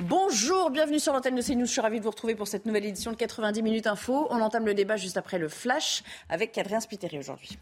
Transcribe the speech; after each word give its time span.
Bonjour, 0.00 0.70
bienvenue 0.70 1.00
sur 1.00 1.12
l'antenne 1.12 1.34
de 1.34 1.42
CNews. 1.42 1.66
Je 1.66 1.72
suis 1.72 1.80
ravie 1.80 1.98
de 1.98 2.04
vous 2.04 2.10
retrouver 2.10 2.36
pour 2.36 2.46
cette 2.46 2.66
nouvelle 2.66 2.84
édition 2.84 3.10
de 3.10 3.16
90 3.16 3.62
minutes 3.62 3.88
info. 3.88 4.28
On 4.30 4.40
entame 4.40 4.64
le 4.64 4.72
débat 4.72 4.96
juste 4.96 5.16
après 5.16 5.38
le 5.38 5.48
flash 5.48 6.04
avec 6.28 6.56
Adrien 6.56 6.78
Spiteri 6.78 7.18
aujourd'hui. 7.18 7.58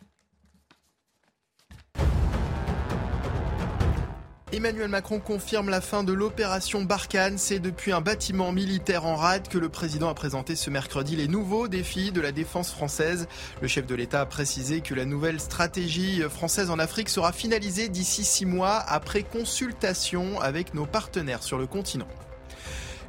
Emmanuel 4.53 4.89
Macron 4.89 5.19
confirme 5.19 5.71
la 5.71 5.81
fin 5.81 6.05
de 6.05 6.13
l'opération 6.13 6.83
Barkhane. 6.83 7.39
C'est 7.39 7.59
depuis 7.59 7.93
un 7.93 8.03
bâtiment 8.03 8.53
militaire 8.53 9.07
en 9.07 9.17
rade 9.17 9.49
que 9.49 9.57
le 9.57 9.71
président 9.71 10.11
a 10.11 10.15
présenté 10.15 10.57
ce 10.57 10.69
mercredi 10.69 11.17
les 11.17 11.29
nouveaux 11.29 11.69
défis 11.69 12.13
de 12.13 12.21
la 12.21 12.33
défense 12.33 12.71
française. 12.71 13.29
Le 13.63 13.69
chef 13.69 13.87
de 13.87 13.95
l'État 13.95 14.21
a 14.21 14.27
précisé 14.27 14.83
que 14.83 14.95
la 14.95 15.07
nouvelle 15.07 15.41
stratégie 15.41 16.21
française 16.29 16.69
en 16.69 16.79
Afrique 16.79 17.09
sera 17.09 17.33
finalisée 17.33 17.89
d'ici 17.89 18.25
six 18.25 18.45
mois 18.45 18.77
après 18.77 19.23
consultation 19.23 20.39
avec 20.39 20.75
nos 20.75 20.85
partenaires 20.85 21.43
sur 21.43 21.57
le 21.57 21.67
continent. 21.67 22.07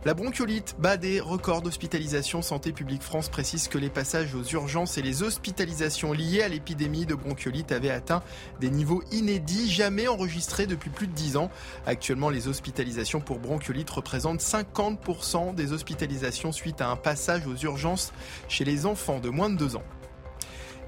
La 0.08 0.14
bronchiolite 0.14 0.78
bat 0.80 0.96
des 0.96 1.20
records 1.20 1.62
d'hospitalisation. 1.62 2.42
Santé 2.42 2.72
publique 2.72 3.04
France 3.04 3.28
précise 3.28 3.68
que 3.68 3.78
les 3.78 3.90
passages 3.90 4.36
aux 4.36 4.44
urgences 4.54 4.98
et 4.98 5.02
les 5.02 5.22
hospitalisations 5.22 6.14
liées 6.14 6.44
à 6.44 6.48
l'épidémie 6.48 7.06
de 7.06 7.14
bronchiolite 7.14 7.74
avaient 7.74 7.90
atteint 7.90 8.24
des 8.62 8.70
niveaux 8.70 9.04
inédits, 9.12 9.70
jamais 9.70 10.08
enregistrés 10.08 10.66
depuis 10.66 10.92
plus 10.92 11.08
de 11.08 11.12
10 11.12 11.36
ans. 11.36 11.52
Actuellement, 11.86 12.30
les 12.30 12.48
hospitalisations 12.48 13.20
pour 13.20 13.40
bronchiolite 13.40 13.90
représentent 13.90 14.40
50% 14.40 15.54
des 15.56 15.74
hospitalisations 15.74 16.54
suite 16.54 16.80
à 16.80 16.88
un 16.88 16.96
passage 16.96 17.46
aux 17.46 17.58
urgences 17.58 18.14
chez 18.48 18.64
les 18.64 18.86
enfants 18.86 19.20
de 19.20 19.28
moins 19.28 19.50
de 19.50 19.58
2 19.58 19.76
ans. 19.76 19.84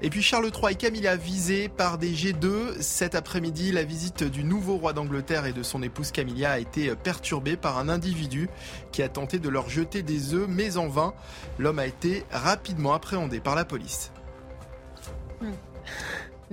Et 0.02 0.08
puis 0.08 0.22
Charles 0.22 0.46
III 0.46 0.72
et 0.72 0.76
Camilla 0.76 1.16
visés 1.16 1.68
par 1.68 1.98
des 1.98 2.10
G2. 2.12 2.80
Cet 2.80 3.14
après-midi, 3.14 3.70
la 3.70 3.84
visite 3.84 4.24
du 4.24 4.44
nouveau 4.44 4.76
roi 4.76 4.94
d'Angleterre 4.94 5.44
et 5.44 5.52
de 5.52 5.62
son 5.62 5.82
épouse 5.82 6.10
Camilla 6.10 6.52
a 6.52 6.58
été 6.58 6.94
perturbée 6.94 7.56
par 7.56 7.78
un 7.78 7.90
individu 7.90 8.48
qui 8.92 9.02
a 9.02 9.10
tenté 9.10 9.38
de 9.38 9.48
leur 9.50 9.68
jeter 9.68 10.02
des 10.02 10.32
œufs, 10.32 10.46
mais 10.48 10.78
en 10.78 10.88
vain. 10.88 11.12
L'homme 11.58 11.78
a 11.78 11.86
été 11.86 12.24
rapidement 12.30 12.94
appréhendé 12.94 13.40
par 13.40 13.54
la 13.54 13.66
police. 13.66 14.10
Hmm. 15.42 15.52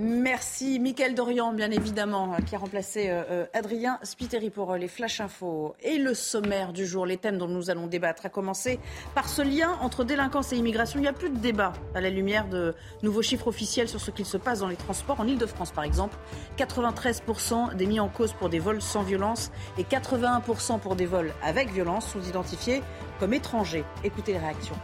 Merci. 0.00 0.78
Mickaël 0.78 1.16
Dorian, 1.16 1.52
bien 1.52 1.72
évidemment, 1.72 2.36
qui 2.46 2.54
a 2.54 2.58
remplacé 2.58 3.10
euh, 3.10 3.24
euh, 3.30 3.46
Adrien 3.52 3.98
Spiteri 4.04 4.48
pour 4.48 4.70
euh, 4.70 4.78
les 4.78 4.86
Flash 4.86 5.20
Info. 5.20 5.74
Et 5.82 5.98
le 5.98 6.14
sommaire 6.14 6.72
du 6.72 6.86
jour, 6.86 7.04
les 7.04 7.16
thèmes 7.16 7.36
dont 7.36 7.48
nous 7.48 7.68
allons 7.68 7.88
débattre, 7.88 8.24
a 8.26 8.28
commencé 8.28 8.78
par 9.16 9.28
ce 9.28 9.42
lien 9.42 9.76
entre 9.80 10.04
délinquance 10.04 10.52
et 10.52 10.56
immigration. 10.56 11.00
Il 11.00 11.02
n'y 11.02 11.08
a 11.08 11.12
plus 11.12 11.30
de 11.30 11.38
débat 11.38 11.72
à 11.96 12.00
la 12.00 12.10
lumière 12.10 12.46
de 12.46 12.76
nouveaux 13.02 13.22
chiffres 13.22 13.48
officiels 13.48 13.88
sur 13.88 14.00
ce 14.00 14.12
qu'il 14.12 14.24
se 14.24 14.36
passe 14.36 14.60
dans 14.60 14.68
les 14.68 14.76
transports. 14.76 15.18
En 15.18 15.26
Ile-de-France, 15.26 15.72
par 15.72 15.82
exemple, 15.82 16.16
93% 16.58 17.74
des 17.74 17.86
mis 17.86 17.98
en 17.98 18.08
cause 18.08 18.32
pour 18.34 18.50
des 18.50 18.60
vols 18.60 18.80
sans 18.80 19.02
violence 19.02 19.50
et 19.78 19.82
81% 19.82 20.78
pour 20.78 20.94
des 20.94 21.06
vols 21.06 21.32
avec 21.42 21.72
violence 21.72 22.06
sont 22.06 22.22
identifiés 22.22 22.84
comme 23.18 23.34
étrangers. 23.34 23.84
Écoutez 24.04 24.34
les 24.34 24.38
réactions. 24.38 24.76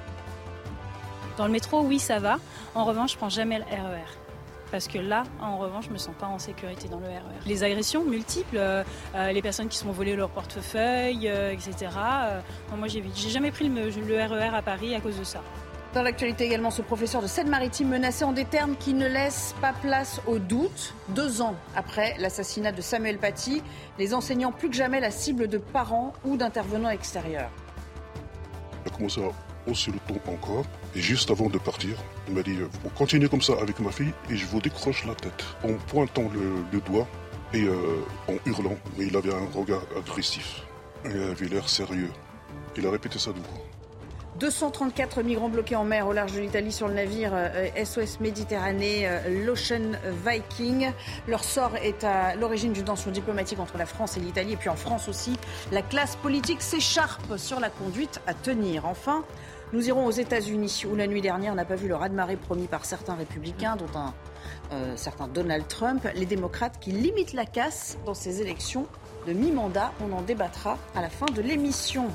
Dans 1.36 1.46
le 1.46 1.52
métro, 1.52 1.82
oui, 1.82 2.00
ça 2.00 2.18
va. 2.18 2.38
En 2.74 2.84
revanche, 2.84 3.12
je 3.12 3.16
prends 3.16 3.28
jamais 3.28 3.60
le 3.60 3.64
RER 3.64 4.23
parce 4.74 4.88
que 4.88 4.98
là, 4.98 5.22
en 5.40 5.56
revanche, 5.56 5.84
je 5.86 5.92
me 5.92 5.98
sens 5.98 6.16
pas 6.18 6.26
en 6.26 6.40
sécurité 6.40 6.88
dans 6.88 6.98
le 6.98 7.06
RER. 7.06 7.20
Les 7.46 7.62
agressions 7.62 8.04
multiples, 8.04 8.56
euh, 8.56 8.82
euh, 9.14 9.30
les 9.30 9.40
personnes 9.40 9.68
qui 9.68 9.78
se 9.78 9.84
font 9.84 9.92
voler 9.92 10.16
leur 10.16 10.30
portefeuille, 10.30 11.28
euh, 11.28 11.52
etc. 11.52 11.92
moi, 12.76 12.88
j'ai 12.88 13.04
jamais 13.30 13.52
pris 13.52 13.68
le, 13.68 14.26
RER 14.26 14.52
à 14.52 14.62
Paris 14.62 14.96
à 14.96 15.00
cause 15.00 15.16
de 15.16 15.22
ça. 15.22 15.42
Dans 15.94 16.02
l'actualité 16.02 16.46
également, 16.46 16.72
ce 16.72 16.82
professeur 16.82 17.22
de 17.22 17.28
Seine-Maritime 17.28 17.88
menacé 17.88 18.24
en 18.24 18.32
des 18.32 18.46
termes 18.46 18.74
qui 18.74 18.94
ne 18.94 19.06
laissent 19.06 19.54
pas 19.60 19.74
place 19.74 20.20
au 20.26 20.40
doute. 20.40 20.92
Deux 21.10 21.40
ans 21.40 21.54
après 21.76 22.16
l'assassinat 22.18 22.72
de 22.72 22.80
Samuel 22.80 23.18
Paty, 23.18 23.62
les 24.00 24.12
enseignants 24.12 24.50
plus 24.50 24.70
que 24.70 24.74
jamais 24.74 24.98
la 24.98 25.12
cible 25.12 25.46
de 25.46 25.58
parents 25.58 26.14
ou 26.24 26.36
d'intervenants 26.36 26.90
extérieurs. 26.90 27.50
Comment 28.92 29.08
ça 29.08 29.20
on 29.66 29.70
le 29.70 29.98
tombe 30.06 30.34
encore. 30.34 30.64
Et 30.94 31.00
juste 31.00 31.30
avant 31.30 31.48
de 31.48 31.58
partir, 31.58 31.96
il 32.28 32.34
m'a 32.34 32.42
dit 32.42 32.56
On 32.84 32.88
continue 32.90 33.28
comme 33.28 33.42
ça 33.42 33.54
avec 33.60 33.80
ma 33.80 33.90
fille 33.90 34.12
et 34.30 34.36
je 34.36 34.46
vous 34.46 34.60
décroche 34.60 35.04
la 35.06 35.14
tête. 35.14 35.44
En 35.62 35.74
pointant 35.74 36.30
le, 36.32 36.80
doigt 36.80 37.06
et 37.52 37.64
euh, 37.64 37.76
en 38.28 38.34
hurlant, 38.46 38.76
mais 38.98 39.06
il 39.06 39.16
avait 39.16 39.34
un 39.34 39.46
regard 39.54 39.82
agressif. 39.96 40.62
Il 41.04 41.20
avait 41.20 41.48
l'air 41.48 41.68
sérieux. 41.68 42.10
Il 42.76 42.86
a 42.86 42.90
répété 42.90 43.18
ça 43.18 43.30
beaucoup. 43.30 43.60
234 44.40 45.22
migrants 45.22 45.48
bloqués 45.48 45.76
en 45.76 45.84
mer 45.84 46.08
au 46.08 46.12
large 46.12 46.32
de 46.32 46.40
l'Italie 46.40 46.72
sur 46.72 46.88
le 46.88 46.94
navire 46.94 47.32
SOS 47.82 47.98
euh, 47.98 48.06
Méditerranée, 48.20 49.06
euh, 49.06 49.44
l'Ocean 49.44 49.92
Viking. 50.26 50.90
Leur 51.28 51.44
sort 51.44 51.76
est 51.76 52.02
à 52.04 52.34
l'origine 52.34 52.72
d'une 52.72 52.84
tension 52.84 53.10
diplomatique 53.10 53.60
entre 53.60 53.78
la 53.78 53.86
France 53.86 54.16
et 54.16 54.20
l'Italie. 54.20 54.54
Et 54.54 54.56
puis 54.56 54.68
en 54.68 54.76
France 54.76 55.08
aussi, 55.08 55.38
la 55.70 55.82
classe 55.82 56.16
politique 56.16 56.62
s'écharpe 56.62 57.36
sur 57.36 57.60
la 57.60 57.70
conduite 57.70 58.20
à 58.26 58.34
tenir. 58.34 58.86
Enfin, 58.86 59.24
nous 59.72 59.88
irons 59.88 60.06
aux 60.06 60.10
États-Unis, 60.10 60.84
où 60.90 60.94
la 60.94 61.06
nuit 61.06 61.20
dernière 61.20 61.54
n'a 61.54 61.64
pas 61.64 61.76
vu 61.76 61.88
le 61.88 61.96
raz-de-marée 61.96 62.36
promis 62.36 62.66
par 62.66 62.84
certains 62.84 63.14
républicains, 63.14 63.76
dont 63.76 63.98
un 63.98 64.14
euh, 64.72 64.96
certain 64.96 65.28
Donald 65.28 65.66
Trump, 65.68 66.06
les 66.14 66.26
démocrates 66.26 66.78
qui 66.80 66.92
limitent 66.92 67.32
la 67.32 67.46
casse 67.46 67.98
dans 68.06 68.14
ces 68.14 68.40
élections 68.40 68.86
de 69.26 69.32
mi-mandat. 69.32 69.92
On 70.00 70.12
en 70.12 70.22
débattra 70.22 70.78
à 70.94 71.02
la 71.02 71.10
fin 71.10 71.26
de 71.26 71.40
l'émission. 71.40 72.10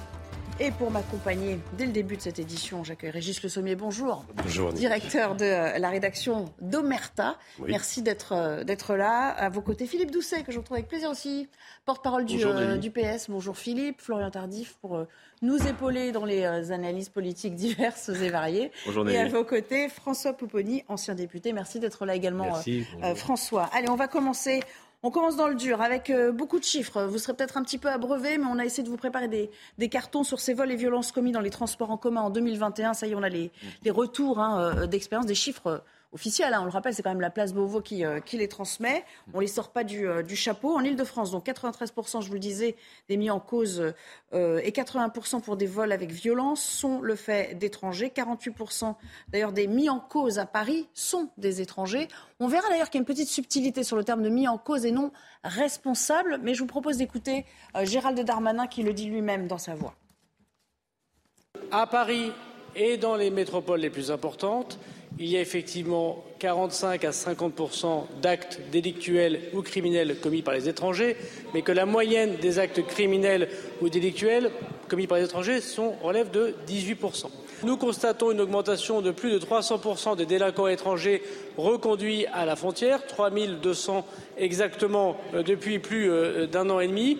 Et 0.61 0.71
pour 0.71 0.91
m'accompagner 0.91 1.57
dès 1.77 1.85
le 1.85 1.93
début 1.93 2.17
de 2.17 2.21
cette 2.21 2.37
édition, 2.37 2.83
j'accueille 2.83 3.11
Régis 3.11 3.41
Le 3.41 3.47
Sommier. 3.47 3.75
Bonjour. 3.75 4.25
Bonjour. 4.35 4.73
Directeur 4.73 5.35
de 5.35 5.45
euh, 5.45 5.77
la 5.77 5.89
rédaction 5.89 6.53
d'Omerta. 6.59 7.37
Merci 7.65 8.01
d'être 8.01 8.33
euh, 8.33 8.65
d'être 8.65 8.95
là. 8.95 9.29
À 9.29 9.47
vos 9.47 9.61
côtés, 9.61 9.85
Philippe 9.85 10.11
Doucet, 10.11 10.43
que 10.43 10.51
je 10.51 10.59
retrouve 10.59 10.75
avec 10.75 10.89
plaisir 10.89 11.09
aussi, 11.09 11.47
porte-parole 11.85 12.25
du, 12.25 12.43
euh, 12.43 12.75
du, 12.75 12.91
PS. 12.91 13.29
Bonjour 13.29 13.57
Philippe. 13.57 14.01
Florian 14.01 14.31
Tardif 14.31 14.75
pour 14.81 15.05
nous 15.41 15.67
épauler 15.67 16.11
dans 16.11 16.25
les 16.25 16.71
analyses 16.71 17.09
politiques 17.09 17.55
diverses 17.57 18.09
et 18.09 18.29
variées. 18.29 18.71
Bonjour 18.85 19.09
et 19.09 19.17
à 19.17 19.27
vos 19.27 19.43
côtés, 19.43 19.89
François 19.89 20.33
Pouponi, 20.33 20.83
ancien 20.87 21.15
député. 21.15 21.53
Merci 21.53 21.79
d'être 21.79 22.05
là 22.05 22.15
également, 22.15 22.45
Merci. 22.45 22.85
François. 23.15 23.69
Allez, 23.73 23.89
on 23.89 23.95
va 23.95 24.07
commencer 24.07 24.61
on 25.01 25.11
commence 25.11 25.37
dans 25.37 25.47
le 25.47 25.55
dur 25.55 25.81
avec 25.81 26.09
euh, 26.09 26.33
beaucoup 26.33 26.59
de 26.59 26.63
chiffres. 26.65 27.05
Vous 27.05 27.17
serez 27.19 27.33
peut-être 27.33 27.55
un 27.55 27.63
petit 27.63 27.77
peu 27.77 27.87
abreuvé, 27.87 28.37
mais 28.37 28.45
on 28.51 28.59
a 28.59 28.65
essayé 28.65 28.83
de 28.83 28.89
vous 28.89 28.97
préparer 28.97 29.29
des, 29.29 29.89
cartons 29.89 30.23
sur 30.23 30.41
ces 30.41 30.53
vols 30.53 30.71
et 30.71 30.75
violences 30.75 31.13
commis 31.13 31.31
dans 31.31 31.39
les 31.39 31.49
transports 31.49 31.89
en 31.91 31.97
commun 31.97 32.21
en 32.21 32.29
2021. 32.29 32.93
Ça 32.93 33.07
y 33.07 33.11
est, 33.11 33.15
on 33.15 33.23
a 33.23 33.29
les, 33.29 33.51
retours 33.87 34.39
hein, 34.39 34.61
euh, 34.61 34.87
d'expérience, 34.87 35.25
des 35.25 35.35
chiffres 35.35 35.83
officiels. 36.11 36.53
Hein. 36.53 36.59
on 36.61 36.65
le 36.65 36.71
rappelle, 36.71 36.93
c'est 36.93 37.03
quand 37.03 37.09
même 37.09 37.21
la 37.21 37.29
place 37.29 37.53
Beauvau 37.53 37.81
qui, 37.81 38.05
euh, 38.05 38.19
qui 38.19 38.37
les 38.37 38.47
transmet. 38.47 39.03
On 39.33 39.39
les 39.39 39.47
sort 39.47 39.69
pas 39.71 39.83
du, 39.83 40.07
du 40.27 40.35
chapeau. 40.35 40.75
En 40.75 40.81
Ile-de-France, 40.81 41.31
donc 41.31 41.45
93%, 41.45 42.21
je 42.21 42.27
vous 42.27 42.33
le 42.33 42.39
disais, 42.39 42.75
des 43.07 43.17
mis 43.17 43.29
en 43.29 43.39
cause 43.39 43.93
et 44.33 44.71
80% 44.71 45.41
pour 45.41 45.57
des 45.57 45.65
vols 45.65 45.91
avec 45.91 46.11
violence 46.11 46.61
sont 46.61 47.01
le 47.01 47.15
fait 47.15 47.57
d'étrangers. 47.57 48.11
48% 48.15 48.95
d'ailleurs 49.29 49.51
des 49.51 49.67
mis 49.67 49.89
en 49.89 49.99
cause 49.99 50.39
à 50.39 50.45
Paris 50.45 50.87
sont 50.93 51.29
des 51.37 51.61
étrangers. 51.61 52.07
On 52.39 52.47
verra 52.47 52.69
d'ailleurs 52.69 52.89
qu'il 52.89 52.99
y 52.99 53.01
a 53.01 53.03
une 53.03 53.05
petite 53.05 53.29
subtilité 53.29 53.83
sur 53.83 53.95
le 53.95 54.03
terme 54.03 54.23
de 54.23 54.29
mis 54.29 54.47
en 54.47 54.57
cause 54.57 54.85
et 54.85 54.91
non 54.91 55.11
responsable, 55.43 56.39
mais 56.41 56.53
je 56.53 56.59
vous 56.59 56.67
propose 56.67 56.97
d'écouter 56.97 57.45
euh, 57.75 57.85
Gérald 57.85 58.19
Darmanin 58.19 58.67
qui 58.67 58.83
le 58.83 58.93
dit 58.93 59.05
lui-même 59.05 59.47
dans 59.47 59.57
sa 59.57 59.75
voix. 59.75 59.95
À 61.71 61.87
Paris 61.87 62.31
et 62.75 62.97
dans 62.97 63.15
les 63.15 63.31
métropoles 63.31 63.79
les 63.79 63.89
plus 63.89 64.11
importantes, 64.11 64.79
il 65.19 65.27
y 65.27 65.37
a 65.37 65.41
effectivement 65.41 66.23
45 66.39 67.03
à 67.03 67.11
50 67.11 68.21
d'actes 68.21 68.59
délictuels 68.71 69.41
ou 69.53 69.61
criminels 69.61 70.17
commis 70.21 70.41
par 70.41 70.53
les 70.53 70.69
étrangers, 70.69 71.17
mais 71.53 71.61
que 71.61 71.73
la 71.73 71.85
moyenne 71.85 72.37
des 72.41 72.57
actes 72.57 72.85
criminels 72.87 73.49
ou 73.81 73.89
délictuels 73.89 74.49
commis 74.87 75.07
par 75.07 75.17
les 75.17 75.25
étrangers 75.25 75.59
relève 76.01 76.31
de 76.31 76.55
18 76.65 76.97
nous 77.63 77.75
constatons 77.75 78.31
une 78.31 78.39
augmentation 78.39 79.01
de 79.01 79.11
plus 79.11 79.31
de 79.31 79.39
300% 79.39 80.15
des 80.15 80.25
délinquants 80.25 80.67
étrangers 80.67 81.21
reconduits 81.57 82.25
à 82.27 82.45
la 82.45 82.55
frontière, 82.55 83.05
3200 83.05 84.05
exactement 84.37 85.17
euh, 85.33 85.43
depuis 85.43 85.79
plus 85.79 86.09
euh, 86.09 86.47
d'un 86.47 86.69
an 86.69 86.79
et 86.79 86.87
demi. 86.87 87.17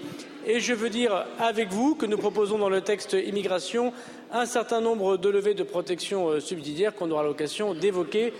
Et 0.48 0.62
je 0.62 0.74
veux 0.74 0.90
dire 0.90 1.26
avec 1.40 1.70
vous 1.70 1.96
que 1.96 2.06
nous 2.06 2.18
proposons 2.18 2.58
dans 2.58 2.70
le 2.70 2.80
texte 2.80 3.14
immigration 3.14 3.92
un 4.32 4.46
certain 4.46 4.82
nombre 4.82 5.18
de 5.18 5.30
levées 5.30 5.54
de 5.54 5.64
protection 5.64 6.30
euh, 6.30 6.40
subsidiaire 6.40 6.96
qu'on 6.96 7.12
aura 7.12 7.24
l'occasion 7.24 7.74
d'évoquer. 7.74 8.34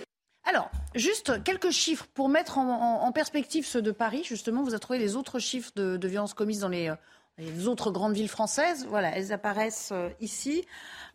Alors, 0.44 0.70
juste 0.94 1.42
quelques 1.44 1.70
chiffres 1.70 2.06
pour 2.14 2.28
mettre 2.28 2.58
en, 2.58 3.12
perspective 3.12 3.66
ceux 3.66 3.82
de 3.82 3.92
Paris. 3.92 4.22
Justement, 4.24 4.62
vous 4.62 4.70
avez 4.70 4.80
trouvé 4.80 4.98
les 4.98 5.16
autres 5.16 5.38
chiffres 5.38 5.70
de, 5.76 6.08
violences 6.08 6.34
commises 6.34 6.60
dans 6.60 6.68
les, 6.68 6.92
les 7.40 7.66
autres 7.68 7.90
grandes 7.90 8.14
villes 8.14 8.28
françaises, 8.28 8.86
voilà, 8.88 9.16
elles 9.16 9.32
apparaissent 9.32 9.92
ici. 10.20 10.64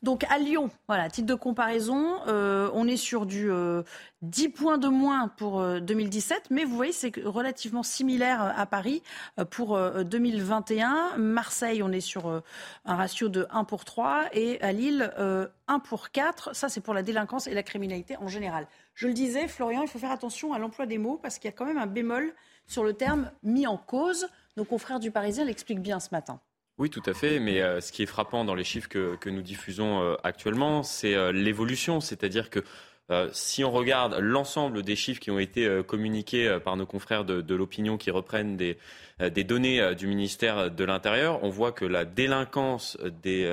Donc 0.06 0.24
à 0.30 0.38
Lyon, 0.38 0.70
voilà, 0.88 1.10
titre 1.10 1.28
de 1.28 1.34
comparaison, 1.34 2.20
euh, 2.28 2.70
on 2.74 2.88
est 2.88 2.96
sur 2.96 3.26
du 3.26 3.46
10 3.46 3.48
euh, 3.50 3.84
points 4.56 4.78
de 4.78 4.88
moins 4.88 5.30
pour 5.30 5.64
2017, 5.80 6.38
euh, 6.38 6.42
mais 6.52 6.64
vous 6.64 6.76
voyez, 6.76 6.92
c'est 6.92 7.12
relativement 7.24 7.82
similaire 7.82 8.54
à 8.56 8.66
Paris 8.68 9.02
pour 9.50 9.80
2021. 9.80 11.18
Marseille, 11.18 11.82
on 11.82 11.92
est 11.92 12.02
sur 12.02 12.28
un 12.28 12.96
ratio 12.96 13.30
de 13.30 13.48
1 13.50 13.64
pour 13.64 13.84
3 13.84 14.26
et 14.34 14.62
à 14.62 14.72
Lille, 14.72 15.12
1 15.68 15.80
pour 15.80 16.12
4. 16.12 16.56
Ça, 16.56 16.70
c'est 16.70 16.82
pour 16.82 16.94
la 16.94 17.02
délinquance 17.02 17.48
et 17.48 17.54
la 17.54 17.64
criminalité 17.64 18.16
en 18.18 18.28
général. 18.28 18.68
Je 18.94 19.08
le 19.08 19.14
disais, 19.14 19.48
Florian, 19.48 19.82
il 19.82 19.88
faut 19.88 20.00
faire 20.00 20.12
attention 20.12 20.54
à 20.54 20.60
l'emploi 20.60 20.86
des 20.86 20.98
mots 20.98 21.20
parce 21.22 21.40
qu'il 21.40 21.50
y 21.50 21.54
a 21.54 21.58
quand 21.58 21.66
même 21.66 21.80
un 21.80 21.88
bémol 21.88 22.34
sur 22.68 22.84
le 22.84 22.94
terme 22.94 23.32
mis 23.44 23.66
en 23.66 23.78
cause. 23.78 24.28
Nos 24.58 24.66
confrères 24.66 25.00
du 25.00 25.12
Parisien 25.12 25.46
l'expliquent 25.46 25.82
bien 25.82 26.00
ce 26.00 26.10
matin. 26.12 26.40
Oui, 26.78 26.90
tout 26.90 27.04
à 27.06 27.14
fait. 27.14 27.40
Mais 27.40 27.62
euh, 27.62 27.80
ce 27.82 27.92
qui 27.92 28.04
est 28.04 28.08
frappant 28.08 28.44
dans 28.44 28.56
les 28.56 28.64
chiffres 28.64 28.90
que, 28.90 29.30
nous 29.30 29.42
diffusons 29.42 30.02
euh, 30.02 30.16
actuellement, 30.24 30.84
c'est 30.84 31.16
euh, 31.16 31.32
l'évolution. 31.32 32.02
C'est-à-dire 32.02 32.50
que 32.50 32.64
si 33.34 33.64
on 33.64 33.70
regarde 33.70 34.18
l'ensemble 34.20 34.82
des 34.82 34.96
chiffres 34.96 35.20
qui 35.20 35.30
ont 35.30 35.38
été 35.38 35.84
communiqués 35.88 36.58
par 36.66 36.76
nos 36.76 36.88
confrères 36.88 37.24
de, 37.24 37.40
de 37.40 37.54
l'opinion 37.54 37.98
qui 38.00 38.10
reprennent 38.10 38.58
des, 38.58 38.80
des 39.20 39.44
données 39.44 39.94
du 39.94 40.08
ministère 40.08 40.72
de 40.72 40.84
l'Intérieur, 40.84 41.44
on 41.44 41.50
voit 41.50 41.72
que 41.72 41.86
la 41.86 42.04
délinquance 42.04 42.98
des 43.22 43.48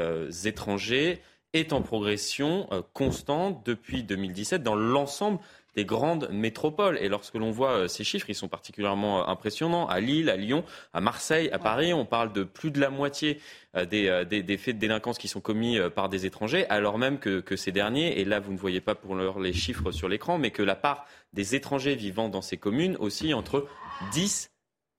étrangers 0.47 1.21
est 1.53 1.75
en 1.75 1.83
progression 1.83 2.67
constante 2.95 3.61
depuis 3.67 4.05
2017 4.05 4.63
dans 4.63 4.75
l'ensemble 4.75 5.39
des 5.75 5.85
grandes 5.85 6.29
métropoles. 6.31 6.99
Et 7.01 7.09
lorsque 7.09 7.35
l'on 7.35 7.51
voit 7.51 7.73
euh, 7.73 7.89
ces 7.89 8.05
chiffres, 8.05 8.29
ils 8.29 8.35
sont 8.35 8.49
particulièrement 8.49 9.21
euh, 9.21 9.31
impressionnants. 9.33 9.87
À 9.87 10.01
Lille, 10.01 10.31
à 10.31 10.37
Lyon, 10.37 10.65
à 10.93 11.01
Marseille, 11.01 11.51
à 11.51 11.59
Paris, 11.59 11.93
on 11.93 12.05
parle 12.05 12.33
de 12.33 12.45
plus 12.45 12.71
de 12.71 12.81
la 12.81 12.91
moitié 12.91 13.41
euh, 13.77 13.85
des, 13.85 14.43
des, 14.43 14.57
faits 14.59 14.77
de 14.77 14.81
délinquance 14.81 15.19
qui 15.19 15.29
sont 15.29 15.41
commis 15.41 15.79
par 15.95 16.09
des 16.09 16.27
étrangers, 16.27 16.67
alors 16.69 16.99
même 16.99 17.19
que, 17.19 17.41
que, 17.41 17.57
ces 17.57 17.73
derniers, 17.73 18.21
et 18.21 18.25
là 18.25 18.39
vous 18.39 18.53
ne 18.53 18.59
voyez 18.59 18.81
pas 18.81 18.95
pour 18.95 19.15
l'heure 19.15 19.41
les 19.41 19.53
chiffres 19.53 19.93
sur 19.93 20.09
l'écran, 20.09 20.39
mais 20.39 20.51
que 20.51 20.63
la 20.63 20.75
part 20.75 21.07
des 21.33 21.55
étrangers 21.55 21.95
vivant 21.95 22.29
dans 22.29 22.43
ces 22.43 22.59
communes 22.59 22.97
aussi 22.99 23.33
entre 23.33 23.67
10 24.13 24.52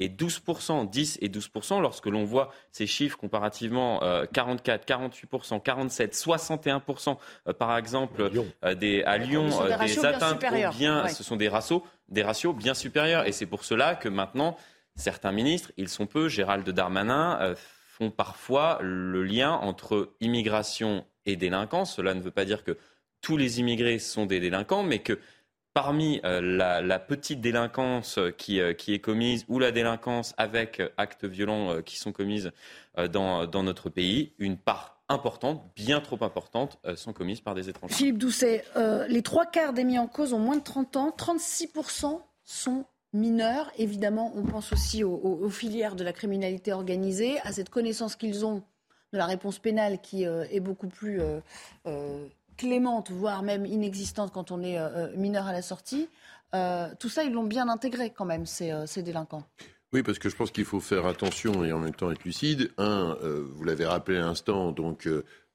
et 0.04 0.10
12%, 0.10 0.90
10 0.90 1.20
et 1.22 1.30
12%, 1.30 1.82
lorsque 1.82 2.08
l'on 2.08 2.26
voit 2.26 2.52
ces 2.72 2.88
chiffres 2.88 3.18
comparativement, 3.18 4.02
44, 4.34 4.86
48%, 4.86 5.62
47, 5.62 6.14
61%, 6.14 7.18
par 7.58 7.78
exemple, 7.78 8.30
euh, 8.64 8.76
des, 8.76 9.04
à 9.04 9.18
Lyon, 9.18 9.50
euh, 9.62 9.78
des, 9.78 10.06
atteintes 10.06 10.44
bien, 10.78 11.08
ce 11.08 11.24
sont 11.24 11.36
des 11.36 11.50
ratios, 11.50 11.82
des 12.10 12.24
ratios 12.24 12.56
bien 12.56 12.74
supérieurs. 12.74 13.26
Et 13.28 13.32
c'est 13.32 13.46
pour 13.46 13.64
cela 13.64 13.96
que 13.96 14.10
maintenant, 14.10 14.58
certains 14.96 15.32
ministres, 15.32 15.72
ils 15.78 15.90
sont 15.90 16.06
peu, 16.06 16.28
Gérald 16.28 16.68
Darmanin, 16.70 17.40
euh, 17.42 17.56
font 17.98 18.12
parfois 18.12 18.80
le 18.82 19.24
lien 19.24 19.52
entre 19.52 20.14
immigration 20.20 21.06
et 21.26 21.36
délinquance. 21.36 21.96
Cela 21.96 22.14
ne 22.14 22.22
veut 22.22 22.32
pas 22.32 22.46
dire 22.46 22.64
que 22.64 22.78
tous 23.22 23.38
les 23.38 23.60
immigrés 23.60 24.00
sont 24.00 24.26
des 24.26 24.40
délinquants, 24.40 24.84
mais 24.84 25.00
que 25.00 25.20
parmi 25.74 26.22
euh, 26.24 26.40
la, 26.82 27.00
petite 27.00 27.42
délinquance 27.42 28.20
qui, 28.38 28.60
euh, 28.60 28.74
qui, 28.74 28.94
est 28.94 29.00
commise 29.00 29.46
ou 29.48 29.60
la 29.60 29.72
délinquance 29.72 30.34
avec 30.38 30.80
euh, 30.80 30.90
actes 30.98 31.26
violents 31.26 31.82
qui 31.82 31.98
sont 31.98 32.12
commises 32.12 32.52
dans, 33.12 33.48
dans, 33.48 33.64
notre 33.64 33.90
pays, 33.90 34.34
une 34.38 34.56
part 34.56 35.02
importante, 35.10 35.64
bien 35.76 36.00
trop 36.00 36.24
importante, 36.24 36.78
sont 36.96 37.12
commises 37.12 37.42
par 37.42 37.56
des 37.56 37.70
étrangers. 37.70 37.96
Philippe 37.96 38.20
Doucet, 38.20 38.64
les 39.10 39.24
trois 39.24 39.48
quarts 39.48 39.74
des 39.74 39.84
mis 39.84 39.98
en 39.98 40.08
cause 40.08 40.34
ont 40.34 40.40
moins 40.40 40.58
de 40.58 40.64
30 40.64 40.96
ans, 40.98 41.16
36% 41.18 42.22
sont 42.44 42.86
mineurs. 43.14 43.72
Évidemment, 43.78 44.32
on 44.36 44.44
pense 44.44 44.72
aussi 44.74 45.04
aux, 45.04 45.50
filières 45.50 45.96
de 45.96 46.04
la 46.04 46.14
criminalité 46.14 46.72
organisée, 46.72 47.40
à 47.40 47.52
cette 47.52 47.70
connaissance 47.70 48.16
qu'ils 48.16 48.46
ont 48.46 48.62
de 49.12 49.18
la 49.18 49.26
réponse 49.26 49.58
pénale 49.58 50.00
qui 50.00 50.24
est 50.24 50.60
beaucoup 50.60 50.88
plus 50.88 51.20
clémente, 52.58 53.12
voire 53.12 53.44
même 53.44 53.66
inexistante 53.66 54.32
quand 54.34 54.52
on 54.52 54.62
est 54.62 54.78
euh, 54.78 54.90
euh, 54.90 55.18
mineur 55.18 55.48
à 55.48 55.54
la 55.54 55.62
sortie. 55.62 56.10
Euh, 56.54 56.88
tout 57.00 57.10
ça, 57.10 57.24
ils 57.24 57.32
l'ont 57.32 57.44
bien 57.44 57.68
intégré 57.70 58.12
quand 58.12 58.26
même, 58.26 58.46
ces, 58.46 59.02
délinquants. 59.04 59.44
Oui, 59.92 60.04
parce 60.04 60.20
que 60.20 60.30
je 60.30 60.36
pense 60.36 60.52
qu'il 60.52 60.66
faut 60.66 60.80
faire 60.80 61.06
attention 61.06 61.64
et 61.64 61.72
en 61.72 61.80
même 61.80 61.94
temps 61.94 62.12
être 62.12 62.24
lucide. 62.24 62.72
Un, 62.78 63.18
vous 63.22 63.64
l'avez 63.64 63.86
rappelé 63.86 64.18
à 64.18 64.22
l'instant, 64.22 64.72
donc 64.72 65.08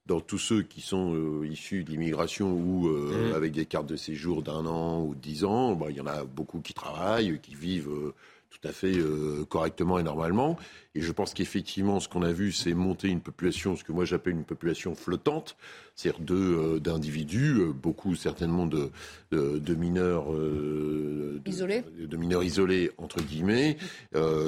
dans 0.05 0.21
tous 0.21 0.37
ceux 0.37 0.61
qui 0.61 0.81
sont 0.81 1.43
issus 1.43 1.83
de 1.83 1.91
l'immigration 1.91 2.51
ou 2.51 2.87
mmh. 2.89 3.33
avec 3.35 3.51
des 3.51 3.65
cartes 3.65 3.87
de 3.87 3.97
séjour 3.97 4.41
d'un 4.41 4.65
an 4.65 5.03
ou 5.03 5.13
de 5.13 5.19
dix 5.19 5.43
ans, 5.43 5.75
bah, 5.75 5.87
il 5.89 5.97
y 5.97 6.01
en 6.01 6.07
a 6.07 6.23
beaucoup 6.23 6.59
qui 6.59 6.73
travaillent, 6.73 7.39
qui 7.41 7.55
vivent 7.55 8.13
tout 8.49 8.67
à 8.67 8.71
fait 8.71 8.97
euh, 8.97 9.45
correctement 9.47 9.99
et 9.99 10.03
normalement. 10.03 10.57
Et 10.95 11.01
je 11.01 11.11
pense 11.11 11.33
qu'effectivement, 11.33 11.99
ce 11.99 12.09
qu'on 12.09 12.23
a 12.23 12.31
vu, 12.31 12.51
c'est 12.51 12.73
monter 12.73 13.07
une 13.07 13.21
population, 13.21 13.75
ce 13.75 13.83
que 13.83 13.91
moi 13.91 14.05
j'appelle 14.05 14.33
une 14.33 14.43
population 14.43 14.95
flottante, 14.95 15.55
c'est-à-dire 15.95 16.35
euh, 16.35 16.79
d'individus, 16.79 17.59
euh, 17.59 17.71
beaucoup 17.71 18.15
certainement 18.15 18.65
de, 18.65 18.89
de, 19.31 19.75
mineurs 19.75 20.27
isolés, 21.45 21.83
de 21.99 22.17
mineurs 22.17 22.43
isolés 22.43 22.91
entre 22.97 23.21
guillemets, 23.21 23.77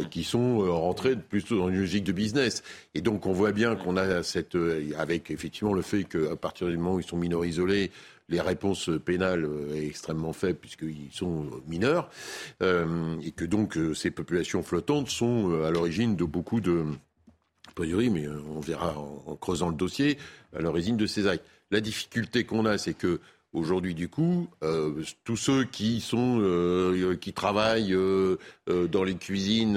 qui 0.09 0.23
sont 0.23 0.59
rentrés 0.59 1.15
plutôt 1.15 1.57
dans 1.57 1.69
une 1.69 1.79
logique 1.79 2.03
de 2.03 2.11
business. 2.11 2.63
Et 2.95 3.01
donc 3.01 3.27
on 3.27 3.33
voit 3.33 3.51
bien 3.51 3.75
qu'on 3.75 3.97
a 3.97 4.23
cette, 4.23 4.57
avec 4.97 5.29
effectivement 5.29 5.73
le 5.73 5.83
fait 5.83 6.05
qu'à 6.05 6.35
partir 6.35 6.67
du 6.67 6.77
moment 6.77 6.95
où 6.95 6.99
ils 6.99 7.05
sont 7.05 7.17
mineurs 7.17 7.45
isolés, 7.45 7.91
les 8.31 8.41
réponses 8.41 8.89
pénales 9.05 9.45
euh, 9.45 9.75
extrêmement 9.75 10.33
faibles 10.33 10.57
puisqu'ils 10.57 11.11
sont 11.11 11.45
mineurs, 11.67 12.09
euh, 12.63 13.19
et 13.21 13.31
que 13.31 13.45
donc 13.45 13.77
euh, 13.77 13.93
ces 13.93 14.09
populations 14.09 14.63
flottantes 14.63 15.09
sont 15.09 15.63
à 15.63 15.69
l'origine 15.69 16.15
de 16.15 16.23
beaucoup 16.23 16.61
de, 16.61 16.85
a 17.67 17.71
priori, 17.75 18.09
mais 18.09 18.27
on 18.27 18.61
verra 18.61 18.97
en, 18.97 19.35
creusant 19.35 19.69
le 19.69 19.75
dossier, 19.75 20.17
à 20.55 20.61
l'origine 20.61 20.97
de 20.97 21.05
ces 21.05 21.27
actes. 21.27 21.45
La 21.69 21.81
difficulté 21.81 22.45
qu'on 22.45 22.65
a, 22.65 22.77
c'est 22.77 22.95
que 22.95 23.19
Aujourd'hui, 23.53 23.93
du 23.93 24.07
coup, 24.07 24.47
tous 25.25 25.35
ceux 25.35 25.65
qui 25.65 25.99
sont 25.99 26.39
qui 27.19 27.33
travaillent 27.33 27.93
dans 28.65 29.03
les 29.03 29.15
cuisines, 29.15 29.75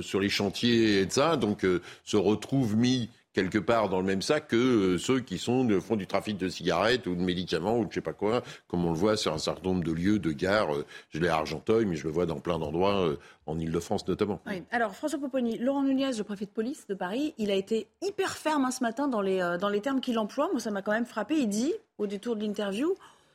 sur 0.00 0.20
les 0.20 0.28
chantiers 0.28 1.00
et 1.00 1.10
ça, 1.10 1.36
donc 1.36 1.66
se 2.04 2.16
retrouvent 2.16 2.76
mis 2.76 3.10
quelque 3.32 3.58
part 3.58 3.88
dans 3.88 3.98
le 3.98 4.04
même 4.04 4.22
sac 4.22 4.48
que 4.48 4.56
euh, 4.56 4.98
ceux 4.98 5.20
qui 5.20 5.38
sont, 5.38 5.68
font 5.80 5.96
du 5.96 6.06
trafic 6.06 6.36
de 6.36 6.48
cigarettes 6.48 7.06
ou 7.06 7.14
de 7.14 7.20
médicaments 7.20 7.78
ou 7.78 7.84
de 7.84 7.90
je 7.90 7.96
sais 7.96 8.00
pas 8.00 8.12
quoi, 8.12 8.42
comme 8.68 8.84
on 8.84 8.90
le 8.90 8.98
voit 8.98 9.16
sur 9.16 9.32
un 9.32 9.38
certain 9.38 9.70
nombre 9.70 9.84
de 9.84 9.92
lieux, 9.92 10.18
de 10.18 10.32
gares. 10.32 10.74
Euh, 10.74 10.86
je 11.10 11.18
l'ai 11.18 11.28
à 11.28 11.36
Argenteuil, 11.36 11.86
mais 11.86 11.96
je 11.96 12.04
le 12.04 12.10
vois 12.10 12.26
dans 12.26 12.40
plein 12.40 12.58
d'endroits, 12.58 13.00
euh, 13.06 13.16
en 13.46 13.58
Ile-de-France 13.58 14.06
notamment. 14.06 14.40
Alors, 14.70 14.94
François 14.94 15.18
Popponi, 15.18 15.58
Laurent 15.58 15.82
Nunez, 15.82 16.12
le 16.16 16.24
préfet 16.24 16.44
de 16.44 16.50
police 16.50 16.86
de 16.86 16.94
Paris, 16.94 17.34
il 17.38 17.50
a 17.50 17.54
été 17.54 17.88
hyper 18.02 18.36
ferme 18.36 18.64
hein, 18.64 18.70
ce 18.70 18.82
matin 18.82 19.08
dans 19.08 19.20
les, 19.20 19.56
dans 19.60 19.68
les 19.68 19.80
termes 19.80 20.00
qu'il 20.00 20.18
emploie. 20.18 20.48
Moi, 20.52 20.60
ça 20.60 20.70
m'a 20.70 20.82
quand 20.82 20.92
même 20.92 21.06
frappé. 21.06 21.36
Il 21.36 21.48
dit, 21.48 21.72
au 21.98 22.06
détour 22.06 22.36
de 22.36 22.42
l'interview, 22.42 22.94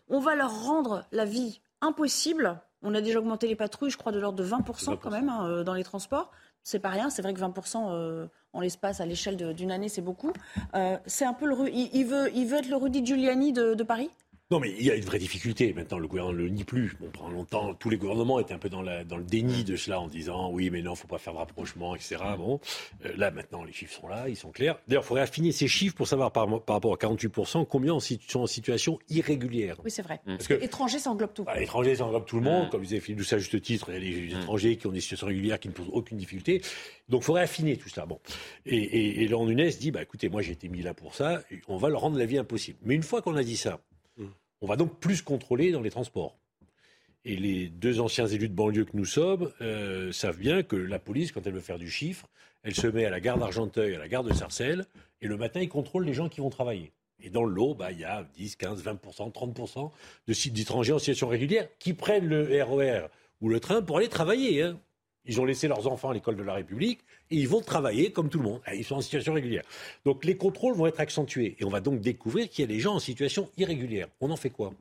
on 0.10 0.20
va 0.20 0.36
leur 0.36 0.64
rendre 0.64 1.04
la 1.12 1.26
vie 1.26 1.60
impossible. 1.82 2.60
On 2.84 2.94
a 2.96 3.02
déjà 3.02 3.20
augmenté 3.20 3.48
les 3.48 3.56
patrouilles, 3.56 3.90
je 3.90 3.98
crois, 3.98 4.12
de 4.12 4.20
l'ordre 4.20 4.42
de 4.42 4.48
20%, 4.48 4.98
quand 4.98 5.12
même 5.12 5.28
hein, 5.28 5.64
dans 5.64 5.74
les 5.74 5.84
transports. 5.84 6.32
C'est 6.64 6.80
pas 6.80 6.90
rien, 6.90 7.10
c'est 7.10 7.22
vrai 7.22 7.34
que 7.34 7.40
20% 7.40 8.30
en 8.58 8.62
l'espace, 8.62 9.00
à 9.00 9.06
l'échelle 9.06 9.38
d'une 9.54 9.72
année, 9.72 9.88
c'est 9.88 10.02
beaucoup. 10.02 10.34
Euh, 10.74 10.98
c'est 11.06 11.26
un 11.26 11.34
peu 11.34 11.46
le. 11.46 11.70
Il, 11.72 12.06
veut, 12.06 12.32
il 12.34 12.48
veut 12.48 12.58
être 12.58 12.70
le 12.70 12.76
Rudy 12.76 13.06
Giuliani 13.06 13.54
de 13.54 13.84
Paris? 13.84 14.10
Non, 14.50 14.62
mais 14.62 14.72
il 14.80 14.86
y 14.86 14.92
a 14.92 14.96
une 14.96 15.04
vraie 15.04 15.20
difficulté. 15.20 15.74
Maintenant, 15.74 16.00
le 16.00 16.08
gouvernement 16.08 16.38
ne 16.38 16.44
le 16.44 16.50
nie 16.50 16.64
plus. 16.64 16.96
Bon, 17.02 17.10
pendant 17.12 17.30
longtemps, 17.30 17.74
tous 17.74 17.90
les 17.90 17.98
gouvernements 17.98 18.40
étaient 18.40 18.54
un 18.54 18.60
peu 18.60 18.70
dans, 18.70 18.82
la, 18.82 19.04
dans 19.04 19.18
le 19.18 19.24
déni 19.26 19.66
de 19.66 19.76
cela 19.76 20.00
en 20.00 20.08
disant 20.08 20.52
oui, 20.52 20.70
mais 20.70 20.82
non, 20.82 20.96
faut 20.96 21.08
pas 21.08 21.18
faire 21.18 21.34
de 21.34 21.40
rapprochement, 21.40 21.96
etc. 21.96 22.16
Bon, 22.38 22.62
euh, 23.06 23.12
là, 23.18 23.30
maintenant, 23.30 23.66
les 23.66 23.74
chiffres 23.74 24.00
sont 24.00 24.08
là, 24.08 24.30
ils 24.30 24.38
sont 24.38 24.52
clairs. 24.52 24.80
D'ailleurs, 24.88 25.04
il 25.04 25.08
faudrait 25.08 25.24
affiner 25.24 25.52
ces 25.52 25.68
chiffres 25.68 25.96
pour 25.96 26.08
savoir 26.08 26.32
par, 26.32 26.48
par 26.62 26.78
rapport 26.78 26.94
à 26.94 26.96
48%, 26.96 27.66
combien 27.68 27.98
sont 28.00 28.40
en 28.40 28.48
situation 28.48 29.00
irrégulière. 29.10 29.76
Oui, 29.84 29.92
c'est 29.92 30.02
vrai. 30.02 30.22
Parce 30.26 30.48
que 30.48 30.54
étrangers, 30.54 31.00
ça 31.00 31.12
englobe 31.12 31.34
tout. 31.34 31.44
Bah, 31.44 31.62
étrangers, 31.62 31.96
ça 31.96 32.06
englobe 32.06 32.26
tout 32.26 32.38
le 32.38 32.44
monde. 32.44 32.70
Comme 32.70 32.84
disait 32.84 33.02
Philippe 33.02 33.18
Doucet 33.18 33.36
à 33.36 33.40
juste 33.40 33.62
titre, 33.62 33.90
il 33.90 33.94
y 33.96 33.98
a 33.98 34.00
les 34.00 34.34
mmh. 34.34 34.40
étrangers 34.40 34.78
qui 34.78 34.88
ont 34.88 34.92
des 34.92 35.02
situations 35.02 35.28
régulières 35.28 35.60
qui 35.60 35.68
ne 35.68 35.74
posent 35.74 35.90
aucune 35.92 36.18
difficulté. 36.18 36.62
Donc, 37.10 37.24
il 37.24 37.26
faudrait 37.26 37.44
affiner 37.44 37.76
tout 37.76 37.90
cela. 37.90 38.06
Bon. 38.06 38.20
Et, 38.66 38.78
et, 38.78 39.24
et 39.24 39.70
dit 39.78 39.92
bah, 39.92 40.02
écoutez, 40.02 40.30
moi, 40.30 40.42
j'ai 40.42 40.54
été 40.54 40.70
mis 40.70 40.82
là 40.82 40.94
pour 40.94 41.16
ça, 41.16 41.42
on 41.68 41.76
va 41.76 41.90
leur 41.90 42.00
rendre 42.00 42.18
la 42.18 42.26
vie 42.26 42.38
impossible. 42.38 42.80
Mais 42.84 42.96
une 42.96 43.04
fois 43.04 43.22
qu'on 43.22 43.36
a 43.36 43.44
dit 43.44 43.58
ça, 43.58 43.82
on 44.62 44.68
va 44.68 44.76
donc 44.76 45.00
plus 45.00 45.22
contrôler 45.22 45.72
dans 45.72 45.82
les 45.82 45.90
transports. 45.90 46.38
Et 47.26 47.36
les 47.36 47.68
deux 47.68 48.00
anciens 48.00 48.28
élus 48.28 48.48
de 48.48 48.54
banlieue 48.54 48.86
que 48.86 48.96
nous 48.96 49.06
sommes 49.06 49.52
euh, 49.62 50.12
savent 50.12 50.38
bien 50.38 50.64
que 50.64 50.76
la 50.76 51.00
police, 51.00 51.32
quand 51.32 51.46
elle 51.46 51.54
veut 51.54 51.60
faire 51.60 51.80
du 51.80 51.90
chiffre, 51.90 52.28
elle 52.64 52.76
se 52.76 52.88
met 52.88 53.06
à 53.06 53.10
la 53.10 53.20
gare 53.20 53.38
d'Argenteuil, 53.38 53.96
à 53.96 54.00
la 54.00 54.08
gare 54.08 54.24
de 54.24 54.34
Sarcelles, 54.34 54.86
et 55.22 55.28
le 55.28 55.38
matin, 55.38 55.60
ils 55.62 55.70
contrôlent 55.70 56.06
les 56.06 56.14
gens 56.14 56.30
qui 56.30 56.42
vont 56.42 56.50
travailler. 56.50 56.92
Et 57.22 57.30
dans 57.30 57.44
le 57.44 57.54
lot, 57.54 57.74
bah, 57.74 57.92
il 57.92 58.00
y 58.00 58.06
a 58.06 58.28
10, 58.36 58.56
15, 58.56 58.84
20%, 58.84 59.32
30% 59.32 59.92
de 60.28 60.34
sites 60.34 60.54
d'étrangers 60.54 60.94
en 60.94 61.00
situation 61.00 61.28
régulière 61.28 61.68
qui 61.80 61.94
prennent 61.94 62.28
le 62.28 62.44
RER 62.64 63.06
e 63.06 63.10
ou 63.42 63.50
le 63.50 63.60
train 63.60 63.82
pour 63.82 63.98
aller 63.98 64.08
travailler. 64.08 64.62
Hein. 64.62 64.80
Ils 65.28 65.40
ont 65.42 65.46
laissé 65.46 65.68
leurs 65.68 65.88
enfants 65.88 66.10
à 66.10 66.14
l'école 66.14 66.36
de 66.38 66.44
la 66.44 66.54
République 66.54 67.00
et 67.30 67.36
ils 67.36 67.48
vont 67.48 67.62
travailler 67.62 68.12
comme 68.12 68.30
tout 68.30 68.38
le 68.40 68.46
monde. 68.46 68.62
Ils 68.74 68.84
sont 68.86 68.96
en 68.96 69.02
situation 69.02 69.34
régulière. 69.34 69.64
Donc 70.06 70.24
les 70.26 70.38
contrôles 70.38 70.74
vont 70.76 70.88
être 70.88 71.00
accentués 71.00 71.56
et 71.60 71.66
on 71.66 71.70
va 71.70 71.82
donc 71.82 72.00
découvrir 72.00 72.50
qu'il 72.50 72.62
y 72.62 72.64
a 72.64 72.68
des 72.74 72.80
gens 72.80 72.96
en 72.96 73.00
situation 73.00 73.50
irrégulière. 73.58 74.08
On 74.22 74.32
en 74.32 74.38
fait 74.38 74.50
quoi? 74.50 74.72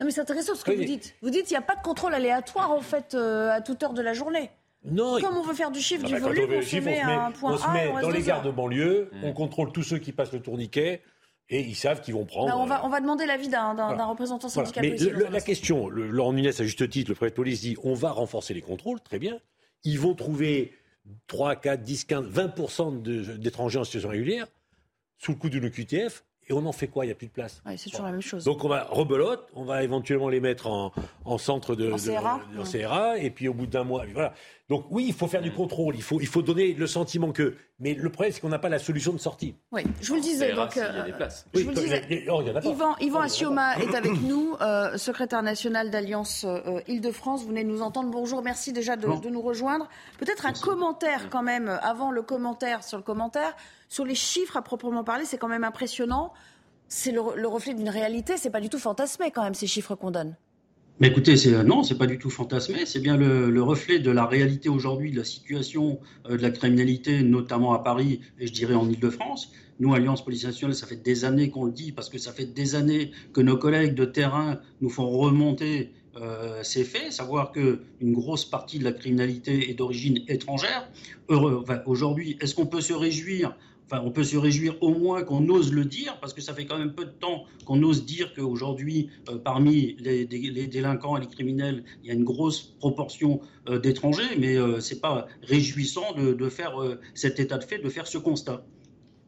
Non 0.00 0.06
mais 0.06 0.12
c'est 0.12 0.20
intéressant 0.20 0.54
ce 0.54 0.64
que 0.64 0.70
vous 0.70 0.84
dites. 0.84 1.16
Vous 1.22 1.30
dites 1.30 1.46
qu'il 1.46 1.54
n'y 1.56 1.62
a 1.62 1.66
pas 1.66 1.74
de 1.74 1.82
contrôle 1.82 2.14
aléatoire 2.14 2.70
en 2.70 2.80
fait 2.80 3.14
euh, 3.14 3.50
à 3.50 3.60
toute 3.60 3.82
heure 3.82 3.94
de 3.94 4.02
la 4.02 4.12
journée. 4.12 4.50
Non, 4.84 5.20
Comme 5.20 5.36
on 5.36 5.42
veut 5.42 5.54
faire 5.54 5.72
du 5.72 5.80
chiffre, 5.80 6.04
Ah 6.06 6.12
bah, 6.12 6.18
volume, 6.20 6.50
on 6.52 6.58
on 6.58 6.62
se 6.62 6.76
met 6.76 7.00
à 7.00 7.24
un 7.26 7.32
point 7.32 7.54
on 7.54 7.58
se 7.58 7.68
met 7.72 7.88
on 7.88 8.00
dans 8.00 8.10
les 8.10 8.22
gares 8.22 8.42
de 8.42 8.50
banlieue, 8.52 9.10
Mmh. 9.12 9.24
on 9.24 9.32
contrôle 9.32 9.72
tous 9.72 9.82
ceux 9.82 9.98
qui 9.98 10.12
passent 10.12 10.32
le 10.32 10.40
tourniquet 10.40 11.02
et 11.50 11.60
ils 11.60 11.74
savent 11.74 12.00
qu'ils 12.00 12.14
vont 12.14 12.24
prendre. 12.26 12.48
Bah, 12.48 12.58
on, 12.58 12.66
va, 12.66 12.76
euh, 12.80 12.84
on 12.84 12.88
va 12.88 13.00
demander 13.00 13.24
l'avis 13.26 13.48
d'un 13.48 13.74
d'un- 13.74 13.84
Voilà. 13.86 13.98
d'un 13.98 14.04
représentant 14.06 14.48
Voilà. 14.48 14.66
syndical 14.66 14.82
Mais 14.84 14.88
policier 14.90 15.10
le- 15.10 15.18
le- 15.26 15.28
la 15.30 15.40
question, 15.40 15.88
le, 15.88 16.08
Laurent 16.08 16.32
Nunez, 16.32 16.48
à 16.60 16.64
juste 16.64 16.88
titre, 16.90 17.10
le 17.10 17.14
préfet 17.14 17.30
de 17.30 17.36
police 17.36 17.60
dit 17.60 17.76
on 17.84 17.94
va 17.94 18.10
renforcer 18.10 18.54
les 18.54 18.62
contrôles, 18.62 19.00
très 19.00 19.18
bien. 19.18 19.38
Ils 19.84 19.98
vont 19.98 20.14
trouver 20.14 20.72
3, 21.26 21.56
4, 21.56 21.82
10, 21.82 22.04
15, 22.04 22.26
20% 22.26 22.92
de- 22.92 23.36
d'étrangers 23.36 23.78
en 23.78 23.84
situation 23.84 24.10
régulière 24.10 24.46
sous 25.18 25.32
le 25.32 25.38
coup 25.38 25.48
d'une 25.48 25.64
OQTF 25.64 26.24
et 26.48 26.52
on 26.52 26.64
en 26.66 26.72
fait 26.72 26.88
quoi? 26.88 27.04
Il 27.04 27.08
n'y 27.08 27.12
a 27.12 27.16
plus 27.16 27.26
de 27.28 27.32
place. 27.32 27.62
Ouais, 27.66 27.76
c'est 27.76 27.90
toujours 27.90 28.06
la 28.06 28.12
même 28.12 28.20
chose. 28.22 28.44
Donc 28.44 28.64
on 28.64 28.68
va 28.68 28.84
rebelote, 28.90 29.48
on 29.54 29.64
va 29.64 29.82
éventuellement 29.82 30.28
les 30.28 30.40
mettre 30.40 30.66
en, 30.68 30.92
en 31.24 31.38
centre 31.38 31.74
de, 31.74 31.92
En 31.92 31.96
de- 31.96 32.00
CRA, 32.00 32.40
en. 32.58 32.62
CRA, 32.64 33.18
et 33.18 33.30
puis 33.30 33.48
au 33.48 33.54
bout 33.54 33.66
d'un 33.66 33.84
mois, 33.84 34.04
voilà. 34.12 34.32
Donc 34.68 34.84
oui, 34.90 35.06
il 35.08 35.14
faut 35.14 35.26
faire 35.28 35.40
du 35.40 35.50
contrôle, 35.50 35.96
il 35.96 36.02
faut, 36.02 36.20
il 36.20 36.26
faut 36.26 36.42
donner 36.42 36.74
le 36.74 36.86
sentiment 36.86 37.32
que. 37.32 37.54
Mais 37.80 37.94
le 37.94 38.10
problème, 38.10 38.32
c'est 38.32 38.40
qu'on 38.40 38.48
n'a 38.50 38.58
pas 38.58 38.68
la 38.68 38.78
solution 38.80 39.12
de 39.12 39.18
sortie. 39.18 39.54
Oui, 39.72 39.82
je 40.02 40.08
vous 40.08 40.16
le 40.16 40.20
disais. 40.20 40.52
Donc, 40.52 40.72
s'il 40.72 40.82
y 40.82 40.84
a 40.84 40.88
euh, 40.92 41.04
des 41.06 41.12
places. 41.12 41.46
je 41.54 41.60
vous 41.60 41.70
le 41.70 41.74
Oui, 41.76 41.82
disais. 41.84 42.04
les- 42.08 42.20
les- 42.22 42.28
oh, 42.28 42.40
il 42.42 42.48
y 42.48 42.50
en 42.50 42.56
a 42.56 42.60
pas. 42.60 42.68
Yvan, 42.68 42.96
Yvan 43.00 43.18
Oh, 43.20 43.22
il 43.22 43.26
Assioma 43.26 43.76
est 43.78 43.94
avec 43.94 44.20
nous, 44.22 44.56
euh, 44.60 44.98
secrétaire 44.98 45.42
national 45.42 45.90
d'Alliance 45.90 46.44
euh, 46.46 46.80
Île-de-France. 46.88 47.42
Vous 47.42 47.48
venez 47.48 47.64
de 47.64 47.68
nous 47.70 47.80
entendre. 47.82 48.10
Bonjour, 48.10 48.42
merci 48.42 48.72
déjà 48.74 48.96
de, 48.96 49.06
Bon. 49.06 49.18
de 49.18 49.30
nous 49.30 49.40
rejoindre. 49.40 49.88
Peut-être 50.18 50.44
un 50.44 50.52
commentaire 50.52 51.30
quand 51.30 51.42
même, 51.42 51.68
euh, 51.68 51.78
avant 51.80 52.10
le 52.10 52.20
commentaire 52.22 52.82
sur 52.84 52.98
le 52.98 53.04
commentaire, 53.04 53.54
sur 53.88 54.04
les 54.04 54.14
chiffres 54.14 54.56
à 54.56 54.62
proprement 54.62 55.04
parler, 55.04 55.24
c'est 55.24 55.38
quand 55.38 55.48
même 55.48 55.64
impressionnant. 55.64 56.32
C'est 56.88 57.12
le, 57.12 57.22
le 57.36 57.48
reflet 57.48 57.74
d'une 57.74 57.90
réalité, 57.90 58.36
c'est 58.36 58.50
pas 58.50 58.60
du 58.60 58.68
tout 58.68 58.78
fantasmé 58.78 59.30
quand 59.30 59.42
même 59.42 59.54
ces 59.54 59.66
chiffres 59.66 59.94
qu'on 59.94 60.10
donne. 60.10 60.36
Mais 61.00 61.08
écoutez, 61.08 61.36
c'est 61.36 61.54
euh, 61.54 61.62
non, 61.62 61.84
c'est 61.84 61.96
pas 61.96 62.08
du 62.08 62.18
tout 62.18 62.30
fantasmé, 62.30 62.84
c'est 62.84 62.98
bien 62.98 63.16
le, 63.16 63.50
le 63.50 63.62
reflet 63.62 64.00
de 64.00 64.10
la 64.10 64.26
réalité 64.26 64.68
aujourd'hui, 64.68 65.12
de 65.12 65.18
la 65.18 65.24
situation 65.24 66.00
euh, 66.28 66.36
de 66.36 66.42
la 66.42 66.50
criminalité, 66.50 67.22
notamment 67.22 67.72
à 67.72 67.78
Paris 67.78 68.20
et 68.40 68.48
je 68.48 68.52
dirais 68.52 68.74
en 68.74 68.88
Île-de-France. 68.88 69.52
Nous, 69.78 69.94
Alliance 69.94 70.24
Police 70.24 70.44
Nationale, 70.44 70.74
ça 70.74 70.88
fait 70.88 70.96
des 70.96 71.24
années 71.24 71.50
qu'on 71.50 71.66
le 71.66 71.70
dit, 71.70 71.92
parce 71.92 72.08
que 72.08 72.18
ça 72.18 72.32
fait 72.32 72.46
des 72.46 72.74
années 72.74 73.12
que 73.32 73.40
nos 73.40 73.56
collègues 73.56 73.94
de 73.94 74.04
terrain 74.06 74.58
nous 74.80 74.90
font 74.90 75.08
remonter 75.08 75.92
euh, 76.16 76.64
ces 76.64 76.82
faits, 76.82 77.12
savoir 77.12 77.52
que 77.52 77.82
une 78.00 78.12
grosse 78.12 78.44
partie 78.44 78.80
de 78.80 78.84
la 78.84 78.90
criminalité 78.90 79.70
est 79.70 79.74
d'origine 79.74 80.24
étrangère. 80.26 80.90
Heureux, 81.28 81.64
aujourd'hui, 81.86 82.36
est-ce 82.40 82.56
qu'on 82.56 82.66
peut 82.66 82.80
se 82.80 82.92
réjouir 82.92 83.56
Enfin, 83.90 84.02
on 84.04 84.10
peut 84.10 84.24
se 84.24 84.36
réjouir 84.36 84.76
au 84.82 84.90
moins 84.90 85.22
qu'on 85.22 85.48
ose 85.48 85.72
le 85.72 85.86
dire, 85.86 86.18
parce 86.20 86.34
que 86.34 86.42
ça 86.42 86.52
fait 86.52 86.66
quand 86.66 86.78
même 86.78 86.92
peu 86.92 87.06
de 87.06 87.10
temps 87.10 87.44
qu'on 87.64 87.82
ose 87.82 88.04
dire 88.04 88.34
qu'aujourd'hui, 88.34 89.08
euh, 89.30 89.38
parmi 89.38 89.96
les, 89.98 90.26
délinquants 90.26 91.16
et 91.16 91.22
les 91.22 91.26
criminels, 91.26 91.84
il 92.02 92.08
y 92.08 92.10
a 92.10 92.14
une 92.14 92.24
grosse 92.24 92.74
proportion 92.78 93.40
euh, 93.66 93.78
d'étrangers, 93.78 94.36
mais 94.38 94.56
euh, 94.56 94.80
c'est 94.80 95.00
pas 95.00 95.26
réjouissant 95.42 96.12
de, 96.12 96.34
de 96.34 96.48
faire 96.50 96.82
euh, 96.82 97.00
cet 97.14 97.40
état 97.40 97.56
de 97.56 97.64
fait, 97.64 97.78
de 97.78 97.88
faire 97.88 98.06
ce 98.06 98.18
constat. 98.18 98.62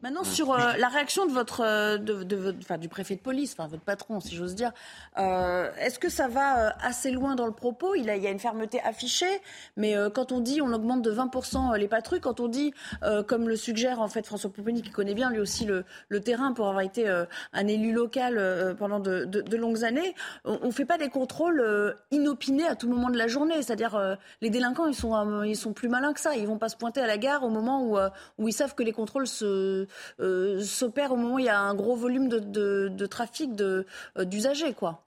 Maintenant, 0.03 0.23
sur 0.23 0.51
euh, 0.53 0.73
la 0.79 0.87
réaction 0.87 1.25
de 1.27 1.31
votre, 1.31 1.61
euh, 1.61 1.97
de, 1.97 2.23
de 2.23 2.35
votre- 2.35 2.57
enfin, 2.61 2.77
du 2.77 2.89
préfet 2.89 3.15
de 3.15 3.21
police, 3.21 3.53
enfin 3.57 3.67
votre 3.67 3.83
patron, 3.83 4.19
si 4.19 4.35
j'ose 4.35 4.55
dire, 4.55 4.71
euh, 5.19 5.69
est-ce 5.79 5.99
que 5.99 6.09
ça 6.09 6.27
va 6.27 6.67
euh, 6.67 6.71
assez 6.81 7.11
loin 7.11 7.35
dans 7.35 7.45
le 7.45 7.51
propos? 7.51 7.93
Il, 7.95 8.09
a, 8.09 8.15
il 8.15 8.23
y 8.23 8.27
a 8.27 8.31
une 8.31 8.39
fermeté 8.39 8.81
affichée, 8.81 9.41
mais 9.77 9.95
euh, 9.95 10.09
quand 10.09 10.31
on 10.31 10.39
dit 10.39 10.61
on 10.61 10.73
augmente 10.73 11.01
de 11.03 11.11
20% 11.11 11.77
les 11.77 11.87
patrouilles, 11.87 12.19
quand 12.19 12.39
on 12.39 12.47
dit, 12.47 12.73
euh, 13.03 13.21
comme 13.21 13.47
le 13.47 13.55
suggère 13.55 13.99
en 14.01 14.07
fait 14.07 14.25
François 14.25 14.49
Pouponi, 14.49 14.81
qui 14.81 14.89
connaît 14.89 15.13
bien 15.13 15.29
lui 15.29 15.39
aussi 15.39 15.65
le, 15.65 15.85
le 16.09 16.19
terrain 16.19 16.53
pour 16.53 16.67
avoir 16.67 16.81
été 16.81 17.07
euh, 17.07 17.25
un 17.53 17.67
élu 17.67 17.91
local 17.91 18.37
euh, 18.39 18.73
pendant 18.73 18.99
de, 18.99 19.25
de- 19.25 19.41
de 19.41 19.57
longues 19.57 19.83
années, 19.83 20.15
on 20.45 20.65
ne 20.67 20.71
fait 20.71 20.85
pas 20.85 20.97
des 20.97 21.09
contrôles 21.09 21.59
euh, 21.59 21.93
inopinés 22.11 22.67
à 22.67 22.75
tout 22.75 22.89
moment 22.89 23.09
de 23.09 23.17
la 23.17 23.27
journée. 23.27 23.61
C'est-à-dire, 23.61 23.95
euh, 23.95 24.15
les 24.41 24.49
délinquants, 24.49 24.87
ils 24.87 24.95
sont, 24.95 25.43
ils 25.43 25.55
sont 25.55 25.73
plus 25.73 25.89
malins 25.89 26.13
que 26.13 26.19
ça. 26.19 26.35
Ils 26.35 26.47
vont 26.47 26.57
pas 26.57 26.69
se 26.69 26.75
pointer 26.77 27.01
à 27.01 27.07
la 27.07 27.17
gare 27.17 27.43
au 27.43 27.49
moment 27.49 27.83
où, 27.83 27.97
où 28.39 28.47
ils 28.47 28.53
savent 28.53 28.73
que 28.75 28.83
les 28.83 28.93
contrôles 28.93 29.27
se, 29.27 29.87
euh, 30.19 30.61
s'opèrent 30.61 31.11
au 31.13 31.15
moment 31.15 31.35
où 31.35 31.39
il 31.39 31.45
y 31.45 31.49
a 31.49 31.59
un 31.59 31.75
gros 31.75 31.95
volume 31.95 32.27
de, 32.29 32.39
de- 32.39 33.05
trafic 33.05 33.55
euh, 33.59 33.83
d'usagers, 34.25 34.73
quoi. 34.73 35.03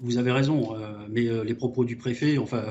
Vous 0.00 0.18
avez 0.18 0.32
raison, 0.32 0.74
euh, 0.76 1.06
mais 1.08 1.22
les 1.44 1.54
propos 1.54 1.84
du 1.84 1.96
préfet, 1.96 2.38
enfin, 2.38 2.64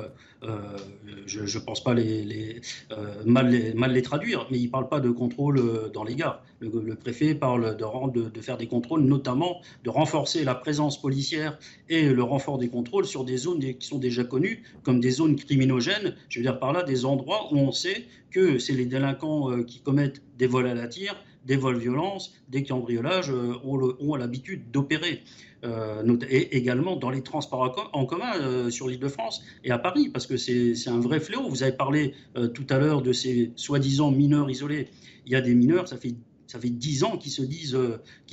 euh, 0.47 0.77
je 1.25 1.41
ne 1.41 1.63
pense 1.63 1.83
pas 1.83 1.95
euh, 1.95 3.23
mal, 3.25 3.49
les, 3.49 3.73
mal 3.73 3.93
les 3.93 4.01
traduire, 4.01 4.47
mais 4.51 4.59
il 4.59 4.65
ne 4.65 4.71
parle 4.71 4.87
pas 4.87 4.99
de 4.99 5.09
contrôle 5.09 5.57
euh, 5.57 5.89
dans 5.89 6.03
les 6.03 6.15
gares. 6.15 6.43
Le, 6.59 6.95
préfet 6.95 7.35
parle 7.35 7.75
de, 7.77 8.29
de, 8.29 8.41
faire 8.41 8.57
des 8.57 8.67
contrôles, 8.67 9.01
notamment 9.01 9.61
de 9.83 9.89
renforcer 9.89 10.43
la 10.43 10.55
présence 10.55 11.01
policière 11.01 11.57
et 11.89 12.09
le 12.09 12.23
renfort 12.23 12.57
des 12.57 12.69
contrôles 12.69 13.05
sur 13.05 13.23
des 13.23 13.37
zones 13.37 13.59
qui 13.59 13.87
sont 13.87 13.99
déjà 13.99 14.23
connues 14.23 14.63
comme 14.83 14.99
des 14.99 15.11
zones 15.11 15.35
criminogènes. 15.35 16.15
Je 16.29 16.39
veux 16.39 16.43
dire 16.43 16.59
par 16.59 16.73
là 16.73 16.83
des 16.83 17.05
endroits 17.05 17.49
où 17.51 17.57
on 17.57 17.71
sait 17.71 18.05
que 18.31 18.57
c'est 18.57 18.73
les 18.73 18.85
délinquants 18.85 19.63
qui 19.63 19.79
commettent 19.79 20.21
des 20.37 20.47
vols 20.47 20.67
à 20.67 20.73
la 20.73 20.87
tire, 20.87 21.15
des 21.45 21.57
vols 21.57 21.77
violences, 21.77 22.33
des 22.49 22.63
cambriolages 22.63 23.31
ont 23.63 24.15
l'habitude 24.15 24.71
d'opérer. 24.71 25.21
Euh, 25.65 26.17
et 26.29 26.55
également 26.57 26.95
dans 26.95 27.09
les 27.09 27.23
transports 27.23 27.61
en 27.61 27.69
com- 27.69 27.87
en 27.91 28.05
commun 28.05 28.33
euh, 28.39 28.69
sur 28.69 28.87
l'île 28.87 28.99
de 28.99 29.07
France 29.07 29.41
et 29.63 29.71
à 29.71 29.79
Paris, 29.79 30.09
parce 30.09 30.27
que 30.27 30.37
c'est 30.37 30.75
un 30.87 30.99
vrai 30.99 31.19
fléau. 31.19 31.49
Vous 31.49 31.63
avez 31.63 31.71
parlé 31.71 32.13
euh, 32.37 32.47
tout 32.47 32.67
à 32.69 32.77
l'heure 32.77 33.01
de 33.01 33.11
ces 33.11 33.51
soi-disant 33.55 34.11
mineurs 34.11 34.49
isolés. 34.49 34.89
Il 35.25 35.31
y 35.31 35.35
a 35.35 35.41
des 35.41 35.55
mineurs, 35.55 35.87
ça 35.87 35.97
fait, 35.97 36.13
ça 36.45 36.59
fait 36.59 36.69
10 36.69 37.03
ans 37.03 37.17
qu'ils 37.17 37.31
se 37.31 37.41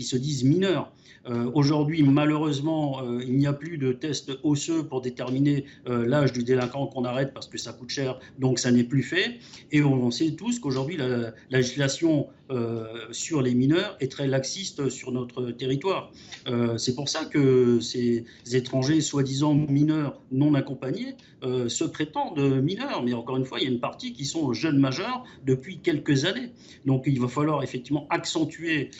se 0.05 0.17
disent 0.17 0.45
mineurs. 0.45 0.93
Euh, 1.27 1.51
Aujourd'hui, 1.55 2.03
malheureusement, 2.03 3.03
euh, 3.03 3.21
il 3.23 3.37
n'y 3.37 3.47
a 3.47 3.53
plus 3.53 3.79
de 3.79 3.93
tests 3.93 4.33
osseux 4.43 4.85
pour 4.85 5.01
déterminer 5.01 5.65
euh, 5.87 6.07
l'âge 6.07 6.33
du 6.33 6.43
délinquant 6.43 6.87
qu'on 6.87 7.05
arrête 7.05 7.33
parce 7.33 7.47
que 7.47 7.59
ça 7.59 7.73
coûte 7.73 7.91
cher, 7.91 8.19
donc 8.39 8.59
ça 8.59 8.71
n'est 8.71 8.85
plus 8.85 9.03
fait. 9.03 9.39
Et 9.71 9.83
on, 9.83 10.11
sait 10.11 10.33
tous 10.33 10.59
qu'aujourd'hui, 10.59 10.97
la, 10.97 11.33
la 11.51 11.59
législation 11.59 12.29
sur 13.13 13.41
les 13.41 13.55
mineurs 13.55 13.97
est 14.01 14.13
très 14.13 14.27
laxiste 14.27 14.91
sur 14.91 15.11
notre 15.11 15.53
territoire. 15.53 16.13
C'est 16.77 16.95
pour 16.95 17.09
ça 17.09 17.25
que 17.25 17.81
ces 17.81 18.27
étrangers, 18.53 19.01
soi-disant 19.01 19.55
mineurs 19.55 20.21
non 20.31 20.53
accompagnés, 20.53 21.15
se 21.43 21.85
prétendent 21.85 22.61
mineurs. 22.63 23.03
Mais 23.05 23.15
encore 23.15 23.39
une 23.39 23.47
fois, 23.47 23.59
il 23.59 23.65
y 23.65 23.69
a 23.69 23.71
une 23.71 23.81
partie 23.81 24.13
qui 24.13 24.27
sont 24.27 24.53
jeunes 24.53 24.79
majeurs 24.79 25.25
depuis 25.47 25.79
quelques 25.79 26.27
années. 26.27 26.51
Donc 26.85 27.05
il 27.07 27.19
va 27.19 27.29
falloir 27.29 27.63
effectivement 27.63 28.07
accentuer 28.11 28.91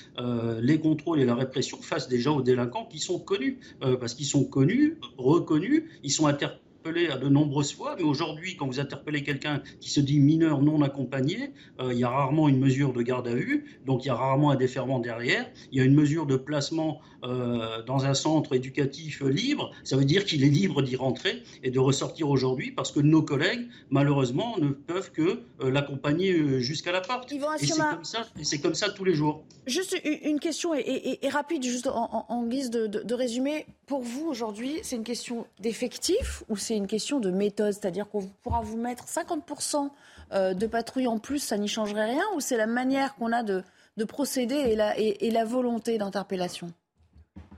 les 0.63 0.81
contrôles 0.81 1.21
et 1.21 1.27
la 1.27 1.35
répression 1.35 1.83
face 1.93 2.09
déjà 2.09 2.31
aux 2.31 2.43
délinquants 2.43 2.87
qui 2.87 2.99
sont 2.99 3.19
connus, 3.19 3.59
euh, 3.83 3.97
parce 3.97 4.15
qu'ils 4.15 4.27
sont 4.27 4.45
connus, 4.45 4.99
reconnus, 5.19 5.85
ils 6.03 6.11
sont 6.11 6.27
interpellés 6.27 6.72
à 6.85 7.17
de 7.17 7.29
nombreuses 7.29 7.73
fois, 7.75 7.95
mais 7.97 8.03
aujourd'hui, 8.03 8.57
quand 8.57 8.67
vous 8.67 8.81
interpellez 8.81 9.23
quelqu'un 9.23 9.62
qui 9.81 9.89
se 9.91 10.01
dit 10.01 10.19
mineur 10.19 10.62
non 10.62 10.83
accompagné, 10.83 11.53
euh, 11.81 11.93
il 11.93 11.99
y 11.99 12.05
a 12.05 12.09
rarement 12.11 12.49
une 12.49 12.59
mesure 12.59 12.93
de 12.93 13.03
garde 13.03 13.29
à 13.29 13.35
vue, 13.35 13.79
donc 13.87 14.05
il 14.05 14.09
y 14.09 14.11
a 14.11 14.15
rarement 14.17 14.51
un 14.51 14.57
déferment 14.57 14.99
derrière, 14.99 15.49
il 15.71 15.79
y 15.79 15.81
a 15.81 15.85
une 15.85 15.95
mesure 15.95 16.27
de 16.27 16.37
placement 16.37 17.01
euh, 17.25 17.83
dans 17.85 18.05
un 18.05 18.15
centre 18.15 18.55
éducatif 18.57 19.21
libre, 19.23 19.71
ça 19.85 19.97
veut 19.97 20.05
dire 20.05 20.25
qu'il 20.25 20.43
est 20.43 20.49
libre 20.49 20.83
d'y 20.83 20.97
rentrer 20.97 21.45
et 21.62 21.71
de 21.71 21.79
ressortir 21.79 22.29
aujourd'hui, 22.29 22.73
parce 22.73 22.91
que 22.91 22.99
nos 22.99 23.23
collègues, 23.23 23.69
malheureusement, 23.91 24.57
ne 24.61 24.71
peuvent 24.71 25.12
que 25.12 25.41
euh, 25.61 25.71
l'accompagner 25.71 26.33
euh, 26.33 26.59
jusqu'à 26.59 26.91
la 26.91 27.01
porte. 27.01 27.31
Yvan 27.31 27.55
Et 27.61 27.67
c'est 27.67 27.79
comme 27.79 28.05
ça, 28.05 28.27
et 28.41 28.45
c'est 28.45 28.59
comme 28.61 28.75
ça 28.75 28.91
tous 28.91 29.05
les 29.05 29.15
jours. 29.15 29.45
Juste 29.69 29.97
une 30.05 30.41
question 30.41 30.75
et, 30.75 30.81
et- 30.81 31.25
et 31.25 31.29
rapide, 31.29 31.62
juste 31.62 31.87
en, 31.87 32.09
en- 32.12 32.27
en 32.29 32.47
guise 32.47 32.71
de, 32.71 32.89
de- 32.89 33.03
de 33.05 33.15
résumé. 33.15 33.67
Pour 33.87 34.01
vous, 34.01 34.27
aujourd'hui, 34.27 34.77
c'est 34.83 34.97
une 34.97 35.05
question 35.05 35.47
d'effectif 35.61 36.43
ou 36.49 36.57
c'est 36.57 36.72
une 36.76 36.87
question 36.87 37.21
de 37.21 37.31
méthode. 37.31 37.73
C'est-à-dire 37.73 38.09
qu'on 38.09 38.23
pourra 38.43 38.61
vous 38.61 38.76
mettre 38.76 39.07
50% 39.07 39.91
euh, 40.33 40.55
de 40.55 40.67
patrouilles 40.67 41.07
en 41.07 41.19
plus, 41.19 41.38
ça 41.38 41.59
n'y 41.59 41.69
changerait 41.69 42.11
rien 42.11 42.25
Ou 42.35 42.41
c'est 42.41 42.57
la 42.57 42.67
manière 42.67 43.14
qu'on 43.17 43.33
a 43.33 43.43
de, 43.43 43.62
de 43.97 44.05
procéder 44.05 44.76
et 45.21 45.31
la, 45.31 45.45
volonté 45.45 45.99
d'interpellation? 45.99 46.73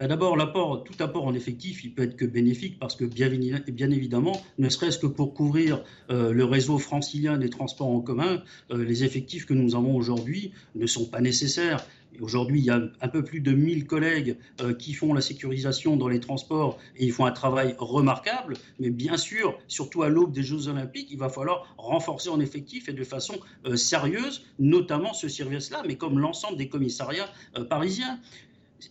D'abord, 0.00 0.36
l'apport, 0.36 0.82
tout 0.84 1.00
apport 1.02 1.24
en 1.24 1.34
effectif, 1.34 1.84
il 1.84 1.94
peut 1.94 2.02
être 2.02 2.16
que 2.16 2.24
bénéfique 2.24 2.78
parce 2.78 2.96
que 2.96 3.04
bien, 3.04 3.28
évi- 3.30 3.70
bien 3.70 3.90
évidemment, 3.90 4.40
ne 4.58 4.68
serait-ce 4.68 4.98
que 4.98 5.06
pour 5.06 5.34
couvrir 5.34 5.82
euh, 6.10 6.32
le 6.32 6.44
réseau 6.44 6.78
francilien 6.78 7.38
des 7.38 7.48
transports 7.48 7.88
en 7.88 8.00
commun, 8.00 8.42
euh, 8.70 8.84
les 8.84 9.04
effectifs 9.04 9.46
que 9.46 9.54
nous 9.54 9.74
avons 9.76 9.94
aujourd'hui 9.96 10.52
ne 10.74 10.86
sont 10.86 11.06
pas 11.06 11.20
nécessaires. 11.20 11.86
Aujourd'hui, 12.20 12.60
il 12.60 12.64
y 12.64 12.70
a 12.70 12.80
un 13.00 13.08
peu 13.08 13.24
plus 13.24 13.40
de 13.40 13.52
1000 13.52 13.86
collègues 13.86 14.36
euh, 14.60 14.72
qui 14.74 14.92
font 14.94 15.14
la 15.14 15.20
sécurisation 15.20 15.96
dans 15.96 16.06
les 16.08 16.20
transports 16.20 16.78
et 16.96 17.06
ils 17.06 17.12
font 17.12 17.24
un 17.24 17.32
travail 17.32 17.74
remarquable. 17.78 18.54
Mais 18.78 18.90
bien 18.90 19.16
sûr, 19.16 19.58
surtout 19.68 20.02
à 20.02 20.08
l'aube 20.08 20.32
des 20.32 20.42
Jeux 20.42 20.68
Olympiques, 20.68 21.08
il 21.10 21.18
va 21.18 21.28
falloir 21.28 21.74
renforcer 21.78 22.28
en 22.28 22.40
effectif 22.40 22.88
et 22.88 22.92
de 22.92 23.04
façon 23.04 23.34
euh, 23.66 23.76
sérieuse, 23.76 24.44
notamment 24.58 25.12
ce 25.12 25.28
service-là, 25.28 25.82
mais 25.86 25.96
comme 25.96 26.18
l'ensemble 26.18 26.56
des 26.56 26.68
commissariats 26.68 27.28
euh, 27.58 27.64
parisiens 27.64 28.18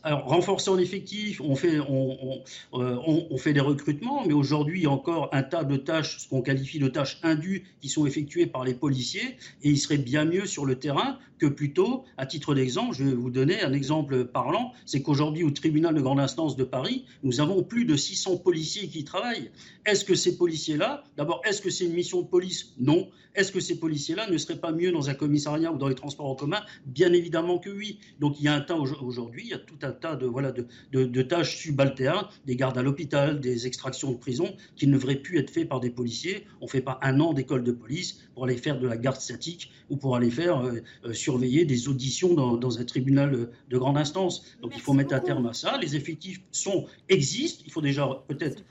alors, 0.03 0.25
renforcer 0.25 0.69
en 0.69 0.77
effectif, 0.77 1.41
on 1.41 1.55
fait, 1.55 1.79
on, 1.79 2.41
euh, 2.73 2.97
on, 3.05 3.27
on, 3.29 3.37
fait 3.37 3.53
des 3.53 3.59
recrutements, 3.59 4.25
mais 4.25 4.33
aujourd'hui, 4.33 4.79
il 4.79 4.83
y 4.83 4.87
a 4.87 4.91
encore 4.91 5.29
un 5.31 5.43
tas 5.43 5.63
de 5.63 5.77
tâches, 5.77 6.19
ce 6.19 6.27
qu'on 6.27 6.41
qualifie 6.41 6.79
de 6.79 6.87
tâches 6.87 7.19
indues, 7.23 7.63
qui 7.81 7.89
sont 7.89 8.05
effectuées 8.05 8.47
par 8.47 8.63
les 8.63 8.73
policiers, 8.73 9.37
et 9.61 9.69
il 9.69 9.77
serait 9.77 9.97
bien 9.97 10.25
mieux 10.25 10.45
sur 10.45 10.65
le 10.65 10.75
terrain 10.75 11.17
que 11.43 11.45
plutôt, 11.47 12.05
à 12.17 12.25
titre 12.25 12.55
d'exemple, 12.55 12.95
je 12.95 13.03
vais 13.03 13.13
vous 13.13 13.29
donner 13.29 13.61
un 13.61 13.73
exemple 13.73 14.25
parlant, 14.25 14.71
c'est 14.85 15.01
qu'aujourd'hui, 15.01 15.43
au 15.43 15.51
tribunal 15.51 15.93
de 15.93 16.01
grande 16.01 16.19
instance 16.19 16.55
de 16.55 16.63
Paris, 16.63 17.05
nous 17.23 17.41
avons 17.41 17.63
plus 17.63 17.85
de 17.85 17.95
600 17.95 18.37
policiers 18.37 18.87
qui 18.87 19.03
travaillent. 19.03 19.51
Est-ce 19.85 20.05
que 20.05 20.15
ces 20.15 20.37
policiers-là, 20.37 21.03
d'abord, 21.17 21.41
est-ce 21.45 21.61
que 21.61 21.69
c'est 21.69 21.85
une 21.85 21.93
mission 21.93 22.21
de 22.21 22.27
police? 22.27 22.73
Non. 22.79 23.09
Est-ce 23.35 23.51
que 23.51 23.59
ces 23.59 23.79
policiers-là 23.79 24.29
ne 24.29 24.37
seraient 24.37 24.59
pas 24.59 24.71
mieux 24.71 24.91
dans 24.91 25.09
un 25.09 25.15
commissariat 25.15 25.71
ou 25.71 25.77
dans 25.77 25.87
les 25.87 25.95
transports 25.95 26.29
en 26.29 26.35
commun? 26.35 26.61
Bien 26.85 27.11
évidemment 27.13 27.57
que 27.57 27.69
oui. 27.69 27.99
Donc 28.19 28.39
il 28.39 28.45
y 28.45 28.47
a 28.47 28.53
un 28.53 28.61
tas 28.61 28.75
aujourd'hui, 28.75 29.41
il 29.45 29.49
y 29.49 29.53
a 29.53 29.59
tout 29.59 29.82
un 29.83 29.91
tas 29.91 30.15
de, 30.15 30.25
voilà, 30.25 30.51
de, 30.51 30.65
de, 30.91 31.21
tâches 31.21 31.57
subalternes, 31.57 32.25
des 32.45 32.55
gardes 32.55 32.77
à 32.77 32.81
l'hôpital, 32.83 33.39
des 33.39 33.67
extractions 33.67 34.11
de 34.11 34.17
prison, 34.17 34.55
qui 34.75 34.87
ne 34.87 34.93
devraient 34.93 35.15
plus 35.15 35.39
être 35.39 35.49
faites 35.49 35.69
par 35.69 35.79
des 35.79 35.89
policiers. 35.89 36.45
On 36.61 36.65
ne 36.65 36.69
fait 36.69 36.81
pas 36.81 36.99
un 37.01 37.19
an 37.19 37.33
d'école 37.33 37.63
de 37.63 37.71
police 37.71 38.23
pour 38.33 38.45
aller 38.45 38.57
faire 38.57 38.79
de 38.79 38.87
la 38.87 38.97
garde 38.97 39.19
statique 39.19 39.71
ou 39.89 39.97
pour 39.97 40.15
aller 40.15 40.31
faire 40.31 40.59
euh, 40.59 40.81
euh, 41.05 41.13
surveiller 41.13 41.65
des 41.65 41.87
auditions 41.87 42.33
dans, 42.33 42.57
dans, 42.57 42.79
un 42.79 42.85
tribunal 42.85 43.33
euh, 43.33 43.51
de 43.69 43.77
grande 43.77 43.97
instance. 43.97 44.43
Donc 44.61 44.73
il 44.75 44.81
faut 44.81 44.93
mettre 44.93 45.13
un 45.13 45.19
terme 45.19 45.45
à 45.45 45.53
ça. 45.53 45.77
Les 45.77 45.95
effectifs 45.95 46.41
sont, 46.51 46.85
existent. 47.09 47.63
Il 47.65 47.71
faut 47.71 47.81
déjà 47.81 48.23
peut-être 48.27 48.63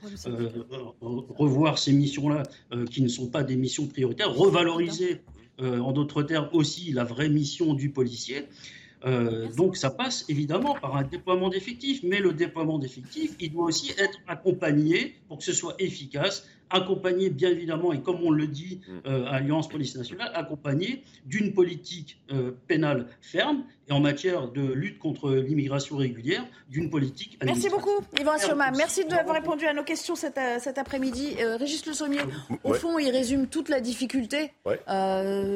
revoir 1.01 1.77
ces 1.77 1.93
missions-là 1.93 2.43
qui 2.89 3.01
ne 3.01 3.07
sont 3.07 3.27
pas 3.27 3.43
des 3.43 3.55
missions 3.55 3.87
prioritaires, 3.87 4.33
revaloriser 4.33 5.21
en 5.59 5.91
d'autres 5.91 6.23
termes 6.23 6.49
aussi 6.53 6.91
la 6.91 7.03
vraie 7.03 7.29
mission 7.29 7.73
du 7.73 7.89
policier. 7.89 8.47
Euh, 9.05 9.47
donc 9.55 9.75
ça 9.75 9.89
passe 9.89 10.25
évidemment 10.29 10.75
par 10.75 10.95
un 10.95 11.03
déploiement 11.03 11.49
d'effectifs, 11.49 12.01
mais 12.03 12.19
le 12.19 12.33
déploiement 12.33 12.79
d'effectifs, 12.79 13.35
il 13.39 13.51
doit 13.51 13.65
aussi 13.65 13.91
être 13.97 14.19
accompagné 14.27 15.15
pour 15.27 15.39
que 15.39 15.43
ce 15.43 15.53
soit 15.53 15.75
efficace, 15.79 16.47
accompagné 16.69 17.29
bien 17.29 17.49
évidemment, 17.49 17.91
et 17.91 18.01
comme 18.01 18.23
on 18.23 18.31
le 18.31 18.47
dit 18.47 18.81
mm. 18.87 18.91
euh, 19.07 19.25
à 19.25 19.35
Alliance 19.35 19.67
Police 19.67 19.95
Nationale, 19.95 20.31
accompagné 20.33 21.03
d'une 21.25 21.53
politique 21.53 22.21
euh, 22.31 22.51
pénale 22.67 23.07
ferme 23.21 23.63
et 23.89 23.91
en 23.91 23.99
matière 23.99 24.47
de 24.47 24.61
lutte 24.61 24.99
contre 24.99 25.31
l'immigration 25.31 25.97
régulière, 25.97 26.45
d'une 26.69 26.89
politique 26.89 27.37
Merci 27.43 27.69
beaucoup, 27.69 28.01
Yvan 28.19 28.31
Assirma. 28.31 28.71
Merci 28.71 29.03
d'avoir 29.05 29.35
répondu 29.35 29.65
à 29.65 29.73
nos 29.73 29.83
questions 29.83 30.15
cet, 30.15 30.39
cet 30.59 30.77
après-midi. 30.77 31.35
Régis 31.59 31.85
Le 31.85 31.91
Sommier, 31.91 32.21
au 32.63 32.73
fond, 32.73 32.97
il 32.97 33.09
résume 33.09 33.47
toute 33.47 33.67
la 33.67 33.81
difficulté 33.81 34.53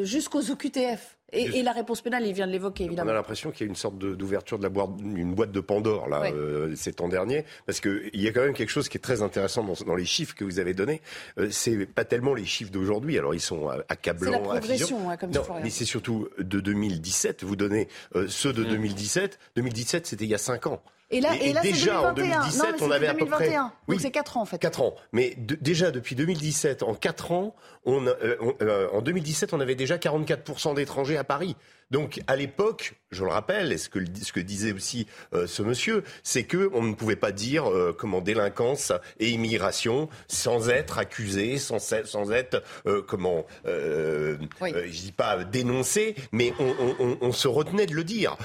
jusqu'aux 0.04 0.51
OQTF. 0.51 1.17
Et, 1.34 1.62
la 1.62 1.74
réponse 1.74 2.02
pénale, 2.02 2.26
il 2.26 2.34
vient 2.34 2.48
de 2.48 2.54
l'évoquer, 2.54 2.86
évidemment. 2.86 3.10
On 3.10 3.14
a 3.14 3.16
l'impression 3.16 3.52
qu'il 3.52 3.66
y 3.66 3.68
a 3.68 3.70
une 3.70 3.76
sorte 3.76 3.98
d'ouverture 3.98 4.58
de, 4.58 4.64
la 4.64 4.70
boîte, 4.70 4.92
une 5.02 5.36
boîte 5.36 5.52
de 5.52 5.60
Pandore, 5.60 6.08
là, 6.08 6.24
euh, 6.32 6.74
ces 6.76 6.94
temps 6.94 7.10
derniers. 7.10 7.44
Parce 7.66 7.82
qu'il 7.82 8.10
y 8.14 8.28
a 8.28 8.32
quand 8.32 8.42
même 8.42 8.54
quelque 8.54 8.70
chose 8.70 8.88
qui 8.88 8.98
est 8.98 9.02
très 9.02 9.22
intéressant 9.22 9.66
dans, 9.86 9.96
les 9.96 10.06
chiffres 10.06 10.36
que 10.36 10.46
vous 10.46 10.60
avez 10.60 10.74
donnés. 10.74 11.02
Euh, 11.38 11.50
c'est 11.52 11.86
pas 11.86 12.06
tellement 12.06 12.34
les 12.34 12.46
chiffres 12.46 12.72
d'aujourd'hui. 12.72 13.18
Alors, 13.18 13.34
ils 13.36 13.42
sont 13.42 13.68
accablants. 13.90 14.32
C'est 14.32 14.38
la 14.38 14.44
progression, 14.44 15.10
hein, 15.10 15.18
comme 15.18 15.32
non, 15.32 15.44
mais 15.62 15.70
c'est 15.70 15.86
surtout 15.86 16.30
de 16.38 16.62
2017. 16.62 17.44
Vous 17.44 17.58
donnez 17.58 17.90
euh, 18.16 18.28
ceux 18.30 18.54
de 18.54 18.64
2017. 18.64 19.34
Mmh. 19.34 19.52
2017, 19.58 20.08
c'était 20.08 20.24
il 20.24 20.30
y 20.32 20.36
a 20.36 20.40
5 20.40 20.68
ans. 20.68 20.82
Et 21.10 21.22
là, 21.22 21.36
et, 21.40 21.54
là 21.54 21.62
déjà 21.62 22.02
en 22.02 22.14
2017, 22.14 22.82
on 22.82 22.92
avait 22.92 23.08
2021. 23.08 23.12
à 23.12 23.14
peu 23.14 23.26
près. 23.26 23.56
Donc 23.88 24.02
c'est 24.02 24.12
4 24.12 24.38
ans 24.38 24.42
en 24.42 24.46
fait. 24.46 24.58
4 24.58 24.82
ans. 24.82 24.96
Mais 25.14 25.36
déjà 25.38 25.92
depuis 25.92 26.16
2017, 26.16 26.84
en 26.84 26.96
4 26.96 27.32
ans, 27.32 27.56
on, 27.86 28.06
euh, 28.08 28.90
en 28.92 29.02
2017, 29.02 29.54
on 29.54 29.62
avait 29.62 29.76
déjà 29.76 29.98
44% 29.98 30.76
d'étrangers 30.76 31.18
à 31.18 31.24
Paris. 31.24 31.56
Donc 31.91 32.22
à 32.27 32.36
l'époque, 32.36 32.96
je 33.12 33.24
le 33.24 33.32
rappelle, 33.32 33.72
et 33.72 33.77
ce 33.77 33.88
que, 33.88 34.00
ce 34.22 34.34
que 34.34 34.41
disait 34.41 34.74
aussi 34.74 35.08
euh, 35.34 35.48
ce 35.48 35.62
monsieur, 35.62 36.03
c'est 36.22 36.44
que 36.44 36.70
on 36.74 36.84
ne 36.84 36.94
pouvait 36.94 37.15
pas 37.15 37.32
dire 37.32 37.70
euh, 37.70 37.96
comment 37.98 38.20
délinquance 38.20 38.91
et 39.20 39.29
immigration 39.29 40.10
sans 40.27 40.70
être 40.70 40.98
accusé, 40.98 41.58
sans, 41.58 41.79
sans 41.79 42.32
être 42.32 42.62
euh, 42.86 43.01
comment, 43.01 43.46
je 43.65 45.01
dis 45.01 45.13
pas 45.13 45.44
dénoncé, 45.46 46.15
mais 46.34 46.53
on, 46.60 46.75
on, 47.00 47.17
on, 47.22 47.32
se 47.32 47.48
retenait 47.48 47.86
de 47.86 47.94
le 47.94 48.03
dire. 48.03 48.36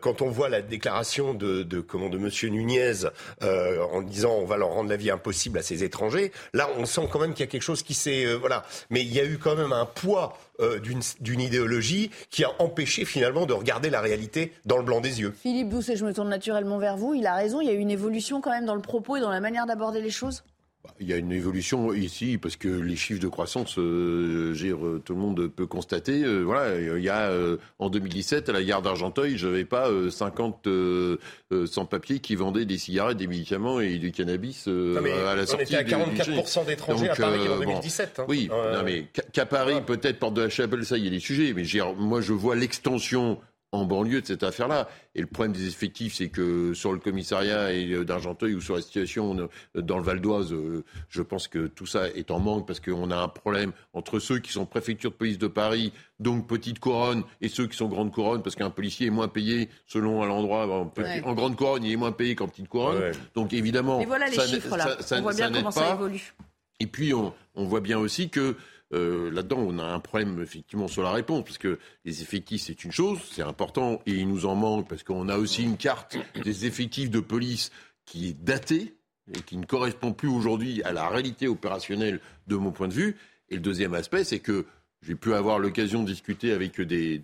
quand 0.00 0.22
on 0.22 0.30
voit 0.30 0.48
la 0.48 0.62
déclaration 0.62 1.34
de, 1.34 1.62
de 1.62 1.80
comment 1.80 2.08
de 2.08 2.18
monsieur 2.18 2.48
Nunez 2.48 3.04
en 3.42 4.02
disant 4.02 4.34
on 4.34 4.44
va 4.44 4.56
leur 4.56 4.70
rendre 4.70 4.90
la 4.90 4.96
vie 4.96 5.10
impossible 5.10 5.58
à 5.58 5.62
ces 5.62 5.84
étrangers, 5.84 6.32
là 6.54 6.68
on 6.78 6.86
sent 6.86 7.08
quand 7.10 7.20
même 7.20 7.32
qu'il 7.34 7.44
y 7.44 7.48
a 7.48 7.50
quelque 7.50 7.62
chose 7.62 7.82
qui 7.82 7.94
s'est 7.94 8.34
voilà. 8.34 8.64
Mais 8.90 9.02
il 9.02 9.12
y 9.12 9.20
a 9.20 9.24
eu 9.24 9.38
quand 9.38 9.54
même 9.56 9.72
un 9.72 9.86
poids 9.86 10.38
euh, 10.60 10.80
d'une 10.80 11.40
idéologie 11.40 12.10
qui 12.30 12.44
a 12.44 12.50
empêché 12.58 13.04
finalement 13.04 13.46
de 13.46 13.52
regarder 13.52 13.90
la 13.90 14.00
réalité 14.00 14.52
dans 14.66 14.76
le 14.76 14.82
blanc 14.82 15.00
des 15.00 15.20
yeux. 15.20 15.32
Philippe 15.40 15.68
Doucet, 15.68 15.96
je 15.96 16.04
me 16.04 16.12
tourne 16.12 16.28
naturellement 16.28 16.78
vers 16.78 16.96
vous. 16.96 17.14
Il 17.14 17.26
a 17.26 17.34
raison, 17.34 17.60
il 17.60 17.68
y 17.68 17.70
a 17.70 17.74
eu 17.74 17.78
une 17.78 17.90
évolution 17.90 18.40
quand 18.40 18.50
même 18.50 18.66
dans 18.66 18.74
le 18.74 18.82
propos 18.82 19.16
et 19.16 19.20
dans 19.20 19.30
la 19.30 19.40
manière 19.40 19.66
d'aborder 19.66 20.00
les 20.00 20.10
choses? 20.10 20.42
Il 21.00 21.08
y 21.08 21.12
a 21.12 21.16
une 21.16 21.32
évolution 21.32 21.92
ici 21.92 22.38
parce 22.38 22.56
que 22.56 22.68
les 22.68 22.96
chiffres 22.96 23.20
de 23.20 23.28
croissance, 23.28 23.78
euh, 23.78 25.00
tout 25.04 25.14
le 25.14 25.20
monde 25.20 25.48
peut 25.48 25.66
constater. 25.66 26.24
Euh, 26.24 26.42
voilà, 26.42 26.80
il 26.80 27.02
y 27.02 27.08
a 27.08 27.30
euh, 27.30 27.56
en 27.78 27.90
2017 27.90 28.48
à 28.48 28.52
la 28.52 28.62
gare 28.62 28.82
d'Argenteuil, 28.82 29.36
je 29.36 29.46
n'avais 29.46 29.64
pas 29.64 29.88
50 30.10 30.68
sans-papiers 31.66 32.18
qui 32.20 32.34
vendaient 32.34 32.64
des 32.64 32.78
cigarettes, 32.78 33.16
des 33.16 33.26
médicaments 33.26 33.80
et 33.80 33.98
du 33.98 34.12
cannabis 34.12 34.66
à 34.66 35.34
la 35.34 35.46
sortie. 35.46 35.74
On 35.76 35.80
était 35.80 35.94
à 35.94 35.98
44% 35.98 36.66
d'étrangers 36.66 37.10
à 37.10 37.14
Paris 37.14 37.48
en 37.48 37.58
2017. 37.58 38.18
Hein. 38.18 38.24
Oui, 38.28 38.48
non, 38.50 38.82
mais 38.84 39.06
qu'à 39.32 39.46
Paris, 39.46 39.80
peut-être 39.86 40.18
porte 40.18 40.34
de 40.34 40.42
la 40.42 40.48
Chapelle, 40.48 40.84
ça, 40.84 40.98
il 40.98 41.04
y 41.04 41.08
a 41.08 41.10
des 41.10 41.20
sujets. 41.20 41.52
Mais 41.54 41.64
moi, 41.96 42.20
je 42.20 42.32
vois 42.32 42.56
l'extension 42.56 43.38
en 43.72 43.84
banlieue 43.84 44.20
de 44.20 44.26
cette 44.26 44.42
affaire-là. 44.42 44.88
Et 45.14 45.20
le 45.20 45.26
problème 45.26 45.52
des 45.52 45.66
effectifs, 45.66 46.14
c'est 46.14 46.28
que 46.28 46.72
sur 46.74 46.92
le 46.92 46.98
commissariat 46.98 47.72
et 47.72 48.04
d'Argenteuil 48.04 48.54
ou 48.54 48.60
sur 48.60 48.76
la 48.76 48.82
situation 48.82 49.48
dans 49.74 49.98
le 49.98 50.02
Val 50.02 50.20
d'Oise, 50.20 50.52
euh, 50.52 50.84
je 51.08 51.22
pense 51.22 51.48
que 51.48 51.66
tout 51.66 51.86
ça 51.86 52.08
est 52.08 52.30
en 52.30 52.38
manque 52.38 52.66
parce 52.66 52.80
qu'on 52.80 53.10
a 53.10 53.16
un 53.16 53.28
problème 53.28 53.72
entre 53.92 54.18
ceux 54.20 54.38
qui 54.38 54.52
sont 54.52 54.64
préfecture 54.64 55.10
de 55.10 55.16
police 55.16 55.38
de 55.38 55.48
Paris, 55.48 55.92
donc 56.18 56.46
petite 56.46 56.78
couronne, 56.78 57.24
et 57.40 57.48
ceux 57.48 57.66
qui 57.66 57.76
sont 57.76 57.88
grande 57.88 58.12
couronne, 58.12 58.42
parce 58.42 58.56
qu'un 58.56 58.70
policier 58.70 59.08
est 59.08 59.10
moins 59.10 59.28
payé 59.28 59.68
selon 59.86 60.24
l'endroit. 60.24 60.66
En, 60.66 61.34
grande 61.34 61.56
couronne, 61.56 61.84
il 61.84 61.92
est 61.92 61.96
moins 61.96 62.12
payé 62.12 62.34
qu'en 62.34 62.48
petite 62.48 62.68
couronne. 62.68 63.12
Donc 63.34 63.52
évidemment, 63.52 64.02
voilà 64.04 64.28
les 64.28 64.40
chiffres, 64.40 64.76
là. 64.76 64.96
on 65.12 65.20
voit 65.20 65.34
bien 65.34 65.52
comment 65.52 65.70
ça 65.70 65.92
évolue. 65.94 66.34
Et 66.80 66.86
puis 66.86 67.12
on, 67.12 67.34
on 67.54 67.64
voit 67.64 67.80
bien 67.80 67.98
aussi 67.98 68.30
que 68.30 68.56
euh, 68.94 69.30
là-dedans, 69.30 69.58
on 69.58 69.78
a 69.78 69.84
un 69.84 70.00
problème 70.00 70.40
effectivement 70.40 70.88
sur 70.88 71.02
la 71.02 71.12
réponse, 71.12 71.44
parce 71.44 71.58
que 71.58 71.78
les 72.04 72.22
effectifs, 72.22 72.62
c'est 72.62 72.84
une 72.84 72.92
chose, 72.92 73.18
c'est 73.30 73.42
important, 73.42 74.00
et 74.06 74.12
il 74.12 74.28
nous 74.28 74.46
en 74.46 74.54
manque, 74.54 74.88
parce 74.88 75.02
qu'on 75.02 75.28
a 75.28 75.36
aussi 75.36 75.62
une 75.62 75.76
carte 75.76 76.16
des 76.42 76.66
effectifs 76.66 77.10
de 77.10 77.20
police 77.20 77.70
qui 78.06 78.28
est 78.28 78.42
datée 78.42 78.94
et 79.34 79.42
qui 79.42 79.58
ne 79.58 79.66
correspond 79.66 80.12
plus 80.12 80.28
aujourd'hui 80.28 80.82
à 80.84 80.92
la 80.92 81.08
réalité 81.08 81.48
opérationnelle 81.48 82.20
de 82.46 82.56
mon 82.56 82.72
point 82.72 82.88
de 82.88 82.94
vue. 82.94 83.16
Et 83.50 83.56
le 83.56 83.60
deuxième 83.60 83.92
aspect, 83.92 84.24
c'est 84.24 84.38
que 84.38 84.64
j'ai 85.02 85.14
pu 85.14 85.34
avoir 85.34 85.58
l'occasion 85.58 86.02
de 86.02 86.08
discuter 86.08 86.52
avec 86.52 86.80
des, 86.80 87.20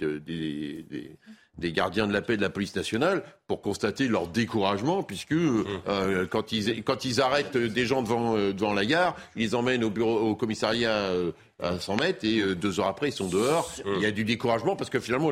gardiens 1.59 2.07
de 2.07 2.13
la 2.13 2.23
paix 2.23 2.37
de 2.37 2.43
la 2.43 2.51
police 2.51 2.75
nationale 2.75 3.23
pour 3.47 3.61
constater 3.61 4.09
leur 4.09 4.29
découragement, 4.29 5.03
puisque 5.03 5.33
mmh. 5.33 5.65
euh, 5.89 6.27
quand, 6.27 6.53
ils, 6.53 6.83
quand 6.83 7.05
ils 7.05 7.21
arrêtent 7.21 7.57
des 7.57 7.87
gens 7.87 8.03
devant, 8.03 8.37
euh, 8.37 8.53
devant 8.53 8.75
la 8.75 8.85
gare, 8.85 9.17
ils 9.37 9.43
les 9.43 9.55
emmènent 9.55 9.85
au, 9.85 9.91
bureau, 9.91 10.19
au 10.19 10.35
commissariat 10.35 10.91
euh, 10.91 11.33
à 11.63 11.79
100 11.79 11.97
mètres 11.97 12.25
et 12.25 12.55
deux 12.55 12.81
heures 12.81 12.89
après, 12.89 13.09
ils 13.09 13.13
sont 13.13 13.29
dehors. 13.29 13.71
Il 13.87 14.03
y 14.03 14.07
a 14.07 14.11
du 14.11 14.25
découragement 14.25 14.77
parce 14.77 14.91
que 14.91 14.99
finalement, 14.99 15.31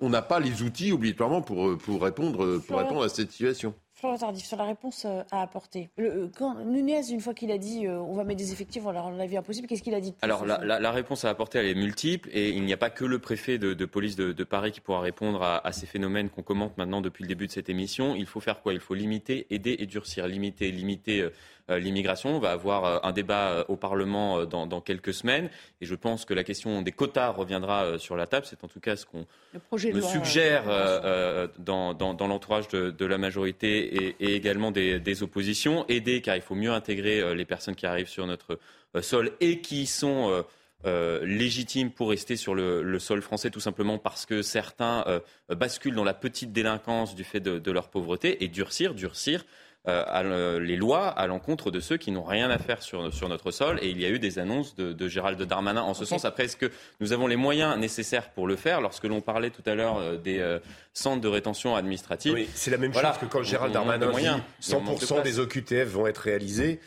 on 0.00 0.08
n'a 0.08 0.22
pas 0.22 0.40
les 0.40 0.62
outils 0.62 0.92
obligatoirement 0.92 1.42
pour, 1.42 1.76
pour, 1.78 2.02
répondre, 2.02 2.58
pour 2.58 2.78
répondre 2.78 3.02
à 3.02 3.08
cette 3.08 3.32
situation. 3.32 3.74
Florent 3.96 4.18
Tardif, 4.18 4.44
sur 4.44 4.58
la 4.58 4.64
réponse 4.64 5.06
euh, 5.06 5.22
à 5.30 5.40
apporter. 5.40 5.88
Euh, 5.98 6.28
quand 6.36 6.62
Nunez, 6.66 7.10
une 7.10 7.20
fois 7.20 7.32
qu'il 7.32 7.50
a 7.50 7.56
dit 7.56 7.86
euh, 7.86 7.98
on 7.98 8.12
va 8.12 8.24
mettre 8.24 8.38
des 8.38 8.52
effectifs, 8.52 8.84
on 8.84 8.92
la 8.92 9.26
vie 9.26 9.38
impossible, 9.38 9.66
qu'est-ce 9.66 9.82
qu'il 9.82 9.94
a 9.94 10.02
dit 10.02 10.14
Alors 10.20 10.44
la, 10.44 10.90
réponse 10.90 11.24
à 11.24 11.30
apporter, 11.30 11.58
elle 11.58 11.68
est 11.68 11.74
multiple 11.74 12.28
et 12.30 12.50
il 12.50 12.62
n'y 12.64 12.74
a 12.74 12.76
pas 12.76 12.90
que 12.90 13.06
le 13.06 13.18
préfet 13.18 13.56
de, 13.56 13.72
police 13.86 14.14
de, 14.16 14.44
Paris 14.44 14.72
qui 14.72 14.82
pourra 14.82 15.00
répondre 15.00 15.42
à, 15.42 15.72
ces 15.72 15.86
phénomènes 15.86 16.28
qu'on 16.28 16.42
commente 16.42 16.76
maintenant 16.76 17.00
depuis 17.00 17.22
le 17.22 17.28
début 17.28 17.46
de 17.46 17.52
cette 17.52 17.70
émission. 17.70 18.14
Il 18.14 18.26
faut 18.26 18.40
faire 18.40 18.60
quoi? 18.60 18.74
Il 18.74 18.80
faut 18.80 18.94
limiter, 18.94 19.46
aider 19.48 19.76
et 19.78 19.86
durcir. 19.86 20.26
Limiter, 20.28 20.70
limiter 20.70 21.30
euh, 21.68 21.80
l'immigration. 21.80 22.36
On 22.36 22.38
va 22.38 22.52
avoir 22.52 22.84
euh, 22.84 22.98
un 23.02 23.10
débat 23.10 23.50
euh, 23.50 23.64
au 23.66 23.74
Parlement 23.74 24.44
dans, 24.44 24.80
quelques 24.80 25.12
semaines. 25.12 25.50
Et 25.80 25.86
je 25.86 25.96
pense 25.96 26.24
que 26.24 26.32
la 26.32 26.44
question 26.44 26.80
des 26.82 26.92
quotas 26.92 27.30
reviendra 27.30 27.98
sur 27.98 28.16
la 28.16 28.28
table. 28.28 28.46
C'est 28.48 28.62
en 28.62 28.68
tout 28.68 28.78
cas 28.78 28.94
ce 28.94 29.04
qu'on 29.04 29.26
me 29.52 30.00
suggère 30.00 30.64
dans, 31.58 31.94
dans, 31.94 32.26
l'entourage 32.26 32.68
de, 32.68 33.04
la 33.04 33.18
majorité 33.18 33.85
et, 33.86 34.34
également 34.34 34.70
des, 34.70 35.22
oppositions. 35.22 35.86
Aider, 35.88 36.20
car 36.20 36.36
il 36.36 36.42
faut 36.42 36.54
mieux 36.54 36.72
intégrer 36.72 37.34
les 37.34 37.44
personnes 37.44 37.74
qui 37.74 37.86
arrivent 37.86 38.08
sur 38.08 38.26
notre 38.26 38.58
sol 39.00 39.32
et 39.40 39.60
qui 39.60 39.86
sont... 39.86 40.44
légitimes 41.22 41.90
pour 41.90 42.10
rester 42.10 42.36
sur 42.36 42.54
le, 42.54 42.98
sol 42.98 43.20
français, 43.22 43.50
tout 43.50 43.60
simplement 43.60 43.98
parce 43.98 44.24
que 44.26 44.42
certains 44.42 45.04
basculent 45.48 45.96
dans 45.96 46.04
la 46.04 46.14
petite 46.14 46.52
délinquance 46.52 47.14
du 47.14 47.24
fait 47.24 47.40
de, 47.40 47.58
de 47.58 47.70
leur 47.72 47.88
pauvreté, 47.88 48.44
et 48.44 48.48
durcir, 48.48 48.94
durcir, 48.94 49.44
euh, 49.88 50.58
les 50.58 50.76
lois 50.76 51.08
à 51.08 51.26
l'encontre 51.26 51.70
de 51.70 51.80
ceux 51.80 51.96
qui 51.96 52.10
n'ont 52.10 52.24
rien 52.24 52.50
à 52.50 52.58
faire 52.58 52.82
sur, 52.82 53.12
sur 53.12 53.28
notre 53.28 53.50
sol. 53.50 53.78
Et 53.82 53.88
il 53.90 54.00
y 54.00 54.04
a 54.04 54.08
eu 54.08 54.18
des 54.18 54.38
annonces 54.38 54.74
de, 54.74 54.92
de 54.92 55.08
Gérald 55.08 55.40
Darmanin 55.40 55.82
en 55.82 55.94
ce 55.94 56.04
sens. 56.04 56.24
Après, 56.24 56.44
est-ce 56.44 56.56
que 56.56 56.70
nous 57.00 57.12
avons 57.12 57.26
les 57.26 57.36
moyens 57.36 57.78
nécessaires 57.78 58.30
pour 58.30 58.46
le 58.46 58.56
faire? 58.56 58.80
Lorsque 58.80 59.04
l'on 59.04 59.20
parlait 59.20 59.50
tout 59.50 59.62
à 59.66 59.74
l'heure 59.74 59.98
euh, 59.98 60.16
des 60.16 60.40
euh, 60.40 60.58
centres 60.92 61.20
de 61.20 61.28
rétention 61.28 61.76
administrative. 61.76 62.32
Oui, 62.34 62.48
c'est 62.54 62.70
la 62.70 62.78
même 62.78 62.92
chose 62.92 63.02
que 63.20 63.26
quand 63.26 63.42
Gérald 63.42 63.72
Darmanin 63.72 64.12
dit 64.12 64.26
100% 64.72 65.22
des 65.22 65.38
OQTF 65.38 65.88
vont 65.88 66.06
être 66.06 66.18
réalisés. 66.18 66.80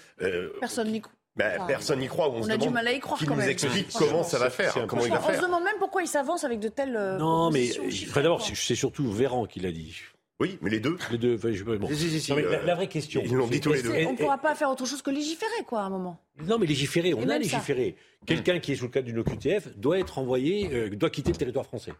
Personne 0.59 0.91
n'y 0.91 1.01
croit. 1.01 1.13
Ben, 1.35 1.61
personne 1.67 1.99
n'y 1.99 2.07
croit. 2.07 2.29
On, 2.29 2.41
on 2.41 2.49
a 2.49 2.57
du 2.57 2.69
mal 2.69 2.85
à 2.85 2.91
y 2.91 2.99
croire 2.99 3.17
qui 3.17 3.25
quand 3.25 3.35
nous 3.35 3.41
explique 3.43 3.87
comment 3.97 4.23
ça 4.23 4.39
va 4.39 4.49
faire, 4.49 4.73
comment 4.87 5.05
il 5.05 5.11
va 5.11 5.19
faire. 5.19 5.35
On 5.35 5.41
se 5.41 5.45
demande 5.45 5.63
même 5.63 5.77
pourquoi 5.79 6.01
il 6.01 6.07
s'avance 6.07 6.43
avec 6.43 6.59
de 6.59 6.67
telles. 6.67 6.91
Non, 7.17 7.49
mais 7.49 7.69
d'abord, 8.13 8.41
c'est 8.45 8.75
surtout 8.75 9.09
Véran 9.09 9.45
qui 9.45 9.61
l'a 9.61 9.71
dit. 9.71 9.95
Oui, 10.39 10.57
mais 10.61 10.69
les 10.69 10.79
deux. 10.79 10.97
Les 11.11 11.17
deux. 11.17 11.35
Enfin, 11.35 11.51
je, 11.51 11.63
bon. 11.63 11.89
si, 11.93 12.33
mais 12.33 12.43
la, 12.43 12.75
vraie 12.75 12.87
question. 12.87 13.21
Ils 13.25 13.33
l'ont 13.33 13.47
dit 13.47 13.59
tous 13.59 13.73
les 13.73 13.81
deux. 13.81 13.91
On 14.07 14.13
ne 14.13 14.17
pourra 14.17 14.37
pas 14.37 14.55
faire 14.55 14.69
autre 14.69 14.85
chose 14.85 15.01
que 15.01 15.11
légiférer, 15.11 15.63
quoi, 15.67 15.81
à 15.81 15.83
un 15.83 15.89
moment. 15.89 16.17
Non, 16.45 16.57
mais 16.57 16.65
légiférer, 16.65 17.13
on 17.13 17.27
a 17.27 17.37
légiféré. 17.37 17.97
Quelqu'un 18.25 18.59
qui 18.59 18.71
est 18.71 18.75
sous 18.75 18.85
le 18.85 18.91
cadre 18.91 19.07
d'une 19.07 19.19
OQTF 19.19 19.77
doit 19.77 19.99
être 19.99 20.17
envoyé, 20.17 20.73
euh, 20.73 20.89
doit 20.89 21.09
quitter 21.09 21.31
le 21.31 21.37
territoire 21.37 21.65
français. 21.65 21.93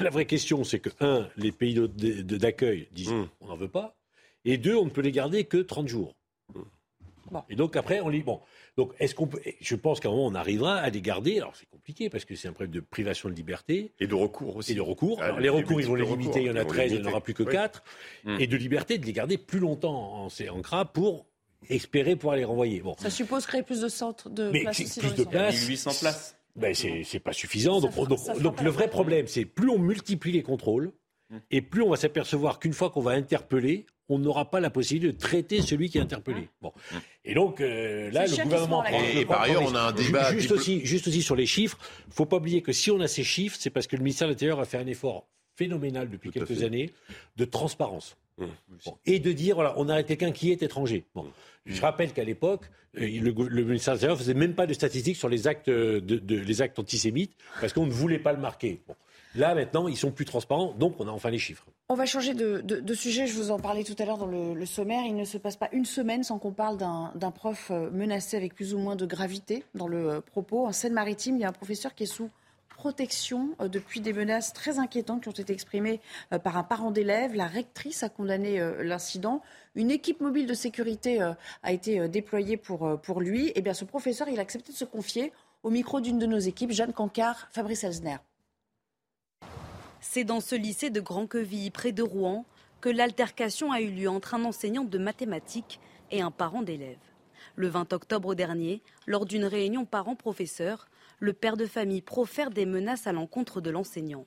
La 0.00 0.10
vraie 0.10 0.26
question, 0.26 0.62
c'est 0.64 0.78
que, 0.78 0.90
un, 1.00 1.28
les 1.36 1.52
pays 1.52 1.74
d'accueil 1.74 2.88
disent 2.92 3.12
mm. 3.12 3.28
on 3.40 3.46
n'en 3.46 3.56
veut 3.56 3.68
pas, 3.68 3.96
et 4.44 4.58
deux, 4.58 4.76
on 4.76 4.84
ne 4.84 4.90
peut 4.90 5.00
les 5.00 5.12
garder 5.12 5.44
que 5.44 5.58
30 5.58 5.88
jours. 5.88 6.14
Bon. 7.30 7.42
Et 7.48 7.56
donc 7.56 7.76
après, 7.76 8.00
on 8.00 8.08
lit. 8.08 8.22
Bon, 8.22 8.40
donc, 8.76 8.92
est-ce 8.98 9.14
qu'on 9.14 9.26
peut. 9.26 9.40
Je 9.60 9.74
pense 9.74 10.00
qu'à 10.00 10.08
un 10.08 10.12
moment, 10.12 10.26
on 10.26 10.34
arrivera 10.34 10.76
à 10.76 10.90
les 10.90 11.00
garder. 11.00 11.38
Alors, 11.38 11.56
c'est 11.56 11.68
compliqué 11.70 12.10
parce 12.10 12.26
que 12.26 12.34
c'est 12.34 12.46
un 12.48 12.52
problème 12.52 12.74
de 12.74 12.80
privation 12.80 13.30
de 13.30 13.34
liberté. 13.34 13.92
Et 14.00 14.06
de 14.06 14.14
recours 14.14 14.56
aussi. 14.56 14.72
Et 14.72 14.74
de 14.74 14.82
recours. 14.82 15.18
Ah, 15.22 15.40
les 15.40 15.48
recours, 15.48 15.80
ils 15.80 15.86
vont 15.86 15.94
les 15.94 16.04
limiter. 16.04 16.42
Il 16.42 16.46
y 16.46 16.50
en 16.50 16.56
a 16.56 16.64
13, 16.64 16.92
il 16.92 17.00
n'y 17.00 17.06
en 17.06 17.10
aura 17.10 17.22
plus 17.22 17.32
que 17.32 17.42
4. 17.42 17.82
Hmm. 18.24 18.36
Et 18.38 18.46
de 18.46 18.56
liberté, 18.56 18.98
de 18.98 19.06
les 19.06 19.14
garder 19.14 19.38
plus 19.38 19.60
longtemps 19.60 20.24
en, 20.24 20.26
en 20.26 20.62
CRA 20.62 20.84
pour 20.84 21.26
espérer 21.70 22.16
pouvoir 22.16 22.36
les 22.36 22.44
renvoyer. 22.44 22.80
Bon. 22.80 22.94
Ça 22.98 23.08
suppose 23.08 23.46
créer 23.46 23.62
plus 23.62 23.80
de 23.80 23.88
centres 23.88 24.28
de 24.28 24.50
Mais 24.50 24.60
places. 24.60 24.98
plus 24.98 25.14
de 25.14 25.24
places. 25.24 25.66
800 25.66 25.90
places. 26.00 26.36
Ben, 26.54 26.74
c'est 26.74 27.20
pas 27.20 27.32
suffisant. 27.32 27.80
donc, 27.80 27.94
donc, 28.40 28.60
le 28.62 28.70
vrai 28.70 28.88
problème, 28.88 29.26
c'est 29.26 29.44
plus 29.46 29.70
on 29.70 29.78
multiplie 29.78 30.32
les 30.32 30.42
contrôles, 30.42 30.92
hmm. 31.30 31.38
et 31.50 31.62
plus 31.62 31.82
on 31.82 31.90
va 31.90 31.96
s'apercevoir 31.96 32.58
qu'une 32.58 32.72
fois 32.72 32.90
qu'on 32.90 33.02
va 33.02 33.12
interpeller, 33.12 33.86
on 34.08 34.18
n'aura 34.18 34.50
pas 34.50 34.60
la 34.60 34.70
possibilité 34.70 35.12
de 35.12 35.18
traiter 35.18 35.62
celui 35.62 35.90
qui 35.90 35.98
est 35.98 36.00
interpellé. 36.00 36.48
Bon. 36.60 36.72
Et 37.24 37.34
donc 37.34 37.60
euh, 37.60 38.10
là, 38.10 38.26
le 38.26 38.42
gouvernement 38.44 38.82
prend. 38.82 39.02
Et, 39.02 39.24
par 39.24 39.42
ailleurs, 39.42 39.62
on 39.62 39.74
a 39.74 39.80
un 39.80 39.92
débat. 39.92 40.32
Juste, 40.32 40.52
aussi, 40.52 40.84
juste 40.84 41.08
aussi 41.08 41.22
sur 41.22 41.36
les 41.36 41.46
chiffres, 41.46 41.78
il 42.06 42.10
ne 42.10 42.14
faut 42.14 42.26
pas 42.26 42.36
oublier 42.36 42.62
que 42.62 42.72
si 42.72 42.90
on 42.90 43.00
a 43.00 43.08
ces 43.08 43.24
chiffres, 43.24 43.56
c'est 43.58 43.70
parce 43.70 43.86
que 43.86 43.96
le 43.96 44.02
ministère 44.02 44.28
de 44.28 44.32
l'Intérieur 44.32 44.60
a 44.60 44.64
fait 44.64 44.78
un 44.78 44.86
effort 44.86 45.26
phénoménal 45.56 46.08
depuis 46.10 46.30
quelques 46.30 46.62
années 46.62 46.92
de 47.36 47.44
transparence. 47.44 48.16
Mmh. 48.38 48.44
Et 49.06 49.18
de 49.18 49.32
dire, 49.32 49.54
voilà, 49.54 49.72
on 49.78 49.88
a 49.88 50.02
quelqu'un 50.02 50.30
qui 50.30 50.52
est 50.52 50.62
étranger. 50.62 51.06
Bon. 51.14 51.22
Mmh. 51.24 51.30
Je 51.72 51.80
rappelle 51.80 52.12
qu'à 52.12 52.22
l'époque, 52.22 52.66
euh, 52.98 53.00
le, 53.00 53.32
le, 53.48 53.64
ministère 53.64 53.94
de 53.94 53.96
l'Intérieur 53.96 54.16
ne 54.16 54.20
faisait 54.20 54.34
même 54.34 54.54
pas 54.54 54.66
de 54.66 54.74
statistiques 54.74 55.16
sur 55.16 55.30
les 55.30 55.48
actes, 55.48 55.70
de, 55.70 56.36
les 56.36 56.62
actes 56.62 56.78
antisémites 56.78 57.32
parce 57.60 57.72
qu'on 57.72 57.86
ne 57.86 57.90
voulait 57.90 58.18
pas 58.18 58.32
le 58.32 58.38
marquer. 58.38 58.82
Bon. 58.86 58.94
Là, 59.36 59.54
maintenant, 59.54 59.86
ils 59.86 59.96
sont 59.96 60.10
plus 60.10 60.24
transparents, 60.24 60.72
donc 60.78 60.94
on 60.98 61.06
a 61.06 61.10
enfin 61.10 61.30
les 61.30 61.38
chiffres. 61.38 61.66
On 61.88 61.94
va 61.94 62.06
changer 62.06 62.34
de, 62.34 62.94
sujet. 62.94 63.26
Je 63.26 63.34
vous 63.34 63.50
en 63.50 63.58
parlais 63.58 63.84
tout 63.84 63.94
à 63.98 64.04
l'heure 64.06 64.18
dans 64.18 64.26
le, 64.26 64.66
sommaire. 64.66 65.04
Il 65.06 65.14
ne 65.14 65.24
se 65.24 65.38
passe 65.38 65.56
pas 65.56 65.68
une 65.72 65.84
semaine 65.84 66.24
sans 66.24 66.38
qu'on 66.38 66.52
parle 66.52 66.78
d'un 66.78 67.30
prof 67.30 67.70
euh, 67.70 67.90
menacé 67.90 68.36
avec 68.36 68.54
plus 68.54 68.74
ou 68.74 68.78
moins 68.78 68.96
de 68.96 69.06
gravité 69.06 69.62
dans 69.74 69.86
le 69.86 70.08
euh, 70.08 70.20
propos. 70.20 70.66
En 70.66 70.72
Seine-Maritime, 70.72 71.36
il 71.36 71.42
y 71.42 71.44
a 71.44 71.48
un 71.48 71.52
professeur 71.52 71.94
qui 71.94 72.04
est 72.04 72.06
sous 72.06 72.30
protection 72.70 73.50
euh, 73.60 73.68
depuis 73.68 74.00
des 74.00 74.12
menaces 74.12 74.52
très 74.52 74.78
inquiétantes 74.78 75.22
qui 75.22 75.28
ont 75.28 75.32
été 75.32 75.52
exprimées 75.52 76.00
par 76.42 76.56
un 76.56 76.64
parent 76.64 76.90
d'élève. 76.90 77.34
La 77.34 77.46
rectrice 77.46 78.02
a 78.02 78.08
condamné 78.08 78.58
l'incident. 78.82 79.42
Une 79.74 79.90
équipe 79.90 80.20
mobile 80.20 80.46
de 80.46 80.54
sécurité 80.54 81.20
a 81.62 81.72
été 81.72 82.08
déployée 82.08 82.56
pour, 82.56 83.20
lui. 83.20 83.48
Et 83.48 83.52
eh 83.56 83.60
bien, 83.62 83.74
ce 83.74 83.84
professeur, 83.84 84.28
il 84.28 84.38
a 84.38 84.42
accepté 84.42 84.72
de 84.72 84.76
se 84.76 84.84
confier 84.84 85.32
au 85.62 85.70
micro 85.70 86.00
d'une 86.00 86.18
de 86.18 86.26
nos 86.26 86.38
équipes, 86.38 86.72
Jeanne 86.72 86.92
Cancard, 86.92 87.48
Fabrice 87.52 87.84
Elsner. 87.84 88.16
C'est 90.08 90.24
dans 90.24 90.40
ce 90.40 90.54
lycée 90.54 90.88
de 90.88 91.00
Grand-Quevilly, 91.00 91.70
près 91.70 91.92
de 91.92 92.02
Rouen, 92.02 92.46
que 92.80 92.88
l'altercation 92.88 93.72
a 93.72 93.80
eu 93.80 93.90
lieu 93.90 94.08
entre 94.08 94.34
un 94.34 94.44
enseignant 94.44 94.84
de 94.84 94.98
mathématiques 94.98 95.80
et 96.10 96.22
un 96.22 96.30
parent 96.30 96.62
d'élève. 96.62 96.96
Le 97.56 97.68
20 97.68 97.92
octobre 97.92 98.34
dernier, 98.34 98.82
lors 99.06 99.26
d'une 99.26 99.44
réunion 99.44 99.84
parents-professeurs, 99.84 100.88
le 101.18 101.32
père 101.32 101.56
de 101.56 101.66
famille 101.66 102.00
profère 102.02 102.50
des 102.50 102.66
menaces 102.66 103.06
à 103.06 103.12
l'encontre 103.12 103.60
de 103.60 103.68
l'enseignant. 103.68 104.26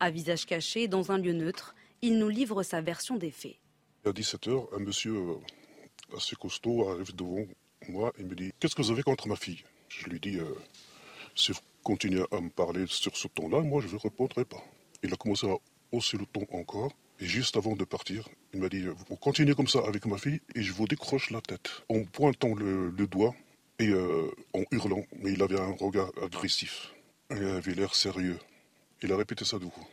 À 0.00 0.10
visage 0.10 0.46
caché, 0.46 0.88
dans 0.88 1.12
un 1.12 1.18
lieu 1.18 1.34
neutre, 1.34 1.76
il 2.00 2.18
nous 2.18 2.30
livre 2.30 2.62
sa 2.62 2.80
version 2.80 3.16
des 3.16 3.30
faits. 3.30 3.58
À 4.06 4.10
17h, 4.10 4.74
un 4.74 4.80
monsieur 4.80 5.14
euh, 5.14 6.16
assez 6.16 6.36
costaud 6.36 6.88
arrive 6.88 7.14
devant 7.14 7.44
moi 7.90 8.12
et 8.18 8.24
me 8.24 8.34
dit 8.34 8.52
Qu'est-ce 8.58 8.74
que 8.74 8.82
vous 8.82 8.90
avez 8.90 9.02
contre 9.02 9.28
ma 9.28 9.36
fille? 9.36 9.62
Je 9.88 10.06
lui 10.08 10.18
dis 10.20 10.38
euh, 10.38 10.54
Si 11.36 11.52
vous 11.52 11.60
continuez 11.84 12.24
à 12.32 12.40
me 12.40 12.50
parler 12.50 12.86
sur 12.88 13.16
ce 13.16 13.28
ton-là, 13.28 13.60
moi 13.60 13.82
je 13.86 13.94
ne 13.94 14.00
répondrai 14.00 14.44
pas. 14.46 14.64
Il 15.02 15.12
a 15.12 15.16
commencé 15.16 15.48
à 15.48 15.56
hausser 15.92 16.16
le 16.16 16.26
ton 16.26 16.46
encore. 16.52 16.92
Et 17.20 17.26
juste 17.26 17.56
avant 17.56 17.74
de 17.74 17.84
partir, 17.84 18.28
il 18.54 18.60
m'a 18.60 18.68
dit 18.68 18.84
Vous 19.08 19.16
continuez 19.16 19.54
comme 19.54 19.66
ça 19.66 19.80
avec 19.86 20.06
ma 20.06 20.18
fille 20.18 20.40
et 20.54 20.62
je 20.62 20.72
vous 20.72 20.86
décroche 20.86 21.30
la 21.30 21.40
tête. 21.40 21.82
En 21.88 22.04
pointant 22.04 22.54
le, 22.54 22.90
doigt 23.06 23.34
et 23.78 23.88
euh, 23.88 24.30
en 24.54 24.62
hurlant. 24.70 25.04
Mais 25.20 25.32
il 25.32 25.42
avait 25.42 25.58
un 25.58 25.72
regard 25.72 26.10
agressif. 26.22 26.94
Il 27.30 27.44
avait 27.44 27.74
l'air 27.74 27.94
sérieux. 27.94 28.38
Il 29.02 29.12
a 29.12 29.16
répété 29.16 29.44
ça 29.44 29.58
deux 29.58 29.68
fois. 29.68 29.84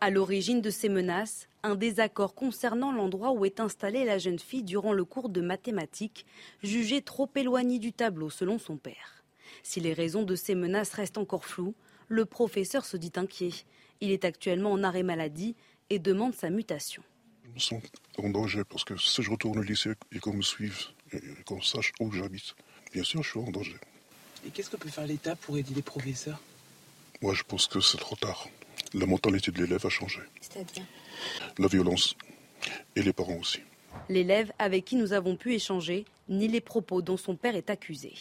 À 0.00 0.10
l'origine 0.10 0.60
de 0.60 0.70
ces 0.70 0.88
menaces, 0.88 1.48
un 1.64 1.74
désaccord 1.74 2.34
concernant 2.34 2.92
l'endroit 2.92 3.32
où 3.32 3.44
est 3.44 3.58
installée 3.58 4.04
la 4.04 4.18
jeune 4.18 4.38
fille 4.38 4.62
durant 4.62 4.92
le 4.92 5.04
cours 5.04 5.28
de 5.28 5.40
mathématiques, 5.40 6.24
jugé 6.62 7.02
trop 7.02 7.28
éloigné 7.34 7.80
du 7.80 7.92
tableau 7.92 8.30
selon 8.30 8.58
son 8.58 8.76
père. 8.76 9.24
Si 9.64 9.80
les 9.80 9.92
raisons 9.92 10.22
de 10.22 10.36
ces 10.36 10.54
menaces 10.54 10.92
restent 10.92 11.18
encore 11.18 11.44
floues, 11.44 11.74
le 12.08 12.24
professeur 12.24 12.84
se 12.84 12.96
dit 12.96 13.12
inquiet. 13.16 13.50
Il 14.00 14.10
est 14.10 14.24
actuellement 14.24 14.72
en 14.72 14.84
arrêt 14.84 15.02
maladie 15.02 15.56
et 15.90 15.98
demande 15.98 16.34
sa 16.34 16.50
mutation. 16.50 17.02
Je 17.44 17.50
me 17.50 17.58
sens 17.58 17.82
en 18.18 18.28
danger 18.28 18.62
parce 18.64 18.84
que 18.84 18.96
si 18.96 19.22
je 19.22 19.30
retourne 19.30 19.58
au 19.58 19.62
lycée 19.62 19.92
et 20.12 20.20
qu'on 20.20 20.34
me 20.34 20.42
suive 20.42 20.78
et 21.12 21.20
qu'on 21.44 21.60
sache 21.60 21.92
où 21.98 22.12
j'habite, 22.12 22.54
bien 22.92 23.02
sûr, 23.02 23.22
je 23.22 23.30
suis 23.30 23.40
en 23.40 23.50
danger. 23.50 23.76
Et 24.46 24.50
qu'est-ce 24.50 24.70
que 24.70 24.76
peut 24.76 24.88
faire 24.88 25.06
l'État 25.06 25.34
pour 25.34 25.58
aider 25.58 25.74
les 25.74 25.82
professeurs? 25.82 26.40
Moi, 27.22 27.34
je 27.34 27.42
pense 27.42 27.66
que 27.66 27.80
c'est 27.80 27.98
trop 27.98 28.14
tard. 28.14 28.48
La 28.94 29.06
mentalité 29.06 29.50
de 29.50 29.60
l'élève 29.60 29.84
a 29.84 29.88
changé. 29.88 30.20
C'est-à-dire? 30.40 30.84
La 31.58 31.66
violence. 31.66 32.14
Et 32.94 33.02
les 33.02 33.12
parents 33.12 33.36
aussi. 33.36 33.60
L'élève 34.08 34.52
avec 34.60 34.84
qui 34.84 34.94
nous 34.94 35.12
avons 35.12 35.34
pu 35.34 35.54
échanger 35.54 36.04
ni 36.28 36.46
les 36.46 36.60
propos 36.60 37.02
dont 37.02 37.16
son 37.16 37.34
père 37.34 37.56
est 37.56 37.70
accusé. 37.70 38.12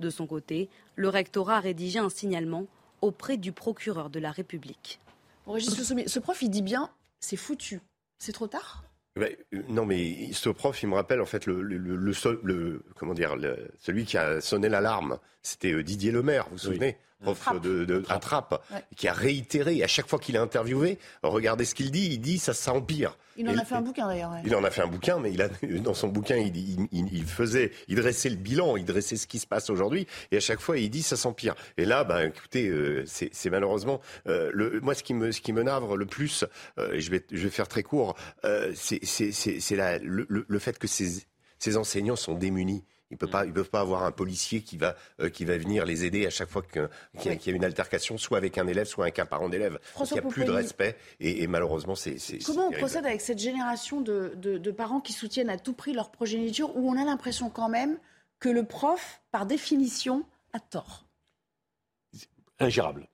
De 0.00 0.10
son 0.10 0.26
côté, 0.26 0.68
le 0.96 1.08
rectorat 1.08 1.58
a 1.58 1.60
rédigé 1.60 2.00
un 2.00 2.10
signalement 2.10 2.66
auprès 3.00 3.36
du 3.36 3.52
procureur 3.52 4.10
de 4.10 4.18
la 4.18 4.32
République 4.32 4.98
ce 5.46 6.18
prof, 6.18 6.40
il 6.42 6.50
dit 6.50 6.62
bien, 6.62 6.90
c'est 7.20 7.36
foutu. 7.36 7.80
C'est 8.18 8.32
trop 8.32 8.46
tard? 8.46 8.84
Ben, 9.16 9.34
euh, 9.54 9.62
non, 9.68 9.86
mais 9.86 10.32
ce 10.32 10.50
prof, 10.50 10.82
il 10.82 10.88
me 10.88 10.94
rappelle 10.94 11.20
en 11.20 11.26
fait 11.26 11.46
le, 11.46 11.62
le, 11.62 11.78
le, 11.78 12.84
comment 12.96 13.14
dire, 13.14 13.36
celui 13.78 14.04
qui 14.04 14.16
a 14.16 14.40
sonné 14.40 14.68
l'alarme. 14.68 15.18
C'était 15.42 15.72
euh, 15.72 15.82
Didier 15.82 16.12
Lemaire, 16.12 16.44
vous 16.44 16.52
vous 16.52 16.58
souvenez? 16.58 16.96
Prof 17.20 17.60
de, 17.60 17.84
de 17.84 17.98
Trappe, 18.20 18.62
qui 18.96 19.08
a 19.08 19.12
réitéré 19.12 19.82
à 19.82 19.86
chaque 19.86 20.08
fois 20.08 20.18
qu'il 20.18 20.36
est 20.36 20.40
interviewé, 20.40 20.98
regardez 21.22 21.64
ce 21.64 21.74
qu'il 21.74 21.90
dit, 21.90 22.08
il 22.12 22.18
dit 22.18 22.38
ça 22.38 22.54
s'empire. 22.54 23.16
Il 23.36 23.48
en 23.48 23.56
a 23.56 23.64
fait 23.64 23.74
un 23.74 23.80
bouquin 23.80 24.06
d'ailleurs. 24.06 24.32
Il 24.44 24.54
en 24.54 24.64
a 24.64 24.70
fait 24.70 24.82
un 24.82 24.86
bouquin, 24.86 25.18
mais 25.18 25.32
il 25.32 25.40
a, 25.40 25.48
dans 25.80 25.94
son 25.94 26.08
bouquin, 26.08 26.36
il, 26.36 26.88
il, 26.92 27.24
faisait, 27.24 27.72
il 27.88 27.96
dressait 27.96 28.28
le 28.28 28.36
bilan, 28.36 28.76
il 28.76 28.84
dressait 28.84 29.16
ce 29.16 29.26
qui 29.26 29.38
se 29.38 29.46
passe 29.46 29.70
aujourd'hui, 29.70 30.06
et 30.30 30.36
à 30.36 30.40
chaque 30.40 30.60
fois, 30.60 30.78
il 30.78 30.90
dit 30.90 31.02
ça 31.02 31.16
s'empire. 31.16 31.54
Et 31.78 31.84
là, 31.84 32.04
ben, 32.04 32.28
écoutez, 32.28 32.68
euh, 32.68 33.04
c'est 33.06 33.50
malheureusement 33.50 34.00
euh, 34.26 34.50
le, 34.52 34.80
moi 34.80 34.94
ce 34.94 35.02
qui 35.02 35.14
me, 35.14 35.32
ce 35.32 35.40
qui 35.40 35.52
me 35.52 35.62
navre 35.62 35.96
le 35.96 36.06
plus, 36.06 36.44
euh, 36.78 36.92
et 36.92 37.00
je 37.00 37.10
vais, 37.10 37.24
je 37.30 37.44
vais 37.44 37.50
faire 37.50 37.68
très 37.68 37.82
court, 37.82 38.14
c'est 38.74 39.00
le, 39.00 40.26
le, 40.28 40.44
le 40.46 40.58
fait 40.58 40.78
que 40.78 40.86
ces, 40.86 41.24
ces 41.58 41.76
enseignants 41.76 42.16
sont 42.16 42.34
démunis. 42.34 42.84
Ils 43.10 43.18
ne 43.20 43.26
pas, 43.26 43.44
peuvent 43.44 43.70
pas 43.70 43.80
avoir 43.80 44.04
un 44.04 44.12
policier 44.12 44.60
qui 44.60 44.76
va, 44.76 44.94
euh, 45.20 45.30
qui 45.30 45.44
va 45.44 45.58
venir 45.58 45.84
les 45.84 46.04
aider 46.04 46.26
à 46.26 46.30
chaque 46.30 46.48
fois 46.48 46.62
qu'il 46.62 46.88
y, 47.24 47.28
a 47.28 47.52
une 47.52 47.64
altercation, 47.64 48.18
soit 48.18 48.38
avec 48.38 48.56
un 48.56 48.68
élève, 48.68 48.86
soit 48.86 49.06
avec 49.06 49.18
un 49.18 49.26
parent 49.26 49.48
d'élève. 49.48 49.80
Il 49.98 50.12
n'y 50.12 50.18
a 50.18 50.22
plus 50.22 50.44
de 50.44 50.50
respect 50.50 50.96
et, 51.18 51.46
malheureusement, 51.48 51.96
c'est. 51.96 52.16
Comment 52.46 52.68
on 52.68 52.72
procède 52.72 53.06
avec 53.06 53.20
cette 53.20 53.40
génération 53.40 54.00
de, 54.00 54.34
de, 54.36 54.70
parents 54.70 55.00
qui 55.00 55.12
soutiennent 55.12 55.50
à 55.50 55.58
tout 55.58 55.72
prix 55.72 55.92
leur 55.92 56.10
progéniture, 56.10 56.76
où 56.76 56.88
on 56.88 56.96
a 56.96 57.04
l'impression 57.04 57.50
quand 57.50 57.68
même 57.68 57.98
que 58.38 58.48
le 58.48 58.64
prof, 58.64 59.20
par 59.32 59.44
définition, 59.44 60.24
a 60.52 60.60
tort? 60.60 61.04
Ingérable. 62.60 63.08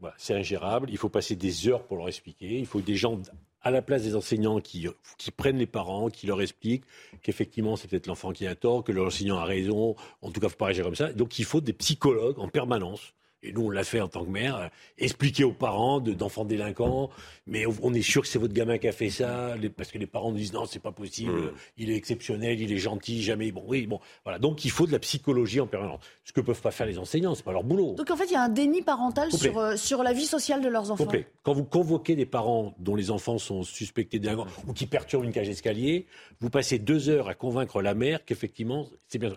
Voilà, 0.00 0.14
c'est 0.18 0.34
ingérable. 0.34 0.90
Il 0.90 0.98
faut 0.98 1.08
passer 1.08 1.36
des 1.36 1.68
heures 1.68 1.84
pour 1.84 1.96
leur 1.96 2.08
expliquer. 2.08 2.58
Il 2.58 2.66
faut 2.66 2.80
des 2.80 2.96
gens 2.96 3.20
à 3.62 3.70
la 3.70 3.82
place 3.82 4.02
des 4.02 4.14
enseignants 4.14 4.60
qui, 4.60 4.86
qui 5.16 5.30
prennent 5.30 5.58
les 5.58 5.66
parents, 5.66 6.08
qui 6.08 6.26
leur 6.26 6.40
expliquent 6.40 6.84
qu'effectivement 7.22 7.76
c'est 7.76 7.88
peut-être 7.88 8.06
l'enfant 8.06 8.32
qui 8.32 8.46
a 8.46 8.54
tort, 8.54 8.84
que 8.84 8.92
l'enseignant 8.92 9.38
a 9.38 9.44
raison, 9.44 9.96
en 10.22 10.30
tout 10.30 10.40
cas 10.40 10.46
il 10.46 10.50
faut 10.50 10.56
pas 10.56 10.66
réagir 10.66 10.84
comme 10.84 10.94
ça. 10.94 11.12
Donc 11.12 11.38
il 11.38 11.44
faut 11.44 11.60
des 11.60 11.72
psychologues 11.72 12.38
en 12.38 12.48
permanence 12.48 13.14
et 13.42 13.52
nous 13.52 13.66
on 13.66 13.70
l'a 13.70 13.84
fait 13.84 14.00
en 14.00 14.08
tant 14.08 14.24
que 14.24 14.30
maire, 14.30 14.56
euh, 14.56 14.68
expliquer 14.98 15.44
aux 15.44 15.52
parents 15.52 16.00
d'enfants 16.00 16.44
délinquants, 16.44 17.10
mais 17.46 17.64
on 17.82 17.94
est 17.94 18.02
sûr 18.02 18.22
que 18.22 18.28
c'est 18.28 18.38
votre 18.38 18.54
gamin 18.54 18.78
qui 18.78 18.88
a 18.88 18.92
fait 18.92 19.10
ça, 19.10 19.54
parce 19.76 19.90
que 19.90 19.98
les 19.98 20.06
parents 20.06 20.30
nous 20.30 20.38
disent 20.38 20.52
non, 20.52 20.66
c'est 20.66 20.82
pas 20.82 20.92
possible, 20.92 21.32
mmh. 21.32 21.52
il 21.78 21.90
est 21.90 21.96
exceptionnel, 21.96 22.60
il 22.60 22.72
est 22.72 22.78
gentil, 22.78 23.22
jamais. 23.22 23.52
Bon, 23.52 23.64
oui, 23.66 23.86
bon, 23.86 24.00
voilà. 24.24 24.38
Donc 24.38 24.64
il 24.64 24.70
faut 24.70 24.86
de 24.86 24.92
la 24.92 24.98
psychologie 24.98 25.60
en 25.60 25.66
permanence, 25.66 26.00
ce 26.24 26.32
que 26.32 26.40
peuvent 26.40 26.60
pas 26.60 26.70
faire 26.70 26.86
les 26.86 26.98
enseignants, 26.98 27.34
c'est 27.34 27.44
pas 27.44 27.52
leur 27.52 27.64
boulot. 27.64 27.94
Donc 27.94 28.10
en 28.10 28.16
fait, 28.16 28.26
il 28.26 28.32
y 28.32 28.36
a 28.36 28.42
un 28.42 28.48
déni 28.48 28.82
parental 28.82 29.32
sur, 29.32 29.58
euh, 29.58 29.76
sur 29.76 30.02
la 30.02 30.12
vie 30.12 30.26
sociale 30.26 30.60
de 30.60 30.68
leurs 30.68 30.90
enfants. 30.90 31.04
Complet. 31.04 31.26
Quand 31.42 31.52
vous 31.52 31.64
convoquez 31.64 32.16
des 32.16 32.26
parents 32.26 32.74
dont 32.78 32.94
les 32.94 33.10
enfants 33.10 33.38
sont 33.38 33.62
suspectés 33.62 34.18
délinquants 34.18 34.46
ou 34.66 34.72
qui 34.72 34.86
perturbent 34.86 35.24
une 35.24 35.32
cage 35.32 35.48
d'escalier, 35.48 36.06
vous 36.40 36.50
passez 36.50 36.78
deux 36.78 37.08
heures 37.08 37.28
à 37.28 37.34
convaincre 37.34 37.82
la 37.82 37.94
mère 37.94 38.24
qu'effectivement, 38.24 38.86
c'est 39.08 39.18
bien. 39.18 39.32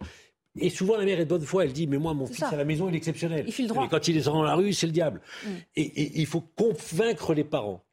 Et 0.59 0.69
souvent, 0.69 0.97
la 0.97 1.05
mère 1.05 1.19
est 1.19 1.25
de 1.25 1.29
bonne 1.29 1.45
foi. 1.45 1.63
Elle 1.63 1.73
dit 1.73 1.87
Mais 1.87 1.97
moi, 1.97 2.13
mon 2.13 2.27
fils 2.27 2.43
à 2.43 2.55
la 2.55 2.65
maison, 2.65 2.89
il 2.89 2.93
est 2.93 2.97
exceptionnel. 2.97 3.45
Il 3.57 3.67
droit. 3.67 3.83
Mais 3.83 3.89
quand 3.89 4.07
il 4.07 4.17
est 4.17 4.25
dans 4.25 4.43
la 4.43 4.55
rue, 4.55 4.73
c'est 4.73 4.87
le 4.87 4.91
diable. 4.91 5.21
Mm. 5.45 5.49
Et, 5.77 6.19
il 6.19 6.25
faut 6.25 6.41
convaincre 6.41 7.33
les 7.33 7.43
parents. 7.43 7.83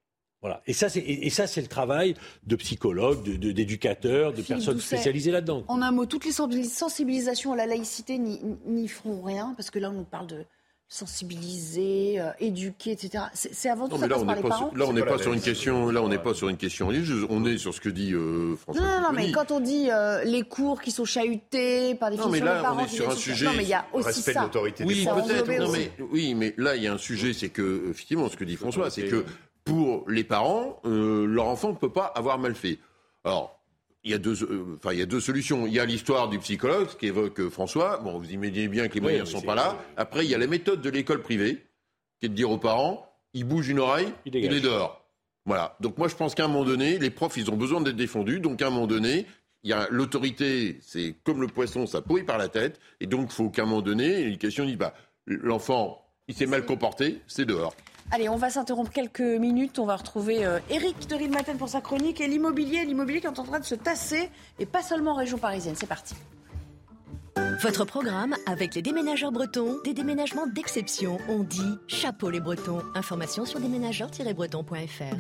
Voilà. 0.41 0.63
Et 0.67 0.73
ça, 0.73 0.89
c'est 0.89 1.01
et, 1.01 1.31
ça, 1.31 1.47
c'est 1.47 1.61
le 1.61 1.67
travail 1.67 2.15
de 2.47 2.57
psychologues, 2.57 3.23
d'éducateurs, 3.25 4.33
de, 4.33 4.39
de, 4.39 4.43
personnes 4.43 4.81
spécialisées 4.81 5.33
là-dedans. 5.33 5.65
En 5.67 5.83
un 5.83 5.91
mot, 5.91 6.07
toutes 6.07 6.25
les 6.25 6.33
sensibilisations 6.33 7.53
à 7.53 7.57
la 7.57 7.67
laïcité 7.67 8.19
n'y 8.19 8.89
feront 8.89 9.23
rien, 9.23 9.55
parce 9.57 9.71
que 9.71 9.81
là, 9.81 9.91
on 9.91 10.05
parle 10.05 10.29
de 10.29 10.45
sensibiliser, 10.89 12.19
euh, 12.19 12.31
éduquer, 12.41 12.93
etc. 12.93 13.25
C'est 13.35 13.69
avant 13.69 13.89
tout 13.89 13.99
ça 13.99 14.09
passe 14.09 14.25
par 14.25 14.37
les 14.37 14.43
parents. 14.43 14.71
là, 14.75 14.87
on 14.87 14.93
n'est 14.95 15.03
pas, 15.03 15.19
sur 15.19 15.35
une 15.35 15.41
question. 15.41 15.91
Là, 15.91 16.03
on 16.03 16.09
n'est 16.09 16.19
pas 16.19 16.33
sur 16.33 16.49
une 16.49 16.57
question 16.57 16.87
religieuse. 16.87 17.27
On 17.29 17.45
est 17.45 17.59
sur 17.59 17.75
ce 17.75 17.81
que 17.81 17.91
dit 17.91 18.15
euh, 18.15 18.57
François. 18.57 18.83
Non, 18.83 19.01
non, 19.03 19.13
mais 19.13 19.31
quand 19.31 19.51
on 19.51 19.61
dit 19.61 19.91
euh, 19.91 20.25
les 20.25 20.43
cours 20.43 20.81
qui 20.81 20.91
sont 20.91 21.05
chahutés 21.05 21.95
par 21.95 22.11
des 22.11 22.17
non, 22.17 22.31
mais 22.31 22.41
là, 22.41 22.75
on 22.75 22.83
est 22.83 22.89
sur 22.89 23.11
un 23.11 23.17
sujet. 23.17 23.45
Non, 23.47 23.53
mais 23.55 23.65
il 23.65 23.69
y 23.69 23.75
a 23.75 23.85
aussi 23.93 24.23
ça. 24.23 24.51
oui, 24.63 24.73
peut-être. 24.73 25.73
Mais, 25.73 25.93
oui, 26.11 26.35
mais 26.35 26.55
là, 26.57 26.75
il 26.75 26.83
y 26.83 26.87
a 26.87 26.95
un 26.95 26.99
sujet, 26.99 27.35
c'est 27.35 27.51
que 27.51 27.91
effectivement, 27.91 28.29
ce 28.31 28.37
que 28.37 28.45
dit 28.45 28.57
François, 28.57 28.91
c'est 28.91 29.09
que 29.09 29.27
pour 29.65 30.09
les 30.09 30.25
parents, 30.25 30.81
leur 30.85 31.49
enfant 31.49 31.71
ne 31.71 31.77
peut 31.77 31.93
pas 31.93 32.07
avoir 32.07 32.39
mal 32.39 32.55
fait. 32.55 32.79
Alors, 33.25 33.58
il 34.05 34.13
y, 34.13 34.15
a 34.15 34.19
deux, 34.19 34.43
euh, 34.45 34.77
enfin, 34.77 34.93
il 34.93 34.99
y 34.99 35.03
a 35.03 35.07
deux 35.07 35.21
solutions. 35.21 35.67
Il 35.67 35.73
y 35.73 35.81
a 35.81 35.85
l'histoire 35.85 36.29
du 36.29 36.39
psychologue, 36.39 36.89
ce 36.89 36.97
qu'évoque 36.97 37.41
euh, 37.41 37.51
François. 37.51 37.99
Bon, 37.99 38.19
vous 38.19 38.31
imaginez 38.31 38.69
bien 38.69 38.89
que 38.89 38.95
les 38.95 39.01
moyens 39.01 39.27
ne 39.33 39.39
sont 39.39 39.45
pas 39.45 39.55
là. 39.55 39.77
Après, 39.97 40.25
il 40.25 40.31
y 40.31 40.35
a 40.35 40.39
la 40.39 40.47
méthode 40.47 40.81
de 40.81 40.89
l'école 40.89 41.21
privée, 41.21 41.65
qui 42.21 42.27
est 42.27 42.29
de 42.29 42.35
dire 42.35 42.51
aux 42.51 42.59
parents, 42.59 43.13
il 43.35 43.45
bouge 43.45 43.69
une 43.69 43.81
oreille, 43.81 44.09
il, 44.25 44.37
est 44.37 44.61
dehors. 44.61 45.05
Voilà. 45.47 45.77
Donc 45.81 45.99
moi, 45.99 46.09
je 46.09 46.15
pense 46.15 46.35
qu'à 46.35 46.45
un 46.45 46.49
moment 46.49 46.65
donné, 46.65 46.99
les 46.99 47.11
profs, 47.11 47.37
ils 47.37 47.51
ont 47.51 47.57
besoin 47.57 47.81
d'être 47.81 47.97
défendus. 47.97 48.41
Donc 48.41 48.63
à 48.63 48.69
un 48.69 48.71
moment 48.71 48.87
donné, 48.87 49.27
il 49.65 49.71
y 49.71 49.73
a 49.73 49.89
l'autorité, 49.91 50.79
c'est 50.81 51.17
comme 51.25 51.41
le 51.41 51.49
poisson, 51.49 51.87
ça 51.87 52.01
pourrit 52.01 52.23
par 52.23 52.39
la 52.39 52.49
tête. 52.49 52.81
Et 53.01 53.07
donc, 53.07 53.31
il 53.31 53.35
faut 53.35 53.51
qu'à 53.51 53.63
un 53.63 53.67
moment 53.67 53.83
donné, 53.83 54.25
l'éducation 54.25 54.65
dit, 54.65 54.77
bah, 54.77 54.95
l'enfant, 55.27 56.05
il 56.29 56.35
s'est 56.35 56.47
mal 56.47 56.65
comporté, 56.65 57.21
c'est 57.27 57.45
dehors. 57.45 57.75
Allez, 58.11 58.31
on 58.31 58.37
va 58.37 58.49
s'interrompre 58.49 58.91
quelques 58.91 59.21
minutes. 59.21 59.79
On 59.79 59.85
va 59.85 59.97
retrouver 59.97 60.45
euh, 60.45 60.61
Eric 60.71 61.09
de 61.09 61.27
Matin 61.29 61.57
pour 61.57 61.69
sa 61.69 61.83
chronique 61.83 62.23
et 62.23 62.27
l'immobilier. 62.27 62.87
L'immobilier 62.87 63.21
qui 63.21 63.27
est 63.27 63.39
en 63.39 63.45
train 63.45 63.61
de 63.61 63.67
se 63.67 63.75
tasser 63.75 64.31
et 64.59 64.65
pas 64.65 64.83
seulement 64.83 65.13
en 65.13 65.17
région 65.17 65.37
parisienne. 65.37 65.75
C'est 65.77 65.87
parti. 65.87 66.15
Votre 67.61 67.85
programme 67.85 68.37
avec 68.47 68.77
les 68.77 68.83
déménageurs 68.83 69.33
bretons, 69.33 69.81
des 69.85 69.93
déménagements 69.93 70.47
d'exception. 70.47 71.19
On 71.29 71.43
dit 71.43 71.75
chapeau 71.89 72.31
les 72.31 72.39
bretons. 72.39 72.83
Information 72.95 73.45
sur 73.45 73.59
déménageurs-bretons.fr. 73.59 75.17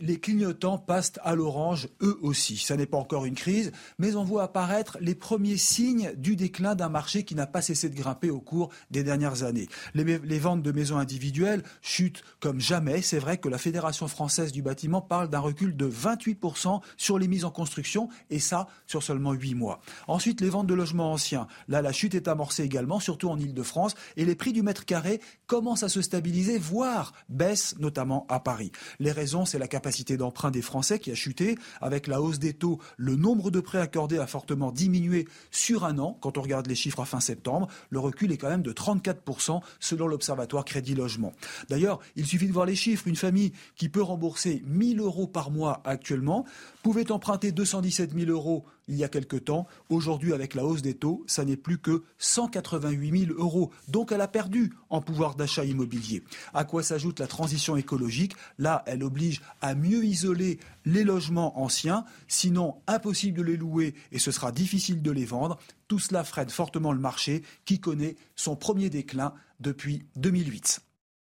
les 0.00 0.20
clignotants 0.20 0.78
passent 0.78 1.14
à 1.24 1.34
l'orange 1.34 1.88
eux 2.00 2.16
aussi. 2.22 2.58
Ça 2.58 2.76
n'est 2.76 2.86
pas 2.86 2.96
encore 2.96 3.26
une 3.26 3.34
crise, 3.34 3.72
mais 3.98 4.14
on 4.14 4.22
voit 4.22 4.44
apparaître 4.44 4.98
les 5.00 5.16
premiers 5.16 5.56
signes 5.56 6.12
du 6.16 6.36
déclin 6.36 6.76
d'un 6.76 6.88
marché 6.88 7.24
qui 7.24 7.34
n'a 7.34 7.48
pas 7.48 7.60
cessé 7.60 7.88
de 7.88 7.96
grimper 7.96 8.30
au 8.30 8.40
cours 8.40 8.70
des 8.92 9.02
dernières 9.02 9.42
années. 9.42 9.68
Les, 9.94 10.04
les 10.04 10.38
ventes 10.38 10.62
de 10.62 10.70
maisons 10.70 10.98
individuelles 10.98 11.64
chutent 11.82 12.22
comme 12.38 12.60
jamais. 12.60 13.02
C'est 13.02 13.18
vrai 13.18 13.38
que 13.38 13.48
la 13.48 13.58
Fédération 13.58 14.06
française 14.06 14.52
du 14.52 14.62
bâtiment 14.62 15.00
parle 15.00 15.28
d'un 15.28 15.40
recul 15.40 15.76
de 15.76 15.90
28% 15.90 16.80
sur 16.96 17.18
les 17.18 17.26
mises 17.26 17.44
en 17.44 17.50
construction 17.50 18.08
et 18.30 18.38
ça 18.38 18.68
sur 18.86 19.02
seulement 19.02 19.32
8 19.32 19.56
mois. 19.56 19.80
Ensuite, 20.06 20.40
les 20.40 20.50
ventes 20.50 20.68
de 20.68 20.74
logements 20.74 21.12
anciens. 21.12 21.48
Là, 21.68 21.82
la 21.82 21.92
chute 21.92 22.14
est 22.14 22.28
amorcée 22.28 22.62
également, 22.62 23.00
surtout 23.00 23.28
en 23.28 23.38
Ile-de-France, 23.38 23.94
et 24.16 24.24
les 24.24 24.34
prix 24.34 24.52
du 24.52 24.62
mètre 24.62 24.84
carré 24.84 25.20
commencent 25.46 25.82
à 25.82 25.88
se 25.88 26.02
stabiliser, 26.02 26.58
voire 26.58 27.12
baissent, 27.28 27.76
notamment 27.78 28.26
à 28.28 28.40
Paris. 28.40 28.72
Les 28.98 29.12
raisons, 29.12 29.44
c'est 29.44 29.58
la 29.58 29.68
capacité 29.68 30.16
d'emprunt 30.16 30.50
des 30.50 30.62
Français 30.62 30.98
qui 30.98 31.10
a 31.10 31.14
chuté. 31.14 31.56
Avec 31.80 32.06
la 32.06 32.20
hausse 32.20 32.38
des 32.38 32.54
taux, 32.54 32.78
le 32.96 33.16
nombre 33.16 33.50
de 33.50 33.60
prêts 33.60 33.80
accordés 33.80 34.18
a 34.18 34.26
fortement 34.26 34.72
diminué 34.72 35.26
sur 35.50 35.84
un 35.84 35.98
an. 35.98 36.16
Quand 36.20 36.38
on 36.38 36.42
regarde 36.42 36.66
les 36.66 36.74
chiffres 36.74 37.00
à 37.00 37.04
fin 37.04 37.20
septembre, 37.20 37.68
le 37.90 37.98
recul 37.98 38.32
est 38.32 38.36
quand 38.36 38.50
même 38.50 38.62
de 38.62 38.72
34% 38.72 39.60
selon 39.78 40.06
l'Observatoire 40.06 40.64
Crédit 40.64 40.94
Logement. 40.94 41.32
D'ailleurs, 41.68 42.00
il 42.16 42.26
suffit 42.26 42.48
de 42.48 42.52
voir 42.52 42.66
les 42.66 42.74
chiffres. 42.74 43.06
Une 43.08 43.16
famille 43.16 43.52
qui 43.76 43.88
peut 43.88 44.02
rembourser 44.02 44.62
1000 44.66 45.00
euros 45.00 45.26
par 45.26 45.50
mois 45.50 45.80
actuellement 45.84 46.44
pouvait 46.82 47.10
emprunter 47.12 47.52
217 47.52 48.14
000 48.14 48.30
euros 48.30 48.64
il 48.90 48.96
y 48.96 49.04
a 49.04 49.08
quelque 49.08 49.36
temps. 49.36 49.66
Aujourd'hui, 49.88 50.34
avec 50.34 50.54
la 50.54 50.64
hausse 50.64 50.82
des 50.82 50.94
taux, 50.94 51.24
ça 51.26 51.44
n'est 51.44 51.56
plus 51.56 51.78
que 51.78 52.02
188 52.18 53.26
000 53.26 53.40
euros. 53.40 53.70
Donc 53.88 54.12
elle 54.12 54.20
a 54.20 54.28
perdu 54.28 54.74
en 54.90 55.00
pouvoir 55.00 55.36
d'achat 55.36 55.64
immobilier. 55.64 56.22
À 56.52 56.64
quoi 56.64 56.82
s'ajoute 56.82 57.20
la 57.20 57.26
transition 57.26 57.76
écologique? 57.76 58.34
Là, 58.58 58.82
elle 58.86 59.02
oblige 59.02 59.40
à 59.62 59.74
mieux 59.74 60.04
isoler 60.04 60.58
les 60.84 61.04
logements 61.04 61.62
anciens, 61.62 62.04
sinon 62.28 62.82
impossible 62.86 63.38
de 63.38 63.44
les 63.44 63.56
louer 63.56 63.94
et 64.12 64.18
ce 64.18 64.32
sera 64.32 64.52
difficile 64.52 65.02
de 65.02 65.10
les 65.10 65.24
vendre. 65.24 65.58
Tout 65.88 66.00
cela 66.00 66.24
freine 66.24 66.50
fortement 66.50 66.92
le 66.92 67.00
marché 67.00 67.42
qui 67.64 67.80
connaît 67.80 68.16
son 68.34 68.56
premier 68.56 68.90
déclin 68.90 69.32
depuis 69.60 70.04
2008. 70.16 70.80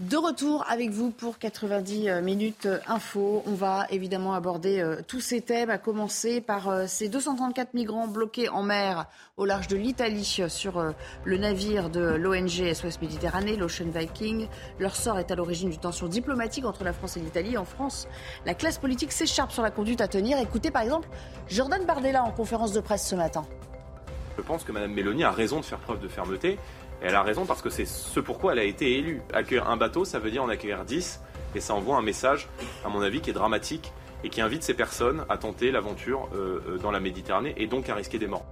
De 0.00 0.16
retour 0.16 0.64
avec 0.70 0.88
vous 0.88 1.10
pour 1.10 1.38
90 1.38 2.08
euh, 2.08 2.22
minutes 2.22 2.64
euh, 2.64 2.78
info. 2.86 3.42
On 3.46 3.52
va 3.52 3.86
évidemment 3.90 4.32
aborder 4.32 4.80
euh, 4.80 5.02
tous 5.06 5.20
ces 5.20 5.42
thèmes, 5.42 5.68
à 5.68 5.76
commencer 5.76 6.40
par 6.40 6.88
ces 6.88 7.10
234 7.10 7.74
migrants 7.74 8.06
bloqués 8.06 8.48
en 8.48 8.62
mer 8.62 9.04
au 9.36 9.44
large 9.44 9.68
de 9.68 9.76
l'Italie 9.76 10.24
sur 10.48 10.94
le 11.24 11.36
navire 11.36 11.90
de 11.90 12.00
l'ONG 12.00 12.72
SOS 12.72 13.02
Méditerranée, 13.02 13.56
l'Ocean 13.56 13.90
Viking. 13.94 14.48
Leur 14.78 14.96
sort 14.96 15.18
est 15.18 15.30
à 15.30 15.34
l'origine 15.34 15.68
d'une 15.68 15.80
tension 15.80 16.08
diplomatique 16.08 16.64
entre 16.64 16.84
la 16.84 16.94
France 16.94 17.18
et 17.18 17.20
l'Italie. 17.20 17.58
En 17.58 17.66
France, 17.66 18.08
la 18.46 18.54
classe 18.54 18.78
politique 18.78 19.12
s'écharpe 19.12 19.52
sur 19.52 19.62
la 19.62 19.70
conduite 19.70 20.00
à 20.00 20.08
tenir. 20.08 20.38
Écoutez 20.38 20.70
par 20.70 20.82
exemple 20.82 21.08
Jordan 21.48 21.84
Bardella 21.84 22.24
en 22.24 22.30
conférence 22.30 22.72
de 22.72 22.80
presse 22.80 23.06
ce 23.06 23.14
matin. 23.14 23.44
Je 24.36 24.42
pense 24.42 24.64
que 24.64 24.72
Mme 24.72 24.92
Mélanie 24.92 25.24
a 25.24 25.30
raison 25.30 25.60
de 25.60 25.64
faire 25.64 25.78
preuve 25.78 26.00
de 26.00 26.08
fermeté 26.08 26.58
et 27.02 27.06
elle 27.06 27.14
a 27.16 27.22
raison 27.22 27.44
parce 27.44 27.62
que 27.62 27.70
c'est 27.70 27.84
ce 27.84 28.20
pourquoi 28.20 28.52
elle 28.52 28.60
a 28.60 28.64
été 28.64 28.96
élue. 28.96 29.22
Accueillir 29.32 29.68
un 29.68 29.76
bateau, 29.76 30.04
ça 30.04 30.18
veut 30.18 30.30
dire 30.30 30.42
en 30.42 30.48
accueillir 30.48 30.84
10. 30.84 31.20
Et 31.54 31.60
ça 31.60 31.74
envoie 31.74 31.96
un 31.96 32.02
message, 32.02 32.48
à 32.84 32.88
mon 32.88 33.02
avis, 33.02 33.20
qui 33.20 33.30
est 33.30 33.34
dramatique 33.34 33.92
et 34.24 34.30
qui 34.30 34.40
invite 34.40 34.62
ces 34.62 34.74
personnes 34.74 35.24
à 35.28 35.36
tenter 35.36 35.72
l'aventure 35.72 36.28
euh, 36.34 36.62
euh, 36.66 36.78
dans 36.78 36.92
la 36.92 37.00
Méditerranée 37.00 37.54
et 37.56 37.66
donc 37.66 37.88
à 37.88 37.94
risquer 37.94 38.18
des 38.18 38.28
morts. 38.28 38.46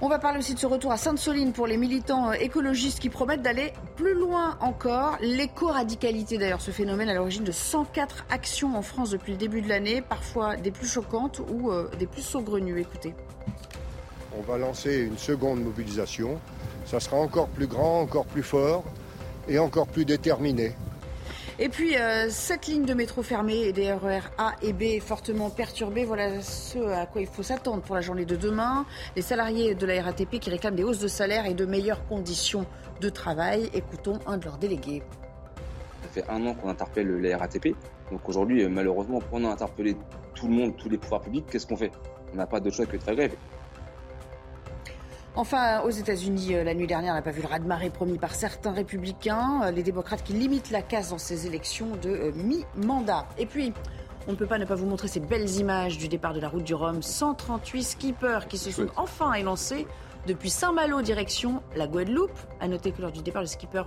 On 0.00 0.08
va 0.08 0.18
parler 0.18 0.38
aussi 0.38 0.54
de 0.54 0.58
ce 0.58 0.66
retour 0.66 0.90
à 0.92 0.96
Sainte-Soline 0.96 1.52
pour 1.52 1.66
les 1.66 1.76
militants 1.76 2.30
euh, 2.30 2.32
écologistes 2.32 2.98
qui 2.98 3.10
promettent 3.10 3.42
d'aller 3.42 3.74
plus 3.96 4.14
loin 4.14 4.56
encore. 4.60 5.18
L'éco-radicalité, 5.20 6.38
d'ailleurs, 6.38 6.62
ce 6.62 6.70
phénomène 6.70 7.10
à 7.10 7.14
l'origine 7.14 7.44
de 7.44 7.52
104 7.52 8.24
actions 8.30 8.74
en 8.74 8.80
France 8.80 9.10
depuis 9.10 9.32
le 9.32 9.38
début 9.38 9.60
de 9.60 9.68
l'année, 9.68 10.00
parfois 10.00 10.56
des 10.56 10.70
plus 10.70 10.88
choquantes 10.88 11.40
ou 11.40 11.70
des 11.98 12.06
plus 12.06 12.22
saugrenues. 12.22 12.80
Écoutez. 12.80 13.14
On 14.38 14.40
va 14.40 14.56
lancer 14.56 14.96
une 15.00 15.18
seconde 15.18 15.62
mobilisation 15.62 16.40
ça 16.90 16.98
sera 16.98 17.18
encore 17.18 17.46
plus 17.46 17.68
grand, 17.68 18.00
encore 18.00 18.26
plus 18.26 18.42
fort 18.42 18.82
et 19.48 19.60
encore 19.60 19.86
plus 19.86 20.04
déterminé. 20.04 20.72
Et 21.60 21.68
puis, 21.68 21.96
euh, 21.96 22.28
cette 22.30 22.66
ligne 22.66 22.84
de 22.84 22.94
métro 22.94 23.22
fermée 23.22 23.60
et 23.60 23.72
des 23.72 23.92
RER 23.92 24.22
A 24.38 24.54
et 24.62 24.72
B 24.72 25.00
fortement 25.00 25.50
perturbées, 25.50 26.04
voilà 26.04 26.40
ce 26.42 26.78
à 26.78 27.06
quoi 27.06 27.20
il 27.20 27.28
faut 27.28 27.44
s'attendre 27.44 27.82
pour 27.82 27.94
la 27.94 28.00
journée 28.00 28.24
de 28.24 28.34
demain. 28.34 28.86
Les 29.14 29.22
salariés 29.22 29.74
de 29.74 29.86
la 29.86 30.02
RATP 30.02 30.40
qui 30.40 30.50
réclament 30.50 30.74
des 30.74 30.82
hausses 30.82 30.98
de 30.98 31.06
salaire 31.06 31.46
et 31.46 31.54
de 31.54 31.64
meilleures 31.64 32.04
conditions 32.06 32.66
de 33.00 33.08
travail. 33.08 33.70
Écoutons 33.72 34.18
un 34.26 34.38
de 34.38 34.46
leurs 34.46 34.58
délégués. 34.58 35.02
Ça 36.02 36.08
fait 36.08 36.30
un 36.30 36.44
an 36.46 36.54
qu'on 36.54 36.70
interpelle 36.70 37.20
la 37.20 37.38
RATP. 37.38 37.76
Donc 38.10 38.28
aujourd'hui, 38.28 38.66
malheureusement, 38.66 39.20
pour 39.20 39.38
on 39.38 39.44
a 39.44 39.50
interpellé 39.50 39.96
tout 40.34 40.48
le 40.48 40.54
monde, 40.54 40.76
tous 40.76 40.88
les 40.88 40.98
pouvoirs 40.98 41.20
publics, 41.20 41.44
qu'est-ce 41.52 41.66
qu'on 41.66 41.76
fait? 41.76 41.92
On 42.32 42.36
n'a 42.36 42.46
pas 42.46 42.58
d'autre 42.58 42.74
choix 42.74 42.86
que 42.86 42.96
de 42.96 43.02
faire 43.02 43.14
grève. 43.14 43.36
Enfin, 45.36 45.82
aux 45.82 45.90
États-Unis, 45.90 46.56
euh, 46.56 46.64
la 46.64 46.74
nuit 46.74 46.88
dernière, 46.88 47.12
on 47.12 47.16
n'a 47.16 47.22
pas 47.22 47.30
vu 47.30 47.40
le 47.40 47.46
raz-de-marée 47.46 47.90
promis 47.90 48.18
par 48.18 48.34
certains 48.34 48.72
républicains, 48.72 49.62
euh, 49.62 49.70
les 49.70 49.84
démocrates 49.84 50.24
qui 50.24 50.32
limitent 50.32 50.70
la 50.70 50.82
casse 50.82 51.10
dans 51.10 51.18
ces 51.18 51.46
élections 51.46 51.90
de 52.02 52.10
euh, 52.10 52.32
mi-mandat. 52.34 53.28
Et 53.38 53.46
puis, 53.46 53.72
on 54.26 54.32
ne 54.32 54.36
peut 54.36 54.46
pas 54.46 54.58
ne 54.58 54.64
pas 54.64 54.74
vous 54.74 54.86
montrer 54.86 55.06
ces 55.06 55.20
belles 55.20 55.48
images 55.50 55.98
du 55.98 56.08
départ 56.08 56.34
de 56.34 56.40
la 56.40 56.48
route 56.48 56.64
du 56.64 56.74
Rhum. 56.74 57.00
138 57.00 57.82
skippers 57.82 58.48
qui 58.48 58.58
se 58.58 58.72
sont 58.72 58.88
enfin 58.96 59.32
élancés 59.34 59.86
depuis 60.26 60.50
Saint-Malo 60.50 61.00
direction 61.00 61.62
la 61.76 61.86
Guadeloupe. 61.86 62.38
À 62.60 62.66
noter 62.66 62.90
que 62.90 63.00
lors 63.00 63.12
du 63.12 63.22
départ, 63.22 63.42
le 63.42 63.48
skipper 63.48 63.84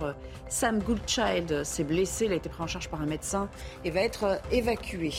Sam 0.48 0.80
Goodchild 0.80 1.62
s'est 1.62 1.84
blessé. 1.84 2.24
Il 2.24 2.32
a 2.32 2.36
été 2.36 2.48
pris 2.48 2.62
en 2.62 2.66
charge 2.66 2.88
par 2.88 3.00
un 3.00 3.06
médecin 3.06 3.48
et 3.84 3.90
va 3.90 4.00
être 4.00 4.40
évacué. 4.50 5.12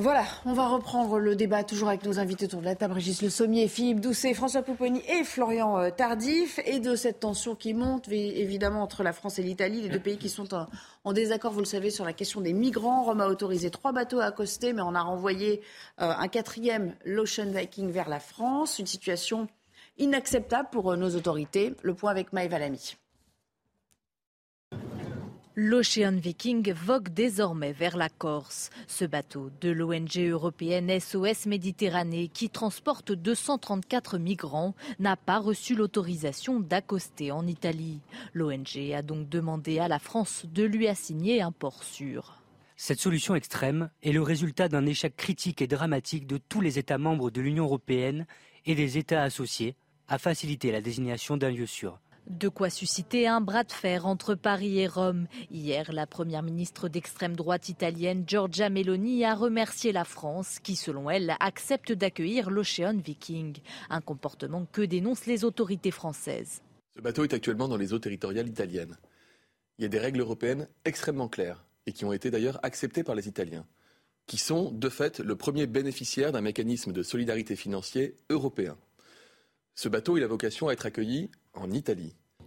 Voilà, 0.00 0.22
on 0.44 0.52
va 0.52 0.68
reprendre 0.68 1.18
le 1.18 1.34
débat 1.34 1.64
toujours 1.64 1.88
avec 1.88 2.04
nos 2.04 2.20
invités 2.20 2.44
autour 2.44 2.60
de 2.60 2.66
la 2.66 2.76
table, 2.76 2.94
Régis 2.94 3.20
Le 3.20 3.30
Sommier, 3.30 3.66
Philippe 3.66 3.98
Doucet, 3.98 4.32
François 4.32 4.62
Pouponi 4.62 5.02
et 5.08 5.24
Florian 5.24 5.76
euh, 5.76 5.90
Tardif, 5.90 6.60
et 6.66 6.78
de 6.78 6.94
cette 6.94 7.18
tension 7.18 7.56
qui 7.56 7.74
monte 7.74 8.06
évidemment 8.06 8.84
entre 8.84 9.02
la 9.02 9.12
France 9.12 9.40
et 9.40 9.42
l'Italie, 9.42 9.80
les 9.80 9.88
deux 9.88 9.98
pays 9.98 10.16
qui 10.16 10.28
sont 10.28 10.54
en, 11.02 11.12
désaccord, 11.12 11.50
vous 11.50 11.58
le 11.58 11.66
savez, 11.66 11.90
sur 11.90 12.04
la 12.04 12.12
question 12.12 12.40
des 12.40 12.52
migrants. 12.52 13.02
Rome 13.02 13.20
a 13.20 13.26
autorisé 13.26 13.70
trois 13.70 13.90
bateaux 13.90 14.20
à 14.20 14.26
accoster, 14.26 14.72
mais 14.72 14.82
on 14.82 14.94
a 14.94 15.02
renvoyé 15.02 15.62
euh, 16.00 16.12
un 16.16 16.28
quatrième, 16.28 16.94
l'Ocean 17.04 17.50
Viking, 17.50 17.90
vers 17.90 18.08
la 18.08 18.20
France. 18.20 18.78
Une 18.78 18.86
situation 18.86 19.48
inacceptable 19.98 20.68
pour 20.70 20.92
euh, 20.92 20.96
nos 20.96 21.16
autorités. 21.16 21.74
Le 21.82 21.94
point 21.94 22.12
avec 22.12 22.32
Maëva 22.32 22.60
Lamy. 22.60 22.96
L'Ocean 25.60 26.14
Viking 26.14 26.72
vogue 26.72 27.08
désormais 27.08 27.72
vers 27.72 27.96
la 27.96 28.08
Corse. 28.08 28.70
Ce 28.86 29.04
bateau 29.04 29.50
de 29.60 29.70
l'ONG 29.70 30.16
européenne 30.16 31.00
SOS 31.00 31.46
Méditerranée, 31.46 32.28
qui 32.28 32.48
transporte 32.48 33.10
234 33.10 34.18
migrants, 34.18 34.76
n'a 35.00 35.16
pas 35.16 35.40
reçu 35.40 35.74
l'autorisation 35.74 36.60
d'accoster 36.60 37.32
en 37.32 37.44
Italie. 37.44 37.98
L'ONG 38.34 38.92
a 38.94 39.02
donc 39.02 39.28
demandé 39.28 39.80
à 39.80 39.88
la 39.88 39.98
France 39.98 40.46
de 40.46 40.62
lui 40.62 40.86
assigner 40.86 41.42
un 41.42 41.50
port 41.50 41.82
sûr. 41.82 42.40
Cette 42.76 43.00
solution 43.00 43.34
extrême 43.34 43.90
est 44.04 44.12
le 44.12 44.22
résultat 44.22 44.68
d'un 44.68 44.86
échec 44.86 45.16
critique 45.16 45.60
et 45.60 45.66
dramatique 45.66 46.28
de 46.28 46.38
tous 46.38 46.60
les 46.60 46.78
États 46.78 46.98
membres 46.98 47.32
de 47.32 47.40
l'Union 47.40 47.64
européenne 47.64 48.28
et 48.64 48.76
des 48.76 48.96
États 48.96 49.24
associés 49.24 49.74
à 50.06 50.18
faciliter 50.18 50.70
la 50.70 50.80
désignation 50.80 51.36
d'un 51.36 51.50
lieu 51.50 51.66
sûr. 51.66 51.98
De 52.28 52.50
quoi 52.50 52.68
susciter 52.68 53.26
un 53.26 53.40
bras 53.40 53.64
de 53.64 53.72
fer 53.72 54.04
entre 54.06 54.34
Paris 54.34 54.80
et 54.80 54.86
Rome. 54.86 55.28
Hier, 55.50 55.90
la 55.92 56.06
première 56.06 56.42
ministre 56.42 56.90
d'extrême 56.90 57.34
droite 57.34 57.70
italienne, 57.70 58.24
Giorgia 58.26 58.68
Meloni, 58.68 59.24
a 59.24 59.34
remercié 59.34 59.92
la 59.92 60.04
France, 60.04 60.58
qui, 60.58 60.76
selon 60.76 61.08
elle, 61.08 61.34
accepte 61.40 61.90
d'accueillir 61.90 62.50
l'Ocean 62.50 62.98
Viking. 62.98 63.56
Un 63.88 64.02
comportement 64.02 64.66
que 64.70 64.82
dénoncent 64.82 65.24
les 65.24 65.44
autorités 65.44 65.90
françaises. 65.90 66.60
Ce 66.94 67.00
bateau 67.00 67.24
est 67.24 67.32
actuellement 67.32 67.66
dans 67.66 67.78
les 67.78 67.94
eaux 67.94 67.98
territoriales 67.98 68.48
italiennes. 68.48 68.98
Il 69.78 69.82
y 69.82 69.86
a 69.86 69.88
des 69.88 69.98
règles 69.98 70.20
européennes 70.20 70.68
extrêmement 70.84 71.28
claires, 71.28 71.64
et 71.86 71.92
qui 71.92 72.04
ont 72.04 72.12
été 72.12 72.30
d'ailleurs 72.30 72.60
acceptées 72.62 73.04
par 73.04 73.14
les 73.14 73.26
Italiens, 73.26 73.64
qui 74.26 74.36
sont, 74.36 74.70
de 74.70 74.90
fait, 74.90 75.20
le 75.20 75.34
premier 75.34 75.66
bénéficiaire 75.66 76.32
d'un 76.32 76.42
mécanisme 76.42 76.92
de 76.92 77.02
solidarité 77.02 77.56
financier 77.56 78.16
européen. 78.28 78.76
Ce 79.74 79.88
bateau, 79.88 80.18
il 80.18 80.24
a 80.24 80.26
vocation 80.26 80.68
à 80.68 80.72
être 80.72 80.86
accueilli 80.86 81.30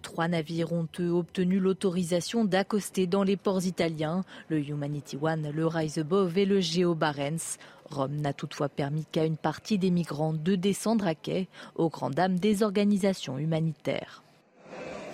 Trois 0.01 0.27
navires 0.27 0.73
ont 0.73 0.87
eux 0.99 1.11
obtenu 1.11 1.59
l'autorisation 1.59 2.43
d'accoster 2.43 3.07
dans 3.07 3.23
les 3.23 3.37
ports 3.37 3.65
italiens, 3.65 4.23
le 4.49 4.59
Humanity 4.59 5.17
One, 5.21 5.51
le 5.51 5.67
Rise 5.67 5.99
Above 5.99 6.37
et 6.37 6.45
le 6.45 6.59
Geo 6.59 6.95
Barents. 6.95 7.57
Rome 7.89 8.15
n'a 8.15 8.33
toutefois 8.33 8.69
permis 8.69 9.05
qu'à 9.05 9.25
une 9.25 9.37
partie 9.37 9.77
des 9.77 9.91
migrants 9.91 10.33
de 10.33 10.55
descendre 10.55 11.05
à 11.05 11.15
quai, 11.15 11.47
aux 11.75 11.89
grandes 11.89 12.15
dames 12.15 12.39
des 12.39 12.63
organisations 12.63 13.37
humanitaires. 13.37 14.23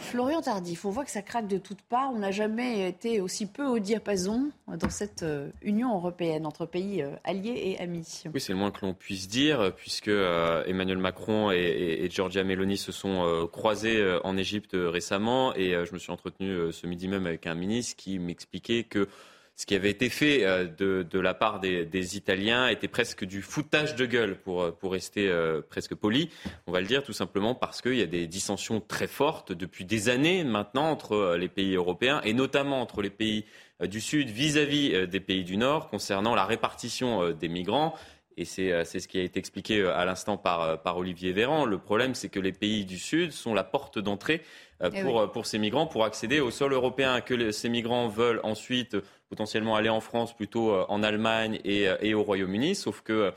Florian 0.08 0.41
Tardif, 0.41 0.86
on 0.86 0.89
voit 0.89 1.04
que 1.04 1.12
ça 1.12 1.22
craque 1.22 1.48
de 1.48 1.58
toutes 1.58 1.82
parts. 1.82 2.12
On 2.13 2.20
n'a 2.20 2.32
jamais 2.32 2.88
été 2.88 3.20
aussi 3.20 3.46
peu 3.46 3.65
au 3.65 3.78
diapason 3.78 4.52
dans 4.67 4.89
cette 4.89 5.24
euh, 5.24 5.50
Union 5.62 5.93
européenne 5.96 6.46
entre 6.46 6.65
pays 6.65 7.02
euh, 7.02 7.12
alliés 7.26 7.62
et 7.65 7.80
amis. 7.82 8.24
Oui, 8.34 8.39
c'est 8.39 8.54
le 8.54 8.58
moins 8.58 8.72
que 8.72 8.86
l'on 8.86 8.93
puisse 8.93 9.28
dire, 9.28 9.74
puisque 9.76 10.08
euh, 10.08 10.63
Emmanuel 10.65 10.98
Macron 10.98 11.52
et, 11.52 12.08
Giorgia 12.10 12.46
Meloni 12.46 12.78
se 12.78 12.93
sont 12.93 13.50
croisés 13.52 14.02
en 14.24 14.38
Égypte 14.38 14.72
récemment. 14.74 15.54
Et 15.56 15.72
je 15.72 15.93
me 15.93 16.00
suis 16.00 16.12
entretenu 16.12 16.72
ce 16.72 16.88
midi 16.88 17.10
même 17.10 17.28
avec 17.28 17.46
un 17.46 17.56
ministre 17.56 17.98
qui 17.98 18.17
m'expliquait 18.17 18.84
que 18.84 19.10
ce 19.58 19.65
qui 19.65 19.74
avait 19.74 19.89
été 19.89 20.10
fait 20.10 20.46
euh, 20.46 20.67
de, 21.04 21.20
la 21.20 21.34
part 21.34 21.60
des, 21.60 22.15
Italiens 22.15 22.67
était 22.67 22.88
presque 22.88 23.26
du 23.26 23.41
foutage 23.41 23.96
de 23.96 24.06
gueule, 24.06 24.38
pour, 24.38 24.62
euh, 24.62 24.72
rester 24.84 25.28
euh, 25.28 25.62
presque 25.67 25.96
poli. 25.96 26.30
On 26.67 26.72
va 26.72 26.80
le 26.80 26.86
dire 26.86 27.04
tout 27.04 27.12
simplement 27.12 27.56
parce 27.56 27.82
qu'il 27.82 27.96
y 27.96 28.04
a 28.04 28.08
des 28.08 28.28
dissensions 28.28 28.80
très 28.80 29.08
fortes 29.08 29.52
depuis 29.52 29.84
des 29.84 30.10
années 30.10 30.43
maintenant 30.43 30.91
entre 30.91 31.36
les 31.39 31.50
pays 31.50 31.74
européens 31.74 32.22
et 32.24 32.34
notamment 32.34 32.82
entre 32.82 33.02
les 33.02 33.10
pays 33.10 33.46
du 33.84 34.00
Sud 34.00 34.30
vis-à-vis 34.30 35.08
des 35.08 35.20
pays 35.20 35.43
du 35.43 35.58
Nord 35.58 35.89
concernant 35.89 36.36
la 36.36 36.46
répartition 36.46 37.32
des 37.32 37.48
migrants. 37.48 37.96
Et 38.38 38.46
c'est 38.46 38.84
ce 38.86 39.08
qui 39.08 39.20
a 39.20 39.24
été 39.24 39.39
expliqué 39.39 39.86
à 39.86 40.06
l'instant 40.06 40.38
par, 40.38 40.82
par 40.82 40.98
Olivier 40.98 41.32
Véran. 41.32 41.65
Le 41.65 41.80
problème, 41.80 42.15
c'est 42.15 42.30
que 42.30 42.39
les 42.39 42.52
pays 42.52 42.86
du 42.86 42.98
Sud 42.98 43.32
sont 43.32 43.54
la 43.54 43.63
porte 43.63 44.00
d'entrée 44.00 44.41
eh 44.83 45.01
pour, 45.01 45.31
pour 45.31 45.45
ces 45.45 45.57
migrants, 45.57 45.87
pour 45.87 46.05
accéder 46.05 46.39
au 46.39 46.51
sol 46.51 46.73
européen, 46.73 47.21
que 47.21 47.51
ces 47.51 47.69
migrants 47.69 48.07
veulent 48.07 48.41
ensuite 48.43 48.97
potentiellement 49.29 49.75
aller 49.75 49.89
en 49.89 50.01
France 50.01 50.35
plutôt 50.35 50.71
euh, 50.71 50.85
en 50.89 51.03
Allemagne 51.03 51.59
et, 51.63 51.87
euh, 51.87 52.17
au 52.17 52.23
Royaume-Uni, 52.23 52.75
sauf 52.75 53.01
que 53.01 53.33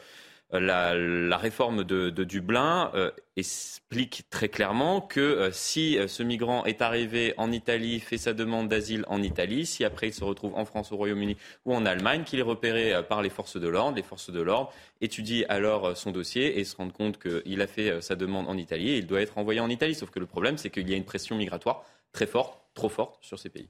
euh, 0.55 1.29
la, 1.29 1.37
réforme 1.37 1.85
de, 1.85 2.11
Dublin 2.11 2.93
explique 3.37 4.25
très 4.31 4.49
clairement 4.49 5.01
que 5.01 5.51
si 5.53 5.99
ce 6.07 6.23
migrant 6.23 6.65
est 6.65 6.83
arrivé 6.83 7.35
en 7.39 7.51
Italie, 7.51 8.01
fait 8.01 8.19
sa 8.19 8.33
demande 8.33 8.69
d'asile 8.69 9.05
en 9.09 9.23
Italie, 9.23 9.65
si 9.65 9.85
après 9.85 10.09
il 10.09 10.15
se 10.15 10.25
retrouve 10.25 10.55
en 10.55 10.65
France, 10.65 10.93
au 10.93 10.97
Royaume-Uni 10.97 11.37
ou 11.65 11.75
en 11.75 11.87
Allemagne, 11.87 12.25
qu'il 12.25 12.39
est 12.39 12.43
repéré 12.43 12.95
par 13.09 13.23
les 13.23 13.31
forces 13.31 13.59
de 13.59 13.69
l'ordre, 13.69 13.97
les 13.97 14.03
forces 14.03 14.31
de 14.31 14.41
l'ordre 14.41 14.73
étudient 15.01 15.47
alors 15.49 15.97
son 15.97 16.11
dossier 16.11 16.59
et 16.59 16.65
se 16.65 16.77
rendent 16.77 16.93
compte 16.93 17.19
qu'il 17.19 17.63
a 17.63 17.67
fait 17.67 18.03
sa 18.03 18.17
demande 18.17 18.49
en 18.49 18.57
Italie 18.57 18.91
et 18.91 18.99
il 18.99 19.07
doit 19.07 19.23
être 19.23 19.39
envoyé 19.39 19.61
en 19.61 19.71
Italie. 19.71 19.95
Sauf 19.95 20.11
que 20.11 20.19
le 20.19 20.27
problème, 20.27 20.59
c'est 20.59 20.71
qu'il 20.71 20.89
y 20.89 20.93
a 20.93 20.97
une 20.97 21.05
pression 21.05 21.37
migratoire 21.37 21.85
très 22.13 22.27
forte, 22.27 22.61
trop 22.75 22.89
forte 22.89 23.19
sur 23.23 23.39
ces 23.39 23.49
pays. 23.49 23.69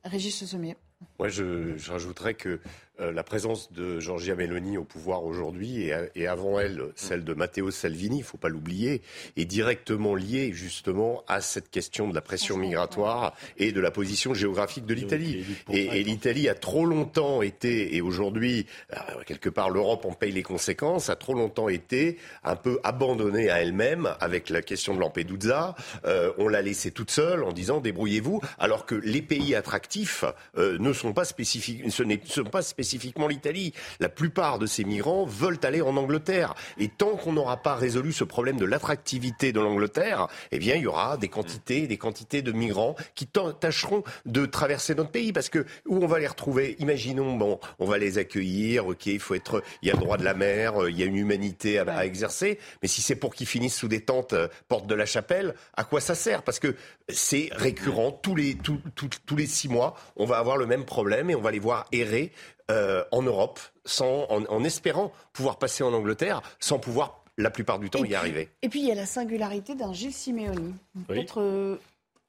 Moi, 1.19 1.29
je, 1.29 1.77
je 1.77 1.91
rajouterais 1.93 2.35
que 2.35 2.61
euh, 3.01 3.13
la 3.13 3.23
présence 3.23 3.73
de 3.73 3.99
Giorgia 3.99 4.35
Meloni 4.35 4.77
au 4.77 4.85
pouvoir 4.85 5.25
aujourd'hui 5.25 5.91
et, 6.15 6.27
avant 6.27 6.61
elle 6.61 6.83
celle 6.97 7.25
de 7.25 7.35
Matteo 7.35 7.71
Salvini, 7.71 8.17
il 8.17 8.21
ne 8.21 8.25
faut 8.25 8.37
pas 8.37 8.49
l'oublier, 8.49 9.03
est 9.37 9.45
directement 9.45 10.15
liée 10.15 10.53
justement 10.53 11.25
à 11.27 11.41
cette 11.41 11.71
question 11.71 12.09
de 12.09 12.15
la 12.15 12.21
pression 12.21 12.57
migratoire 12.57 13.35
et 13.57 13.73
de 13.73 13.81
la 13.81 13.91
position 13.91 14.35
géographique 14.35 14.87
de 14.87 14.95
l'Italie. 14.95 15.45
Et, 15.73 16.03
l'Italie 16.05 16.49
a 16.49 16.55
trop 16.55 16.85
longtemps 16.85 17.43
été, 17.43 17.97
et 17.97 18.01
aujourd'hui, 18.01 18.67
euh, 18.93 18.97
quelque 19.27 19.49
part, 19.49 19.71
l'Europe 19.71 20.05
en 20.05 20.13
paye 20.13 20.33
les 20.33 20.43
conséquences, 20.43 21.09
a 21.09 21.17
trop 21.17 21.35
longtemps 21.35 21.69
été 21.69 22.19
un 22.45 22.57
peu 22.57 22.81
abandonnée 22.85 23.51
à 23.51 23.61
elle-même 23.61 24.11
avec 24.21 24.51
la 24.51 24.63
question 24.63 24.95
de 24.95 25.01
Lampedusa. 25.01 25.75
Euh, 26.05 26.33
on 26.39 26.49
l'a 26.49 26.63
laissée 26.63 26.91
toute 26.91 27.11
seule 27.11 27.45
en 27.45 27.53
disant 27.53 27.81
débrouillez-vous, 27.81 28.41
alors 28.59 28.87
que 28.87 28.95
les 28.95 29.23
pays 29.23 29.55
attractifs 29.55 30.25
ne 30.57 30.89
sont 30.92 31.12
pas 31.12 31.24
spécifiques, 31.24 31.83
ce 31.90 32.03
ne 32.03 32.16
sont 32.24 32.44
pas 32.44 32.62
spécifiquement 32.62 33.29
l'Italie. 33.29 33.72
La 33.98 34.09
plupart 34.09 34.59
de 34.59 34.66
ces 34.66 34.85
migrants 34.85 35.24
veulent 35.24 35.59
aller 35.62 35.81
en 35.81 35.96
Angleterre. 35.96 36.55
Et 36.79 36.88
tant 36.88 37.16
qu'on 37.16 37.33
n'aura 37.33 37.59
pas 37.59 37.74
résolu 37.74 38.12
ce 38.12 38.24
problème 38.24 38.57
de 38.57 38.64
l'attractivité 38.64 39.53
de 39.53 39.61
l'Angleterre, 39.61 40.29
eh 40.50 40.59
bien, 40.59 40.76
il 40.76 40.83
y 40.83 40.87
aura 40.87 41.16
des 41.16 41.29
quantités, 41.29 41.87
des 41.87 41.98
quantités 41.98 42.42
de 42.42 42.53
migrants 42.53 42.96
qui 43.14 43.26
tâcheront 43.26 44.03
de 44.26 44.46
traverser 44.46 44.94
notre 44.94 45.11
pays. 45.11 45.33
Parce 45.33 45.48
que 45.48 45.64
où 45.87 46.03
on 46.03 46.07
va 46.07 46.18
les 46.18 46.26
retrouver? 46.26 46.76
Imaginons, 46.79 47.37
bon, 47.37 47.61
on 47.79 47.87
va 47.87 47.98
les 47.98 48.18
accueillir, 48.18 48.87
ok, 48.87 49.07
il 49.07 49.20
faut 49.20 49.35
être, 49.35 49.62
il 49.83 49.88
y 49.88 49.90
a 49.90 49.94
le 49.94 50.00
droit 50.00 50.16
de 50.16 50.24
la 50.24 50.35
mer, 50.35 50.88
il 50.88 50.98
y 50.98 51.03
a 51.03 51.07
une 51.07 51.16
humanité 51.16 51.79
à, 51.79 52.05
exercer. 52.05 52.59
Mais 52.83 52.88
si 52.88 53.03
c'est 53.03 53.16
pour 53.16 53.35
qu'ils 53.35 53.46
finissent 53.46 53.76
sous 53.76 53.88
des 53.88 54.00
tentes 54.00 54.33
euh, 54.33 54.48
porte 54.68 54.87
de 54.87 54.94
la 54.94 55.07
chapelle, 55.07 55.55
à 55.76 55.85
quoi 55.85 56.00
ça 56.00 56.14
sert? 56.14 56.42
Parce 56.42 56.59
que 56.59 56.74
c'est 57.09 57.48
récurrent 57.53 58.12
tous 58.12 58.35
les 58.35 58.57
tous 58.57 59.37
les 59.37 59.46
six 59.46 59.68
mois, 59.68 59.96
on 60.16 60.24
va 60.24 60.38
avoir 60.38 60.57
le 60.57 60.66
même 60.66 60.80
problème 60.85 61.31
et 61.31 61.35
on 61.35 61.40
va 61.40 61.51
les 61.51 61.59
voir 61.59 61.87
errer 61.93 62.33
euh, 62.71 63.05
en 63.11 63.23
Europe, 63.23 63.59
sans, 63.85 64.27
en, 64.29 64.64
espérant 64.64 65.12
pouvoir 65.33 65.59
passer 65.59 65.83
en 65.83 65.93
Angleterre, 65.93 66.40
sans 66.61 66.79
pouvoir 66.79 67.25
la 67.37 67.51
plupart 67.51 67.79
du 67.79 67.90
temps 67.90 68.05
y 68.05 68.14
arriver. 68.14 68.49
Et 68.62 68.69
puis 68.69 68.81
il 68.81 68.87
y 68.87 68.93
a 68.93 68.95
la 68.95 69.07
singularité 69.07 69.75
d'un 69.75 69.93
Gilles 69.93 70.12
Simeoni. 70.12 70.75
Peut-être 71.09 71.40
euh, 71.40 71.77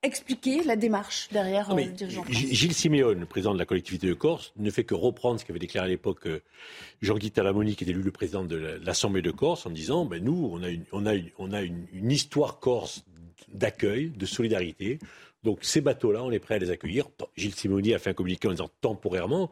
expliquer 0.02 0.64
la 0.64 0.76
démarche 0.76 1.28
derrière 1.32 1.70
euh, 1.72 1.76
le 1.76 1.86
dirigeant 1.86 2.24
Gilles 2.28 2.74
Simeone, 2.74 3.20
le 3.20 3.26
président 3.26 3.54
de 3.54 3.60
la 3.60 3.66
collectivité 3.66 4.08
de 4.08 4.14
Corse, 4.14 4.54
ne 4.58 4.72
fait 4.72 4.84
que 4.84 4.96
reprendre 4.96 5.40
ce 5.40 5.46
qu'avait 5.46 5.60
déclaré 5.60 5.88
à 5.88 5.90
l'époque 5.90 6.28
Jean-Guy 7.02 7.32
Talamoni, 7.32 7.76
qui 7.76 7.84
était 7.84 7.92
élu 7.92 8.02
le 8.02 8.12
président 8.12 8.44
de 8.44 8.56
l'Assemblée 8.56 9.22
de 9.22 9.32
Corse, 9.32 9.66
en 9.66 9.70
disant 9.70 10.06
ben, 10.06 10.24
nous, 10.24 10.50
on 10.52 10.64
a 10.64 10.70
une, 10.70 10.86
on 10.92 11.06
a 11.06 11.14
on 11.38 11.52
a 11.52 11.62
une, 11.62 11.86
une 11.94 12.12
histoire 12.12 12.60
corse 12.60 13.04
d'accueil, 13.54 14.10
de 14.10 14.26
solidarité. 14.26 15.00
Donc 15.43 15.60
ces 15.62 15.82
bateaux-là, 15.82 16.23
on 16.23 16.32
est 16.32 16.39
prêt 16.39 16.56
à 16.56 16.60
les 16.60 16.69
accueillir. 16.69 17.08
Gilles 17.36 17.56
Simoni 17.56 17.93
a 17.93 17.99
fait 17.99 18.12
un 18.12 18.13
communiqué 18.13 18.47
en 18.47 18.51
disant 18.51 18.69
temporairement, 18.82 19.49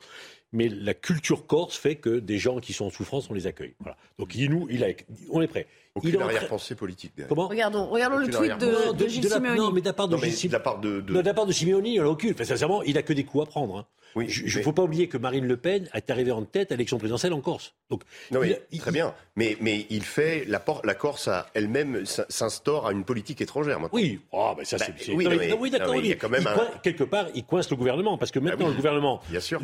mais 0.52 0.68
la 0.68 0.94
culture 0.94 1.48
corse 1.48 1.78
fait 1.78 1.96
que 1.96 2.20
des 2.20 2.38
gens 2.38 2.60
qui 2.60 2.74
sont 2.74 2.86
en 2.86 2.90
souffrance, 2.90 3.30
on 3.30 3.34
les 3.34 3.48
accueille. 3.48 3.74
Voilà. 3.80 3.98
Donc 4.18 4.36
il, 4.36 4.50
nous, 4.50 4.68
il 4.70 4.84
a, 4.84 4.88
on 5.32 5.42
est 5.42 5.48
prêt. 5.48 5.68
Aucune 5.96 6.12
il 6.12 6.22
arrière-pensée 6.22 6.76
politique. 6.76 7.14
Comment 7.28 7.48
Regardons, 7.48 7.88
regardons 7.88 8.18
le 8.18 8.30
tweet 8.30 8.58
de, 8.58 8.94
de, 8.94 9.08
Gilles 9.08 9.28
Simeoni. 9.28 9.58
Non, 9.58 9.72
mais 9.72 9.82
de 9.82 9.88
la 9.88 9.94
part 9.94 10.08
de, 10.08 10.16
de, 10.18 10.52
la 10.52 10.60
part 10.60 10.80
de, 10.80 11.02
de... 11.02 11.20
la 11.20 11.34
part 11.34 11.46
de 11.46 11.52
Simeoni, 11.52 11.96
il 11.96 12.00
a 12.00 12.10
aucune. 12.10 12.32
Enfin, 12.32 12.46
sincèrement, 12.46 12.84
il 12.84 12.98
a 12.98 13.04
que 13.04 13.14
des 13.14 13.24
coups 13.24 13.44
à 13.44 13.46
prendre. 13.48 13.78
Hein. 13.78 13.86
Oui, 14.16 14.28
il 14.46 14.58
ne 14.58 14.64
faut 14.64 14.74
pas 14.74 14.84
oublier 14.84 15.08
que 15.08 15.18
Marine 15.18 15.46
Le 15.46 15.58
Pen 15.58 15.90
est 15.94 16.10
arrivée 16.10 16.32
en 16.32 16.44
tête 16.44 16.72
à 16.72 16.76
l'élection 16.76 16.98
présidentielle 16.98 17.34
en 17.34 17.42
Corse. 17.42 17.74
Donc, 17.90 18.04
non, 18.32 18.42
très 18.80 18.92
bien. 18.92 19.14
Mais, 19.36 19.58
mais 19.62 19.86
il 19.90 20.04
fait 20.04 20.46
la, 20.48 20.64
la 20.84 20.94
Corse 20.96 21.30
elle-même 21.54 22.04
s'instaure 22.06 22.88
à 22.88 22.92
une 22.92 23.04
politique 23.04 23.42
étrangère. 23.42 23.80
Oui, 23.92 24.20
oh, 24.32 24.54
ça 24.64 24.78
bah, 24.78 24.86
c'est. 24.98 25.14
oui, 25.14 25.24
d'accord. 25.26 25.92
Oui, 25.92 25.98
on 26.00 26.02
il 26.02 26.08
y 26.08 26.12
a 26.12 26.16
dit- 26.16 26.20
quand 26.20 26.30
même 26.30 26.42
il 26.42 26.48
un- 26.48 26.54
coin- 26.54 26.68
quelque 26.84 27.04
part, 27.04 27.28
il 27.36 27.46
coince 27.46 27.70
le 27.70 27.76
gouvernement 27.76 28.18
parce 28.18 28.32
que 28.32 28.40
maintenant 28.40 28.66
Ah 28.66 28.70
oui. 28.70 28.72
le 28.72 28.78
gouvernement. 28.78 29.22
Bien 29.30 29.40
sûr. 29.40 29.62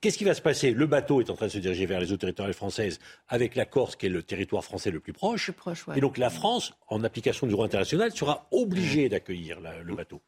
Qu'est-ce 0.00 0.18
qui 0.18 0.24
va 0.24 0.34
se 0.34 0.42
passer? 0.42 0.72
Le 0.72 0.86
bateau 0.86 1.20
est 1.20 1.30
en 1.30 1.34
train 1.34 1.46
de 1.46 1.52
se 1.52 1.58
diriger 1.58 1.86
vers 1.86 2.00
les 2.00 2.12
eaux 2.12 2.16
territoriales 2.16 2.54
françaises 2.54 2.98
avec 3.28 3.54
la 3.54 3.64
Corse 3.64 3.96
qui 3.96 4.06
est 4.06 4.10
le 4.10 4.22
territoire 4.22 4.64
français 4.64 4.90
le 4.90 5.00
plus 5.00 5.12
proche. 5.12 5.50
ouais. 5.88 5.96
Et 5.96 6.00
donc 6.00 6.18
la 6.18 6.30
France, 6.30 6.72
en 6.88 7.04
application 7.04 7.46
du 7.46 7.52
droit 7.52 7.64
international, 7.66 8.12
sera 8.12 8.46
obligée 8.50 9.08
d'accueillir 9.08 9.58
le 9.84 9.94
bateau. 9.94 10.20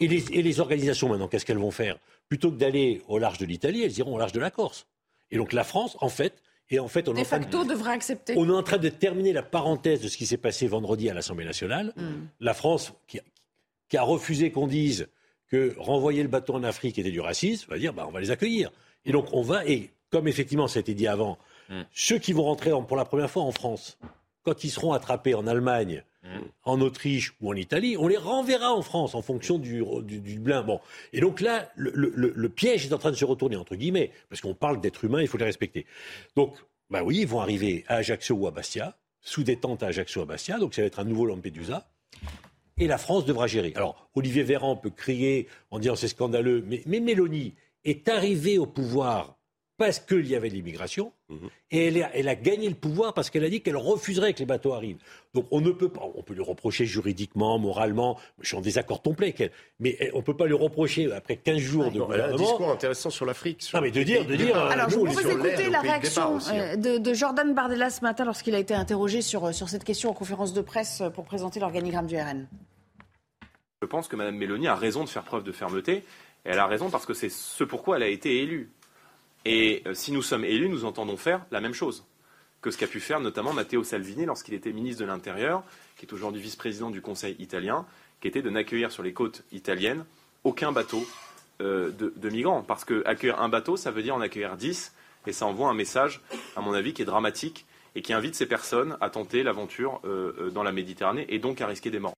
Et 0.00 0.08
les, 0.08 0.24
et 0.32 0.42
les 0.42 0.60
organisations 0.60 1.08
maintenant, 1.08 1.28
qu'est-ce 1.28 1.44
qu'elles 1.44 1.58
vont 1.58 1.70
faire? 1.70 1.98
Plutôt 2.28 2.50
que 2.50 2.56
d'aller 2.56 3.02
au 3.08 3.18
large 3.18 3.38
de 3.38 3.46
l'Italie, 3.46 3.82
elles 3.82 3.96
iront 3.98 4.14
au 4.14 4.18
large 4.18 4.32
de 4.32 4.40
la 4.40 4.50
Corse. 4.50 4.86
Et 5.30 5.36
donc 5.36 5.52
la 5.52 5.64
France, 5.64 5.96
en 6.00 6.08
fait, 6.08 6.42
et 6.70 6.78
en 6.80 6.88
fait, 6.88 7.08
on 7.08 7.12
est 7.12 7.16
De 7.16 7.20
en 7.20 7.24
train 7.24 7.38
de- 7.38 7.42
facto, 7.44 7.64
devrait 7.64 7.92
accepter. 7.92 8.34
on 8.36 8.48
est 8.48 8.52
en 8.52 8.62
train 8.62 8.78
de 8.78 8.88
terminer 8.88 9.32
la 9.32 9.42
parenthèse 9.42 10.00
de 10.02 10.08
ce 10.08 10.16
qui 10.16 10.26
s'est 10.26 10.36
passé 10.36 10.66
vendredi 10.66 11.08
à 11.08 11.14
l'Assemblée 11.14 11.44
nationale. 11.44 11.92
Mm. 11.96 12.26
La 12.40 12.54
France, 12.54 12.92
qui, 13.06 13.20
qui 13.88 13.96
a 13.96 14.02
refusé 14.02 14.50
qu'on 14.50 14.66
dise 14.66 15.08
que 15.48 15.74
renvoyer 15.78 16.22
le 16.22 16.28
bateau 16.28 16.54
en 16.54 16.64
Afrique 16.64 16.98
était 16.98 17.12
du 17.12 17.20
racisme, 17.20 17.70
va 17.70 17.78
dire 17.78 17.92
bah, 17.92 18.04
on 18.08 18.10
va 18.10 18.20
les 18.20 18.32
accueillir. 18.32 18.72
Et 19.04 19.12
donc 19.12 19.26
on 19.32 19.42
va, 19.42 19.64
et 19.64 19.90
comme 20.10 20.26
effectivement 20.26 20.66
ça 20.66 20.78
a 20.78 20.80
été 20.80 20.94
dit 20.94 21.06
avant, 21.06 21.38
ceux 21.92 22.18
qui 22.18 22.32
vont 22.32 22.42
rentrer 22.44 22.72
en- 22.72 22.82
pour 22.82 22.96
la 22.96 23.04
première 23.04 23.30
fois 23.30 23.42
en 23.42 23.52
France, 23.52 23.96
quand 24.42 24.64
ils 24.64 24.70
seront 24.70 24.92
attrapés 24.92 25.34
en 25.34 25.46
Allemagne, 25.46 26.02
en 26.64 26.80
Autriche 26.80 27.34
ou 27.40 27.50
en 27.50 27.54
Italie, 27.54 27.96
on 27.98 28.08
les 28.08 28.16
renverra 28.16 28.72
en 28.72 28.82
France 28.82 29.14
en 29.14 29.22
fonction 29.22 29.58
du, 29.58 29.84
du, 30.02 30.20
Dublin. 30.20 30.62
Bon. 30.62 30.80
Et 31.12 31.20
donc 31.20 31.40
là, 31.40 31.70
le, 31.76 32.48
piège 32.48 32.86
est 32.86 32.92
en 32.92 32.98
train 32.98 33.10
de 33.10 33.16
se 33.16 33.24
retourner, 33.24 33.56
entre 33.56 33.76
guillemets, 33.76 34.10
parce 34.28 34.40
qu'on 34.40 34.54
parle 34.54 34.80
d'êtres 34.80 35.04
humains, 35.04 35.22
il 35.22 35.28
faut 35.28 35.38
les 35.38 35.44
respecter. 35.44 35.86
Donc, 36.34 36.56
bah 36.90 37.02
oui, 37.02 37.18
ils 37.20 37.26
vont 37.26 37.40
arriver 37.40 37.84
à 37.88 37.96
Ajaccio 37.96 38.34
ou 38.36 38.46
à 38.46 38.50
Bastia, 38.50 38.96
sous 39.20 39.42
détente 39.42 39.82
à 39.82 39.88
Ajaccio 39.88 40.20
ou 40.20 40.24
à 40.24 40.26
Bastia, 40.26 40.58
donc 40.58 40.74
ça 40.74 40.82
va 40.82 40.86
être 40.86 41.00
un 41.00 41.04
nouveau 41.04 41.26
Lampedusa. 41.26 41.88
Et 42.78 42.86
la 42.86 42.98
France 42.98 43.24
devra 43.24 43.46
gérer. 43.46 43.72
Alors, 43.74 44.10
Olivier 44.14 44.42
Véran 44.42 44.76
peut 44.76 44.90
crier 44.90 45.48
en 45.70 45.78
disant 45.78 45.96
c'est 45.96 46.08
scandaleux, 46.08 46.62
mais, 46.66 46.82
mais 46.86 47.00
Mélanie 47.00 47.54
est 47.84 48.08
arrivée 48.08 48.58
au 48.58 48.66
pouvoir 48.66 49.35
parce 49.78 49.98
qu'il 49.98 50.26
y 50.26 50.34
avait 50.34 50.48
de 50.48 50.54
l'immigration, 50.54 51.12
et 51.70 51.86
elle 51.88 52.02
a, 52.02 52.10
elle 52.16 52.28
a 52.28 52.34
gagné 52.34 52.68
le 52.68 52.74
pouvoir 52.74 53.12
parce 53.12 53.28
qu'elle 53.28 53.44
a 53.44 53.50
dit 53.50 53.60
qu'elle 53.60 53.76
refuserait 53.76 54.32
que 54.32 54.38
les 54.38 54.46
bateaux 54.46 54.72
arrivent. 54.72 54.96
Donc 55.34 55.46
on 55.50 55.60
ne 55.60 55.70
peut 55.70 55.90
pas, 55.90 56.00
on 56.14 56.22
peut 56.22 56.32
lui 56.34 56.42
reprocher 56.42 56.86
juridiquement, 56.86 57.58
moralement, 57.58 58.18
je 58.40 58.48
suis 58.48 58.56
en 58.56 58.62
désaccord 58.62 59.02
complet 59.02 59.26
avec 59.26 59.40
elle, 59.42 59.50
mais 59.78 59.96
eh, 60.00 60.10
on 60.14 60.18
ne 60.18 60.22
peut 60.22 60.36
pas 60.36 60.46
lui 60.46 60.54
reprocher 60.54 61.12
après 61.12 61.36
15 61.36 61.58
jours 61.58 61.90
de 61.90 61.98
Non, 61.98 62.08
elle 62.12 62.20
a 62.20 62.24
un 62.24 62.30
gouvernement. 62.32 62.48
discours 62.50 62.70
intéressant 62.70 63.10
sur 63.10 63.26
l'Afrique. 63.26 63.62
sur 63.62 63.76
Non, 63.78 63.82
mais 63.84 63.90
de 63.90 63.98
le 63.98 64.04
dire- 64.06 64.24
de 64.26 64.34
dire, 64.36 64.56
Alors, 64.56 64.88
je 64.88 64.96
Nous, 64.96 65.04
vous 65.06 65.20
le 65.20 65.70
la 65.70 65.80
réaction 65.80 66.36
aussi, 66.36 66.50
hein. 66.50 66.72
euh, 66.74 66.76
de, 66.76 66.98
de 66.98 67.14
Jordan 67.14 67.52
Bardella 67.54 67.90
ce 67.90 68.00
matin 68.00 68.24
lorsqu'il 68.24 68.54
a 68.54 68.58
été 68.58 68.72
interrogé 68.72 69.20
sur, 69.20 69.44
euh, 69.46 69.52
sur 69.52 69.68
cette 69.68 69.84
question 69.84 70.08
en 70.10 70.14
conférence 70.14 70.54
de 70.54 70.62
presse 70.62 71.02
euh, 71.02 71.10
pour 71.10 71.24
présenter 71.24 71.60
l'organigramme 71.60 72.06
du 72.06 72.16
RN. 72.16 72.46
Je 73.82 73.86
pense 73.86 74.08
que 74.08 74.16
Mme 74.16 74.36
Mélanie 74.36 74.68
a 74.68 74.74
raison 74.74 75.04
de 75.04 75.08
faire 75.08 75.22
preuve 75.24 75.44
de 75.44 75.52
fermeté. 75.52 75.96
Et 76.46 76.50
elle 76.50 76.58
a 76.60 76.66
raison 76.66 76.90
parce 76.90 77.04
que 77.06 77.12
c'est 77.12 77.28
ce 77.28 77.64
pourquoi 77.64 77.96
elle 77.96 78.04
a 78.04 78.08
été 78.08 78.40
élue. 78.42 78.70
Et 79.48 79.84
euh, 79.86 79.94
si 79.94 80.10
nous 80.10 80.22
sommes 80.22 80.44
élus, 80.44 80.68
nous 80.68 80.84
entendons 80.84 81.16
faire 81.16 81.46
la 81.52 81.60
même 81.60 81.72
chose 81.72 82.04
que 82.60 82.72
ce 82.72 82.76
qu'a 82.76 82.88
pu 82.88 82.98
faire 82.98 83.20
notamment 83.20 83.52
Matteo 83.52 83.84
Salvini 83.84 84.26
lorsqu'il 84.26 84.54
était 84.54 84.72
ministre 84.72 85.00
de 85.00 85.06
l'Intérieur, 85.06 85.62
qui 85.96 86.04
est 86.04 86.12
aujourd'hui 86.12 86.42
vice-président 86.42 86.90
du 86.90 87.00
Conseil 87.00 87.36
italien, 87.38 87.86
qui 88.20 88.26
était 88.26 88.42
de 88.42 88.50
n'accueillir 88.50 88.90
sur 88.90 89.04
les 89.04 89.12
côtes 89.12 89.44
italiennes 89.52 90.04
aucun 90.42 90.72
bateau 90.72 91.06
euh, 91.60 91.92
de, 91.92 92.28
migrants. 92.28 92.62
Parce 92.62 92.84
qu'accueillir 92.84 93.40
un 93.40 93.48
bateau, 93.48 93.76
ça 93.76 93.92
veut 93.92 94.02
dire 94.02 94.16
en 94.16 94.20
accueillir 94.20 94.56
10, 94.56 94.92
et 95.28 95.32
ça 95.32 95.46
envoie 95.46 95.68
un 95.68 95.74
message, 95.74 96.22
à 96.56 96.60
mon 96.60 96.72
avis, 96.72 96.92
qui 96.92 97.02
est 97.02 97.06
dramatique 97.06 97.66
et 97.94 98.02
qui 98.02 98.12
invite 98.12 98.34
ces 98.34 98.46
personnes 98.46 98.96
à 99.00 99.10
tenter 99.10 99.44
l'aventure 99.44 100.00
euh, 100.04 100.50
dans 100.50 100.64
la 100.64 100.72
Méditerranée 100.72 101.24
et 101.28 101.38
donc 101.38 101.60
à 101.60 101.68
risquer 101.68 101.90
des 101.90 102.00
morts. 102.00 102.14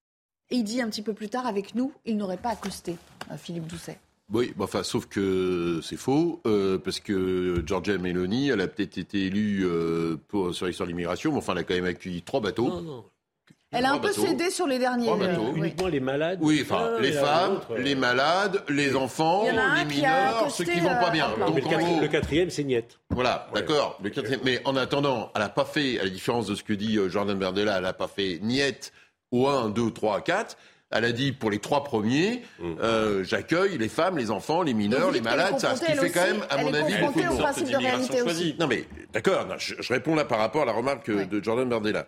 Et 0.48 0.56
il 0.56 0.64
dit 0.64 0.80
un 0.80 0.88
petit 0.88 1.02
peu 1.02 1.12
plus 1.12 1.28
tard, 1.28 1.46
avec 1.46 1.74
nous, 1.74 1.92
il 2.06 2.16
n'aurait 2.16 2.38
pas 2.38 2.50
accosté, 2.50 2.96
Philippe 3.36 3.66
Doucet. 3.66 3.98
Oui, 4.32 4.52
bah, 4.56 4.64
enfin, 4.64 4.82
sauf 4.82 5.06
que 5.06 5.80
c'est 5.82 5.96
faux, 5.96 6.42
euh, 6.46 6.78
parce 6.78 7.00
que 7.00 7.62
Giorgia 7.66 7.96
Meloni, 7.96 8.50
elle 8.50 8.60
a 8.60 8.68
peut-être 8.68 8.98
été 8.98 9.26
élue 9.26 9.64
euh, 9.64 10.16
pour, 10.28 10.54
sur 10.54 10.66
l'histoire 10.66 10.86
de 10.86 10.92
l'immigration, 10.92 11.32
mais 11.32 11.38
enfin, 11.38 11.54
elle 11.54 11.60
a 11.60 11.64
quand 11.64 11.74
même 11.74 11.86
accueilli 11.86 12.22
trois 12.22 12.40
bateaux. 12.40 12.68
Non, 12.68 12.82
non. 12.82 13.04
Elle 13.70 13.84
a 13.84 13.92
un 13.92 13.98
peu 13.98 14.12
cédé 14.12 14.50
sur 14.50 14.66
les 14.66 14.78
derniers. 14.78 15.06
Trois 15.06 15.22
euh, 15.22 15.36
oui. 15.52 15.58
Uniquement 15.58 15.88
les 15.88 16.00
malades. 16.00 16.38
Oui, 16.40 16.60
enfin, 16.62 16.98
les 17.00 17.12
femmes, 17.12 17.60
euh. 17.70 17.78
les 17.78 17.94
malades, 17.94 18.62
les 18.70 18.96
enfants, 18.96 19.44
les 19.44 19.84
mineurs, 19.84 20.50
ceux 20.50 20.64
qui 20.64 20.80
vont 20.80 20.88
pas 20.88 21.10
bien. 21.10 21.28
Donc, 21.38 21.54
Mais 21.54 22.00
le, 22.00 22.08
quatrième, 22.08 22.48
c'est 22.50 22.64
Niette. 22.64 22.98
Voilà, 23.10 23.48
d'accord. 23.54 23.98
le 24.02 24.08
quatrième- 24.10 24.40
Mais 24.44 24.60
en 24.64 24.76
attendant, 24.76 25.30
elle 25.34 25.42
n'a 25.42 25.48
pas 25.50 25.66
fait, 25.66 25.98
à 26.00 26.04
la 26.04 26.10
différence 26.10 26.46
de 26.46 26.54
ce 26.54 26.62
que 26.62 26.72
dit 26.72 26.98
Jordan 27.08 27.38
Bardella, 27.38 27.76
elle 27.76 27.82
n'a 27.82 27.92
pas 27.92 28.08
fait 28.08 28.38
niette 28.42 28.92
au 29.30 29.48
1, 29.48 29.68
2, 29.68 29.90
3, 29.90 30.22
4. 30.22 30.56
Elle 30.90 31.04
a 31.04 31.12
dit 31.12 31.32
pour 31.32 31.50
les 31.50 31.58
trois 31.58 31.84
premiers, 31.84 32.42
euh, 32.62 33.22
j'accueille 33.22 33.76
les 33.76 33.88
femmes, 33.88 34.16
les 34.16 34.30
enfants, 34.30 34.62
les 34.62 34.72
mineurs, 34.72 35.10
les 35.10 35.20
malades, 35.20 35.58
ça, 35.58 35.76
ce 35.76 35.84
qui 35.84 35.92
fait 35.92 36.10
quand 36.10 36.26
même, 36.26 36.42
à 36.48 36.62
mon 36.62 36.72
avis, 36.72 36.94
beaucoup 36.98 37.20
au 37.20 37.36
de 37.36 37.42
principe 37.42 37.68
de 37.70 37.76
réalité 37.76 38.22
aussi. 38.22 38.56
non 38.58 38.66
mais 38.66 38.84
d'accord, 39.12 39.46
je, 39.58 39.74
je 39.78 39.92
réponds 39.92 40.14
là 40.14 40.24
par 40.24 40.38
rapport 40.38 40.62
à 40.62 40.64
la 40.64 40.72
remarque 40.72 41.10
euh, 41.10 41.26
de 41.26 41.44
Jordan 41.44 41.68
Bardella. 41.68 42.06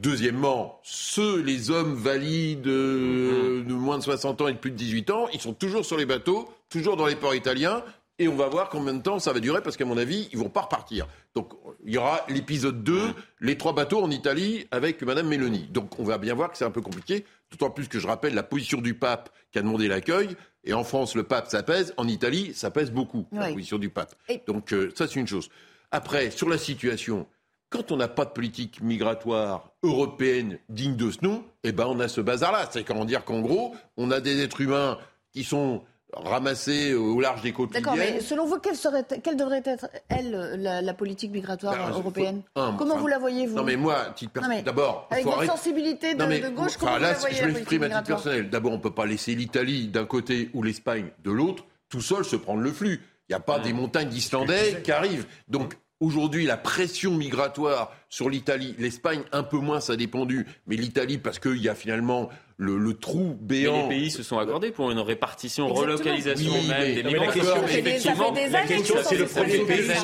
Deuxièmement, 0.00 0.80
ceux, 0.82 1.42
les 1.42 1.70
hommes 1.70 1.94
valides 1.94 2.66
euh, 2.68 3.64
de 3.64 3.74
moins 3.74 3.98
de 3.98 4.02
60 4.02 4.40
ans 4.40 4.48
et 4.48 4.52
de 4.52 4.58
plus 4.58 4.70
de 4.70 4.76
18 4.76 5.10
ans, 5.10 5.28
ils 5.34 5.40
sont 5.40 5.52
toujours 5.52 5.84
sur 5.84 5.98
les 5.98 6.06
bateaux, 6.06 6.48
toujours 6.70 6.96
dans 6.96 7.06
les 7.06 7.16
ports 7.16 7.34
italiens, 7.34 7.82
et 8.18 8.28
on 8.28 8.36
va 8.36 8.48
voir 8.48 8.68
combien 8.68 8.94
de 8.94 9.02
temps 9.02 9.18
ça 9.18 9.32
va 9.32 9.40
durer, 9.40 9.60
parce 9.60 9.76
qu'à 9.76 9.84
mon 9.84 9.98
avis, 9.98 10.28
ils 10.32 10.38
vont 10.38 10.48
pas 10.48 10.62
repartir. 10.62 11.06
Donc 11.34 11.50
il 11.84 11.92
y 11.92 11.98
aura 11.98 12.24
l'épisode 12.28 12.82
2, 12.84 13.00
les 13.40 13.58
trois 13.58 13.72
bateaux 13.74 14.02
en 14.02 14.10
Italie 14.10 14.66
avec 14.70 15.02
Madame 15.02 15.28
Meloni. 15.28 15.66
Donc 15.70 15.98
on 15.98 16.04
va 16.04 16.18
bien 16.18 16.34
voir 16.34 16.50
que 16.52 16.56
c'est 16.56 16.64
un 16.64 16.70
peu 16.70 16.80
compliqué, 16.82 17.24
d'autant 17.52 17.70
plus 17.70 17.86
que 17.86 18.00
je 18.00 18.06
rappelle 18.06 18.34
la 18.34 18.42
position 18.42 18.80
du 18.80 18.94
pape 18.94 19.30
qui 19.52 19.58
a 19.58 19.62
demandé 19.62 19.86
l'accueil, 19.86 20.36
et 20.64 20.72
en 20.72 20.82
France 20.82 21.14
le 21.14 21.22
pape 21.22 21.48
ça 21.48 21.62
pèse, 21.62 21.94
en 21.96 22.08
Italie 22.08 22.52
ça 22.54 22.70
pèse 22.70 22.90
beaucoup, 22.90 23.26
la 23.30 23.52
position 23.52 23.78
du 23.78 23.90
pape. 23.90 24.14
Donc 24.46 24.72
euh, 24.72 24.90
ça 24.96 25.06
c'est 25.06 25.20
une 25.20 25.28
chose. 25.28 25.48
Après, 25.90 26.30
sur 26.30 26.48
la 26.48 26.56
situation, 26.56 27.26
quand 27.68 27.92
on 27.92 27.96
n'a 27.96 28.08
pas 28.08 28.24
de 28.24 28.30
politique 28.30 28.80
migratoire 28.80 29.70
européenne 29.82 30.58
digne 30.68 30.96
de 30.96 31.10
ce 31.10 31.22
nom, 31.22 31.44
eh 31.64 31.72
ben 31.72 31.86
on 31.86 32.00
a 32.00 32.08
ce 32.08 32.20
bazar-là. 32.20 32.68
C'est 32.70 32.84
comment 32.84 33.04
dire 33.04 33.24
qu'en 33.24 33.40
gros, 33.40 33.74
on 33.96 34.10
a 34.10 34.20
des 34.20 34.42
êtres 34.42 34.60
humains 34.62 34.98
qui 35.32 35.44
sont 35.44 35.82
ramassés 36.14 36.94
au 36.94 37.20
large 37.20 37.42
des 37.42 37.52
côtes 37.52 37.72
D'accord, 37.72 37.96
mais 37.96 38.20
selon 38.20 38.46
vous, 38.46 38.58
quelle, 38.58 38.76
serait, 38.76 39.04
quelle 39.22 39.36
devrait 39.36 39.62
être, 39.64 39.86
elle, 40.08 40.30
la, 40.60 40.82
la 40.82 40.94
politique 40.94 41.30
migratoire 41.32 41.74
Ben, 41.74 41.92
euh, 41.92 41.98
européenne 41.98 42.42
un, 42.56 42.74
Comment 42.78 42.92
enfin, 42.94 43.00
vous 43.00 43.06
la 43.08 43.18
voyez, 43.18 43.46
vous 43.46 43.56
Non 43.56 43.64
mais 43.64 43.76
moi, 43.76 43.98
à 44.08 44.10
titre 44.10 44.32
personnel, 44.32 44.64
d'abord, 44.64 45.08
Avec 45.10 45.24
votre 45.24 45.36
arrêter- 45.38 45.52
sensibilité 45.52 46.14
de, 46.14 46.18
Non, 46.18 46.26
mais, 46.28 46.40
de 46.40 46.48
gauche, 46.50 46.76
comment 46.78 46.92
là, 46.92 46.98
vous 46.98 47.04
la 47.14 47.18
voyez, 47.18 47.36
je 47.36 47.44
m'exprime 47.46 47.82
à 47.84 47.88
titre 47.88 48.02
personnel. 48.04 48.50
D'abord, 48.50 48.72
on 48.72 48.76
ne 48.76 48.80
peut 48.82 48.94
pas 48.94 49.06
laisser 49.06 49.34
l'Italie 49.34 49.88
d'un 49.88 50.04
côté 50.04 50.50
ou 50.54 50.62
l'Espagne 50.62 51.06
de 51.24 51.30
l'autre 51.30 51.64
tout 51.88 52.00
seul 52.00 52.24
se 52.24 52.36
prendre 52.36 52.60
le 52.60 52.72
flux. 52.72 53.00
Il 53.28 53.32
n'y 53.32 53.36
a 53.36 53.40
pas 53.40 53.58
des 53.58 53.72
montagnes 53.72 54.08
d'Islandais 54.08 54.80
qui 54.82 54.90
arrivent. 54.92 55.26
Donc 55.48 55.74
aujourd'hui, 56.02 56.44
la 56.44 56.56
pression 56.56 57.12
migratoire 57.12 57.92
sur 58.08 58.28
l'Italie, 58.28 58.74
l'Espagne 58.78 59.22
un 59.32 59.42
peu 59.42 59.56
moins, 59.58 59.80
ça 59.80 59.94
a 59.94 59.96
dépendu, 59.96 60.46
mais 60.66 60.76
l'Italie 60.76 61.18
parce 61.18 61.38
qu'il 61.38 61.58
y 61.62 61.68
a 61.68 61.74
finalement 61.74 62.28
le, 62.58 62.76
le 62.76 62.94
trou 62.94 63.36
Mais 63.40 63.62
béant. 63.62 63.88
les 63.88 63.96
pays 63.96 64.10
se 64.10 64.22
sont 64.22 64.38
accordés 64.38 64.70
pour 64.70 64.90
une 64.90 64.98
répartition, 64.98 65.64
Exactement. 65.68 65.92
relocalisation 65.92 66.52
Oui, 66.52 66.68
même 66.68 66.76
mais- 66.80 66.94
des 66.94 67.02
mais 67.04 67.12
la 67.12 67.26
question, 67.32 67.64
effectivement, 67.66 68.34
la 68.50 68.62
question, 68.62 68.94
c'est 69.02 69.16
le 69.16 69.24
premier 69.26 69.58
pays 69.60 69.86
la 69.88 69.94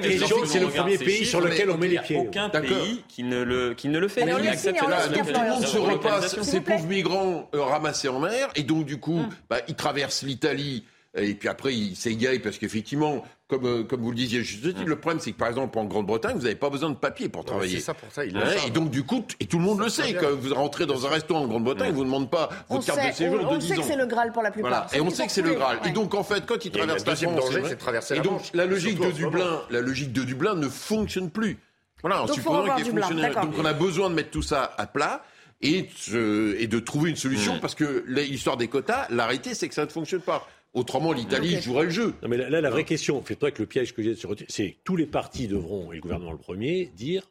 question, 0.00 0.44
c'est 0.46 0.60
le 0.60 0.68
premier 0.68 0.98
pays 0.98 1.26
sur 1.26 1.40
lequel 1.40 1.70
on 1.70 1.76
met 1.78 1.88
les 1.88 1.98
pieds. 1.98 2.16
Aucun 2.16 2.48
pays 2.48 3.02
qui 3.08 3.22
ne 3.22 3.42
le, 3.42 3.74
qui 3.74 3.88
ne 3.88 3.98
le 3.98 4.08
fait. 4.08 4.22
Donc, 4.24 4.38
tout 4.38 4.44
le 4.44 5.50
monde 5.50 5.66
se 5.66 5.78
repasse 5.78 6.40
ces 6.42 6.60
pauvres 6.60 6.86
migrants 6.86 7.48
euh, 7.54 7.62
ramassés 7.62 8.08
en 8.08 8.20
mer, 8.20 8.48
et 8.56 8.62
donc 8.62 8.84
du 8.86 8.98
coup, 8.98 9.20
bah, 9.50 9.58
ils 9.68 9.74
traversent 9.74 10.22
l'Italie, 10.22 10.84
et 11.16 11.34
puis 11.34 11.48
après 11.48 11.74
ils 11.74 11.96
s'égayent 11.96 12.38
parce 12.38 12.58
qu'effectivement, 12.58 13.24
comme, 13.48 13.64
euh, 13.66 13.82
comme 13.84 14.00
vous 14.02 14.10
le 14.10 14.16
disiez, 14.16 14.42
juste 14.42 14.62
titre, 14.64 14.82
le 14.84 14.96
problème 14.96 15.20
c'est 15.20 15.32
que 15.32 15.36
par 15.36 15.48
exemple 15.48 15.78
en 15.78 15.84
Grande-Bretagne, 15.84 16.36
vous 16.36 16.42
n'avez 16.42 16.54
pas 16.56 16.68
besoin 16.70 16.90
de 16.90 16.94
papier 16.96 17.28
pour 17.28 17.44
travailler. 17.44 17.76
C'est 17.78 17.84
ça 17.84 17.94
pour 17.94 18.10
ça, 18.12 18.24
il 18.24 18.36
Hein, 18.36 18.42
et 18.66 18.70
donc 18.70 18.90
du 18.90 19.02
coup, 19.04 19.24
et 19.40 19.46
tout 19.46 19.58
le 19.58 19.64
monde 19.64 19.80
le 19.80 19.88
sait, 19.88 20.12
bien. 20.12 20.20
quand 20.20 20.30
vous 20.34 20.54
rentrez 20.54 20.86
dans 20.86 21.06
un 21.06 21.10
restaurant 21.10 21.42
en 21.42 21.46
Grande-Bretagne, 21.48 21.92
vous 21.92 22.04
ne 22.04 22.26
pas 22.26 22.48
On 22.68 22.74
votre 22.76 22.86
carte 22.86 23.00
sait, 23.00 23.10
de 23.10 23.14
séjour 23.14 23.40
on, 23.42 23.46
on 23.48 23.54
de 23.54 23.58
10 23.58 23.66
sait 23.68 23.74
ans. 23.78 23.82
que 23.82 23.86
c'est 23.86 23.96
le 23.96 24.06
Graal 24.06 24.32
pour 24.32 24.42
la 24.42 24.50
plupart. 24.50 24.70
Voilà. 24.70 24.86
Et 24.94 25.00
on 25.00 25.06
qu'il 25.06 25.16
sait 25.16 25.26
que 25.26 25.32
c'est 25.32 25.42
le. 25.42 25.54
Graal. 25.54 25.78
Ouais. 25.82 25.88
Et 25.90 25.92
donc 25.92 26.14
en 26.14 26.24
fait, 26.24 26.44
quand 26.44 26.64
ils 26.64 26.68
Il 26.68 26.72
traversent 26.72 27.06
la 27.06 27.16
France, 27.16 27.34
danger, 27.36 27.62
c'est 27.68 27.76
traverser 27.76 28.14
et 28.14 28.18
la 28.18 28.22
donc 28.24 28.42
la 28.52 28.66
logique 28.66 28.98
de. 29.00 29.10
Dublin, 29.12 29.62
la 29.70 29.80
logique 29.80 30.12
de 30.12 30.22
Dublin 30.24 30.54
ne 30.54 30.68
fonctionne 30.68 31.30
plus. 31.30 31.58
Voilà, 32.02 32.22
en 32.22 32.26
supposant 32.26 32.66
fonctionne. 32.66 33.20
d'accord. 33.20 33.46
Donc 33.46 33.54
on 33.58 33.64
a 33.64 33.72
besoin 33.72 34.10
de 34.10 34.14
mettre 34.14 34.30
tout 34.30 34.42
ça 34.42 34.74
à 34.76 34.86
plat. 34.86 35.22
Et, 35.62 35.88
de- 36.12 36.54
et 36.58 36.66
de 36.66 36.78
trouver 36.78 37.08
une 37.08 37.16
solution 37.16 37.54
Mm. 37.56 37.60
parce 37.60 37.74
que 37.74 38.04
l'histoire 38.06 38.58
des 38.58 38.68
quotas, 38.68 39.06
l'arrêté 39.08 39.54
c'est 39.54 39.68
que 39.70 39.74
ça 39.74 39.86
ne 39.86 39.90
fonctionne 39.90 40.20
pas. 40.20 40.46
Autrement, 40.76 41.12
l'Italie 41.12 41.60
jouerait 41.60 41.84
le 41.84 41.90
jeu. 41.90 42.14
Non, 42.22 42.28
mais 42.28 42.36
là, 42.36 42.48
là, 42.50 42.60
la 42.60 42.70
vraie 42.70 42.84
question, 42.84 43.20
faites-toi 43.22 43.50
que 43.50 43.62
le 43.62 43.66
piège 43.66 43.94
que 43.94 44.02
j'ai 44.02 44.10
de 44.10 44.14
se 44.14 44.26
retirer, 44.26 44.46
c'est 44.50 44.72
que 44.72 44.76
tous 44.84 44.94
les 44.96 45.06
partis 45.06 45.48
devront, 45.48 45.90
et 45.90 45.96
le 45.96 46.00
gouvernement 46.02 46.32
le 46.32 46.38
premier, 46.38 46.86
dire 46.94 47.28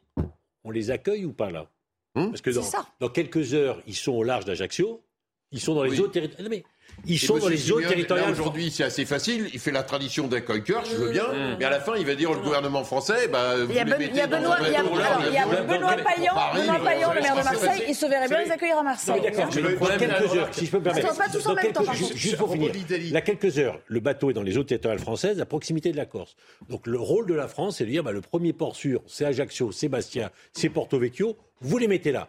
on 0.64 0.70
les 0.70 0.90
accueille 0.90 1.24
ou 1.24 1.32
pas 1.32 1.50
là 1.50 1.70
Hum 2.16 2.30
Parce 2.30 2.40
que 2.40 2.50
C'est 2.50 2.58
dans, 2.58 2.64
ça. 2.64 2.86
dans 3.00 3.08
quelques 3.08 3.54
heures, 3.54 3.80
ils 3.86 3.94
sont 3.94 4.12
au 4.12 4.22
large 4.24 4.44
d'Ajaccio. 4.46 5.02
Ils 5.52 5.60
sont 5.60 5.74
dans 5.74 5.84
les 5.84 6.00
Oui. 6.00 6.10
territoriales. 6.10 6.48
Mais 6.50 6.64
ils 7.06 7.18
sont 7.18 7.38
dans 7.38 7.48
les 7.48 7.56
là, 7.56 7.88
territoriales. 7.88 8.32
Aujourd'hui, 8.32 8.70
c'est 8.70 8.82
assez 8.84 9.04
facile. 9.04 9.48
Il 9.52 9.60
fait 9.60 9.70
la 9.70 9.82
tradition 9.82 10.26
d'un 10.26 10.40
cœur, 10.40 10.84
je 10.84 10.96
veux 10.96 11.10
bien. 11.10 11.24
Mmh. 11.24 11.56
Mais 11.58 11.64
à 11.64 11.70
la 11.70 11.80
fin, 11.80 11.94
il 11.96 12.06
va 12.06 12.14
dire 12.14 12.30
au 12.30 12.36
gouvernement 12.36 12.82
français, 12.84 13.28
bah, 13.28 13.56
vous 13.64 13.70
Il 13.70 13.76
y 13.76 13.78
a, 13.78 13.84
les 13.84 13.90
mettez 13.90 14.04
il 14.10 14.16
y 14.16 14.20
a 14.20 14.26
dans 14.26 14.38
Benoît, 14.38 14.56
il 14.60 14.72
y 14.72 14.76
a- 14.76 14.82
bateau, 14.82 14.96
alors, 14.96 15.22
il 15.28 15.34
y 15.34 15.38
a 15.38 15.44
dans 15.44 15.52
un 15.52 15.62
Benoît 15.64 15.96
Payan, 15.96 16.34
Paris, 16.34 16.60
Benoît 16.62 16.78
Payan, 16.84 17.12
le 17.14 17.20
maire 17.20 17.36
de 17.36 17.42
Marseille, 17.44 17.82
il 17.88 17.94
se 17.94 18.06
verrait 18.06 18.28
bien 18.28 18.44
les 18.44 18.50
accueillir 18.50 18.78
à 18.78 18.82
Marseille. 18.82 19.20
D'accord, 19.20 19.44
dans 19.46 19.98
quelques 19.98 20.34
heures, 20.36 20.48
si 20.52 20.66
je 20.66 20.70
peux 20.70 20.78
me 20.78 20.82
permettre. 20.84 21.16
Pas 21.16 21.28
tous 21.28 21.46
en 21.46 21.48
dans 21.50 21.54
même 21.54 21.64
quelques- 21.64 21.74
temps, 21.76 21.84
par 21.84 21.94
juste, 21.94 22.36
pour 22.36 22.52
finir. 22.52 22.72
a 23.14 23.20
quelques 23.20 23.58
heures, 23.58 23.80
le 23.86 24.00
bateau 24.00 24.30
est 24.30 24.34
dans 24.34 24.42
les 24.42 24.58
eaux 24.58 24.64
territoriales 24.64 25.00
françaises, 25.00 25.40
à 25.40 25.46
proximité 25.46 25.92
de 25.92 25.96
la 25.96 26.06
Corse. 26.06 26.34
Donc 26.68 26.86
le 26.86 26.98
rôle 26.98 27.26
de 27.26 27.34
la 27.34 27.48
France, 27.48 27.76
c'est 27.78 27.84
de 27.84 27.90
dire 27.90 28.02
bah, 28.02 28.12
le 28.12 28.20
premier 28.20 28.52
port 28.52 28.74
sûr, 28.76 29.02
c'est 29.06 29.24
Ajaccio, 29.24 29.70
c'est 29.72 29.88
Bastia, 29.88 30.32
c'est 30.52 30.68
Porto 30.68 30.98
Vecchio, 30.98 31.36
vous 31.60 31.78
les 31.78 31.88
mettez 31.88 32.12
là. 32.12 32.26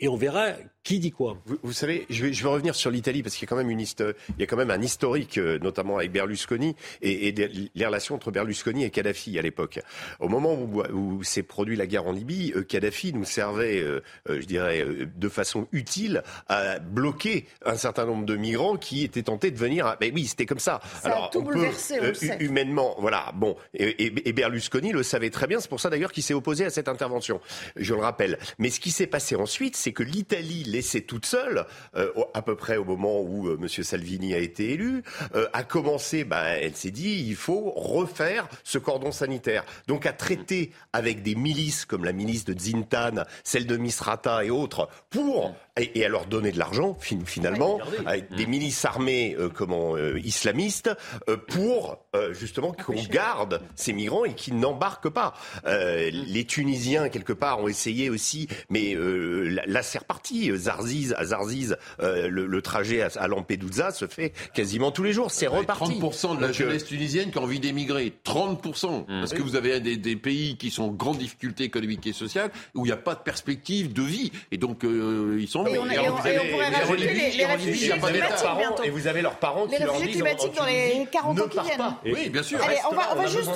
Et 0.00 0.08
on 0.08 0.16
verra 0.16 0.48
qui 0.84 0.98
dit 0.98 1.10
quoi. 1.10 1.36
Vous, 1.46 1.58
vous 1.62 1.72
savez, 1.72 2.06
je 2.10 2.24
vais, 2.26 2.32
je 2.32 2.42
vais 2.42 2.48
revenir 2.48 2.74
sur 2.74 2.90
l'Italie 2.90 3.22
parce 3.22 3.36
qu'il 3.36 3.46
y 3.46 3.48
a 3.48 3.50
quand 3.50 3.56
même 3.56 3.70
une 3.70 3.82
il 3.82 4.14
y 4.38 4.42
a 4.42 4.46
quand 4.46 4.56
même 4.56 4.70
un 4.70 4.80
historique, 4.80 5.38
euh, 5.38 5.58
notamment 5.58 5.96
avec 5.98 6.12
Berlusconi 6.12 6.76
et, 7.02 7.28
et 7.28 7.32
des- 7.32 7.50
les 7.74 7.86
relations 7.86 8.14
entre 8.14 8.30
Berlusconi 8.30 8.84
et 8.84 8.90
Kadhafi 8.90 9.38
à 9.38 9.42
l'époque. 9.42 9.80
Au 10.20 10.28
moment 10.28 10.54
où, 10.54 10.82
où 10.92 11.22
s'est 11.24 11.42
produit 11.42 11.76
la 11.76 11.86
guerre 11.86 12.06
en 12.06 12.12
Libye, 12.12 12.52
euh, 12.56 12.62
Kadhafi 12.62 13.12
nous 13.12 13.24
servait, 13.24 13.80
euh, 13.80 14.00
euh, 14.28 14.40
je 14.40 14.46
dirais, 14.46 14.80
euh, 14.82 15.06
de 15.14 15.28
façon 15.28 15.66
utile 15.72 16.22
à 16.48 16.78
bloquer 16.78 17.46
un 17.64 17.76
certain 17.76 18.06
nombre 18.06 18.24
de 18.24 18.36
migrants 18.36 18.76
qui 18.76 19.02
étaient 19.04 19.22
tentés 19.24 19.50
de 19.50 19.58
venir. 19.58 19.86
À... 19.86 19.96
Mais 20.00 20.12
oui, 20.14 20.26
c'était 20.26 20.46
comme 20.46 20.58
ça. 20.60 20.80
Ça 21.02 21.24
a 21.24 21.28
tout 21.30 21.38
on 21.40 21.44
peut, 21.44 21.54
bouleversé, 21.54 21.98
on 22.00 22.38
humainement, 22.40 22.94
voilà. 22.98 23.32
Bon, 23.34 23.56
et, 23.74 24.04
et- 24.06 24.28
et 24.28 24.32
Berlusconi 24.32 24.92
le 24.92 25.02
savait 25.02 25.30
très 25.30 25.46
bien. 25.46 25.58
C'est 25.60 25.68
pour 25.68 25.80
ça 25.80 25.90
d'ailleurs 25.90 26.12
qu'il 26.12 26.22
s'est 26.22 26.34
opposé 26.34 26.64
à 26.64 26.70
cette 26.70 26.88
intervention. 26.88 27.40
Je 27.76 27.94
le 27.94 28.00
rappelle. 28.00 28.38
Mais 28.58 28.70
ce 28.70 28.78
qui 28.80 28.90
s'est 28.90 29.06
passé 29.06 29.34
ensuite, 29.36 29.76
c'est 29.76 29.92
que 29.92 30.02
l'Italie, 30.04 30.64
laissée 30.72 31.02
toute 31.02 31.26
seule, 31.26 31.66
euh, 31.96 32.10
à 32.34 32.42
peu 32.42 32.56
près 32.56 32.76
au 32.76 32.84
moment 32.84 33.20
où 33.20 33.46
euh, 33.48 33.56
Monsieur 33.58 33.82
Salvini 33.82 34.34
a 34.34 34.38
été 34.38 34.70
élu, 34.72 35.02
euh, 35.34 35.46
a 35.52 35.62
commencé. 35.62 36.24
Ben, 36.24 36.42
elle 36.60 36.74
s'est 36.74 36.90
dit, 36.90 37.24
il 37.28 37.36
faut 37.36 37.70
refaire 37.76 38.48
ce 38.64 38.78
cordon 38.78 39.12
sanitaire. 39.12 39.64
Donc, 39.86 40.06
à 40.06 40.12
traiter 40.12 40.72
avec 40.92 41.22
des 41.22 41.34
milices 41.34 41.84
comme 41.84 42.04
la 42.04 42.12
milice 42.12 42.44
de 42.44 42.58
Zintan, 42.58 43.24
celle 43.44 43.66
de 43.66 43.76
Misrata 43.76 44.44
et 44.44 44.50
autres, 44.50 44.88
pour 45.10 45.54
et, 45.78 45.98
et 46.00 46.04
à 46.04 46.08
leur 46.08 46.26
donner 46.26 46.52
de 46.52 46.58
l'argent 46.58 46.96
fin- 47.00 47.24
finalement, 47.24 47.78
avec 48.06 48.34
des 48.34 48.46
milices 48.46 48.84
armées 48.84 49.36
comment 49.54 49.96
islamistes, 50.16 50.90
pour 51.48 51.98
justement 52.32 52.72
qu'on 52.72 53.02
garde 53.04 53.60
ces 53.74 53.92
migrants 53.92 54.24
et 54.24 54.34
qu'ils 54.34 54.58
n'embarquent 54.58 55.08
pas. 55.10 55.34
Les 55.66 56.44
Tunisiens 56.44 57.08
quelque 57.08 57.32
part 57.32 57.60
ont 57.60 57.68
essayé 57.68 58.10
aussi, 58.10 58.48
mais 58.70 58.96
là, 59.66 59.82
c'est 59.82 59.98
reparti. 59.98 60.50
Zarziz, 60.62 61.14
à 61.18 61.24
Zarziz, 61.24 61.76
euh, 62.00 62.28
le, 62.28 62.46
le 62.46 62.62
trajet 62.62 63.02
à, 63.02 63.08
à 63.16 63.28
Lampedusa 63.28 63.90
se 63.90 64.06
fait 64.06 64.32
quasiment 64.54 64.90
tous 64.90 65.02
les 65.02 65.12
jours. 65.12 65.30
C'est 65.30 65.46
reparti. 65.46 65.98
30% 66.00 66.36
de 66.36 66.40
la 66.40 66.48
Donc, 66.48 66.50
euh, 66.50 66.52
jeunesse 66.52 66.84
tunisienne 66.84 67.30
qui 67.30 67.38
a 67.38 67.42
envie 67.42 67.60
d'émigrer. 67.60 68.12
30%. 68.24 69.04
Parce 69.06 69.32
que 69.34 69.42
vous 69.42 69.56
avez 69.56 69.80
des, 69.80 69.96
des 69.96 70.16
pays 70.16 70.56
qui 70.56 70.70
sont 70.70 70.84
en 70.84 70.88
grande 70.88 71.18
difficulté 71.18 71.64
économique 71.64 72.06
et 72.06 72.12
sociale, 72.12 72.50
où 72.74 72.84
il 72.84 72.88
n'y 72.88 72.92
a 72.92 72.96
pas 72.96 73.14
de 73.14 73.20
perspective 73.20 73.92
de 73.92 74.02
vie. 74.02 74.32
Et 74.50 74.56
donc, 74.56 74.84
euh, 74.84 75.36
ils 75.40 75.48
sont 75.48 75.66
Et 75.66 75.78
on- 75.78 75.86
et 75.86 75.98
on- 75.98 76.02
et 76.02 76.08
on 76.08 76.16
pourrait 76.50 76.68
rajouter 76.68 76.96
les- 77.12 77.30
les 77.32 77.46
réfugiés 77.46 77.88
climatiques 77.90 78.46
bientôt. 78.58 78.82
Et 78.84 78.90
vous 78.90 79.06
avez 79.06 79.22
leurs 79.22 79.36
parents 79.38 79.66
Les 79.66 79.76
qui 79.76 79.82
leur 79.82 79.92
réfugiés 79.94 80.12
disent 80.14 80.22
en- 80.22 80.26
en 80.26 80.28
climatiques 80.36 80.56
dans 80.58 80.66
les 80.66 81.06
40 81.10 81.38
ans 81.40 81.44
ne 81.44 81.48
qui 81.48 81.60
viennent. 81.60 81.78
pas. 81.78 82.00
Oui, 82.04 82.28
bien 82.30 82.42
sûr. 82.42 82.60
Allez, 82.62 82.76
on 82.90 82.94
va, 82.94 83.02
on 83.12 83.14
va 83.16 83.20
on 83.22 83.24
a 83.24 83.26
juste. 83.26 83.50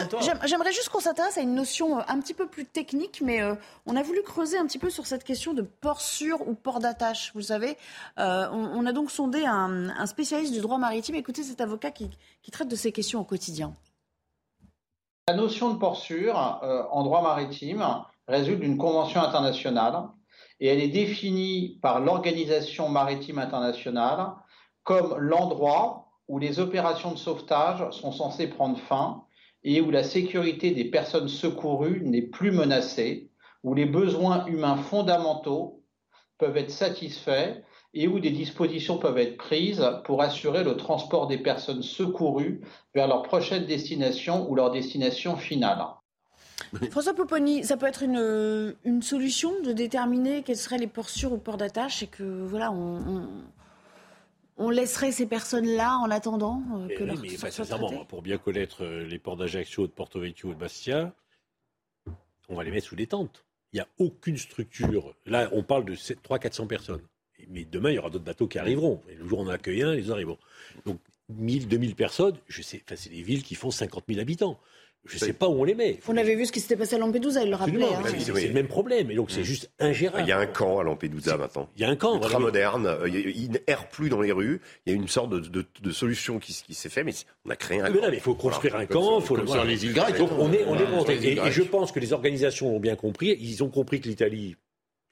J'aimerais 0.47 0.73
juste 0.73 0.89
qu'on 0.89 1.01
s'intéresse 1.01 1.39
à 1.39 1.43
une 1.43 1.55
notion 1.55 1.99
euh, 1.99 2.03
un 2.09 2.21
petit 2.21 2.35
peu 2.35 2.47
plus 2.47 2.65
technique, 2.65 3.21
mais 3.25 3.43
euh, 3.43 3.55
on 3.87 3.97
a 3.97 4.03
voulu 4.03 4.23
creuser 4.23 4.59
un 4.59 4.67
petit 4.67 4.79
peu 4.79 4.91
sur 4.91 5.07
cette 5.07 5.25
question 5.25 5.55
de 5.55 5.63
port 5.63 6.01
sûr 6.01 6.47
ou 6.47 6.55
port 6.55 6.81
d'attache. 6.97 7.33
Vous 7.35 7.43
savez, 7.43 7.77
Euh, 8.19 8.49
on, 8.51 8.87
a 8.87 8.93
donc 8.93 9.11
sondé 9.11 9.45
un, 9.45 10.07
spécialiste 10.07 10.53
du 10.53 10.61
droit 10.61 10.79
maritime. 10.79 11.15
Écoutez 11.17 11.43
cet 11.43 11.61
avocat 11.61 11.91
qui, 11.91 12.11
traite 12.51 12.69
de 12.69 12.77
ces 12.77 12.93
questions 12.93 13.21
au 13.21 13.25
quotidien. 13.25 13.75
La 15.29 15.35
notion 15.35 15.75
de 15.75 15.79
port 15.79 15.97
sûr 15.97 16.39
euh, 16.63 16.85
en 16.91 17.03
droit 17.03 17.23
maritime 17.23 17.85
résulte 18.29 18.61
d'une 18.61 18.79
convention 18.79 19.21
internationale 19.21 20.05
et 20.61 20.69
elle 20.69 20.81
est 20.81 20.89
définie 20.89 21.79
par 21.83 22.01
l'Organisation 22.01 22.89
maritime 22.89 23.39
internationale 23.39 24.33
comme 24.85 25.17
l'endroit 25.19 26.09
où 26.29 26.39
les 26.39 26.59
opérations 26.59 27.13
de 27.13 27.19
sauvetage 27.19 27.91
sont 27.91 28.13
censées 28.13 28.49
prendre 28.49 28.79
fin 28.79 29.25
et 29.65 29.81
où 29.81 29.91
la 29.91 30.05
sécurité 30.05 30.71
des 30.71 30.85
personnes 30.85 31.29
secourues 31.29 32.03
n'est 32.05 32.23
plus 32.23 32.53
menacée, 32.53 33.31
où 33.65 33.75
les 33.75 33.87
besoins 33.87 34.47
humains 34.47 34.77
fondamentaux 34.77 35.83
peuvent 36.39 36.57
être 36.57 36.71
satisfaits 36.71 37.63
et 37.95 38.09
où 38.09 38.21
des 38.21 38.31
dispositions 38.31 38.99
peuvent 38.99 39.19
être 39.19 39.37
prises 39.37 39.85
pour 40.05 40.21
assurer 40.23 40.65
le 40.65 40.77
transport 40.77 41.27
des 41.27 41.39
personnes 41.39 41.83
secourues 41.83 42.61
vers 42.95 43.09
leur 43.09 43.23
prochaine 43.23 43.65
destination 43.67 44.49
ou 44.51 44.55
leur 44.55 44.71
destination 44.71 45.37
finale. 45.37 45.85
François 46.91 47.15
Popponi, 47.15 47.65
ça 47.65 47.77
peut 47.77 47.87
être 47.87 48.03
une, 48.03 48.75
une 48.85 49.03
solution 49.03 49.61
de 49.63 49.73
déterminer 49.73 50.43
quels 50.43 50.57
seraient 50.57 50.79
les 50.79 50.87
ports 50.87 51.09
sûrs 51.11 51.33
ou 51.33 51.39
ports 51.39 51.57
d'attache 51.59 52.03
et 52.03 52.07
que 52.07 52.23
voilà, 52.45 52.71
on, 52.73 52.97
on- 52.97 53.29
on 54.59 54.71
laisserait 54.71 55.13
ces 55.13 55.27
personnes-là 55.27 55.99
en 55.99 56.11
attendant 56.11 56.63
euh, 56.75 56.89
que 56.89 57.03
Eh 57.03 57.07
leur 57.07 57.17
oui, 57.17 57.29
mais 57.33 57.37
bah, 57.37 57.51
sincèrement, 57.51 58.07
pour 58.07 58.23
bien 58.23 58.39
connaître 58.39 58.85
euh, 58.85 59.05
les 59.05 59.19
ports 59.19 59.37
d'Ajaccio, 59.37 59.87
de 59.87 59.93
Porto 59.93 60.19
Vecchio 60.19 60.51
et 60.51 60.55
de 60.55 60.59
Bastia, 60.59 61.13
on 62.49 62.55
va 62.55 62.65
les 62.65 62.71
mettre 62.71 62.87
sous 62.87 62.97
des 62.97 63.07
tentes. 63.07 63.45
Il 63.77 63.81
n'y 63.81 63.83
a 63.83 63.89
aucune 63.99 64.39
structure. 64.39 65.15
Là, 65.27 65.51
on 65.53 65.63
parle 65.63 65.85
de 65.85 65.95
300-400 65.95 66.67
personnes. 66.67 67.03
Mais 67.51 67.67
demain, 67.67 67.91
il 67.91 67.97
y 67.97 67.99
aura 67.99 68.09
d'autres 68.09 68.25
bateaux 68.25 68.49
qui 68.49 68.59
arriveront. 68.59 69.03
Le 69.07 69.29
jour 69.29 69.41
où 69.41 69.43
on 69.43 69.49
accueille 69.49 69.83
un, 69.83 69.95
les 69.95 70.11
arriveront. 70.11 70.39
Donc, 70.87 70.99
1000, 71.29 71.69
2000 71.69 71.95
personnes, 71.95 72.39
je 72.49 72.63
sais, 72.63 72.83
enfin, 72.87 72.97
c'est 72.97 73.11
des 73.11 73.21
villes 73.21 73.43
qui 73.43 73.55
font 73.55 73.71
50 73.71 74.05
000 74.09 74.19
habitants. 74.19 74.59
Je 75.09 75.15
ne 75.15 75.19
sais 75.21 75.33
pas 75.33 75.49
où 75.49 75.53
on 75.61 75.65
les 75.65 75.75
met. 75.75 75.99
On 76.09 76.17
avait 76.17 76.35
vu 76.35 76.47
ce 76.47 76.53
qui 76.53 76.61
s'était 76.61 76.77
passé 76.77 76.97
à 76.97 76.99
Lampedusa, 76.99 77.43
il 77.43 77.51
le 77.51 77.57
rappelait. 77.57 77.83
Absolument, 77.85 78.07
hein. 78.07 78.33
c'est 78.41 78.49
le 78.49 78.55
même 78.55 78.67
problème. 78.69 79.11
Et 79.11 79.15
donc, 79.15 79.31
c'est 79.31 79.45
juste 79.45 79.71
ingérable. 79.79 80.25
Il 80.25 80.29
y 80.29 80.33
a 80.33 80.39
un 80.39 80.47
camp 80.47 80.79
à 80.79 80.83
Lampedusa 80.85 81.37
maintenant. 81.37 81.69
Il 81.77 81.83
y 81.83 81.85
a 81.85 81.89
un 81.89 81.97
camp. 81.97 82.15
Ultra 82.15 82.29
voilà. 82.31 82.45
moderne. 82.47 82.87
euh, 82.87 83.09
Il 83.09 83.51
n'erre 83.53 83.89
plus 83.89 84.09
dans 84.09 84.21
les 84.21 84.33
rues. 84.33 84.61
Il 84.87 84.93
y 84.93 84.97
a 84.97 84.97
une 84.99 85.09
sorte 85.09 85.31
de, 85.31 85.41
de- 85.41 85.65
de 85.83 85.91
solution 85.91 86.39
qui, 86.39 86.53
s'est 86.53 86.89
fait, 86.89 87.05
mais 87.05 87.13
on 87.45 87.51
a 87.51 87.57
créé 87.57 87.81
un 87.81 87.91
Mais 87.91 87.99
camp. 87.99 88.07
il 88.13 88.21
faut 88.21 88.35
construire 88.35 88.73
Voilà. 88.75 88.85
un 88.85 88.87
camp, 88.87 89.19
il 89.21 89.25
faut 89.27 89.35
comme 89.35 89.45
le 89.45 89.51
sur 89.51 89.65
les 89.65 89.85
îles 89.85 89.93
grecques. 89.95 90.19
Donc 90.19 90.31
on 90.39 90.53
est, 90.53 90.65
on 90.67 90.75
est 90.77 91.09
les 91.09 91.27
îles 91.33 91.39
Et, 91.45 91.49
et 91.49 91.51
je 91.53 91.63
pense 91.63 91.93
que 91.93 92.01
les 92.01 92.13
organisations 92.13 92.71
l'ont 92.73 92.81
bien 92.81 92.97
compris. 92.97 93.37
Ils 93.41 93.63
ont 93.63 93.69
compris 93.71 94.01
que 94.01 94.09
l'Italie, 94.09 94.57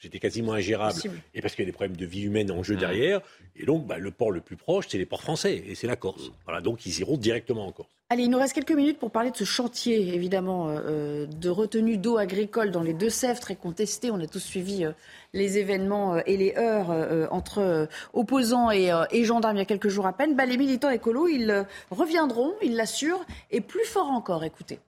c'était 0.05 0.19
quasiment 0.19 0.53
ingérable. 0.53 1.01
Et 1.35 1.41
parce 1.41 1.55
qu'il 1.55 1.65
y 1.65 1.67
a 1.67 1.71
des 1.71 1.73
problèmes 1.73 1.97
de 1.97 2.05
vie 2.07 2.23
humaine 2.23 2.51
en 2.51 2.63
jeu 2.63 2.77
derrière. 2.77 3.21
Et 3.57 3.65
donc, 3.65 3.87
bah, 3.87 3.97
le 3.99 4.11
port 4.11 4.31
le 4.31 4.41
plus 4.41 4.57
proche, 4.57 4.87
c'est 4.89 4.99
les 4.99 5.07
ports 5.07 5.23
français. 5.23 5.65
Et 5.67 5.75
c'est 5.75 5.87
la 5.87 5.97
Corse. 5.97 6.31
Voilà, 6.45 6.61
donc 6.61 6.85
ils 6.85 7.01
iront 7.01 7.17
directement 7.17 7.67
en 7.67 7.73
Corse. 7.73 7.89
Allez, 8.11 8.25
il 8.25 8.31
nous 8.31 8.39
reste 8.39 8.53
quelques 8.53 8.73
minutes 8.73 8.99
pour 8.99 9.11
parler 9.11 9.31
de 9.31 9.37
ce 9.37 9.45
chantier, 9.45 10.15
évidemment, 10.15 10.69
euh, 10.69 10.79
euh, 10.85 11.27
de 11.27 11.49
retenue 11.49 11.97
d'eau 11.97 12.19
agricole 12.19 12.71
dans 12.71 12.83
les 12.83 12.93
Deux-Sèvres, 12.93 13.41
très 13.41 13.57
contesté. 13.57 14.11
On 14.11 14.21
a 14.21 14.27
tous 14.27 14.41
suivi 14.41 14.85
euh, 14.85 14.93
les 15.33 15.57
événements 15.57 16.17
euh, 16.17 16.21
et 16.27 16.37
les 16.37 16.55
heurts 16.59 16.91
entre 17.33 17.89
opposants 18.13 18.71
et, 18.71 18.93
et 19.11 19.25
gendarmes 19.25 19.57
il 19.57 19.61
y 19.61 19.63
a 19.63 19.65
quelques 19.65 19.89
jours 19.89 20.07
à 20.07 20.13
peine. 20.13 20.37
Bah, 20.37 20.45
les 20.45 20.59
militants 20.59 20.91
écolos, 20.91 21.29
ils 21.29 21.67
reviendront, 21.91 22.53
ils 22.63 22.77
l'assurent, 22.77 23.25
et 23.51 23.63
plus 23.63 23.85
fort 23.85 24.11
encore, 24.11 24.45
écoutez. 24.45 24.79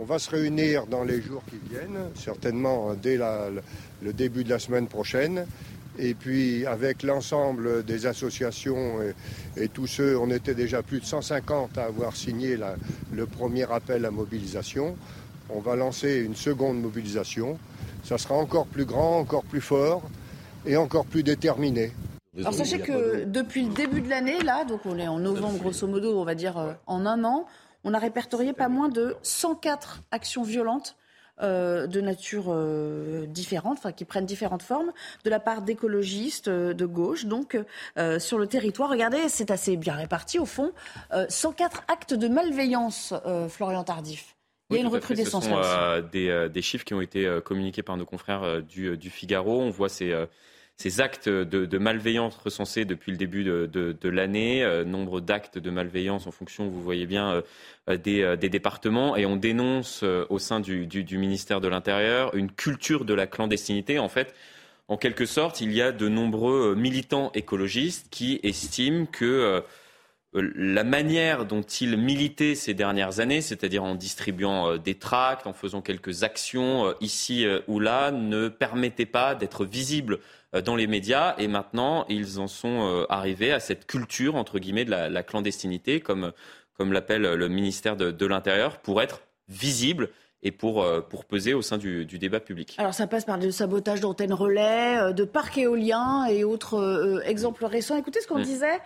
On 0.00 0.04
va 0.04 0.18
se 0.18 0.30
réunir 0.30 0.86
dans 0.86 1.04
les 1.04 1.20
jours 1.20 1.42
qui 1.50 1.58
viennent, 1.70 1.98
certainement 2.14 2.94
dès 2.94 3.18
le- 3.18 4.12
début 4.14 4.42
de 4.42 4.48
la 4.48 4.58
semaine 4.58 4.86
prochaine. 4.86 5.44
Et 5.98 6.14
puis 6.14 6.64
avec 6.64 7.02
l'ensemble 7.02 7.84
des 7.84 8.06
associations 8.06 9.00
et, 9.58 9.68
tous 9.68 9.86
ceux, 9.86 10.16
on 10.18 10.30
était 10.30 10.54
déjà 10.54 10.82
plus 10.82 11.00
de 11.00 11.04
150 11.04 11.76
à 11.76 11.84
avoir 11.84 12.16
signé 12.16 12.56
le 13.12 13.26
premier 13.26 13.70
appel 13.70 14.06
à 14.06 14.10
mobilisation. 14.10 14.96
On 15.50 15.60
va 15.60 15.76
lancer 15.76 16.20
une 16.20 16.36
seconde 16.36 16.80
mobilisation. 16.80 17.58
Ça 18.02 18.16
sera 18.16 18.34
encore 18.36 18.64
plus 18.68 18.86
grand, 18.86 19.18
encore 19.18 19.44
plus 19.44 19.60
fort 19.60 20.02
et 20.64 20.78
encore 20.78 21.04
plus 21.04 21.22
déterminé. 21.22 21.92
Alors 22.38 22.54
sachez 22.54 22.78
que 22.78 23.24
depuis 23.24 23.66
le 23.66 23.74
début 23.74 24.00
de 24.00 24.08
l'année, 24.08 24.40
là, 24.42 24.64
donc 24.64 24.80
on 24.86 24.98
est 24.98 25.06
en 25.06 25.18
novembre 25.18 25.58
grosso 25.58 25.86
modo, 25.86 26.18
on 26.18 26.24
va 26.24 26.34
dire 26.34 26.56
euh, 26.56 26.72
en 26.86 27.04
un 27.04 27.24
an, 27.24 27.46
on 27.84 27.94
a 27.94 27.98
répertorié 27.98 28.52
pas 28.52 28.68
moins 28.68 28.88
de 28.88 29.16
104 29.22 30.02
actions 30.10 30.42
violentes 30.42 30.96
euh, 31.42 31.86
de 31.86 32.00
nature 32.00 32.46
euh, 32.48 33.26
différente, 33.26 33.78
enfin 33.78 33.90
qui 33.90 34.04
prennent 34.04 34.26
différentes 34.26 34.62
formes, 34.62 34.92
de 35.24 35.30
la 35.30 35.40
part 35.40 35.62
d'écologistes 35.62 36.48
euh, 36.48 36.74
de 36.74 36.84
gauche, 36.86 37.24
donc 37.24 37.58
sur 38.18 38.38
le 38.38 38.46
territoire. 38.46 38.90
Regardez, 38.90 39.28
c'est 39.28 39.50
assez 39.50 39.76
bien 39.76 39.94
réparti 39.94 40.38
au 40.38 40.46
fond. 40.46 40.72
Euh, 41.12 41.26
104 41.28 41.84
actes 41.88 42.14
de 42.14 42.28
malveillance, 42.28 43.14
Florian 43.48 43.82
Tardif. 43.82 44.36
Il 44.70 44.76
y 44.76 44.78
a 44.78 44.82
une 44.82 44.88
recrudescence 44.88 45.44
Ce 45.44 45.50
sont 45.50 46.08
des, 46.12 46.48
des 46.48 46.62
chiffres 46.62 46.84
qui 46.84 46.94
ont 46.94 47.00
été 47.00 47.40
communiqués 47.44 47.82
par 47.82 47.96
nos 47.96 48.06
confrères 48.06 48.62
du, 48.62 48.96
du 48.96 49.10
Figaro. 49.10 49.60
On 49.60 49.70
voit 49.70 49.88
ces, 49.88 50.14
ces 50.82 51.00
actes 51.00 51.28
de, 51.28 51.78
malveillance 51.78 52.36
recensés 52.44 52.84
depuis 52.84 53.12
le 53.12 53.16
début 53.16 53.44
de, 53.44 54.08
l'année, 54.08 54.64
euh, 54.64 54.84
nombre 54.84 55.20
d'actes 55.20 55.58
de 55.58 55.70
malveillance 55.70 56.26
en 56.26 56.32
fonction, 56.32 56.66
vous 56.66 56.82
voyez 56.82 57.06
bien, 57.06 57.30
euh, 57.30 57.42
euh, 57.88 58.36
des, 58.36 58.48
départements. 58.48 59.14
Et 59.14 59.24
on 59.24 59.36
dénonce 59.36 60.02
au 60.02 60.40
sein 60.40 60.58
du, 60.58 60.88
ministère 61.12 61.60
de 61.60 61.68
l'Intérieur 61.68 62.34
une 62.34 62.50
culture 62.50 63.04
de 63.04 63.14
la 63.14 63.28
clandestinité. 63.28 64.00
En 64.00 64.08
fait, 64.08 64.34
en 64.88 64.96
quelque 64.96 65.24
sorte, 65.24 65.60
il 65.60 65.72
y 65.72 65.80
a 65.80 65.92
de 65.92 66.08
nombreux 66.08 66.74
militants 66.74 67.30
écologistes 67.32 68.08
qui 68.10 68.40
estiment 68.42 69.06
que 69.06 69.62
la 70.34 70.82
manière 70.82 71.44
dont 71.44 71.62
ils 71.62 71.96
militaient 71.96 72.56
ces 72.56 72.74
dernières 72.74 73.20
années, 73.20 73.40
c'est-à-dire 73.40 73.84
en 73.84 73.94
distribuant 73.94 74.78
des 74.78 74.96
tracts, 74.96 75.46
en 75.46 75.52
faisant 75.52 75.80
quelques 75.80 76.24
actions 76.24 76.92
ici 77.00 77.46
ou 77.68 77.78
là, 77.78 78.10
ne 78.10 78.48
permettait 78.48 79.06
pas 79.06 79.36
d'être 79.36 79.64
visibles 79.64 80.18
dans 80.64 80.76
les 80.76 80.86
médias. 80.86 81.34
Et 81.38 81.48
maintenant, 81.48 82.04
ils 82.08 82.38
en 82.38 82.48
sont 82.48 83.06
arrivés 83.08 83.52
à 83.52 83.60
cette 83.60 83.86
culture, 83.86 84.36
entre 84.36 84.58
guillemets, 84.58 84.84
de 84.84 84.90
la, 84.90 85.22
clandestinité, 85.22 86.00
comme, 86.00 86.32
comme 86.76 86.92
l'appelle 86.92 87.22
le 87.22 87.48
ministère 87.48 87.96
de, 87.96 88.10
de 88.10 88.26
l'Intérieur, 88.26 88.78
pour 88.78 89.00
être 89.00 89.22
visibles 89.48 90.10
et 90.42 90.50
pour, 90.50 90.82
euh, 90.82 91.00
pour 91.00 91.24
peser 91.24 91.54
au 91.54 91.62
sein 91.62 91.78
du, 91.78 92.04
débat 92.04 92.40
public. 92.40 92.74
Alors 92.78 92.94
ça 92.94 93.06
passe 93.06 93.24
par 93.24 93.38
le 93.38 93.50
sabotage 93.50 94.00
d'antennes 94.00 94.32
relais, 94.32 94.98
euh, 94.98 95.12
de 95.12 95.24
parcs 95.24 95.58
éoliens 95.58 96.26
et 96.26 96.44
autres 96.44 96.74
euh, 96.74 97.22
exemples 97.24 97.64
récents. 97.64 97.96
Écoutez 97.96 98.20
ce 98.20 98.26
qu'on 98.26 98.40
mm. 98.40 98.44
disait 98.44 98.80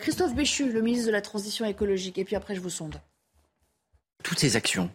Christophe 0.00 0.34
Béchu, 0.34 0.70
le 0.70 0.82
ministre 0.82 1.06
de 1.06 1.12
la 1.12 1.22
Transition 1.22 1.64
écologique, 1.64 2.18
et 2.18 2.24
puis 2.24 2.36
après 2.36 2.54
je 2.54 2.60
vous 2.60 2.70
sonde. 2.70 3.00
Toutes 4.22 4.38
ces 4.38 4.56
actions 4.56 4.90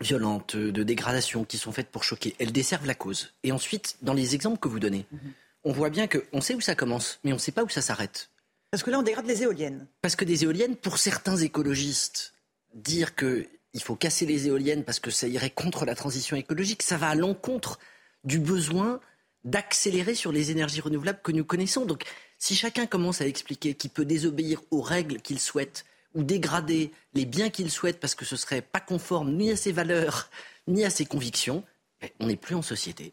violentes, 0.00 0.56
de 0.56 0.82
dégradation 0.82 1.44
qui 1.44 1.58
sont 1.58 1.70
faites 1.70 1.88
pour 1.88 2.02
choquer, 2.02 2.34
elles 2.38 2.52
desservent 2.52 2.86
la 2.86 2.94
cause. 2.94 3.34
Et 3.42 3.52
ensuite, 3.52 3.98
dans 4.00 4.14
les 4.14 4.34
exemples 4.34 4.58
que 4.58 4.68
vous 4.68 4.80
donnez, 4.80 5.06
mm-hmm. 5.12 5.30
On 5.64 5.72
voit 5.72 5.90
bien 5.90 6.06
qu'on 6.08 6.40
sait 6.40 6.54
où 6.54 6.60
ça 6.60 6.74
commence, 6.74 7.20
mais 7.24 7.32
on 7.32 7.36
ne 7.36 7.40
sait 7.40 7.52
pas 7.52 7.62
où 7.62 7.68
ça 7.68 7.82
s'arrête. 7.82 8.30
Parce 8.70 8.82
que 8.82 8.90
là, 8.90 8.98
on 8.98 9.02
dégrade 9.02 9.26
les 9.26 9.42
éoliennes. 9.42 9.86
Parce 10.00 10.16
que 10.16 10.24
des 10.24 10.44
éoliennes, 10.44 10.76
pour 10.76 10.98
certains 10.98 11.36
écologistes, 11.36 12.34
dire 12.74 13.14
que 13.14 13.46
il 13.74 13.82
faut 13.82 13.96
casser 13.96 14.26
les 14.26 14.48
éoliennes 14.48 14.84
parce 14.84 15.00
que 15.00 15.10
ça 15.10 15.26
irait 15.26 15.50
contre 15.50 15.86
la 15.86 15.94
transition 15.94 16.36
écologique. 16.36 16.82
Ça 16.82 16.98
va 16.98 17.08
à 17.08 17.14
l'encontre 17.14 17.78
du 18.24 18.38
besoin 18.38 19.00
d'accélérer 19.44 20.14
sur 20.14 20.30
les 20.30 20.50
énergies 20.50 20.80
renouvelables 20.80 21.20
que 21.22 21.32
nous 21.32 21.44
connaissons. 21.44 21.84
Donc, 21.84 22.04
si 22.38 22.54
chacun 22.54 22.86
commence 22.86 23.20
à 23.20 23.26
expliquer 23.26 23.74
qu'il 23.74 23.90
peut 23.90 24.04
désobéir 24.04 24.60
aux 24.70 24.82
règles 24.82 25.20
qu'il 25.20 25.40
souhaite 25.40 25.84
ou 26.14 26.22
dégrader 26.22 26.92
les 27.14 27.24
biens 27.24 27.50
qu'il 27.50 27.70
souhaite 27.70 27.98
parce 27.98 28.14
que 28.14 28.24
ce 28.24 28.36
serait 28.36 28.62
pas 28.62 28.80
conforme 28.80 29.32
ni 29.32 29.50
à 29.50 29.56
ses 29.56 29.72
valeurs 29.72 30.28
ni 30.68 30.84
à 30.84 30.90
ses 30.90 31.06
convictions, 31.06 31.64
ben, 32.00 32.10
on 32.20 32.26
n'est 32.26 32.36
plus 32.36 32.54
en 32.54 32.62
société. 32.62 33.12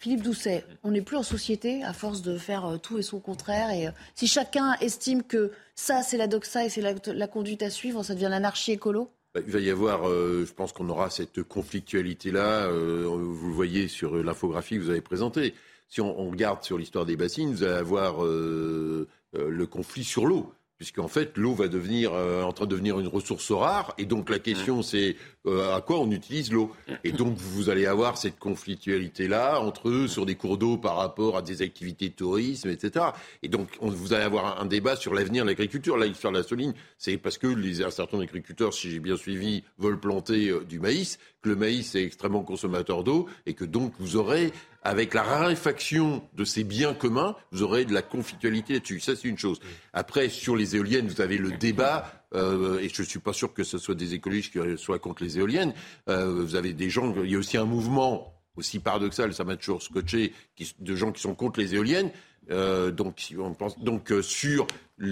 Philippe 0.00 0.22
Doucet, 0.22 0.64
on 0.84 0.92
n'est 0.92 1.02
plus 1.02 1.16
en 1.16 1.24
société 1.24 1.82
à 1.82 1.92
force 1.92 2.22
de 2.22 2.38
faire 2.38 2.64
euh, 2.66 2.76
tout 2.78 2.98
et 2.98 3.02
son 3.02 3.18
contraire. 3.18 3.70
Et 3.70 3.88
euh, 3.88 3.90
si 4.14 4.28
chacun 4.28 4.74
estime 4.80 5.24
que 5.24 5.50
ça, 5.74 6.02
c'est 6.02 6.16
la 6.16 6.28
doxa 6.28 6.64
et 6.64 6.68
c'est 6.68 6.80
la 6.80 7.26
conduite 7.26 7.62
à 7.62 7.70
suivre, 7.70 8.04
ça 8.04 8.14
devient 8.14 8.28
l'anarchie 8.30 8.72
écolo? 8.72 9.10
Bah, 9.34 9.40
il 9.44 9.52
va 9.52 9.58
y 9.58 9.70
avoir, 9.70 10.08
euh, 10.08 10.44
je 10.46 10.52
pense 10.52 10.72
qu'on 10.72 10.88
aura 10.88 11.10
cette 11.10 11.42
conflictualité-là. 11.42 12.68
Vous 12.68 13.48
le 13.48 13.52
voyez 13.52 13.88
sur 13.88 14.16
l'infographie 14.16 14.76
que 14.76 14.82
vous 14.82 14.90
avez 14.90 15.00
présentée. 15.00 15.54
Si 15.88 16.00
on, 16.00 16.30
regarde 16.30 16.62
sur 16.62 16.78
l'histoire 16.78 17.04
des 17.04 17.16
bassines, 17.16 17.52
vous 17.52 17.64
allez 17.64 17.72
avoir 17.72 18.22
le 18.22 19.66
conflit 19.66 20.04
sur 20.04 20.26
l'eau 20.26 20.52
puisqu'en 20.78 21.08
fait 21.08 21.36
l'eau 21.36 21.54
va 21.54 21.66
devenir 21.68 22.12
euh, 22.14 22.42
en 22.42 22.52
train 22.52 22.64
de 22.64 22.70
devenir 22.70 23.00
une 23.00 23.08
ressource 23.08 23.50
rare 23.50 23.94
et 23.98 24.04
donc 24.04 24.30
la 24.30 24.38
question 24.38 24.82
c'est 24.82 25.16
euh, 25.46 25.74
à 25.74 25.80
quoi 25.80 25.98
on 25.98 26.10
utilise 26.10 26.52
l'eau. 26.52 26.72
Et 27.04 27.10
donc 27.10 27.36
vous 27.36 27.68
allez 27.68 27.86
avoir 27.86 28.16
cette 28.16 28.38
conflictualité 28.38 29.26
là 29.26 29.60
entre 29.60 29.88
eux 29.88 30.06
sur 30.06 30.24
des 30.24 30.36
cours 30.36 30.56
d'eau 30.56 30.76
par 30.76 30.96
rapport 30.96 31.36
à 31.36 31.42
des 31.42 31.62
activités 31.62 32.08
de 32.08 32.14
tourisme 32.14 32.70
etc 32.70 33.06
et 33.42 33.48
donc 33.48 33.76
vous 33.80 34.12
allez 34.12 34.24
avoir 34.24 34.60
un, 34.60 34.66
débat 34.66 34.96
sur 34.96 35.14
l'avenir 35.14 35.44
de 35.44 35.48
l'agriculture. 35.48 35.96
Là 35.96 36.06
l'histoire 36.06 36.32
de 36.32 36.38
la 36.38 36.44
Soline 36.44 36.74
c'est 36.96 37.18
parce 37.18 37.38
que 37.38 37.48
les, 37.48 37.82
un 37.82 37.90
certain 37.90 38.20
agriculteurs 38.20 38.72
si 38.72 38.90
j'ai 38.90 39.00
bien 39.00 39.16
suivi 39.16 39.64
veulent 39.78 40.00
planter 40.00 40.50
euh, 40.50 40.64
du 40.64 40.78
maïs 40.78 41.18
que 41.42 41.48
le 41.48 41.56
maïs 41.56 41.94
est 41.94 42.04
extrêmement 42.04 42.42
consommateur 42.42 43.02
d'eau 43.02 43.26
et 43.46 43.54
que 43.54 43.64
donc 43.64 43.92
vous 43.98 44.16
aurez 44.16 44.52
avec 44.88 45.12
la 45.12 45.22
raréfaction 45.22 46.22
de 46.32 46.44
ces 46.46 46.64
biens 46.64 46.94
communs, 46.94 47.36
vous 47.52 47.62
aurez 47.62 47.84
de 47.84 47.92
la 47.92 48.00
conflictualité 48.00 48.72
là-dessus. 48.72 49.00
Ça, 49.00 49.14
c'est 49.14 49.28
une 49.28 49.36
chose. 49.36 49.60
Après, 49.92 50.30
sur 50.30 50.56
les 50.56 50.76
éoliennes, 50.76 51.08
vous 51.08 51.20
avez 51.20 51.36
le 51.36 51.50
débat, 51.50 52.24
euh, 52.34 52.78
et 52.78 52.88
je 52.88 53.02
ne 53.02 53.06
suis 53.06 53.18
pas 53.18 53.34
sûr 53.34 53.52
que 53.52 53.64
ce 53.64 53.76
soit 53.76 53.94
des 53.94 54.14
écologistes 54.14 54.50
qui 54.50 54.82
soient 54.82 54.98
contre 54.98 55.22
les 55.22 55.36
éoliennes. 55.36 55.74
Euh, 56.08 56.42
vous 56.42 56.54
avez 56.54 56.72
des 56.72 56.88
gens, 56.88 57.14
il 57.22 57.30
y 57.30 57.34
a 57.34 57.38
aussi 57.38 57.58
un 57.58 57.66
mouvement 57.66 58.34
aussi 58.56 58.78
paradoxal, 58.78 59.34
ça 59.34 59.44
m'a 59.44 59.56
toujours 59.56 59.82
scotché, 59.82 60.32
de 60.78 60.94
gens 60.96 61.12
qui 61.12 61.20
sont 61.20 61.34
contre 61.34 61.60
les 61.60 61.74
éoliennes. 61.74 62.10
Euh, 62.50 62.90
donc, 62.90 63.22
on 63.38 63.52
pense, 63.52 63.78
donc 63.78 64.10
sur 64.22 64.66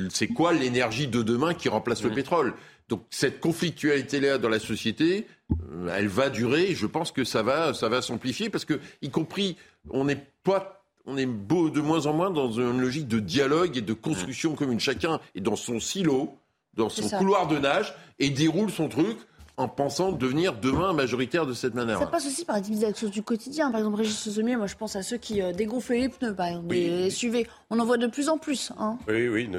c'est 0.08 0.28
quoi 0.28 0.54
l'énergie 0.54 1.06
de 1.06 1.22
demain 1.22 1.52
qui 1.52 1.68
remplace 1.68 2.02
le 2.02 2.10
pétrole? 2.10 2.54
Donc 2.88 3.02
cette 3.10 3.40
conflictualité-là 3.40 4.38
dans 4.38 4.48
la 4.48 4.60
société, 4.60 5.26
euh, 5.50 5.94
elle 5.96 6.08
va 6.08 6.30
durer. 6.30 6.74
Je 6.74 6.86
pense 6.86 7.12
que 7.12 7.24
ça 7.24 7.42
va, 7.42 7.74
ça 7.74 7.88
va 7.88 8.02
s'amplifier 8.02 8.50
parce 8.50 8.64
que, 8.64 8.80
y 9.02 9.10
compris, 9.10 9.56
on 9.90 10.04
n'est 10.04 10.24
pas 10.44 10.76
on 11.06 11.16
est 11.16 11.26
beau 11.26 11.70
de 11.70 11.80
moins 11.80 12.06
en 12.06 12.12
moins 12.12 12.30
dans 12.30 12.50
une 12.50 12.80
logique 12.80 13.06
de 13.06 13.20
dialogue 13.20 13.76
et 13.76 13.80
de 13.80 13.92
construction 13.92 14.56
commune. 14.56 14.80
Chacun 14.80 15.20
est 15.36 15.40
dans 15.40 15.54
son 15.54 15.78
silo, 15.78 16.36
dans 16.74 16.88
son 16.88 17.08
couloir 17.16 17.46
de 17.46 17.58
nage 17.58 17.94
et 18.18 18.30
déroule 18.30 18.70
son 18.70 18.88
truc 18.88 19.16
en 19.58 19.68
pensant 19.68 20.12
devenir 20.12 20.52
demain 20.54 20.92
majoritaire 20.92 21.46
de 21.46 21.54
cette 21.54 21.74
manière. 21.74 21.98
Ça 21.98 22.06
passe 22.06 22.26
aussi 22.26 22.44
par 22.44 22.60
des 22.60 22.84
actions 22.84 23.08
du 23.08 23.22
quotidien. 23.22 23.70
Par 23.70 23.80
exemple, 23.80 23.96
Régis 23.96 24.28
Sommier, 24.28 24.56
moi 24.56 24.66
je 24.66 24.74
pense 24.74 24.96
à 24.96 25.02
ceux 25.02 25.16
qui 25.16 25.40
euh, 25.40 25.52
dégonflaient 25.52 26.00
les 26.00 26.08
pneus, 26.10 26.34
par 26.34 26.46
exemple, 26.48 26.74
les 26.74 27.08
SUV. 27.10 27.46
On 27.70 27.78
en 27.78 27.86
voit 27.86 27.96
de 27.96 28.06
plus 28.06 28.28
en 28.28 28.36
plus. 28.36 28.70
Hein. 28.78 28.98
Oui, 29.08 29.28
oui, 29.28 29.50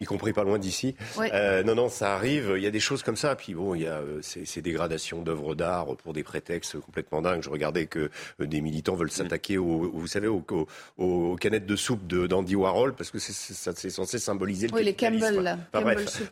y, 0.00 0.04
compris 0.06 0.32
pas 0.32 0.44
loin 0.44 0.58
d'ici. 0.58 0.94
Euh, 1.18 1.62
non, 1.62 1.74
non, 1.74 1.88
ça 1.88 2.14
arrive. 2.14 2.54
Il 2.56 2.62
y 2.62 2.66
a 2.66 2.70
des 2.70 2.80
choses 2.80 3.02
comme 3.02 3.16
ça. 3.16 3.36
Puis 3.36 3.54
bon, 3.54 3.74
il 3.74 3.82
y 3.82 3.86
a 3.86 3.98
euh, 3.98 4.20
ces, 4.22 4.62
dégradations 4.62 5.22
d'œuvres 5.22 5.54
d'art 5.54 5.86
pour 5.96 6.14
des 6.14 6.22
prétextes 6.22 6.80
complètement 6.80 7.20
dingues. 7.20 7.42
Je 7.42 7.50
regardais 7.50 7.86
que 7.86 8.10
des 8.40 8.60
militants 8.60 8.94
veulent 8.94 9.10
s'attaquer, 9.10 9.58
au, 9.58 9.90
vous 9.92 10.06
savez, 10.06 10.28
aux, 10.28 11.36
canettes 11.36 11.66
de 11.66 11.76
soupe 11.76 12.06
d'Andy 12.06 12.56
Warhol, 12.56 12.94
parce 12.94 13.10
que 13.10 13.18
c'est 13.18 13.90
censé 13.90 14.18
symboliser 14.18 14.68
le 14.68 14.74
Oui, 14.74 14.84
les 14.84 14.94
Campbell. 14.94 15.58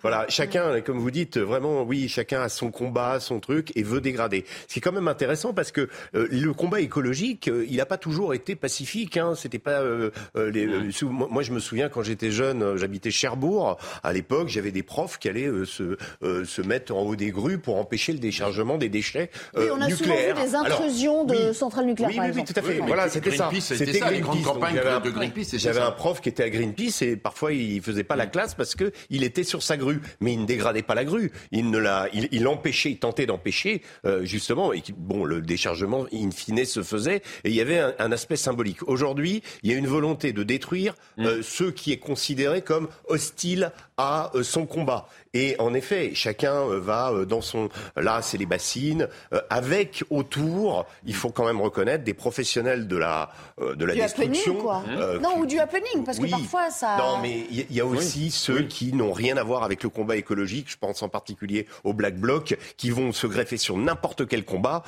voilà, 0.00 0.26
chacun, 0.28 0.80
comme 0.80 0.98
vous 0.98 1.10
dites, 1.10 1.38
vraiment, 1.38 1.82
oui, 1.82 2.08
chacun 2.08 2.42
a 2.42 2.48
son 2.48 2.69
combat, 2.70 3.20
son 3.20 3.40
truc, 3.40 3.72
et 3.76 3.82
veut 3.82 4.00
dégrader. 4.00 4.44
Ce 4.68 4.74
qui 4.74 4.78
est 4.78 4.82
quand 4.82 4.92
même 4.92 5.08
intéressant 5.08 5.52
parce 5.52 5.72
que 5.72 5.88
euh, 6.14 6.28
le 6.30 6.52
combat 6.52 6.80
écologique, 6.80 7.48
euh, 7.48 7.66
il 7.68 7.76
n'a 7.76 7.86
pas 7.86 7.98
toujours 7.98 8.34
été 8.34 8.56
pacifique. 8.56 9.16
Hein. 9.16 9.34
C'était 9.36 9.58
pas 9.58 9.80
euh, 9.80 10.10
les, 10.36 10.66
moi, 11.04 11.42
je 11.42 11.52
me 11.52 11.60
souviens 11.60 11.88
quand 11.88 12.02
j'étais 12.02 12.30
jeune, 12.30 12.76
j'habitais 12.76 13.10
Cherbourg. 13.10 13.78
À 14.02 14.12
l'époque, 14.12 14.48
j'avais 14.48 14.72
des 14.72 14.82
profs 14.82 15.18
qui 15.18 15.28
allaient 15.28 15.50
se, 15.64 15.96
se 16.22 16.62
mettre 16.62 16.94
en 16.94 17.02
haut 17.02 17.16
des 17.16 17.30
grues 17.30 17.58
pour 17.58 17.76
empêcher 17.76 18.12
le 18.12 18.18
déchargement 18.18 18.78
des 18.78 18.88
déchets 18.88 19.30
oui, 19.56 19.64
on 19.72 19.80
a 19.80 19.86
nucléaires. 19.86 20.36
Souvent 20.36 20.44
vu 20.44 20.50
des 20.50 20.54
intrusions 20.54 21.24
de 21.24 21.52
centrales 21.52 21.86
nucléaires. 21.86 22.10
Oui, 22.10 22.30
oui, 22.34 22.44
tout 22.44 22.52
à 22.56 22.62
fait. 22.62 22.78
voilà, 22.78 23.08
c'était 23.08 23.30
ça. 23.30 23.50
C'était 23.60 23.94
ça, 23.94 24.10
les 24.10 24.20
grandes 24.20 24.42
campagnes 24.42 24.76
de 24.76 25.10
Greenpeace. 25.10 25.58
J'avais 25.58 25.80
un 25.80 25.90
prof 25.90 26.20
qui 26.20 26.28
était 26.28 26.44
à 26.44 26.50
Greenpeace 26.50 27.02
et 27.02 27.16
parfois 27.16 27.52
il 27.52 27.80
faisait 27.82 28.04
pas 28.04 28.16
la 28.16 28.26
classe 28.26 28.54
parce 28.54 28.74
que 28.74 28.92
il 29.10 29.24
était 29.24 29.44
sur 29.44 29.62
sa 29.62 29.76
grue, 29.76 30.00
mais 30.20 30.32
il 30.32 30.40
ne 30.40 30.46
dégradait 30.46 30.82
pas 30.82 30.94
la 30.94 31.04
grue. 31.04 31.32
Il 31.52 31.70
ne 31.70 31.78
la, 31.78 32.08
il, 32.12 32.28
il 32.32 32.46
empêcher, 32.60 32.94
tenter 32.96 33.24
d'empêcher, 33.24 33.80
euh, 34.04 34.24
justement, 34.24 34.74
et 34.74 34.82
bon, 34.94 35.24
le 35.24 35.40
déchargement 35.40 36.04
in 36.12 36.30
fine 36.30 36.62
se 36.66 36.82
faisait, 36.82 37.22
et 37.44 37.48
il 37.48 37.54
y 37.54 37.60
avait 37.62 37.78
un, 37.98 38.12
aspect 38.12 38.36
symbolique. 38.36 38.86
Aujourd'hui, 38.86 39.42
il 39.62 39.70
y 39.70 39.74
a 39.74 39.78
une 39.78 39.86
volonté 39.86 40.32
de 40.32 40.42
détruire 40.42 40.94
mm. 41.16 41.24
euh, 41.24 41.42
ce 41.42 41.64
qui 41.64 41.92
est 41.92 41.98
considéré 41.98 42.60
comme 42.60 42.88
hostile 43.08 43.72
à 43.96 44.30
euh, 44.34 44.42
son 44.42 44.66
combat. 44.66 45.08
Et 45.32 45.54
en 45.60 45.72
effet, 45.74 46.10
chacun 46.12 46.66
va 46.66 47.12
dans 47.24 47.40
son... 47.40 47.68
Là, 47.96 48.20
c'est 48.20 48.36
les 48.36 48.46
bassines, 48.46 49.06
avec 49.48 50.02
autour, 50.10 50.86
il 51.06 51.14
faut 51.14 51.30
quand 51.30 51.46
même 51.46 51.60
reconnaître, 51.60 52.02
des 52.02 52.14
professionnels 52.14 52.88
de 52.88 52.96
la, 52.96 53.30
de 53.60 53.84
la 53.84 53.94
du 53.94 54.00
destruction. 54.00 54.56
quoi. 54.56 54.82
non, 55.22 55.38
ou 55.38 55.46
du 55.46 55.60
happening, 55.60 56.02
parce 56.04 56.18
que 56.18 56.28
parfois 56.28 56.70
ça... 56.70 56.96
Non, 56.98 57.18
mais 57.22 57.46
il 57.48 57.72
y, 57.72 57.80
a 57.80 57.86
aussi 57.86 58.32
ceux 58.32 58.62
qui 58.62 58.92
n'ont 58.92 59.12
rien 59.12 59.36
à 59.36 59.44
voir 59.44 59.62
avec 59.62 59.84
le 59.84 59.88
combat 59.88 60.16
écologique, 60.16 60.68
je 60.68 60.76
pense 60.76 61.00
en 61.04 61.08
particulier 61.08 61.68
aux 61.84 61.92
Black 61.92 62.16
Blocs, 62.50 62.74
qui 62.76 62.90
vont 62.90 63.12
se 63.12 63.26
greffer 63.26 63.56
sur 63.56 63.76
n'importe 63.76 64.26
quel 64.26 64.44
combat, 64.44 64.82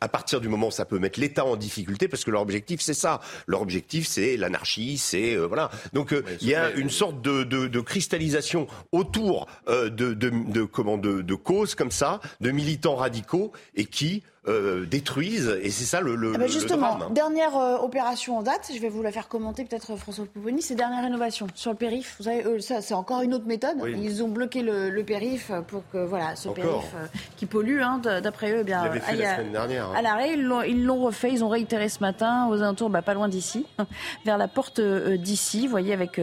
à 0.00 0.08
partir 0.08 0.40
du 0.40 0.48
moment 0.48 0.68
où 0.68 0.70
ça 0.70 0.84
peut 0.84 0.98
mettre 0.98 1.20
l'État 1.20 1.44
en 1.44 1.56
difficulté, 1.56 2.08
parce 2.08 2.24
que 2.24 2.30
leur 2.30 2.42
objectif, 2.42 2.80
c'est 2.80 2.94
ça. 2.94 3.20
Leur 3.46 3.62
objectif, 3.62 4.06
c'est 4.06 4.36
l'anarchie, 4.36 4.98
c'est... 4.98 5.36
voilà. 5.36 5.70
Donc, 5.92 6.14
il 6.40 6.48
y 6.48 6.54
a 6.54 6.70
une 6.70 6.90
sorte 6.90 7.22
de, 7.22 7.44
de, 7.44 7.66
de 7.66 7.80
cristallisation 7.80 8.66
autour 8.92 9.46
euh, 9.68 9.90
de, 9.90 10.14
de, 10.14 10.30
de, 10.30 10.64
comment, 10.64 10.98
de, 10.98 11.22
de 11.22 11.34
causes 11.34 11.74
comme 11.74 11.90
ça, 11.90 12.20
de 12.40 12.50
militants 12.50 12.96
radicaux, 12.96 13.52
et 13.74 13.84
qui 13.84 14.22
euh, 14.48 14.86
détruisent, 14.86 15.54
et 15.62 15.68
c'est 15.68 15.84
ça 15.84 16.00
le, 16.00 16.14
le, 16.14 16.32
ah 16.34 16.38
bah 16.38 16.46
justement, 16.46 17.10
dernière 17.10 17.58
euh, 17.58 17.76
opération 17.76 18.38
en 18.38 18.42
date, 18.42 18.70
je 18.74 18.80
vais 18.80 18.88
vous 18.88 19.02
la 19.02 19.12
faire 19.12 19.28
commenter 19.28 19.66
peut-être 19.66 19.96
François 19.96 20.24
Pouponi, 20.24 20.62
c'est 20.62 20.74
dernière 20.74 21.02
rénovation 21.02 21.46
sur 21.54 21.72
le 21.72 21.76
périph. 21.76 22.16
Vous 22.18 22.24
savez, 22.24 22.58
ça 22.62 22.80
c'est 22.80 22.94
encore 22.94 23.20
une 23.20 23.34
autre 23.34 23.44
méthode. 23.44 23.76
Ils 23.86 24.22
ont 24.22 24.28
bloqué 24.28 24.62
le, 24.62 25.02
périph 25.02 25.52
pour 25.68 25.82
que 25.92 25.98
voilà, 25.98 26.36
ce 26.36 26.48
périph 26.48 26.94
euh, 26.94 27.06
qui 27.36 27.44
pollue, 27.44 27.82
hein, 27.82 28.00
d'après 28.22 28.52
eux, 28.52 28.60
eh 28.62 28.64
bien, 28.64 28.90
fait 28.90 29.16
la 29.16 29.36
semaine 29.36 29.52
dernière, 29.52 29.90
hein. 29.90 29.94
à 29.94 30.00
l'arrêt, 30.00 30.32
ils 30.32 30.84
l'ont 30.86 31.02
refait, 31.02 31.30
ils 31.30 31.44
ont 31.44 31.50
réitéré 31.50 31.90
ce 31.90 32.00
matin 32.00 32.48
aux 32.48 32.62
alentours, 32.62 32.88
bah, 32.88 33.02
pas 33.02 33.12
loin 33.12 33.28
d'ici, 33.28 33.66
vers 34.24 34.38
la 34.38 34.48
porte 34.48 34.80
d'ici, 34.80 35.66
vous 35.66 35.70
voyez, 35.70 35.92
avec 35.92 36.18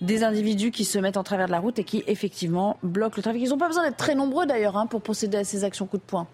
des 0.00 0.22
individus 0.22 0.70
qui 0.70 0.84
se 0.84 1.00
mettent 1.00 1.16
en 1.16 1.24
travers 1.24 1.46
de 1.46 1.52
la 1.52 1.58
route 1.58 1.80
et 1.80 1.84
qui 1.84 2.04
effectivement 2.06 2.76
bloquent 2.84 3.16
le 3.16 3.22
trafic. 3.22 3.42
Ils 3.42 3.48
n'ont 3.48 3.58
pas 3.58 3.66
besoin 3.66 3.82
d'être 3.82 3.96
très 3.96 4.14
nombreux 4.14 4.46
d'ailleurs 4.46 4.76
hein, 4.76 4.86
pour 4.86 5.02
procéder 5.02 5.38
à 5.38 5.42
ces 5.42 5.64
actions 5.64 5.86
coup 5.86 5.98
de 5.98 6.02
poing. 6.02 6.28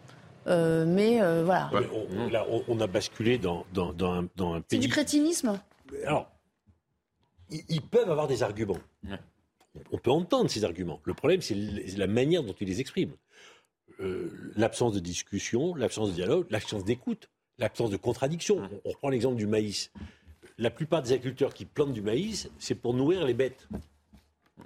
Mais 0.46 1.18
voilà. 1.42 1.70
on, 1.92 2.28
là, 2.28 2.46
on, 2.68 2.80
a 2.80 2.86
basculé 2.86 3.38
dans, 3.38 3.64
dans, 3.72 3.92
dans 3.92 4.12
un, 4.12 4.28
dans 4.36 4.54
un 4.54 4.60
pays. 4.60 4.78
C'est 4.80 4.86
du 4.86 4.88
crétinisme 4.88 5.60
Alors, 6.04 6.30
ils, 7.50 7.82
peuvent 7.82 8.10
avoir 8.10 8.28
des 8.28 8.42
arguments. 8.42 8.80
On 9.90 9.98
peut 9.98 10.10
entendre 10.10 10.50
ces 10.50 10.64
arguments. 10.64 11.00
Le 11.04 11.14
problème, 11.14 11.40
c'est 11.40 11.54
la 11.54 12.06
manière 12.06 12.42
dont 12.42 12.54
ils 12.60 12.66
les 12.66 12.80
expriment. 12.80 13.16
l'absence 14.56 14.92
de 14.94 15.00
discussion, 15.00 15.74
l'absence 15.74 16.10
de 16.10 16.14
dialogue, 16.14 16.46
l'absence 16.50 16.84
d'écoute, 16.84 17.28
l'absence 17.58 17.90
de 17.90 17.96
contradiction. 17.96 18.68
On 18.84 18.90
reprend 18.90 19.08
l'exemple 19.08 19.36
du 19.36 19.46
maïs. 19.46 19.90
La 20.58 20.70
plupart 20.70 21.02
des 21.02 21.12
agriculteurs 21.12 21.54
qui 21.54 21.64
plantent 21.64 21.92
du 21.92 22.02
maïs, 22.02 22.50
c'est 22.58 22.74
pour 22.74 22.94
nourrir 22.94 23.24
les 23.24 23.34
bêtes. 23.34 23.68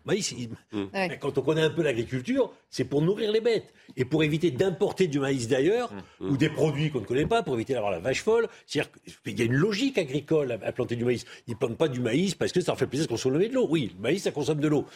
Maïs, 0.05 0.35
mmh. 0.73 0.85
quand 1.21 1.39
on 1.39 1.43
connaît 1.43 1.63
un 1.63 1.71
peu 1.71 1.83
l'agriculture, 1.83 2.53
c'est 2.71 2.85
pour 2.85 3.03
nourrir 3.03 3.33
les 3.33 3.41
bêtes 3.41 3.73
et 3.97 4.05
pour 4.05 4.23
éviter 4.23 4.51
d'importer 4.51 5.07
du 5.09 5.19
maïs 5.19 5.49
d'ailleurs 5.49 5.93
mmh. 6.21 6.29
ou 6.29 6.37
des 6.37 6.49
produits 6.49 6.91
qu'on 6.91 7.01
ne 7.01 7.05
connaît 7.07 7.27
pas 7.27 7.43
pour 7.43 7.55
éviter 7.55 7.75
d'avoir 7.75 7.93
la 7.93 7.99
vache 7.99 8.23
folle. 8.23 8.49
C'est-à-dire 8.67 8.91
qu'il 9.25 9.39
y 9.39 9.43
a 9.43 9.45
une 9.45 9.55
logique 9.55 9.99
agricole 9.99 10.59
à, 10.63 10.73
planter 10.73 10.97
du 10.97 11.05
maïs. 11.05 11.25
Ils 11.47 11.53
ne 11.53 11.57
plantent 11.57 11.79
pas 11.79 11.89
du 11.89 12.01
maïs 12.01 12.35
parce 12.35 12.53
que 12.53 12.61
ça 12.61 12.73
leur 12.73 12.79
fait 12.79 12.87
plaisir 12.87 13.07
de 13.07 13.11
consommer 13.11 13.49
de 13.49 13.55
l'eau. 13.55 13.67
Oui, 13.69 13.93
le 13.97 14.03
maïs, 14.03 14.23
ça 14.23 14.31
consomme 14.31 14.61
de 14.61 14.69
l'eau. 14.69 14.87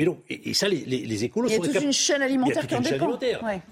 Mais 0.00 0.06
donc, 0.06 0.20
et, 0.30 0.54
ça, 0.54 0.66
les, 0.66 0.78
les, 0.78 1.24
écolos 1.24 1.48
Il 1.48 1.52
y 1.52 1.56
a 1.56 1.58
toute 1.60 1.82
une 1.82 1.92
chaîne 1.92 2.22
alimentaire 2.22 2.66
qui 2.66 2.74
en 2.74 2.80
dépend. 2.80 3.18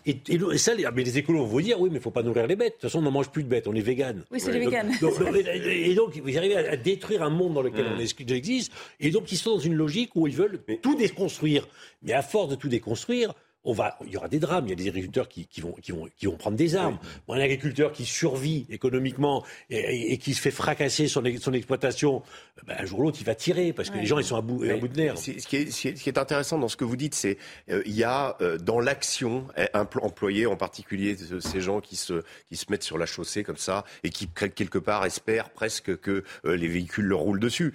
Et, 0.04 0.20
et, 0.28 0.58
ça, 0.58 0.72
mais 0.94 1.02
les 1.02 1.16
écolos 1.16 1.38
vont 1.38 1.46
vous 1.46 1.62
dire, 1.62 1.80
oui, 1.80 1.88
mais 1.88 1.94
il 1.94 1.98
ne 2.00 2.02
faut 2.02 2.10
pas 2.10 2.22
nourrir 2.22 2.46
les 2.46 2.54
bêtes. 2.54 2.68
De 2.68 2.72
toute 2.72 2.82
façon, 2.82 2.98
on 2.98 3.02
n'en 3.02 3.10
mange 3.10 3.30
plus 3.30 3.44
de 3.44 3.48
bêtes, 3.48 3.66
on 3.66 3.74
est 3.74 3.80
vegan. 3.80 4.22
Oui, 4.30 4.38
c'est 4.38 4.52
les 4.52 4.58
véganes. 4.58 4.92
et 5.00 5.94
donc, 5.94 6.18
vous 6.18 6.36
arrivez 6.36 6.54
à, 6.54 6.76
détruire 6.76 7.22
un 7.22 7.30
monde 7.30 7.54
dans 7.54 7.62
lequel 7.62 7.86
mmh. 7.86 7.96
on 7.96 8.34
existe. 8.34 8.72
Et 9.00 9.10
donc, 9.10 9.32
ils 9.32 9.38
sont 9.38 9.52
dans 9.52 9.58
une 9.58 9.72
logique 9.72 10.10
où 10.16 10.26
ils 10.26 10.36
veulent 10.36 10.60
tout 10.82 10.96
déconstruire. 10.96 11.66
Mais 12.02 12.12
à 12.12 12.20
force 12.20 12.50
de 12.50 12.56
tout 12.56 12.68
déconstruire, 12.68 13.32
il 13.64 14.12
y 14.12 14.16
aura 14.16 14.28
des 14.28 14.38
drames. 14.38 14.66
Il 14.66 14.70
y 14.70 14.72
a 14.72 14.76
des 14.76 14.88
agriculteurs 14.88 15.28
qui, 15.28 15.46
vont, 15.60 15.72
qui, 15.72 15.92
vont, 15.92 16.08
qui 16.16 16.26
vont 16.26 16.36
prendre 16.36 16.56
des 16.56 16.76
armes. 16.76 16.98
Un 17.28 17.40
agriculteur 17.40 17.92
qui 17.92 18.04
survit 18.04 18.66
économiquement 18.70 19.44
et, 19.70 20.18
qui 20.18 20.34
se 20.34 20.40
fait 20.40 20.50
fracasser 20.50 21.08
son, 21.08 21.22
son 21.40 21.52
exploitation, 21.52 22.22
ben, 22.66 22.76
un 22.78 22.84
jour 22.84 23.00
ou 23.00 23.02
l'autre, 23.02 23.18
il 23.20 23.26
va 23.26 23.34
tirer 23.34 23.72
parce 23.72 23.90
que 23.90 23.98
les 23.98 24.06
gens, 24.06 24.18
ils 24.18 24.24
sont 24.24 24.36
à 24.36 24.40
bout, 24.40 24.64
bout 24.80 24.88
de 24.88 24.96
nerfs. 24.96 25.18
Ce 25.18 25.30
qui, 25.30 25.56
est, 25.56 25.70
ce 25.70 26.02
qui 26.02 26.08
est 26.08 26.18
intéressant 26.18 26.58
dans 26.58 26.68
ce 26.68 26.76
que 26.76 26.84
vous 26.84 26.96
dites, 26.96 27.14
c'est 27.14 27.38
euh, 27.70 27.82
il 27.86 27.94
y 27.94 28.04
a 28.04 28.36
euh, 28.40 28.58
dans 28.58 28.80
l'action 28.80 29.46
employée, 29.74 30.46
en 30.46 30.56
particulier 30.56 31.16
ces 31.40 31.60
gens 31.60 31.80
qui 31.80 31.96
se, 31.96 32.22
qui 32.48 32.56
se 32.56 32.66
mettent 32.70 32.82
sur 32.82 32.98
la 32.98 33.06
chaussée 33.06 33.44
comme 33.44 33.56
ça 33.56 33.84
et 34.02 34.10
qui, 34.10 34.28
quelque 34.28 34.78
part, 34.78 35.04
espèrent 35.04 35.50
presque 35.50 35.98
que 36.00 36.24
euh, 36.44 36.56
les 36.56 36.68
véhicules 36.68 37.04
leur 37.04 37.20
roulent 37.20 37.40
dessus. 37.40 37.74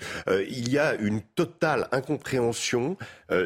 il 0.49 0.71
y 0.71 0.77
a 0.77 0.95
une 0.95 1.21
totale 1.21 1.87
incompréhension. 1.91 2.97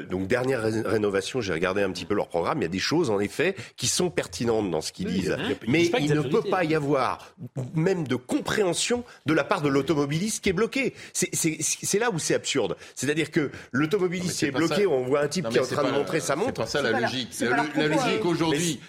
donc, 0.10 0.28
dernière 0.28 0.62
rénovation, 0.62 1.42
j'ai 1.42 1.54
regardé 1.54 1.82
un 1.82 1.92
petit 1.92 2.06
peu 2.06 2.14
leur 2.14 2.27
il 2.34 2.62
y 2.62 2.66
a 2.66 2.68
des 2.68 2.80
choses, 2.80 3.10
en 3.10 3.20
effet, 3.20 3.56
qui 3.76 3.88
sont 3.88 4.10
pertinentes 4.10 4.70
dans 4.72 4.82
ce 4.82 4.92
qu'ils 4.92 5.08
disent. 5.08 5.38
Mais 5.68 5.86
il 6.00 6.14
ne 6.14 6.22
peut 6.22 6.42
pas 6.42 6.64
y 6.64 6.76
avoir 6.76 7.34
même 7.76 8.08
de 8.08 8.16
compréhension 8.16 9.04
de 9.26 9.34
la 9.34 9.44
part 9.44 9.62
de 9.62 9.70
l'automobiliste 9.70 10.44
qui 10.44 10.50
est 10.50 10.54
bloqué. 10.54 10.94
C'est 11.14 12.00
là 12.00 12.12
où 12.12 12.20
c'est 12.20 12.36
absurde. 12.36 12.78
C'est-à-dire 12.96 13.32
que 13.32 13.52
l'automobiliste 13.72 14.40
qui 14.40 14.46
est 14.46 14.52
bloqué, 14.52 14.88
on 14.88 15.04
voit 15.04 15.22
un 15.22 15.28
type 15.28 15.50
qui 15.50 15.58
est 15.58 15.62
en 15.62 15.66
train 15.66 15.84
de 15.84 15.92
montrer 15.92 16.20
sa 16.20 16.36
montre. 16.36 16.54
C'est 16.56 16.62
pas 16.64 16.66
ça 16.68 16.82
la 16.82 17.00
logique. 17.00 17.30
La, 17.42 17.88
logique 17.88 18.26
aujourd'hui, 18.26 18.80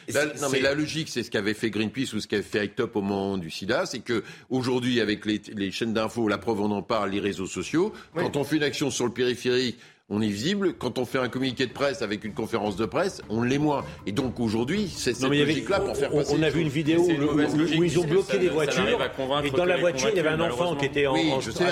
non 0.41 0.49
mais 0.51 0.61
la 0.61 0.74
logique, 0.74 1.09
c'est 1.09 1.22
ce 1.22 1.30
qu'avait 1.30 1.55
fait 1.55 1.70
Greenpeace 1.70 2.14
ou 2.14 2.20
ce 2.20 2.26
qu'avait 2.26 2.43
fait 2.43 2.59
Top 2.68 2.97
au 2.97 3.03
moment 3.03 3.39
du 3.39 3.51
SIDA, 3.51 3.86
c'est 3.86 4.01
que 4.01 4.22
aujourd'hui, 4.51 5.01
avec 5.01 5.24
les, 5.24 5.70
chaînes 5.70 5.95
d'infos, 5.95 6.28
la 6.28 6.39
preuve 6.39 6.61
on 6.61 6.70
en 6.70 6.82
parle, 6.82 7.11
les 7.11 7.20
réseaux 7.20 7.47
sociaux, 7.47 7.93
quand 8.14 8.36
on 8.36 8.45
fait 8.45 8.57
une 8.57 8.62
action 8.62 8.91
sur 8.91 9.07
le 9.07 9.12
périphérique 9.12 9.78
on 10.11 10.22
est 10.22 10.28
visible. 10.28 10.74
Quand 10.78 10.98
on 10.98 11.04
fait 11.04 11.18
un 11.18 11.28
communiqué 11.28 11.66
de 11.66 11.72
presse 11.72 12.00
avec 12.00 12.24
une 12.24 12.32
conférence 12.32 12.76
de 12.76 12.86
presse, 12.86 13.20
on 13.28 13.42
l'est 13.42 13.59
moins. 13.59 13.84
Et 14.06 14.12
donc 14.12 14.40
aujourd'hui, 14.40 14.90
c'est 14.94 15.12
cette 15.12 15.28
logique-là 15.28 15.80
pour 15.80 15.96
faire 15.96 16.11
passer. 16.11 16.34
On, 16.34 16.42
a 16.42 16.48
vu 16.48 16.62
une 16.62 16.68
vidéo 16.68 17.02
où, 17.02 17.84
ils 17.84 17.98
ont 17.98 18.04
bloqué 18.04 18.38
des 18.38 18.48
voitures. 18.48 18.98
Et 19.44 19.50
dans 19.50 19.66
la 19.66 19.76
voiture, 19.76 20.09
il 20.11 20.16
y 20.16 20.20
avait 20.20 20.30
un 20.30 20.40
enfant 20.40 20.76
qui 20.76 20.86
était 20.86 21.06
en, 21.06 21.14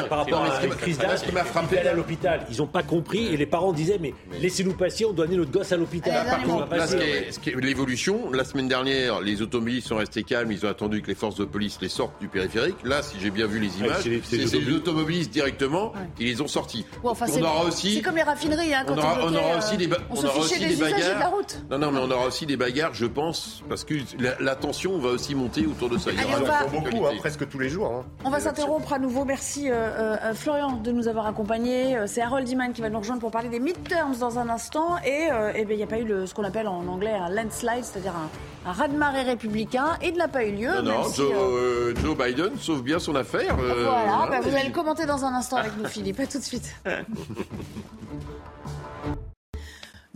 par 0.09 0.19
rapport 0.19 0.45
à 0.45 0.65
une 0.65 0.75
crise 0.75 0.99
d'asthme. 0.99 1.29
qui 1.29 1.35
m'a 1.35 1.45
frappé 1.45 1.79
à 1.79 1.95
l'hôpital. 1.95 2.47
Ils 2.51 2.59
n'ont 2.59 2.67
pas 2.67 2.83
compris 2.83 3.27
et 3.27 3.37
les 3.37 3.47
parents 3.47 3.73
disaient 3.73 3.99
mais 4.01 4.13
laissez-nous 4.41 4.75
passer, 4.75 5.05
on 5.05 5.13
doit 5.13 5.25
amener 5.25 5.39
notre 5.39 5.51
gosse 5.51 5.73
à 5.73 5.77
l'hôpital. 5.77 6.27
L'évolution, 7.57 8.31
la 8.33 8.45
semaine 8.45 8.69
dernière, 8.69 9.21
les 9.21 9.41
automobilistes 9.41 9.89
sont 9.89 9.97
restés 9.97 10.25
calmes. 10.25 10.53
Ils 10.53 10.67
ont 10.67 10.69
attendu 10.69 11.01
que 11.01 11.09
les 11.09 11.15
forces 11.15 11.37
de 11.37 11.45
police 11.45 11.79
les 11.81 11.89
sortent 11.89 12.21
du 12.21 12.29
périphérique. 12.29 12.77
Là, 12.85 13.03
si 13.03 13.17
j'ai 13.21 13.31
bien 13.31 13.47
vu 13.47 13.61
les 13.61 13.79
images, 13.79 14.05
c'est 14.25 14.37
les 14.37 14.75
automobilistes 14.75 15.33
directement 15.33 15.93
qui 16.17 16.25
les 16.25 16.41
ont 16.43 16.49
sortis. 16.49 16.85
On 17.03 17.43
aura 17.43 17.65
aussi 17.65 18.03
raffinerie. 18.27 18.75
Hein, 18.75 18.85
on 18.89 18.99
aura, 18.99 19.19
euh, 19.19 19.59
aussi 19.59 19.77
des, 19.77 19.89
on 20.11 20.25
aura 20.25 20.39
aussi 20.39 20.59
des, 20.59 20.77
bagarres. 20.77 21.15
De 21.15 21.21
la 21.21 21.29
route. 21.29 21.59
Non, 21.71 21.79
non, 21.79 21.93
mais 21.93 22.01
on 22.01 22.11
aura 22.11 22.27
aussi 22.27 22.47
des 22.47 22.57
bagarres, 22.57 22.95
je 22.95 23.07
pense, 23.07 23.63
parce 23.69 23.85
que 23.85 23.95
la, 24.19 24.57
tension 24.57 24.99
va 24.99 25.11
aussi 25.11 25.35
monter 25.35 25.67
autour 25.67 25.89
de 25.89 25.99
ça. 25.99 26.11
Il 26.13 26.21
y 26.21 26.25
aura 26.25 26.65
beaucoup, 26.67 27.07
hein, 27.07 27.13
presque 27.19 27.49
tous 27.49 27.59
les 27.59 27.69
jours. 27.69 27.87
Hein. 27.87 28.05
On 28.25 28.31
va 28.31 28.41
s'interrompre 28.41 28.93
à 28.93 28.99
nouveau. 28.99 29.25
Merci 29.25 29.71
euh, 29.71 30.17
euh, 30.23 30.35
Florian 30.35 30.73
de 30.73 30.93
nous 30.93 31.09
avoir 31.09 31.27
accompagnés. 31.27 31.99
C'est 32.07 32.23
Harold 32.23 32.49
Iman 32.49 32.73
qui 32.73 32.81
va 32.81 32.91
nous 32.91 32.99
rejoindre 32.99 33.21
pour 33.21 33.31
parler 33.31 33.49
des 33.49 33.61
midterms 33.61 34.17
dans 34.19 34.39
un 34.39 34.49
instant. 34.49 34.99
Et 35.05 35.29
eh 35.55 35.65
ben, 35.65 35.73
il 35.73 35.77
n'y 35.77 35.83
a 35.83 35.87
pas 35.87 35.99
eu 35.99 36.05
le, 36.05 36.27
ce 36.27 36.35
qu'on 36.35 36.45
appelle 36.45 36.69
en 36.69 36.87
anglais 36.87 37.13
un 37.13 37.29
landslide, 37.29 37.85
c'est-à-dire 37.85 38.15
un, 38.15 38.71
un 38.71 38.73
raz-de-marée 38.73 39.23
républicain. 39.23 39.97
Et 40.03 40.09
il 40.09 40.17
n'a 40.17 40.29
pas 40.29 40.45
eu 40.45 40.53
lieu. 40.53 40.83
Non, 40.83 41.03
non, 41.03 41.95
Joe, 42.03 42.17
Biden 42.17 42.59
sauve 42.59 42.83
bien 42.83 42.99
son 42.99 43.15
affaire. 43.15 43.57
voilà, 43.57 44.27
bah, 44.29 44.41
vous 44.43 44.55
allez 44.55 44.69
le 44.69 44.75
commenter 44.75 45.07
dans 45.07 45.25
un 45.25 45.35
instant 45.35 45.57
avec 45.57 45.77
nous, 45.77 45.87
Philippe. 45.87 46.21
À 46.21 46.27
tout 46.27 46.39
de 46.39 46.45
suite. 46.45 46.75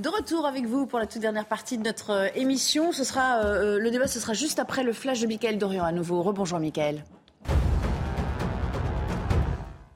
De 0.01 0.09
retour 0.09 0.46
avec 0.46 0.64
vous 0.64 0.86
pour 0.86 0.98
la 0.98 1.07
toute 1.07 1.20
dernière 1.20 1.44
partie 1.44 1.76
de 1.76 1.82
notre 1.82 2.11
euh, 2.11 2.28
émission. 2.34 2.90
Ce 2.90 3.05
sera, 3.05 3.40
euh, 3.40 3.76
euh, 3.76 3.78
le 3.78 3.90
débat, 3.90 4.07
ce 4.07 4.18
sera 4.18 4.32
juste 4.32 4.59
après 4.59 4.82
le 4.82 4.94
flash 4.94 5.20
de 5.20 5.26
Michael 5.26 5.59
Dorian 5.59 5.84
à 5.84 5.92
nouveau. 5.92 6.22
Rebonjour 6.22 6.59
Michael. 6.59 7.05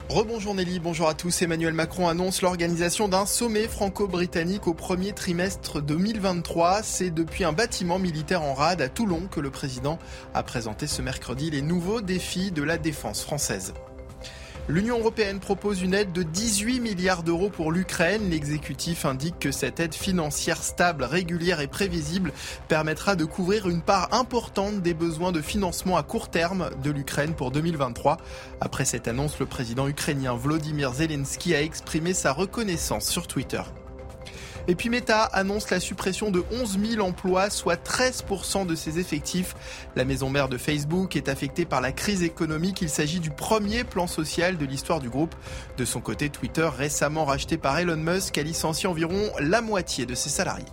Rebonjour 0.09 0.53
Nelly, 0.53 0.79
bonjour 0.79 1.09
à 1.09 1.15
tous. 1.15 1.41
Emmanuel 1.41 1.73
Macron 1.73 2.07
annonce 2.07 2.43
l'organisation 2.43 3.07
d'un 3.07 3.25
sommet 3.25 3.67
franco-britannique 3.67 4.67
au 4.67 4.75
premier 4.75 5.11
trimestre 5.11 5.81
2023. 5.81 6.83
C'est 6.83 7.09
depuis 7.09 7.43
un 7.43 7.51
bâtiment 7.51 7.97
militaire 7.97 8.43
en 8.43 8.53
rade 8.53 8.81
à 8.81 8.89
Toulon 8.89 9.27
que 9.29 9.39
le 9.39 9.49
président 9.49 9.97
a 10.35 10.43
présenté 10.43 10.85
ce 10.85 11.01
mercredi 11.01 11.49
les 11.49 11.63
nouveaux 11.63 12.01
défis 12.01 12.51
de 12.51 12.61
la 12.61 12.77
défense 12.77 13.23
française. 13.23 13.73
L'Union 14.67 14.97
européenne 14.97 15.39
propose 15.39 15.83
une 15.83 15.93
aide 15.93 16.11
de 16.11 16.23
18 16.23 16.79
milliards 16.79 17.21
d'euros 17.21 17.51
pour 17.51 17.71
l'Ukraine. 17.71 18.31
L'exécutif 18.31 19.05
indique 19.05 19.37
que 19.37 19.51
cette 19.51 19.79
aide 19.79 19.93
financière 19.93 20.63
stable, 20.63 21.03
régulière 21.03 21.61
et 21.61 21.67
prévisible 21.67 22.33
permettra 22.67 23.15
de 23.15 23.25
couvrir 23.25 23.69
une 23.69 23.83
part 23.83 24.11
importante 24.11 24.81
des 24.81 24.95
besoins 24.95 25.31
de 25.31 25.41
financement 25.41 25.97
à 25.97 26.03
court 26.03 26.29
terme 26.29 26.71
de 26.81 26.89
l'Ukraine 26.89 27.35
pour 27.35 27.51
2023. 27.51 28.17
Après 28.59 28.85
cette 28.85 29.07
annonce, 29.07 29.37
le 29.39 29.45
président 29.45 29.87
ukrainien 29.87 30.33
Volodymyr 30.33 30.93
Zelensky 30.93 31.53
a 31.53 31.61
exprimé 31.61 32.15
sa 32.15 32.33
reconnaissance 32.33 33.07
sur 33.07 33.27
Twitter. 33.27 33.61
Et 34.67 34.73
puis 34.73 34.89
Meta 34.89 35.23
annonce 35.23 35.69
la 35.69 35.79
suppression 35.79 36.31
de 36.31 36.43
11 36.51 36.79
000 36.79 37.05
emplois, 37.05 37.51
soit 37.51 37.75
13% 37.75 38.65
de 38.65 38.73
ses 38.73 38.97
effectifs. 38.97 39.55
La 39.95 40.05
maison 40.05 40.29
mère 40.29 40.49
de 40.49 40.57
Facebook 40.57 41.15
est 41.15 41.29
affectée 41.29 41.65
par 41.65 41.81
la 41.81 41.91
crise 41.91 42.23
économique. 42.23 42.81
Il 42.81 42.89
s'agit 42.89 43.19
du 43.19 43.29
premier 43.29 43.83
plan 43.83 44.07
social 44.07 44.57
de 44.57 44.65
l'histoire 44.65 44.99
du 44.99 45.09
groupe. 45.09 45.35
De 45.77 45.85
son 45.85 46.01
côté, 46.01 46.29
Twitter, 46.29 46.67
récemment 46.75 47.25
racheté 47.25 47.57
par 47.57 47.77
Elon 47.77 47.95
Musk, 47.95 48.39
a 48.39 48.43
licencié 48.43 48.89
environ 48.89 49.31
la 49.39 49.61
moitié 49.61 50.07
de 50.07 50.15
ses 50.15 50.29
salariés. 50.29 50.65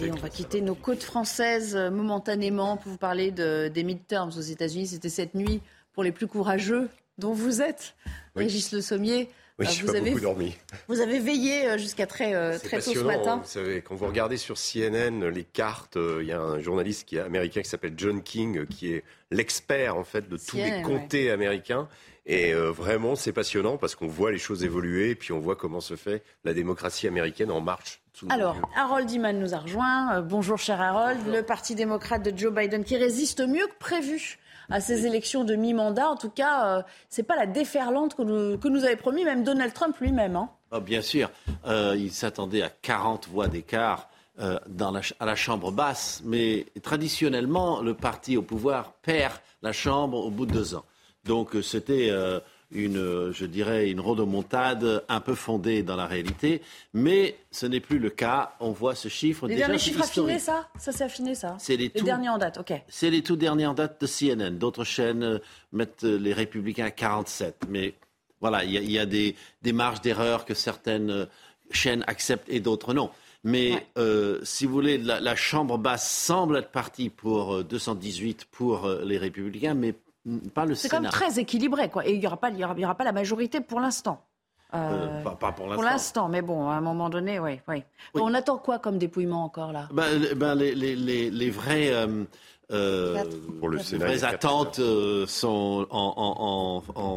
Et 0.00 0.10
on 0.10 0.16
va 0.16 0.28
quitter 0.28 0.60
nos 0.60 0.74
côtes 0.74 1.02
françaises 1.02 1.76
euh, 1.76 1.90
momentanément 1.90 2.78
pour 2.78 2.92
vous 2.92 2.98
parler 2.98 3.30
de, 3.30 3.68
des 3.68 3.84
midterms 3.84 4.30
aux 4.36 4.40
États-Unis. 4.40 4.88
C'était 4.88 5.10
cette 5.10 5.34
nuit 5.34 5.60
pour 5.92 6.02
les 6.02 6.12
plus 6.12 6.26
courageux 6.26 6.88
dont 7.18 7.32
vous 7.32 7.62
êtes, 7.62 7.94
Régis 8.34 8.72
Le 8.72 8.80
Sommier. 8.80 9.28
Oui, 9.60 9.66
je 9.70 9.86
n'ai 9.86 10.00
pas 10.00 10.00
beaucoup 10.00 10.20
dormi. 10.20 10.56
Vous 10.88 11.00
avez 11.00 11.20
veillé 11.20 11.68
euh, 11.68 11.78
jusqu'à 11.78 12.06
très, 12.06 12.34
euh, 12.34 12.58
très 12.58 12.80
tôt 12.80 12.92
ce 12.92 12.98
matin. 12.98 13.36
Vous 13.36 13.48
savez, 13.48 13.82
quand 13.82 13.94
vous 13.94 14.06
regardez 14.06 14.36
sur 14.36 14.56
CNN 14.56 15.28
les 15.28 15.44
cartes, 15.44 15.96
euh, 15.96 16.18
il 16.22 16.28
y 16.28 16.32
a 16.32 16.40
un 16.40 16.58
journaliste 16.60 17.06
qui 17.06 17.16
est 17.16 17.20
américain 17.20 17.62
qui 17.62 17.68
s'appelle 17.68 17.94
John 17.96 18.22
King, 18.22 18.66
qui 18.66 18.92
est 18.92 19.04
l'expert 19.30 19.96
en 19.96 20.02
fait 20.02 20.28
de 20.28 20.36
tous 20.36 20.56
les 20.56 20.82
comtés 20.82 21.30
américains. 21.30 21.88
Et 22.26 22.54
vraiment, 22.54 23.16
c'est 23.16 23.34
passionnant 23.34 23.76
parce 23.76 23.94
qu'on 23.94 24.06
voit 24.06 24.32
les 24.32 24.38
choses 24.38 24.64
évoluer 24.64 25.10
et 25.10 25.14
puis 25.14 25.32
on 25.32 25.40
voit 25.40 25.56
comment 25.56 25.80
se 25.80 25.94
fait 25.94 26.22
la 26.44 26.54
démocratie 26.54 27.06
américaine 27.06 27.50
en 27.50 27.60
marche. 27.60 28.00
Alors, 28.30 28.56
Harold 28.74 29.10
Iman 29.10 29.38
nous 29.38 29.54
a 29.54 29.58
rejoint. 29.58 30.22
bonjour, 30.22 30.56
cher 30.56 30.80
Harold. 30.80 31.18
Le 31.30 31.42
Parti 31.42 31.74
démocrate 31.74 32.22
de 32.22 32.36
Joe 32.36 32.52
Biden 32.52 32.82
qui 32.82 32.96
résiste 32.96 33.46
mieux 33.46 33.66
que 33.66 33.78
prévu 33.78 34.38
à 34.70 34.80
ces 34.80 35.06
élections 35.06 35.44
de 35.44 35.54
mi-mandat. 35.54 36.08
En 36.08 36.16
tout 36.16 36.30
cas, 36.30 36.78
euh, 36.78 36.82
c'est 37.08 37.22
pas 37.22 37.36
la 37.36 37.46
déferlante 37.46 38.14
que 38.14 38.22
nous, 38.22 38.58
que 38.58 38.68
nous 38.68 38.84
avait 38.84 38.96
promis 38.96 39.24
même 39.24 39.44
Donald 39.44 39.72
Trump 39.72 39.96
lui-même. 40.00 40.36
Hein. 40.36 40.48
Ah, 40.70 40.80
bien 40.80 41.02
sûr, 41.02 41.30
euh, 41.66 41.94
il 41.96 42.12
s'attendait 42.12 42.62
à 42.62 42.70
40 42.70 43.28
voix 43.28 43.48
d'écart. 43.48 44.08
Euh, 44.40 44.58
dans 44.66 44.90
la, 44.90 45.00
à 45.20 45.26
la 45.26 45.36
Chambre 45.36 45.70
basse, 45.70 46.20
mais 46.24 46.66
traditionnellement, 46.82 47.80
le 47.82 47.94
parti 47.94 48.36
au 48.36 48.42
pouvoir 48.42 48.94
perd 48.94 49.34
la 49.62 49.70
Chambre 49.70 50.18
au 50.18 50.30
bout 50.30 50.44
de 50.44 50.52
deux 50.52 50.74
ans. 50.74 50.84
Donc 51.24 51.54
euh, 51.54 51.62
c'était 51.62 52.10
une, 52.74 53.30
je 53.32 53.46
dirais, 53.46 53.88
une 53.90 54.00
rodomontade 54.00 55.04
un 55.08 55.20
peu 55.20 55.34
fondée 55.34 55.82
dans 55.82 55.96
la 55.96 56.06
réalité, 56.06 56.60
mais 56.92 57.36
ce 57.50 57.66
n'est 57.66 57.80
plus 57.80 57.98
le 57.98 58.10
cas. 58.10 58.52
On 58.60 58.72
voit 58.72 58.94
ce 58.94 59.08
chiffre 59.08 59.46
Les 59.46 59.54
déjà 59.54 59.66
derniers 59.66 59.78
c'est 59.78 59.84
chiffres 59.90 60.02
affinés, 60.02 60.38
ça? 60.38 60.68
Ça 60.78 60.92
s'est 60.92 61.04
affiné, 61.04 61.34
ça 61.34 61.56
C'est 61.58 61.76
les 61.76 61.90
tout- 61.90 62.04
derniers 62.04 62.28
en 62.28 62.38
date, 62.38 62.58
ok. 62.58 62.72
C'est 62.88 63.10
les 63.10 63.22
tout 63.22 63.36
derniers 63.36 63.66
en 63.66 63.74
date 63.74 64.00
de 64.00 64.06
CNN. 64.06 64.50
D'autres 64.58 64.84
chaînes 64.84 65.22
euh, 65.22 65.38
mettent 65.72 66.04
euh, 66.04 66.18
les 66.18 66.32
républicains 66.32 66.86
à 66.86 66.90
47. 66.90 67.62
Mais 67.68 67.94
voilà, 68.40 68.64
il 68.64 68.72
y 68.72 68.78
a, 68.78 68.80
il 68.80 68.90
y 68.90 68.98
a 68.98 69.06
des, 69.06 69.36
des 69.62 69.72
marges 69.72 70.00
d'erreur 70.00 70.44
que 70.44 70.54
certaines 70.54 71.10
euh, 71.10 71.26
chaînes 71.70 72.04
acceptent 72.06 72.48
et 72.50 72.60
d'autres 72.60 72.92
non. 72.92 73.10
Mais 73.46 73.86
euh, 73.98 74.40
si 74.42 74.64
vous 74.64 74.72
voulez, 74.72 74.96
la, 74.96 75.20
la 75.20 75.36
Chambre 75.36 75.76
basse 75.76 76.10
semble 76.10 76.56
être 76.56 76.70
partie 76.70 77.10
pour 77.10 77.56
euh, 77.56 77.62
218 77.62 78.46
pour 78.50 78.86
euh, 78.86 79.02
les 79.04 79.18
républicains, 79.18 79.74
mais 79.74 79.94
pas 80.54 80.64
le 80.66 80.74
C'est 80.74 80.88
quand 80.88 81.00
même 81.00 81.10
très 81.10 81.38
équilibré, 81.38 81.90
quoi. 81.90 82.06
Et 82.06 82.12
il 82.14 82.20
n'y 82.20 82.26
aura, 82.26 82.36
pas- 82.38 82.50
il 82.50 82.58
y 82.58 82.64
aura, 82.64 82.74
il 82.76 82.80
y 82.80 82.84
aura 82.84 82.94
pas 82.94 83.04
la 83.04 83.12
majorité 83.12 83.60
pour 83.60 83.80
l'instant. 83.80 84.24
Euh, 84.74 84.78
Euh, 85.20 85.22
pas, 85.22 85.36
pas 85.36 85.52
pour 85.52 85.68
pour 85.72 85.82
l'instant. 85.84 86.28
mais 86.28 86.42
bon, 86.42 86.68
à 86.68 86.74
un 86.74 86.80
moment 86.80 87.08
donné, 87.08 87.38
oui. 87.38 87.60
oui. 87.68 87.84
On 88.14 88.34
attend 88.34 88.58
quoi 88.58 88.78
comme 88.80 88.98
dépouillement 88.98 89.44
encore, 89.44 89.70
là? 89.72 89.88
Ben, 89.92 90.18
le- 90.20 90.34
ben, 90.34 90.54
les, 90.56 90.74
les, 90.74 90.96
les, 90.96 91.30
les 91.30 91.50
vraies, 91.50 91.90
euh, 91.92 92.24
euh. 92.72 93.22
Pour 93.60 93.68
le 93.68 93.78
Sénat, 93.78 94.26
attentes 94.26 94.80
euh, 94.80 95.26
sont 95.26 95.86
en, 95.90 96.14
en, 96.16 96.82
en, 97.00 97.02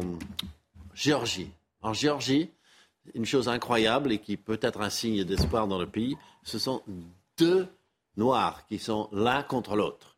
Géorgie. 0.94 1.50
En 1.82 1.92
Géorgie, 1.92 2.50
une 3.14 3.24
chose 3.24 3.48
incroyable 3.48 4.12
et 4.12 4.18
qui 4.18 4.36
peut 4.36 4.58
être 4.62 4.80
un 4.80 4.90
signe 4.90 5.24
d'espoir 5.24 5.66
dans 5.66 5.78
le 5.78 5.86
pays, 5.86 6.16
ce 6.44 6.58
sont 6.58 6.82
deux 7.38 7.66
Noirs 8.16 8.66
qui 8.66 8.78
sont 8.78 9.08
l'un 9.12 9.42
contre 9.42 9.74
l'autre. 9.76 10.16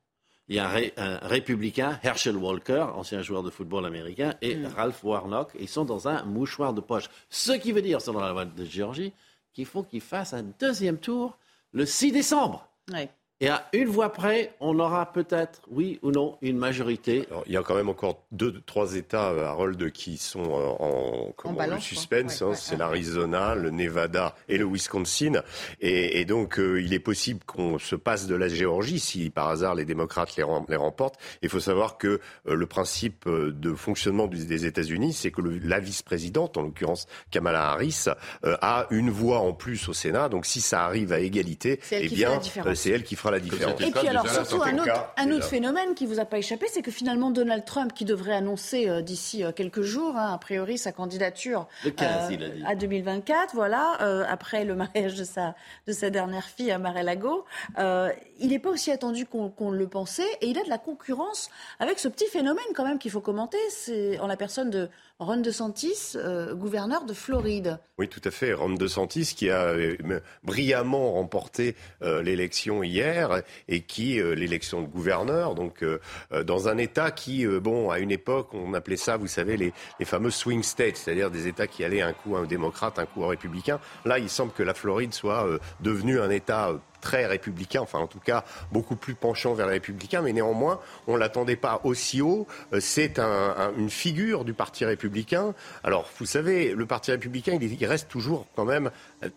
Il 0.50 0.56
y 0.56 0.58
a 0.58 0.66
un, 0.66 0.68
ré- 0.68 0.92
un 0.96 1.16
républicain, 1.22 1.98
Herschel 2.02 2.36
Walker, 2.36 2.84
ancien 2.94 3.22
joueur 3.22 3.42
de 3.44 3.50
football 3.50 3.86
américain, 3.86 4.34
et 4.42 4.58
Ralph 4.66 5.02
Warnock. 5.04 5.52
Ils 5.60 5.68
sont 5.68 5.84
dans 5.84 6.08
un 6.08 6.24
mouchoir 6.24 6.74
de 6.74 6.80
poche. 6.80 7.08
Ce 7.30 7.52
qui 7.52 7.70
veut 7.70 7.82
dire, 7.82 8.00
selon 8.02 8.18
la 8.18 8.30
loi 8.32 8.44
de 8.44 8.64
Géorgie, 8.64 9.12
qu'il 9.52 9.64
faut 9.64 9.84
qu'ils 9.84 10.00
fassent 10.00 10.34
un 10.34 10.42
deuxième 10.58 10.98
tour 10.98 11.38
le 11.72 11.86
6 11.86 12.10
décembre. 12.12 12.68
Ouais. 12.92 13.08
Et 13.42 13.48
à 13.48 13.66
une 13.72 13.86
voix 13.88 14.12
près, 14.12 14.52
on 14.60 14.78
aura 14.78 15.12
peut-être, 15.12 15.62
oui 15.70 15.98
ou 16.02 16.10
non, 16.10 16.36
une 16.42 16.58
majorité. 16.58 17.26
Alors, 17.30 17.42
il 17.46 17.52
y 17.52 17.56
a 17.56 17.62
quand 17.62 17.74
même 17.74 17.88
encore 17.88 18.22
deux, 18.32 18.60
trois 18.66 18.94
États, 18.96 19.30
euh, 19.30 19.46
Harold, 19.46 19.90
qui 19.92 20.18
sont 20.18 20.42
en, 20.44 21.32
comment, 21.36 21.54
balance, 21.54 21.76
le 21.90 21.96
suspense. 21.96 22.38
quoi. 22.38 22.48
Ouais, 22.48 22.52
hein, 22.52 22.54
ouais, 22.54 22.60
c'est 22.62 22.72
ouais. 22.72 22.78
l'Arizona, 22.78 23.54
le 23.54 23.70
Nevada 23.70 24.34
et 24.48 24.58
le 24.58 24.66
Wisconsin. 24.66 25.42
Et, 25.80 26.20
et 26.20 26.24
donc, 26.26 26.58
euh, 26.58 26.82
il 26.82 26.92
est 26.92 26.98
possible 26.98 27.40
qu'on 27.46 27.78
se 27.78 27.96
passe 27.96 28.26
de 28.26 28.34
la 28.34 28.48
Géorgie 28.48 29.00
si, 29.00 29.30
par 29.30 29.48
hasard, 29.48 29.74
les 29.74 29.86
démocrates 29.86 30.36
les, 30.36 30.42
rem- 30.42 30.66
les 30.68 30.76
remportent. 30.76 31.16
Il 31.42 31.48
faut 31.48 31.60
savoir 31.60 31.96
que 31.96 32.20
euh, 32.46 32.54
le 32.54 32.66
principe 32.66 33.26
de 33.26 33.72
fonctionnement 33.74 34.26
des 34.26 34.66
États-Unis, 34.66 35.14
c'est 35.14 35.30
que 35.30 35.40
le- 35.40 35.58
la 35.58 35.80
vice-présidente, 35.80 36.58
en 36.58 36.62
l'occurrence 36.62 37.06
Kamala 37.30 37.70
Harris, 37.70 38.04
euh, 38.44 38.56
a 38.60 38.86
une 38.90 39.08
voix 39.08 39.38
en 39.38 39.54
plus 39.54 39.88
au 39.88 39.94
Sénat. 39.94 40.28
Donc, 40.28 40.44
si 40.44 40.60
ça 40.60 40.84
arrive 40.84 41.12
à 41.14 41.20
égalité, 41.20 41.80
C'est 41.82 41.96
elle 41.96 42.04
eh 42.04 42.08
qui 42.08 42.16
fait 42.16 42.22
la 42.24 42.28
bien, 42.32 42.38
différence. 42.38 42.78
c'est 42.78 42.90
elle 42.90 43.02
qui 43.02 43.16
fera 43.16 43.29
la 43.30 43.40
différence. 43.40 43.80
Et 43.80 43.90
puis 43.90 44.08
alors 44.08 44.28
surtout 44.28 44.62
un 44.62 44.74
autre, 44.74 44.84
cas, 44.84 45.12
un 45.16 45.30
autre 45.30 45.46
phénomène 45.46 45.94
qui 45.94 46.06
vous 46.06 46.20
a 46.20 46.24
pas 46.24 46.38
échappé, 46.38 46.66
c'est 46.68 46.82
que 46.82 46.90
finalement 46.90 47.30
Donald 47.30 47.64
Trump, 47.64 47.92
qui 47.92 48.04
devrait 48.04 48.34
annoncer 48.34 48.88
euh, 48.88 49.02
d'ici 49.02 49.44
euh, 49.44 49.52
quelques 49.52 49.82
jours, 49.82 50.16
hein, 50.16 50.32
a 50.32 50.38
priori 50.38 50.78
sa 50.78 50.92
candidature 50.92 51.66
Le 51.84 51.90
15, 51.90 52.30
il 52.30 52.42
a 52.42 52.48
dit. 52.48 52.62
à 52.66 52.74
2024, 52.74 53.54
voilà, 53.54 53.98
euh, 54.02 54.24
après 54.28 54.64
le 54.64 54.74
mariage 54.74 55.14
de 55.14 55.24
sa 55.24 55.54
de 55.86 55.92
sa 55.92 56.10
dernière 56.10 56.44
fille, 56.44 56.70
à 56.70 56.78
Mar-a-Lago, 56.78 57.44
euh, 57.78 58.10
il 58.38 58.48
n'est 58.48 58.58
pas 58.58 58.70
aussi 58.70 58.90
attendu 58.90 59.26
qu'on 59.26 59.50
qu'on 59.50 59.70
le 59.70 59.86
pensait, 59.86 60.30
et 60.40 60.48
il 60.48 60.58
a 60.58 60.64
de 60.64 60.70
la 60.70 60.78
concurrence 60.78 61.50
avec 61.78 61.98
ce 61.98 62.08
petit 62.08 62.26
phénomène 62.26 62.64
quand 62.74 62.84
même 62.84 62.98
qu'il 62.98 63.10
faut 63.10 63.20
commenter, 63.20 63.58
c'est 63.70 64.18
en 64.18 64.26
la 64.26 64.36
personne 64.36 64.70
de 64.70 64.88
Ron 65.20 65.36
DeSantis, 65.36 66.14
euh, 66.16 66.54
gouverneur 66.54 67.04
de 67.04 67.12
Floride. 67.12 67.78
Oui, 67.98 68.08
tout 68.08 68.22
à 68.24 68.30
fait. 68.30 68.54
Ron 68.54 68.70
DeSantis 68.70 69.34
qui 69.36 69.50
a 69.50 69.64
euh, 69.64 69.94
brillamment 70.42 71.12
remporté 71.12 71.76
euh, 72.02 72.22
l'élection 72.22 72.82
hier 72.82 73.42
et 73.68 73.82
qui 73.82 74.14
l'élection 74.14 74.80
de 74.80 74.86
gouverneur, 74.86 75.54
donc 75.54 75.84
dans 76.46 76.68
un 76.68 76.78
État 76.78 77.10
qui, 77.10 77.46
bon, 77.46 77.90
à 77.90 77.98
une 77.98 78.10
époque, 78.10 78.54
on 78.54 78.72
appelait 78.72 78.96
ça, 78.96 79.18
vous 79.18 79.26
savez, 79.26 79.56
les, 79.58 79.72
fameux 80.04 80.30
swing 80.30 80.62
states, 80.62 80.96
c'est-à-dire 80.96 81.30
des 81.30 81.46
États 81.46 81.66
qui 81.66 81.84
allaient 81.84 82.00
un 82.00 82.14
coup 82.14 82.36
à 82.36 82.40
un 82.40 82.46
démocrate, 82.46 82.98
un 82.98 83.06
coup 83.06 83.22
à 83.22 83.26
un 83.26 83.30
républicain. 83.30 83.78
Là, 84.06 84.18
il 84.18 84.30
semble 84.30 84.52
que 84.52 84.62
la 84.62 84.74
Floride 84.74 85.12
soit 85.12 85.46
devenue 85.80 86.18
un 86.18 86.30
État 86.30 86.72
très 87.00 87.26
républicain, 87.26 87.80
enfin 87.80 87.98
en 87.98 88.06
tout 88.06 88.20
cas 88.20 88.44
beaucoup 88.72 88.96
plus 88.96 89.14
penchant 89.14 89.54
vers 89.54 89.66
les 89.66 89.74
républicains, 89.74 90.22
mais 90.22 90.32
néanmoins 90.32 90.80
on 91.06 91.16
l'attendait 91.16 91.56
pas 91.56 91.80
aussi 91.84 92.20
haut. 92.22 92.46
Euh, 92.72 92.80
C'est 92.80 93.18
un- 93.18 93.54
un- 93.56 93.72
une 93.78 93.90
figure 93.90 94.44
du 94.44 94.52
Parti 94.52 94.84
républicain. 94.84 95.54
Alors 95.84 96.08
vous 96.18 96.26
savez, 96.26 96.74
le 96.74 96.86
Parti 96.86 97.10
républicain, 97.10 97.56
il, 97.60 97.64
est- 97.64 97.76
il 97.80 97.86
reste 97.86 98.08
toujours 98.08 98.46
quand 98.56 98.64
même 98.64 98.90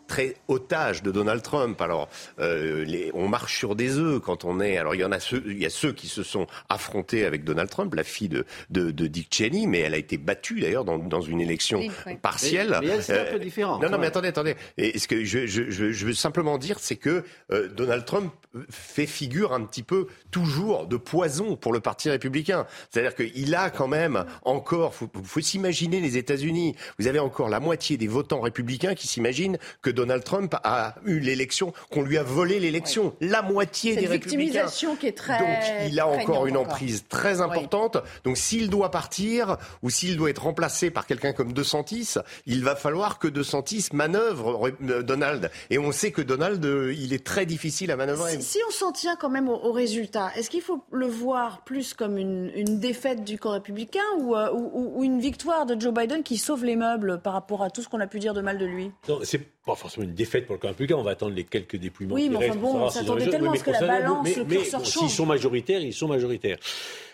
très 0.07 0.35
otage 0.47 1.03
de 1.03 1.11
Donald 1.11 1.41
Trump. 1.41 1.79
Alors 1.81 2.09
euh, 2.39 2.83
les- 2.85 3.11
on 3.13 3.27
marche 3.27 3.57
sur 3.57 3.75
des 3.75 3.97
œufs 3.97 4.21
quand 4.21 4.45
on 4.45 4.59
est. 4.59 4.77
Alors 4.77 4.95
il 4.95 5.01
y 5.01 5.05
en 5.05 5.11
a 5.11 5.19
ceux, 5.19 5.43
il 5.47 5.57
y 5.61 5.65
a 5.65 5.69
ceux 5.69 5.91
qui 5.93 6.07
se 6.07 6.23
sont 6.23 6.47
affrontés 6.69 7.25
avec 7.25 7.43
Donald 7.43 7.69
Trump, 7.69 7.93
la 7.95 8.03
fille 8.03 8.29
de, 8.29 8.45
de, 8.69 8.91
de 8.91 9.07
Dick 9.07 9.27
Cheney, 9.33 9.65
mais 9.67 9.79
elle 9.79 9.93
a 9.93 9.97
été 9.97 10.17
battue 10.17 10.59
d'ailleurs 10.59 10.85
dans, 10.85 10.97
dans 10.97 11.21
une 11.21 11.41
élection 11.41 11.79
Oui, 11.79 11.91
oui. 12.05 12.15
partielle. 12.21 12.77
Mais- 12.81 12.87
mais 12.87 12.93
elle, 12.93 13.03
c'est 13.03 13.19
un 13.19 13.25
peu 13.25 13.35
Euh, 13.35 13.39
différent, 13.39 13.79
Non, 13.79 13.89
non, 13.89 13.97
mais 13.97 14.07
attendez, 14.07 14.27
attendez. 14.29 14.55
Et 14.77 14.97
ce 14.99 15.07
que 15.07 15.23
je, 15.23 15.45
je, 15.47 15.69
je, 15.69 15.91
je 15.91 16.05
veux 16.05 16.13
simplement 16.13 16.57
dire, 16.57 16.77
c'est 16.79 16.95
que 16.95 17.23
euh, 17.51 17.67
Donald 17.69 18.05
Trump 18.05 18.33
fait 18.69 19.05
figure 19.07 19.53
un 19.53 19.65
petit 19.65 19.83
peu 19.83 20.07
toujours 20.31 20.85
de 20.87 20.97
poison 20.97 21.55
pour 21.55 21.73
le 21.73 21.79
Parti 21.79 22.09
républicain. 22.09 22.65
C'est-à-dire 22.89 23.15
qu'il 23.15 23.55
a 23.55 23.69
quand 23.69 23.87
même 23.87 24.25
encore, 24.43 24.93
faut, 24.93 25.09
faut 25.23 25.41
s'imaginer 25.41 25.99
les 26.01 26.17
États-Unis. 26.17 26.75
Vous 26.99 27.07
avez 27.07 27.19
encore 27.19 27.49
la 27.49 27.59
moitié 27.59 27.97
des 27.97 28.07
votants 28.07 28.41
républicains 28.41 28.93
qui 28.95 29.07
s'imaginent 29.07 29.57
que 29.81 29.89
Donald 29.89 30.23
Trump 30.23 30.55
a 30.63 30.95
eu 31.05 31.19
l'élection, 31.19 31.73
qu'on 31.91 32.01
lui 32.01 32.17
a 32.17 32.23
volé 32.23 32.59
l'élection. 32.59 33.13
La 33.21 33.41
moitié 33.41 33.93
Cette 33.93 34.01
des 34.03 34.07
républicains. 34.07 34.37
victimisation 34.41 34.95
qui 34.95 35.07
est 35.07 35.17
très 35.17 35.39
Donc 35.39 35.47
il 35.89 35.99
a 35.99 36.07
encore 36.07 36.47
une 36.47 36.57
encore. 36.57 36.71
emprise 36.73 37.05
très 37.09 37.41
importante. 37.41 37.97
Donc 38.23 38.37
s'il 38.37 38.69
doit 38.69 38.91
partir 38.91 39.57
ou 39.81 39.89
s'il 39.89 40.17
doit 40.17 40.29
être 40.29 40.43
remplacé 40.43 40.89
par 40.89 41.05
quelqu'un 41.05 41.33
comme 41.33 41.53
De 41.53 41.63
Santis, 41.63 42.15
il 42.45 42.63
va 42.63 42.75
falloir 42.75 43.19
que 43.19 43.27
De 43.27 43.43
Santis 43.43 43.87
manœuvre 43.93 44.69
euh, 44.89 45.01
Donald. 45.03 45.49
Et 45.69 45.77
on 45.79 45.91
sait 45.91 46.11
que 46.11 46.21
Donald, 46.21 46.63
euh, 46.65 46.93
il 46.93 47.13
est 47.13 47.23
très 47.23 47.45
difficile 47.45 47.91
à 47.91 47.95
manœuvrer. 47.95 48.33
Si, 48.37 48.43
si 48.43 48.59
on 48.67 48.71
s'en 48.71 48.91
tient 48.91 49.15
quand 49.15 49.29
même 49.29 49.49
au, 49.49 49.55
au 49.55 49.71
résultat, 49.71 50.31
est-ce 50.35 50.49
qu'il 50.49 50.61
faut 50.61 50.83
le 50.91 51.07
voir 51.07 51.63
plus 51.63 51.93
comme 51.93 52.17
une, 52.17 52.51
une 52.55 52.79
défaite 52.79 53.23
du 53.23 53.37
camp 53.37 53.51
républicain 53.51 53.99
ou, 54.19 54.35
euh, 54.35 54.51
ou- 54.51 54.99
ou 54.99 55.03
une 55.03 55.19
victoire 55.19 55.65
de 55.65 55.79
Joe 55.79 55.93
Biden 55.93 56.23
qui 56.23 56.37
sauve 56.37 56.63
les 56.65 56.75
meubles 56.75 57.19
par 57.21 57.33
rapport 57.33 57.63
à 57.63 57.69
tout 57.69 57.81
ce 57.81 57.89
qu'on 57.89 57.99
a 57.99 58.07
pu 58.07 58.19
dire 58.19 58.33
de 58.33 58.41
mal 58.41 58.57
de 58.57 58.65
lui? 58.65 58.91
Non, 59.09 59.19
pas 59.65 59.75
forcément 59.75 60.05
une 60.05 60.13
défaite 60.13 60.45
pour 60.45 60.55
le 60.55 60.59
camp 60.59 60.67
républicain. 60.69 60.97
On 60.97 61.03
va 61.03 61.11
attendre 61.11 61.33
les 61.35 61.43
quelques 61.45 61.77
dépouillements. 61.77 62.15
Oui, 62.15 62.23
qui 62.23 62.29
mais 62.29 62.37
enfin 62.49 62.55
bon, 62.55 62.71
pour 62.71 62.81
on 62.81 62.89
s'attendait 62.89 63.29
tellement 63.29 63.51
à 63.51 63.57
ce 63.57 63.63
que 63.63 63.71
la 63.71 63.79
balance, 63.79 64.23
mais- 64.27 64.35
le 64.35 64.45
mais 64.45 64.57
bon. 64.71 64.83
S'ils 64.83 65.09
sont 65.09 65.25
majoritaires, 65.25 65.79
ils 65.81 65.93
sont 65.93 66.07
majoritaires. 66.07 66.57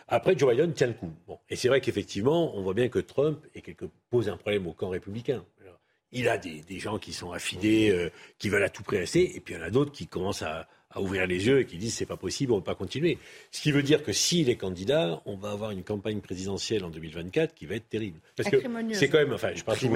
Après, 0.08 0.36
Joe 0.38 0.50
Biden 0.52 0.74
tient 0.74 0.88
le 0.88 0.94
coup. 0.94 1.12
Bon. 1.28 1.38
Et 1.50 1.56
c'est 1.56 1.68
vrai 1.68 1.82
qu'effectivement, 1.82 2.56
on 2.58 2.62
voit 2.64 2.74
bien 2.74 2.90
que 2.90 2.98
Trump 3.00 3.40
est 3.54 3.62
quelque, 3.62 3.86
pose 4.10 4.28
un 4.30 4.38
problème 4.38 4.66
au 4.68 4.74
camp 4.74 4.90
républicain. 4.90 5.46
Alors, 5.62 5.80
Il 6.12 6.28
a 6.28 6.40
des, 6.40 6.62
des 6.62 6.80
gens 6.80 6.98
qui 6.98 7.14
sont 7.14 7.32
affidés, 7.32 7.92
euh, 7.92 8.10
qui 8.40 8.50
veulent 8.50 8.64
à 8.64 8.70
tout 8.70 8.82
prix 8.82 8.98
rester, 8.98 9.36
et 9.36 9.40
puis 9.40 9.54
il 9.54 9.58
y 9.58 9.60
en 9.62 9.66
a 9.66 9.70
d'autres 9.70 9.92
qui 9.92 10.08
commencent 10.08 10.42
à, 10.42 10.68
à 10.92 11.02
ouvrir 11.02 11.28
les 11.28 11.46
yeux 11.46 11.60
et 11.60 11.66
qui 11.66 11.78
disent 11.78 11.94
c'est 11.94 12.06
pas 12.06 12.18
possible, 12.18 12.52
on 12.52 12.56
ne 12.56 12.62
peut 12.62 12.66
pas 12.66 12.76
continuer. 12.76 13.20
Ce 13.52 13.62
qui 13.62 13.72
veut 13.72 13.84
dire 13.84 14.04
que 14.04 14.12
s'il 14.12 14.50
est 14.50 14.56
candidat, 14.56 15.22
on 15.26 15.36
va 15.36 15.52
avoir 15.52 15.72
une 15.72 15.84
campagne 15.84 16.20
présidentielle 16.20 16.84
en 16.84 16.90
2024 16.90 17.54
qui 17.54 17.66
va 17.68 17.76
être 17.76 17.88
terrible. 17.90 18.20
Parce 18.36 18.50
que 18.50 18.58
c'est 18.94 19.08
quand 19.10 19.20
même, 19.20 19.34
enfin, 19.34 19.50
je 19.54 19.64
parle 19.64 19.78
sous 19.78 19.90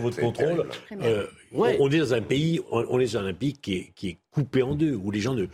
votre, 0.00 0.20
contrôle. 0.20 0.68
Euh, 0.92 1.26
Ouais. 1.50 1.76
on, 1.80 1.86
on 1.86 1.90
est 1.90 1.98
dans 1.98 2.12
un 2.14 2.20
pays, 2.20 2.60
on, 2.70 2.84
on 2.90 3.00
est 3.00 3.14
dans 3.14 3.24
un 3.24 3.32
pays 3.32 3.54
qui 3.54 3.74
est, 3.74 3.92
qui 3.96 4.08
est 4.10 4.16
coupé 4.30 4.62
en 4.62 4.74
deux, 4.74 4.94
où 4.94 5.10
les 5.10 5.20
gens 5.20 5.34
ne, 5.34 5.46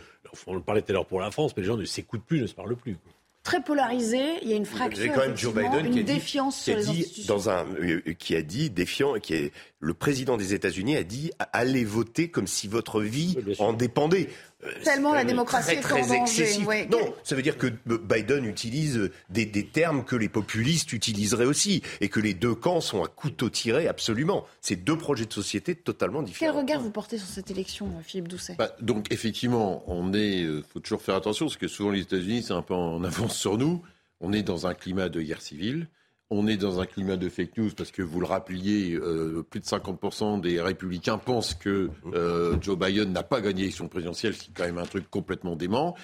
on 0.47 0.55
le 0.55 0.61
parlait 0.61 0.81
tout 0.81 0.91
à 0.91 0.93
l'heure 0.93 1.05
pour 1.05 1.21
la 1.21 1.31
France, 1.31 1.53
mais 1.55 1.63
les 1.63 1.67
gens 1.67 1.77
ne 1.77 1.85
s'écoutent 1.85 2.25
plus, 2.25 2.41
ne 2.41 2.47
se 2.47 2.53
parlent 2.53 2.75
plus. 2.75 2.97
Très 3.43 3.61
polarisé, 3.61 4.19
il 4.41 4.49
y 4.49 4.53
a 4.53 4.55
une 4.55 4.65
fracture, 4.65 5.13
quand 5.13 5.19
même 5.21 5.37
Joe 5.37 5.51
effectivement, 5.51 5.77
Biden 5.77 5.91
qui 5.91 5.97
a 5.97 6.01
une 6.01 6.05
dit, 6.07 6.13
défiance 6.15 6.63
qui 6.63 6.71
a 6.71 6.81
sur 6.81 6.91
les 6.91 6.97
dit 6.97 7.01
institutions. 7.03 7.35
dans 7.35 7.49
un, 7.51 7.65
euh, 7.75 8.01
qui 8.17 8.35
a 8.35 8.41
dit 8.41 8.71
défiant, 8.71 9.19
qui 9.19 9.35
est 9.35 9.51
le 9.79 9.93
président 9.93 10.35
des 10.35 10.55
États-Unis 10.55 10.97
a 10.97 11.03
dit 11.03 11.31
allez 11.53 11.85
voter 11.85 12.29
comme 12.29 12.47
si 12.47 12.67
votre 12.67 13.01
vie 13.01 13.37
en 13.59 13.73
dépendait. 13.73 14.29
Euh, 14.65 14.71
Tellement 14.83 15.13
la 15.13 15.23
démocratie 15.23 15.79
très, 15.79 15.99
est 15.99 16.03
en 16.03 16.07
très 16.07 16.17
danger, 16.17 16.65
ouais. 16.65 16.87
Non, 16.91 17.13
ça 17.23 17.35
veut 17.35 17.41
dire 17.41 17.57
que 17.57 17.67
euh, 17.67 17.97
Biden 17.97 18.45
utilise 18.45 19.11
des, 19.29 19.45
des 19.45 19.65
termes 19.65 20.03
que 20.03 20.15
les 20.15 20.29
populistes 20.29 20.93
utiliseraient 20.93 21.45
aussi 21.45 21.81
et 22.01 22.09
que 22.09 22.19
les 22.19 22.33
deux 22.33 22.55
camps 22.55 22.81
sont 22.81 23.03
à 23.03 23.07
couteau 23.07 23.49
tiré 23.49 23.87
absolument. 23.87 24.45
C'est 24.61 24.75
deux 24.77 24.97
projets 24.97 25.25
de 25.25 25.33
société 25.33 25.75
totalement 25.75 26.19
Quel 26.19 26.27
différents. 26.27 26.57
regard 26.59 26.81
vous 26.81 26.91
portez 26.91 27.17
sur 27.17 27.27
cette 27.27 27.51
élection, 27.51 27.89
Philippe 28.03 28.27
Doucet? 28.27 28.55
Bah, 28.57 28.71
donc 28.81 29.11
effectivement, 29.11 29.83
on 29.87 30.13
est, 30.13 30.43
euh, 30.43 30.63
faut 30.73 30.79
toujours 30.79 31.01
faire 31.01 31.15
attention 31.15 31.45
parce 31.45 31.57
que 31.57 31.67
souvent 31.67 31.91
les 31.91 32.01
États-Unis 32.01 32.43
c'est 32.43 32.53
un 32.53 32.61
peu 32.61 32.73
en 32.73 33.03
avance 33.03 33.37
sur 33.37 33.57
nous. 33.57 33.81
On 34.21 34.31
est 34.33 34.43
dans 34.43 34.65
un 34.67 34.73
climat 34.73 35.09
de 35.09 35.21
guerre 35.21 35.41
civile. 35.41 35.87
On 36.31 36.47
est 36.47 36.57
dans 36.57 36.79
un 36.79 36.85
climat 36.87 37.17
de 37.17 37.29
fake 37.29 37.57
news 37.57 37.69
parce 37.77 37.91
que 37.91 38.01
vous 38.01 38.19
le 38.19 38.25
rappeliez, 38.25 38.95
euh, 38.95 39.43
plus 39.47 39.59
de 39.59 39.65
50% 39.65 40.41
des 40.41 40.59
républicains 40.59 41.19
pensent 41.19 41.53
que 41.53 41.91
euh, 42.13 42.57
Joe 42.61 42.77
Biden 42.77 43.11
n'a 43.13 43.21
pas 43.21 43.41
gagné 43.41 43.61
l'élection 43.61 43.87
présidentielle, 43.87 44.33
ce 44.33 44.43
qui 44.43 44.49
est 44.49 44.53
quand 44.55 44.65
même 44.65 44.79
un 44.79 44.85
truc 44.85 45.09
complètement 45.09 45.55
dément. 45.55 45.95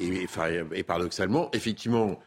Et, 0.00 0.26
et 0.72 0.82
paradoxalement, 0.82 1.48
effectivement, 1.52 2.18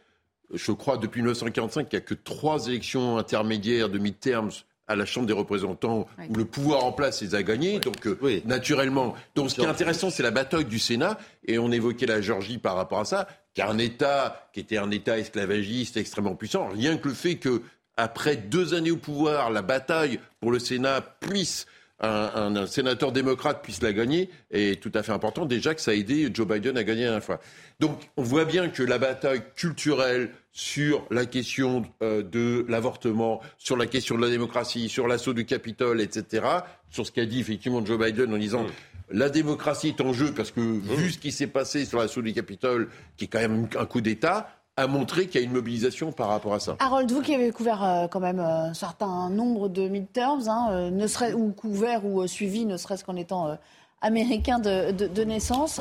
je 0.52 0.72
crois, 0.72 0.96
depuis 0.96 1.20
1945, 1.20 1.88
qu'il 1.88 1.98
n'y 1.98 2.02
a 2.02 2.06
que 2.06 2.14
trois 2.14 2.66
élections 2.68 3.18
intermédiaires 3.18 3.88
de 3.88 3.98
mid-terms 3.98 4.64
à 4.88 4.96
la 4.96 5.06
Chambre 5.06 5.26
des 5.26 5.32
représentants 5.32 6.06
où 6.28 6.34
le 6.34 6.44
pouvoir 6.44 6.84
en 6.84 6.92
place 6.92 7.22
les 7.22 7.34
a 7.34 7.42
gagnés. 7.42 7.78
Donc, 7.78 8.06
euh, 8.06 8.40
naturellement. 8.44 9.14
Donc, 9.34 9.50
ce 9.50 9.56
qui 9.56 9.62
est 9.62 9.66
intéressant, 9.66 10.10
c'est 10.10 10.22
la 10.22 10.30
bataille 10.30 10.64
du 10.64 10.78
Sénat. 10.78 11.18
Et 11.46 11.58
on 11.58 11.70
évoquait 11.70 12.06
la 12.06 12.20
Géorgie 12.20 12.58
par 12.58 12.76
rapport 12.76 13.00
à 13.00 13.04
ça, 13.04 13.28
qui 13.54 13.60
est 13.60 13.64
un 13.64 13.78
État 13.78 14.48
qui 14.52 14.60
était 14.60 14.78
un 14.78 14.90
État 14.90 15.18
esclavagiste 15.18 15.96
extrêmement 15.96 16.34
puissant. 16.34 16.68
Rien 16.68 16.96
que 16.96 17.08
le 17.08 17.14
fait 17.14 17.36
que, 17.36 17.62
après 17.96 18.36
deux 18.36 18.74
années 18.74 18.90
au 18.90 18.96
pouvoir, 18.96 19.50
la 19.50 19.62
bataille 19.62 20.18
pour 20.40 20.50
le 20.50 20.58
Sénat 20.58 21.00
puisse 21.20 21.66
un, 22.02 22.66
sénateur 22.66 23.12
démocrate 23.12 23.62
puisse 23.62 23.80
la 23.80 23.92
gagner 23.92 24.28
est 24.50 24.80
tout 24.82 24.90
à 24.94 25.02
fait 25.02 25.12
important. 25.12 25.46
Déjà 25.46 25.74
que 25.74 25.80
ça 25.80 25.92
a 25.92 25.94
aidé 25.94 26.28
Joe 26.32 26.46
Biden 26.46 26.76
à 26.76 26.84
gagner 26.84 27.02
la 27.02 27.10
dernière 27.10 27.24
fois. 27.24 27.40
Donc 27.80 28.10
on 28.16 28.22
voit 28.22 28.44
bien 28.44 28.68
que 28.68 28.82
la 28.82 28.98
bataille 28.98 29.42
culturelle 29.54 30.30
sur 30.52 31.06
la 31.10 31.26
question 31.26 31.84
euh, 32.02 32.22
de 32.22 32.66
l'avortement, 32.68 33.40
sur 33.56 33.76
la 33.76 33.86
question 33.86 34.16
de 34.16 34.22
la 34.22 34.30
démocratie, 34.30 34.88
sur 34.88 35.08
l'assaut 35.08 35.32
du 35.32 35.46
Capitole, 35.46 36.00
etc., 36.00 36.44
sur 36.90 37.06
ce 37.06 37.12
qu'a 37.12 37.24
dit 37.24 37.40
effectivement 37.40 37.84
Joe 37.84 37.98
Biden 37.98 38.34
en 38.34 38.38
disant 38.38 38.66
la 39.10 39.30
démocratie 39.30 39.88
est 39.88 40.00
en 40.00 40.12
jeu 40.12 40.32
parce 40.34 40.50
que 40.50 40.60
vu 40.60 41.10
ce 41.10 41.18
qui 41.18 41.32
s'est 41.32 41.46
passé 41.46 41.84
sur 41.84 41.98
l'assaut 41.98 42.22
du 42.22 42.32
Capitole, 42.32 42.88
qui 43.16 43.24
est 43.24 43.28
quand 43.28 43.40
même 43.40 43.68
un 43.78 43.86
coup 43.86 44.00
d'État, 44.00 44.48
a 44.76 44.86
montré 44.86 45.26
qu'il 45.26 45.40
y 45.40 45.44
a 45.44 45.46
une 45.46 45.52
mobilisation 45.52 46.12
par 46.12 46.28
rapport 46.28 46.54
à 46.54 46.60
ça. 46.60 46.76
Harold, 46.78 47.10
vous 47.10 47.20
qui 47.20 47.34
avez 47.34 47.50
couvert 47.52 47.84
euh, 47.84 48.06
quand 48.08 48.20
même 48.20 48.40
euh, 48.40 48.70
un 48.70 48.74
certain 48.74 49.28
nombre 49.28 49.68
de 49.68 49.86
midterms, 49.86 50.48
hein, 50.48 50.68
euh, 50.70 50.90
ne 50.90 51.06
serait, 51.06 51.34
ou 51.34 51.52
couvert 51.52 52.06
ou 52.06 52.26
suivi, 52.26 52.64
ne 52.64 52.78
serait-ce 52.78 53.04
qu'en 53.04 53.16
étant 53.16 53.58
américain 54.00 54.58
de, 54.58 55.24
naissance, 55.24 55.80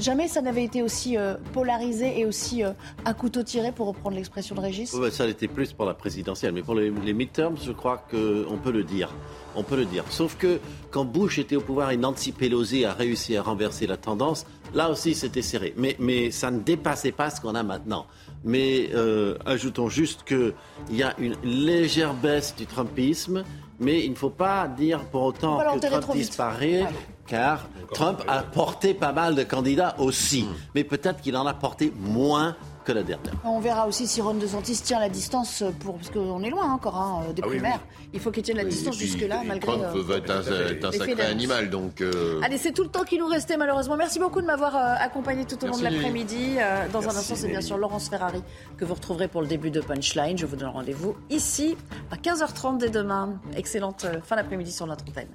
jamais 0.00 0.26
ça 0.26 0.42
n'avait 0.42 0.64
été 0.64 0.82
aussi 0.82 1.16
polarisé 1.52 2.18
et 2.18 2.26
aussi 2.26 2.64
à 3.04 3.14
couteau 3.14 3.44
tiré, 3.44 3.70
pour 3.70 3.86
reprendre 3.86 4.16
l'expression 4.16 4.56
de 4.56 4.60
Régis? 4.60 4.92
Oui, 4.94 5.12
Ça 5.12 5.24
l'était 5.24 5.46
plus 5.46 5.72
pour 5.72 5.86
la 5.86 5.94
présidentielle, 5.94 6.52
mais 6.52 6.62
pour 6.62 6.74
les, 6.74 6.90
les 6.90 7.12
midterms, 7.12 7.56
je 7.62 7.70
crois 7.70 7.98
qu'on 8.10 8.58
peut 8.60 8.72
le 8.72 8.82
dire. 8.82 9.14
On 9.54 9.62
peut 9.62 9.76
le 9.76 9.84
dire. 9.84 10.04
Sauf 10.10 10.36
que 10.36 10.58
quand 10.90 11.04
Bush 11.04 11.38
était 11.38 11.54
au 11.54 11.60
pouvoir 11.60 11.92
et 11.92 11.96
Nancy 11.96 12.32
Pelosi 12.32 12.84
a 12.84 12.92
réussi 12.92 13.36
à 13.36 13.42
renverser 13.42 13.86
la 13.86 13.98
tendance, 13.98 14.44
Là 14.74 14.90
aussi, 14.90 15.14
c'était 15.14 15.42
serré. 15.42 15.74
Mais, 15.76 15.96
mais 15.98 16.30
ça 16.30 16.50
ne 16.50 16.60
dépassait 16.60 17.12
pas 17.12 17.30
ce 17.30 17.40
qu'on 17.40 17.54
a 17.54 17.62
maintenant. 17.62 18.06
Mais 18.44 18.90
euh, 18.94 19.36
ajoutons 19.44 19.88
juste 19.88 20.24
qu'il 20.24 20.54
y 20.90 21.02
a 21.02 21.14
une 21.18 21.36
légère 21.44 22.14
baisse 22.14 22.54
du 22.56 22.66
Trumpisme, 22.66 23.44
mais 23.78 24.04
il 24.04 24.10
ne 24.10 24.16
faut 24.16 24.30
pas 24.30 24.66
dire 24.68 25.00
pour 25.06 25.22
autant 25.22 25.58
que 25.58 25.86
Trump 25.86 26.12
disparaît. 26.12 26.86
Car 27.26 27.68
Trump 27.94 28.20
a 28.26 28.42
porté 28.42 28.94
pas 28.94 29.12
mal 29.12 29.36
de 29.36 29.44
candidats 29.44 29.94
aussi, 29.98 30.44
mais 30.74 30.82
peut-être 30.82 31.20
qu'il 31.20 31.36
en 31.36 31.46
a 31.46 31.54
porté 31.54 31.92
moins 31.96 32.56
que 32.82 32.92
la 32.92 33.02
dernière. 33.02 33.34
On 33.44 33.60
verra 33.60 33.86
aussi 33.86 34.06
si 34.06 34.20
Ron 34.20 34.34
DeSantis 34.34 34.80
tient 34.82 35.00
la 35.00 35.08
distance 35.08 35.62
pour 35.80 35.96
parce 35.96 36.10
qu'on 36.10 36.42
est 36.42 36.50
loin 36.50 36.72
encore 36.72 36.96
hein, 36.96 37.24
des 37.34 37.42
ah 37.44 37.48
primaires. 37.48 37.80
Il 38.12 38.20
faut 38.20 38.30
qu'il 38.30 38.42
tienne 38.42 38.56
la 38.56 38.64
distance 38.64 38.96
jusque-là 38.96 39.42
malgré. 39.46 39.72
Trump 39.72 39.84
euh, 39.94 40.02
va 40.02 40.16
être 40.16 40.30
un, 40.30 40.92
sacré 40.92 41.22
animal 41.22 41.70
donc. 41.70 42.00
Euh, 42.00 42.40
Allez, 42.42 42.58
c'est 42.58 42.72
tout 42.72 42.82
le 42.82 42.88
temps 42.88 43.04
qui 43.04 43.18
nous 43.18 43.26
restait 43.26 43.56
malheureusement. 43.56 43.96
Merci 43.96 44.18
beaucoup 44.18 44.40
de 44.40 44.46
m'avoir 44.46 44.76
euh, 44.76 44.94
accompagné 44.98 45.44
tout 45.44 45.62
au 45.64 45.68
long 45.68 45.78
de 45.78 45.84
l'après-midi. 45.84 46.56
dans 46.92 47.04
un 47.04 47.16
instant, 47.16 47.34
c'est 47.36 47.48
bien 47.48 47.60
sûr 47.60 47.78
Laurence 47.78 48.08
Ferrari 48.08 48.42
que 48.76 48.84
vous 48.84 48.94
retrouverez 48.94 49.28
pour 49.28 49.42
le 49.42 49.46
début 49.48 49.70
de 49.70 49.80
Punchline. 49.80 50.36
Je 50.36 50.46
vous 50.46 50.56
donne 50.56 50.70
rendez-vous 50.70 51.16
ici 51.30 51.76
à 52.10 52.16
15h30 52.16 52.78
dès 52.78 52.90
demain. 52.90 53.40
Excellente 53.56 54.06
fin 54.24 54.36
d'après-midi 54.36 54.72
sur 54.72 54.86
notre 54.86 55.04
antenne. 55.08 55.28